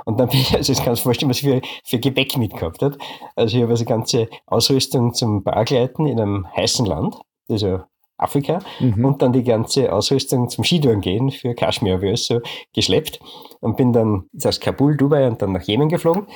Und 0.04 0.20
dann 0.20 0.28
bin 0.28 0.38
ich, 0.38 0.54
also 0.54 0.72
jetzt 0.72 0.84
kannst 0.84 1.02
du 1.02 1.04
vorstellen, 1.04 1.30
was 1.30 1.42
ich 1.42 1.48
für, 1.48 1.60
für 1.82 1.98
Gepäck 1.98 2.36
mitgehabt 2.38 2.80
hat. 2.82 2.98
Also 3.34 3.56
ich 3.56 3.62
habe 3.64 3.72
also 3.72 3.84
ganze 3.84 4.28
Ausrüstung 4.46 5.12
zum 5.12 5.42
Bargleiten 5.42 6.06
in 6.06 6.20
einem 6.20 6.46
heißen 6.54 6.86
Land, 6.86 7.16
also 7.48 7.80
Afrika, 8.16 8.60
mhm. 8.80 9.04
und 9.04 9.22
dann 9.22 9.32
die 9.32 9.42
ganze 9.42 9.92
Ausrüstung 9.92 10.48
zum 10.48 10.64
Skitouren 10.64 11.00
gehen 11.00 11.30
für 11.30 11.54
Kaschmir 11.54 12.00
alles 12.00 12.26
so 12.26 12.40
geschleppt 12.72 13.20
und 13.60 13.76
bin 13.76 13.92
dann 13.92 14.28
aus 14.44 14.60
Kabul, 14.60 14.96
Dubai 14.96 15.26
und 15.26 15.42
dann 15.42 15.52
nach 15.52 15.62
Jemen 15.62 15.88
geflogen 15.88 16.26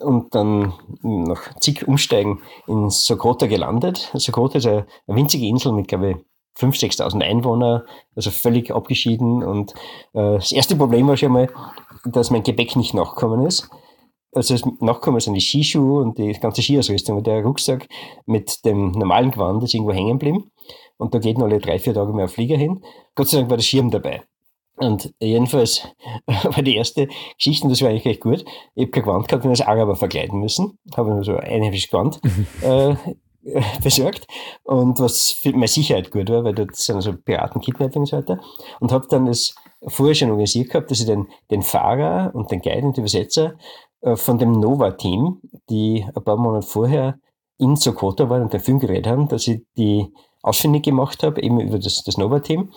und 0.00 0.34
dann 0.34 0.72
nach 1.02 1.54
zig 1.60 1.86
Umsteigen 1.86 2.40
in 2.66 2.90
Sokotra 2.90 3.46
gelandet. 3.46 4.10
Sokotra 4.14 4.58
ist 4.58 4.66
eine, 4.66 4.86
winzige 5.06 5.46
Insel 5.46 5.72
mit, 5.72 5.88
glaube 5.88 6.10
ich, 6.10 6.16
5.000, 6.58 6.98
6.000 6.98 7.22
Einwohner, 7.22 7.84
also 8.16 8.30
völlig 8.30 8.70
abgeschieden. 8.70 9.42
Und 9.42 9.72
äh, 10.12 10.34
das 10.34 10.52
erste 10.52 10.76
Problem 10.76 11.08
war 11.08 11.16
schon 11.16 11.32
mal, 11.32 11.48
dass 12.04 12.30
mein 12.30 12.42
Gepäck 12.42 12.76
nicht 12.76 12.92
nachgekommen 12.92 13.46
ist. 13.46 13.70
Also 14.32 14.54
das 14.54 14.64
Nachkommen 14.80 15.20
sind 15.20 15.34
die 15.34 15.40
Skischuhe 15.40 16.02
und 16.02 16.18
die 16.18 16.32
ganze 16.34 16.62
Skiausrüstung. 16.62 17.18
Und 17.18 17.26
der 17.26 17.42
Rucksack 17.42 17.88
mit 18.26 18.64
dem 18.64 18.92
normalen 18.92 19.30
Gewand 19.30 19.62
ist 19.62 19.74
irgendwo 19.74 19.92
hängen 19.92 20.18
geblieben. 20.18 20.50
Und 20.98 21.14
da 21.14 21.18
geht 21.18 21.38
noch 21.38 21.46
alle 21.46 21.58
drei, 21.58 21.78
vier 21.78 21.94
Tage 21.94 22.12
mehr 22.12 22.26
auf 22.26 22.32
Flieger 22.32 22.56
hin. 22.56 22.82
Gott 23.14 23.28
sei 23.28 23.38
Dank 23.38 23.50
war 23.50 23.56
der 23.56 23.64
Schirm 23.64 23.90
dabei. 23.90 24.22
Und 24.76 25.12
jedenfalls 25.20 25.86
war 26.26 26.62
die 26.62 26.76
erste 26.76 27.08
Geschichte, 27.36 27.64
und 27.64 27.70
das 27.70 27.82
war 27.82 27.90
eigentlich 27.90 28.06
recht 28.06 28.20
gut. 28.20 28.44
Ich 28.74 28.84
habe 28.84 28.90
kein 28.90 29.02
Gewand 29.02 29.28
gehabt, 29.28 29.42
bin 29.42 29.50
als 29.50 29.60
Araber 29.60 29.96
verkleiden 29.96 30.40
müssen. 30.40 30.78
Habe 30.96 31.10
nur 31.10 31.24
so 31.24 31.36
ein 31.36 31.44
einheimsches 31.44 31.90
Gewand 31.90 32.20
äh, 32.62 32.94
besorgt. 33.82 34.26
Und 34.62 34.98
was 35.00 35.30
für 35.30 35.52
meine 35.52 35.68
Sicherheit 35.68 36.10
gut 36.10 36.30
war, 36.30 36.44
weil 36.44 36.54
dort 36.54 36.76
sind 36.76 36.96
also 36.96 37.12
Piraten, 37.14 37.60
Kidnapping 37.60 38.02
und 38.02 38.06
so 38.06 38.16
weiter. 38.16 38.40
Und 38.80 38.92
habe 38.92 39.06
dann 39.08 39.26
das 39.26 39.54
vorher 39.86 40.14
schon 40.14 40.30
organisiert 40.30 40.70
gehabt, 40.70 40.90
dass 40.90 41.00
ich 41.00 41.06
den, 41.06 41.28
den 41.50 41.62
Fahrer 41.62 42.30
und 42.34 42.50
den 42.50 42.60
Guide 42.60 42.86
und 42.86 42.96
den 42.96 43.02
Übersetzer 43.02 43.54
von 44.16 44.38
dem 44.38 44.52
Nova-Team, 44.52 45.40
die 45.68 46.06
ein 46.14 46.24
paar 46.24 46.36
Monate 46.36 46.66
vorher 46.66 47.18
in 47.58 47.76
Sokoto 47.76 48.28
waren 48.30 48.42
und 48.42 48.52
den 48.52 48.60
Film 48.60 48.78
gedreht 48.78 49.06
haben, 49.06 49.28
dass 49.28 49.46
ich 49.46 49.62
die 49.76 50.12
ausfindig 50.42 50.84
gemacht 50.84 51.22
habe, 51.22 51.42
eben 51.42 51.60
über 51.60 51.78
das, 51.78 52.02
das 52.02 52.16
Nova-Team. 52.16 52.72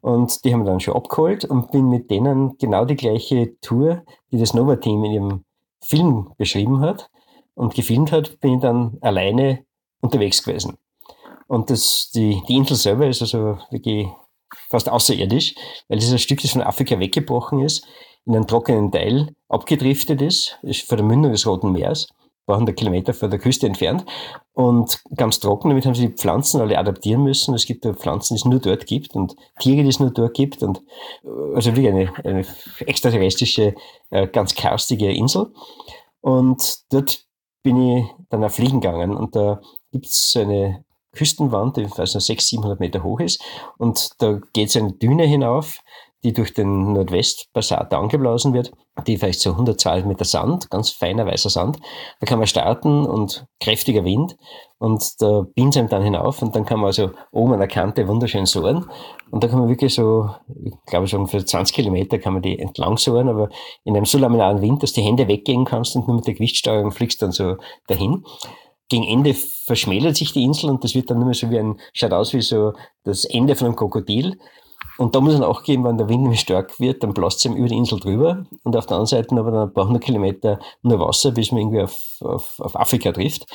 Und 0.00 0.44
die 0.44 0.52
haben 0.52 0.64
dann 0.64 0.80
schon 0.80 0.94
abgeholt 0.94 1.44
und 1.44 1.70
bin 1.72 1.88
mit 1.88 2.10
denen 2.10 2.56
genau 2.58 2.84
die 2.84 2.96
gleiche 2.96 3.58
Tour, 3.60 4.02
die 4.30 4.38
das 4.38 4.54
Nova-Team 4.54 5.04
in 5.04 5.12
ihrem 5.12 5.44
Film 5.82 6.32
beschrieben 6.36 6.80
hat. 6.80 7.10
Und 7.54 7.74
gefilmt 7.74 8.12
hat, 8.12 8.38
bin 8.40 8.54
ich 8.54 8.60
dann 8.60 8.98
alleine 9.00 9.64
unterwegs 10.00 10.44
gewesen. 10.44 10.76
Und 11.48 11.70
das, 11.70 12.10
die, 12.14 12.40
die 12.46 12.56
Insel 12.56 12.76
selber 12.76 13.08
ist 13.08 13.22
also 13.22 13.58
wirklich 13.70 14.06
fast 14.70 14.88
außerirdisch, 14.88 15.54
weil 15.88 15.98
dieses 15.98 16.20
Stück, 16.20 16.40
das 16.40 16.52
von 16.52 16.62
Afrika 16.62 17.00
weggebrochen 17.00 17.60
ist, 17.60 17.84
in 18.28 18.36
einen 18.36 18.46
trockenen 18.46 18.92
Teil 18.92 19.34
abgedriftet 19.48 20.22
ist, 20.22 20.58
ist 20.62 20.86
vor 20.86 20.96
der 20.96 21.06
Mündung 21.06 21.32
des 21.32 21.46
Roten 21.46 21.72
Meeres 21.72 22.08
paar 22.48 22.56
hundert 22.56 22.76
Kilometer 22.76 23.12
von 23.14 23.30
der 23.30 23.38
Küste 23.38 23.66
entfernt 23.66 24.04
und 24.54 25.00
ganz 25.14 25.38
trocken. 25.38 25.68
Damit 25.68 25.84
haben 25.84 25.94
sie 25.94 26.08
die 26.08 26.14
Pflanzen 26.14 26.60
alle 26.60 26.78
adaptieren 26.78 27.22
müssen. 27.22 27.54
Es 27.54 27.66
gibt 27.66 27.84
Pflanzen, 27.84 28.34
die 28.34 28.40
es 28.40 28.44
nur 28.46 28.58
dort 28.58 28.86
gibt 28.86 29.14
und 29.14 29.36
Tiere, 29.60 29.82
die 29.82 29.90
es 29.90 30.00
nur 30.00 30.10
dort 30.10 30.34
gibt 30.34 30.62
und 30.62 30.78
äh, 31.24 31.54
also 31.54 31.76
wirklich 31.76 31.88
eine, 31.88 32.12
eine 32.24 32.46
extraterrestrische, 32.80 33.74
äh, 34.10 34.26
ganz 34.26 34.54
karstige 34.54 35.12
Insel. 35.12 35.52
Und 36.22 36.80
dort 36.90 37.20
bin 37.62 37.98
ich 37.98 38.06
dann 38.30 38.42
auch 38.42 38.50
fliegen 38.50 38.80
gegangen 38.80 39.14
und 39.14 39.36
da 39.36 39.60
gibt 39.92 40.06
es 40.06 40.30
so 40.32 40.40
eine 40.40 40.84
Küstenwand, 41.12 41.76
die 41.76 41.84
weiß 41.84 42.14
noch 42.14 42.20
600, 42.20 42.40
700 42.40 42.80
Meter 42.80 43.02
hoch 43.02 43.20
ist 43.20 43.42
und 43.76 44.10
da 44.18 44.40
geht 44.52 44.68
es 44.68 44.76
eine 44.76 44.92
Düne 44.92 45.24
hinauf, 45.24 45.80
die 46.24 46.32
durch 46.32 46.52
den 46.52 46.92
Nordwestpassat 46.92 47.94
angeblasen 47.94 48.52
wird, 48.52 48.72
die 49.06 49.16
vielleicht 49.16 49.40
so 49.40 49.50
100, 49.52 49.78
200 49.78 50.06
Meter 50.06 50.24
Sand, 50.24 50.68
ganz 50.70 50.90
feiner 50.90 51.26
weißer 51.26 51.50
Sand. 51.50 51.78
Da 52.20 52.26
kann 52.26 52.38
man 52.38 52.48
starten 52.48 53.06
und 53.06 53.46
kräftiger 53.60 54.04
Wind 54.04 54.36
und 54.78 55.02
da 55.20 55.44
bindet 55.54 55.78
einem 55.78 55.88
dann 55.88 56.02
hinauf 56.02 56.42
und 56.42 56.56
dann 56.56 56.64
kann 56.64 56.78
man 56.78 56.86
also 56.86 57.10
oben 57.30 57.52
an 57.52 57.60
der 57.60 57.68
Kante 57.68 58.08
wunderschön 58.08 58.46
sohren 58.46 58.86
und 59.30 59.44
da 59.44 59.48
kann 59.48 59.60
man 59.60 59.68
wirklich 59.68 59.94
so, 59.94 60.30
ich 60.64 60.74
glaube 60.86 61.06
schon 61.06 61.26
für 61.28 61.44
20 61.44 61.74
Kilometer 61.74 62.18
kann 62.18 62.32
man 62.32 62.42
die 62.42 62.58
entlang 62.58 62.96
sohren, 62.96 63.28
aber 63.28 63.48
in 63.84 63.96
einem 63.96 64.06
so 64.06 64.18
laminaren 64.18 64.60
Wind, 64.60 64.82
dass 64.82 64.92
die 64.92 65.02
Hände 65.02 65.28
weggehen 65.28 65.64
kannst 65.64 65.94
und 65.94 66.08
nur 66.08 66.16
mit 66.16 66.26
der 66.26 66.34
Gewichtssteuerung 66.34 66.90
fliegst 66.90 67.22
dann 67.22 67.32
so 67.32 67.56
dahin 67.86 68.24
gegen 68.88 69.04
Ende 69.04 69.34
verschmälert 69.34 70.16
sich 70.16 70.32
die 70.32 70.42
Insel 70.42 70.70
und 70.70 70.82
das 70.82 70.94
wird 70.94 71.10
dann 71.10 71.20
nur 71.20 71.34
so 71.34 71.50
wie 71.50 71.58
ein, 71.58 71.78
schaut 71.92 72.12
aus 72.12 72.32
wie 72.32 72.40
so 72.40 72.72
das 73.04 73.24
Ende 73.24 73.54
von 73.54 73.66
einem 73.66 73.76
Krokodil. 73.76 74.38
Und 74.98 75.14
da 75.14 75.20
muss 75.20 75.34
man 75.34 75.44
auch 75.44 75.62
gehen, 75.62 75.84
wenn 75.84 75.96
der 75.96 76.08
Wind 76.08 76.22
nämlich 76.22 76.40
stark 76.40 76.78
wird, 76.80 77.02
dann 77.02 77.14
bläst 77.14 77.38
es 77.38 77.44
über 77.44 77.68
die 77.68 77.76
Insel 77.76 78.00
drüber 78.00 78.44
und 78.64 78.76
auf 78.76 78.86
der 78.86 78.96
anderen 78.96 79.06
Seite 79.06 79.36
aber 79.36 79.52
dann 79.52 79.68
ein 79.68 79.72
paar 79.72 79.86
hundert 79.86 80.02
Kilometer 80.04 80.58
nur 80.82 80.98
Wasser, 80.98 81.30
bis 81.30 81.52
man 81.52 81.60
irgendwie 81.60 81.82
auf, 81.82 82.18
auf, 82.20 82.58
auf 82.58 82.78
Afrika 82.78 83.12
trifft. 83.12 83.46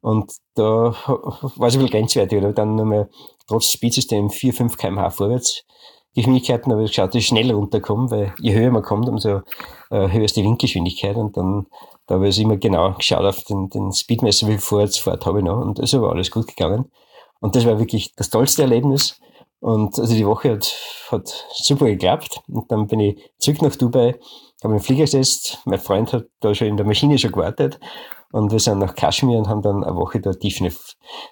Und 0.00 0.32
da 0.54 0.94
war 1.06 1.68
es 1.68 1.74
ein 1.74 1.80
bisschen 1.80 1.86
grenzwertig, 1.90 2.38
oder 2.38 2.52
dann 2.52 2.76
nochmal 2.76 3.10
trotz 3.46 3.72
Speedsystem 3.72 4.30
4, 4.30 4.54
5 4.54 4.76
kmh 4.76 5.10
vorwärts 5.10 5.64
Geschwindigkeiten, 6.14 6.70
aber 6.70 6.82
ich 6.82 6.90
geschaut, 6.90 7.08
dass 7.08 7.20
ich 7.20 7.26
schnell 7.26 7.50
runterkomme, 7.52 8.10
weil 8.10 8.34
je 8.38 8.52
höher 8.52 8.70
man 8.70 8.82
kommt, 8.82 9.08
umso 9.08 9.40
äh, 9.90 10.08
höher 10.08 10.24
ist 10.24 10.36
die 10.36 10.44
Windgeschwindigkeit 10.44 11.16
und 11.16 11.36
dann 11.36 11.66
da 12.06 12.16
habe 12.16 12.28
ich 12.28 12.38
immer 12.38 12.56
genau 12.56 12.92
geschaut 12.92 13.24
auf 13.24 13.44
den, 13.44 13.70
den 13.70 13.92
Speedmesser, 13.92 14.46
wie 14.46 14.52
viel 14.52 14.60
Vorwärtsfahrt 14.60 15.24
habe 15.24 15.38
ich 15.38 15.44
noch 15.44 15.60
und 15.60 15.78
es 15.78 15.94
war 15.94 16.10
alles 16.10 16.30
gut 16.30 16.46
gegangen. 16.48 16.90
Und 17.40 17.56
das 17.56 17.64
war 17.64 17.78
wirklich 17.78 18.14
das 18.14 18.30
tollste 18.30 18.62
Erlebnis. 18.62 19.18
Und 19.62 19.96
also 19.96 20.12
die 20.12 20.26
Woche 20.26 20.50
hat, 20.50 20.76
hat 21.12 21.46
super 21.52 21.86
geklappt. 21.86 22.40
Und 22.48 22.72
dann 22.72 22.88
bin 22.88 22.98
ich 22.98 23.30
zurück 23.38 23.62
nach 23.62 23.76
Dubai, 23.76 24.18
habe 24.64 24.74
einen 24.74 24.82
Flieger 24.82 25.04
gesetzt. 25.04 25.58
Mein 25.66 25.78
Freund 25.78 26.12
hat 26.12 26.24
da 26.40 26.52
schon 26.52 26.66
in 26.66 26.76
der 26.76 26.84
Maschine 26.84 27.16
schon 27.16 27.30
gewartet. 27.30 27.78
Und 28.32 28.50
wir 28.50 28.58
sind 28.58 28.80
nach 28.80 28.96
Kaschmir 28.96 29.38
und 29.38 29.48
haben 29.48 29.62
dann 29.62 29.84
eine 29.84 29.94
Woche 29.94 30.20
da 30.20 30.32
tiefene 30.32 30.72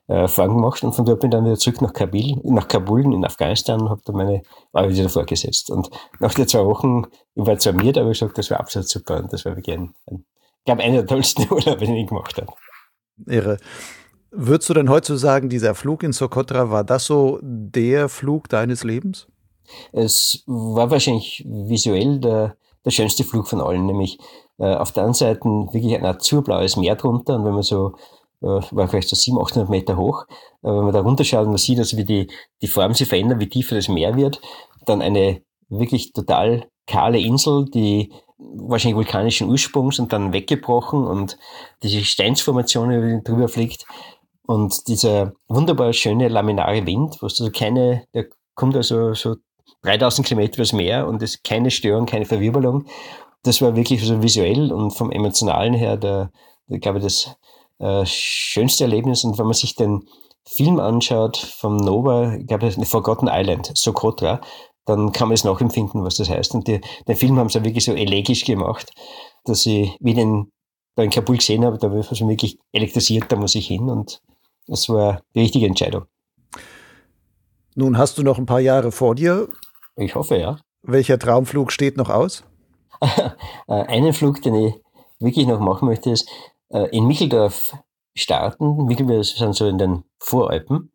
äh, 0.07 0.29
Fahren 0.29 0.55
gemacht. 0.55 0.85
Und 0.85 0.93
von 0.93 1.05
dort 1.05 1.19
bin 1.19 1.31
ich 1.31 1.33
dann 1.33 1.45
wieder 1.45 1.59
zurück 1.59 1.83
nach 1.83 1.93
Kabul, 1.93 2.37
nach 2.45 2.69
Kabul 2.69 3.13
in 3.13 3.25
Afghanistan 3.25 3.81
und 3.81 3.91
habe 3.91 4.03
da 4.05 4.13
meine 4.13 4.43
Arbeit 4.73 4.95
wieder 4.95 5.09
vorgesetzt. 5.09 5.69
Und 5.69 5.91
nach 6.21 6.33
den 6.33 6.47
zwei 6.47 6.65
Wochen, 6.65 7.07
ich 7.35 7.45
war 7.45 7.59
zwar 7.59 7.73
mir, 7.73 7.97
aber 7.97 8.13
ich 8.13 8.21
gesagt, 8.21 8.39
das 8.39 8.49
war 8.53 8.61
absolut 8.61 8.89
super. 8.89 9.17
Und 9.17 9.33
das 9.33 9.45
war 9.45 9.57
wirklich 9.57 9.77
ein, 9.77 9.93
ein 10.07 10.25
ich 10.59 10.65
glaube, 10.67 10.83
einer 10.83 10.99
der 10.99 11.07
tollsten 11.07 11.49
Urlaube, 11.51 11.85
den 11.85 11.97
ich 11.97 12.07
gemacht 12.07 12.37
habe. 12.37 12.53
Irre. 13.27 13.59
Würdest 14.33 14.69
du 14.69 14.75
denn 14.75 14.89
heute 14.89 15.19
sagen, 15.19 15.49
dieser 15.49 15.75
Flug 15.75 16.05
in 16.05 16.13
Socotra, 16.13 16.71
war 16.71 16.85
das 16.85 17.07
so 17.07 17.41
der 17.43 18.09
Flug 18.09 18.49
deines 18.49 18.85
Lebens? 18.85 19.27
Es 19.93 20.45
war 20.47 20.91
wahrscheinlich 20.91 21.45
visuell 21.49 22.21
der, 22.21 22.57
der 22.85 22.91
schönste 22.91 23.25
Flug 23.25 23.49
von 23.49 23.61
allen, 23.61 23.87
nämlich 23.87 24.19
äh, 24.59 24.75
auf 24.75 24.93
der 24.93 25.05
einen 25.05 25.15
Seite 25.15 25.41
wirklich 25.45 25.95
ein 25.97 26.05
azurblaues 26.05 26.77
Meer 26.77 26.95
drunter 26.95 27.37
und 27.37 27.45
wenn 27.45 27.55
man 27.55 27.63
so, 27.63 27.95
äh, 28.43 28.47
war 28.47 28.89
vielleicht 28.89 29.09
so 29.09 29.17
700, 29.17 29.51
800 29.51 29.71
Meter 29.71 29.97
hoch, 29.97 30.27
äh, 30.63 30.69
wenn 30.69 30.85
man 30.85 30.93
da 30.93 31.01
runterschaut 31.01 31.45
und 31.45 31.51
man 31.51 31.59
sieht, 31.59 31.79
also 31.79 31.97
wie 31.97 32.05
die, 32.05 32.29
die 32.63 32.69
Form 32.69 32.95
sich 32.95 33.09
verändert, 33.09 33.41
wie 33.41 33.49
tiefer 33.49 33.75
das 33.75 33.89
Meer 33.89 34.17
wird, 34.17 34.41
dann 34.87 35.03
eine 35.03 35.43
wirklich 35.69 36.13
total 36.13 36.67
kahle 36.87 37.19
Insel, 37.19 37.65
die 37.67 38.13
wahrscheinlich 38.39 38.97
vulkanischen 38.97 39.49
Ursprungs 39.49 39.99
und 39.99 40.13
dann 40.13 40.33
weggebrochen 40.33 41.05
und 41.05 41.37
diese 41.83 42.05
Steinsformation 42.05 43.23
drüber 43.23 43.49
fliegt 43.49 43.87
und 44.51 44.89
dieser 44.89 45.33
wunderbar 45.47 45.93
schöne 45.93 46.27
laminare 46.27 46.85
Wind, 46.85 47.19
was 47.21 47.41
also 47.41 47.53
keine, 47.53 48.03
der 48.15 48.27
kommt 48.57 48.75
also 48.75 49.15
so 49.15 49.37
3000 49.83 50.27
Kilometer 50.27 50.57
übers 50.57 50.73
Meer 50.73 51.07
und 51.07 51.23
es 51.23 51.37
ist 51.37 51.45
keine 51.45 51.71
Störung, 51.71 52.05
keine 52.05 52.25
Verwirbelung. 52.25 52.85
Das 53.45 53.63
war 53.63 53.77
wirklich 53.77 54.05
so 54.05 54.25
visuell 54.25 54.73
und 54.73 54.91
vom 54.91 55.13
Emotionalen 55.13 55.73
her, 55.73 55.97
der, 55.97 56.33
der 56.67 56.81
glaube 56.81 56.99
ich, 56.99 57.05
das 57.05 57.37
äh, 57.79 58.05
schönste 58.05 58.83
Erlebnis. 58.83 59.23
Und 59.23 59.39
wenn 59.39 59.47
man 59.47 59.55
sich 59.55 59.77
den 59.77 60.09
Film 60.45 60.81
anschaut 60.81 61.37
vom 61.37 61.77
Nova, 61.77 62.35
ich 62.35 62.49
glaube, 62.49 62.73
Forgotten 62.73 63.29
Island, 63.31 63.71
Socotra, 63.77 64.41
dann 64.85 65.13
kann 65.13 65.29
man 65.29 65.35
es 65.35 65.45
nachempfinden, 65.45 66.03
was 66.03 66.17
das 66.17 66.29
heißt. 66.29 66.57
Und 66.57 66.67
die, 66.67 66.81
den 67.07 67.17
Film 67.17 67.39
haben 67.39 67.51
sie 67.51 67.65
wirklich 67.65 67.85
so 67.85 67.93
elegisch 67.93 68.45
gemacht, 68.45 68.91
dass 69.45 69.65
ich, 69.65 69.97
wie 70.01 70.15
den 70.15 70.51
da 70.97 71.05
in 71.05 71.11
Kabul 71.11 71.37
gesehen 71.37 71.65
habe, 71.65 71.79
da 71.79 71.93
war 71.93 72.01
ich 72.01 72.27
wirklich 72.27 72.59
elektrisiert, 72.73 73.31
da 73.31 73.37
muss 73.37 73.55
ich 73.55 73.69
hin 73.69 73.89
und 73.89 74.21
das 74.71 74.89
war 74.89 75.23
die 75.35 75.41
richtige 75.41 75.67
Entscheidung. 75.67 76.05
Nun 77.75 77.99
hast 77.99 78.19
du 78.19 78.23
noch 78.23 78.39
ein 78.39 78.47
paar 78.47 78.61
Jahre 78.61 78.93
vor 78.93 79.15
dir. 79.15 79.49
Ich 79.97 80.15
hoffe, 80.15 80.37
ja. 80.37 80.59
Welcher 80.83 81.19
Traumflug 81.19 81.73
steht 81.73 81.97
noch 81.97 82.09
aus? 82.09 82.45
Äh, 83.69 83.85
einen 83.85 84.13
Flug, 84.13 84.43
den 84.43 84.55
ich 84.55 84.75
wirklich 85.21 85.47
noch 85.47 85.61
machen 85.61 85.87
möchte, 85.87 86.11
ist 86.11 86.29
äh, 86.71 86.89
in 86.91 87.07
Micheldorf 87.07 87.77
starten. 88.15 88.85
Micheldorf 88.85 89.27
sind 89.27 89.55
so 89.55 89.67
in 89.69 89.79
den 89.79 90.03
Voralpen. 90.19 90.91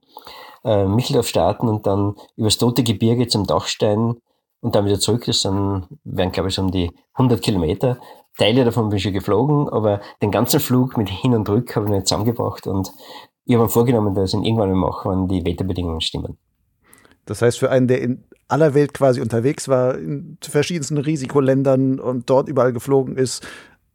Äh, 0.65 0.85
Micheldorf 0.85 1.27
starten 1.27 1.69
und 1.69 1.87
dann 1.87 2.15
übers 2.35 2.57
Tote 2.57 2.83
Gebirge 2.83 3.27
zum 3.27 3.47
Dachstein 3.47 4.15
und 4.59 4.75
dann 4.75 4.85
wieder 4.85 4.99
zurück. 4.99 5.23
Das 5.25 5.41
sind, 5.41 5.87
wären, 6.03 6.31
glaube 6.33 6.49
ich, 6.49 6.55
so 6.55 6.61
um 6.61 6.71
die 6.71 6.91
100 7.13 7.41
Kilometer. 7.41 7.97
Teile 8.37 8.65
davon 8.65 8.89
bin 8.89 8.97
ich 8.97 9.03
schon 9.03 9.13
geflogen, 9.13 9.69
aber 9.69 10.01
den 10.21 10.31
ganzen 10.31 10.59
Flug 10.59 10.97
mit 10.97 11.09
Hin 11.09 11.33
und 11.33 11.47
Rück 11.47 11.75
habe 11.75 11.85
ich 11.85 11.91
nicht 11.91 12.07
zusammengebracht 12.07 12.67
und 12.67 12.91
ich 13.45 13.53
habe 13.53 13.65
mir 13.65 13.69
vorgenommen, 13.69 14.15
dass 14.15 14.33
ich 14.33 14.39
ihn 14.39 14.43
irgendwann 14.43 14.71
mal 14.71 14.89
mache, 14.89 15.09
wenn 15.09 15.27
die 15.27 15.45
Wetterbedingungen 15.45 16.01
stimmen. 16.01 16.37
Das 17.25 17.41
heißt, 17.41 17.59
für 17.59 17.71
einen, 17.71 17.87
der 17.87 18.01
in 18.01 18.23
aller 18.47 18.73
Welt 18.73 18.93
quasi 18.93 19.21
unterwegs 19.21 19.67
war, 19.67 19.97
in 19.97 20.37
verschiedensten 20.41 20.97
Risikoländern 20.97 21.99
und 21.99 22.29
dort 22.29 22.49
überall 22.49 22.73
geflogen 22.73 23.17
ist, 23.17 23.45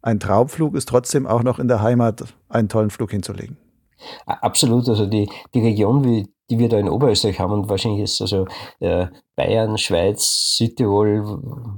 ein 0.01 0.19
Traumflug 0.19 0.75
ist 0.75 0.89
trotzdem 0.89 1.27
auch 1.27 1.43
noch 1.43 1.59
in 1.59 1.67
der 1.67 1.81
Heimat 1.81 2.33
einen 2.49 2.69
tollen 2.69 2.89
Flug 2.89 3.11
hinzulegen. 3.11 3.57
Absolut, 4.25 4.89
also 4.89 5.05
die, 5.05 5.29
die 5.53 5.61
Region, 5.61 6.03
wie, 6.03 6.27
die 6.49 6.57
wir 6.57 6.69
da 6.69 6.79
in 6.79 6.89
Oberösterreich 6.89 7.39
haben 7.39 7.53
und 7.53 7.69
wahrscheinlich 7.69 8.01
ist 8.01 8.19
also 8.19 8.47
äh, 8.79 9.07
Bayern, 9.35 9.77
Schweiz, 9.77 10.55
Südtirol, 10.57 11.23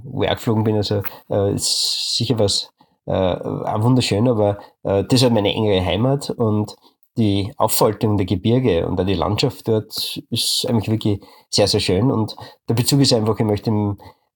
wo 0.04 0.24
ich 0.24 0.30
geflogen 0.30 0.64
bin, 0.64 0.78
also 0.78 1.02
äh, 1.30 1.54
ist 1.54 2.16
sicher 2.16 2.40
was 2.40 2.70
äh, 3.06 3.12
wunderschön, 3.14 4.30
aber 4.30 4.60
äh, 4.84 5.04
das 5.04 5.20
ist 5.20 5.24
halt 5.24 5.34
meine 5.34 5.54
engere 5.54 5.86
Heimat 5.86 6.30
und 6.30 6.76
die 7.18 7.54
Auffaltung 7.58 8.18
der 8.18 8.26
Gebirge 8.26 8.88
und 8.88 9.00
auch 9.00 9.06
die 9.06 9.14
Landschaft 9.14 9.68
dort 9.68 10.22
ist 10.30 10.66
eigentlich 10.68 10.90
wirklich 10.90 11.20
sehr, 11.50 11.68
sehr 11.68 11.80
schön. 11.80 12.12
Und 12.12 12.36
der 12.68 12.74
Bezug 12.74 13.02
ist 13.02 13.14
einfach, 13.14 13.40
ich 13.40 13.46
möchte 13.46 13.72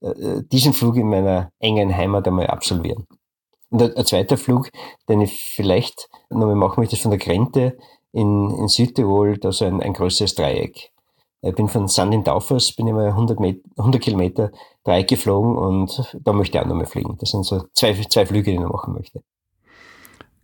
äh, 0.02 0.44
diesen 0.52 0.74
Flug 0.74 0.98
in 0.98 1.10
meiner 1.10 1.52
engen 1.60 1.96
Heimat 1.96 2.28
einmal 2.28 2.48
absolvieren. 2.48 3.08
Und 3.70 3.98
ein, 3.98 4.06
zweiter 4.06 4.38
Flug, 4.38 4.70
den 5.10 5.22
ich 5.22 5.52
vielleicht 5.56 6.08
nochmal 6.30 6.56
machen 6.56 6.80
möchte, 6.80 6.96
ist 6.96 7.02
von 7.02 7.12
der 7.12 7.20
Grente 7.20 7.78
in, 8.14 8.52
in 8.52 8.68
Südtirol, 8.68 9.38
da 9.38 9.52
so 9.52 9.66
ein, 9.66 9.82
ein 9.82 9.94
größeres 9.94 10.36
Dreieck. 10.36 10.92
Ich 11.42 11.54
bin 11.54 11.68
von 11.68 11.88
Sand 11.88 12.14
in 12.14 12.24
Taufers, 12.24 12.74
bin 12.74 12.88
immer 12.88 13.06
100, 13.06 13.40
Met 13.40 13.62
100 13.78 14.02
Kilometer 14.02 14.52
Dreieck 14.84 15.08
geflogen 15.08 15.58
und 15.58 16.18
da 16.24 16.34
möchte 16.34 16.58
ich 16.58 16.64
auch 16.64 16.68
nochmal 16.68 16.86
fliegen. 16.86 17.18
Das 17.20 17.30
sind 17.32 17.46
so 17.46 17.66
zwei, 17.74 17.94
zwei 17.94 18.26
Flüge, 18.26 18.52
die 18.52 18.54
ich 18.54 18.60
noch 18.60 18.72
machen 18.72 18.94
möchte. 18.94 19.22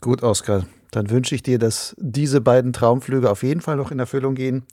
Gut, 0.02 0.22
Oskar. 0.22 0.66
Dann 0.94 1.10
wünsche 1.10 1.34
ich 1.34 1.42
dir, 1.42 1.58
dass 1.58 1.96
diese 1.98 2.40
beiden 2.40 2.72
Traumflüge 2.72 3.30
auf 3.30 3.42
jeden 3.42 3.62
Fall 3.62 3.78
noch 3.78 3.90
in 3.90 3.98
Erfüllung 3.98 4.36
gehen. 4.36 4.64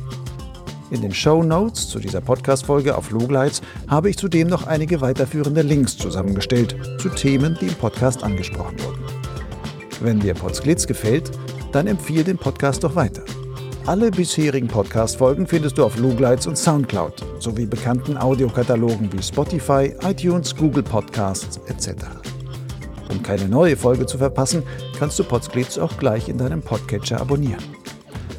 In 0.90 1.02
den 1.02 1.12
Show 1.12 1.42
Notes 1.42 1.88
zu 1.88 1.98
dieser 1.98 2.20
Podcast-Folge 2.20 2.96
auf 2.96 3.10
Lugleitz 3.10 3.60
habe 3.88 4.08
ich 4.08 4.16
zudem 4.16 4.46
noch 4.46 4.66
einige 4.66 5.00
weiterführende 5.00 5.62
Links 5.62 5.96
zusammengestellt 5.96 6.76
zu 7.00 7.08
Themen, 7.08 7.58
die 7.60 7.66
im 7.66 7.74
Podcast 7.74 8.22
angesprochen 8.22 8.76
wurden. 8.80 9.02
Wenn 10.00 10.20
dir 10.20 10.34
Potsglitz 10.34 10.86
gefällt, 10.86 11.32
dann 11.72 11.88
empfiehl 11.88 12.22
den 12.22 12.38
Podcast 12.38 12.84
doch 12.84 12.94
weiter. 12.94 13.22
Alle 13.86 14.10
bisherigen 14.10 14.68
Podcast-Folgen 14.68 15.46
findest 15.46 15.78
du 15.78 15.84
auf 15.84 15.96
Lugleitz 15.98 16.46
und 16.46 16.58
Soundcloud 16.58 17.24
sowie 17.40 17.66
bekannten 17.66 18.16
Audiokatalogen 18.16 19.12
wie 19.12 19.22
Spotify, 19.22 19.94
iTunes, 20.02 20.54
Google 20.54 20.82
Podcasts 20.82 21.60
etc. 21.68 22.04
Um 23.10 23.22
keine 23.22 23.48
neue 23.48 23.76
Folge 23.76 24.06
zu 24.06 24.18
verpassen, 24.18 24.62
kannst 24.98 25.18
du 25.18 25.24
Potsglitz 25.24 25.78
auch 25.78 25.96
gleich 25.96 26.28
in 26.28 26.38
deinem 26.38 26.62
Podcatcher 26.62 27.20
abonnieren. 27.20 27.62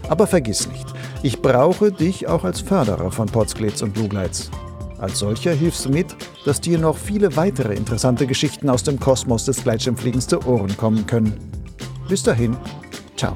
Aber 0.09 0.27
vergiss 0.27 0.67
nicht, 0.67 0.87
ich 1.23 1.41
brauche 1.41 1.91
dich 1.91 2.27
auch 2.27 2.43
als 2.43 2.61
Förderer 2.61 3.11
von 3.11 3.27
Potsglitz 3.27 3.81
und 3.81 3.97
Lugleitz. 3.97 4.49
Als 4.99 5.19
solcher 5.19 5.53
hilfst 5.53 5.85
du 5.85 5.89
mit, 5.89 6.15
dass 6.45 6.61
dir 6.61 6.79
noch 6.79 6.97
viele 6.97 7.35
weitere 7.35 7.75
interessante 7.75 8.25
Geschichten 8.25 8.69
aus 8.69 8.83
dem 8.83 8.99
Kosmos 8.99 9.45
des 9.45 9.63
Gleitschirmfliegens 9.63 10.27
zu 10.27 10.43
Ohren 10.45 10.75
kommen 10.75 11.05
können. 11.05 11.33
Bis 12.07 12.23
dahin, 12.23 12.57
ciao. 13.15 13.35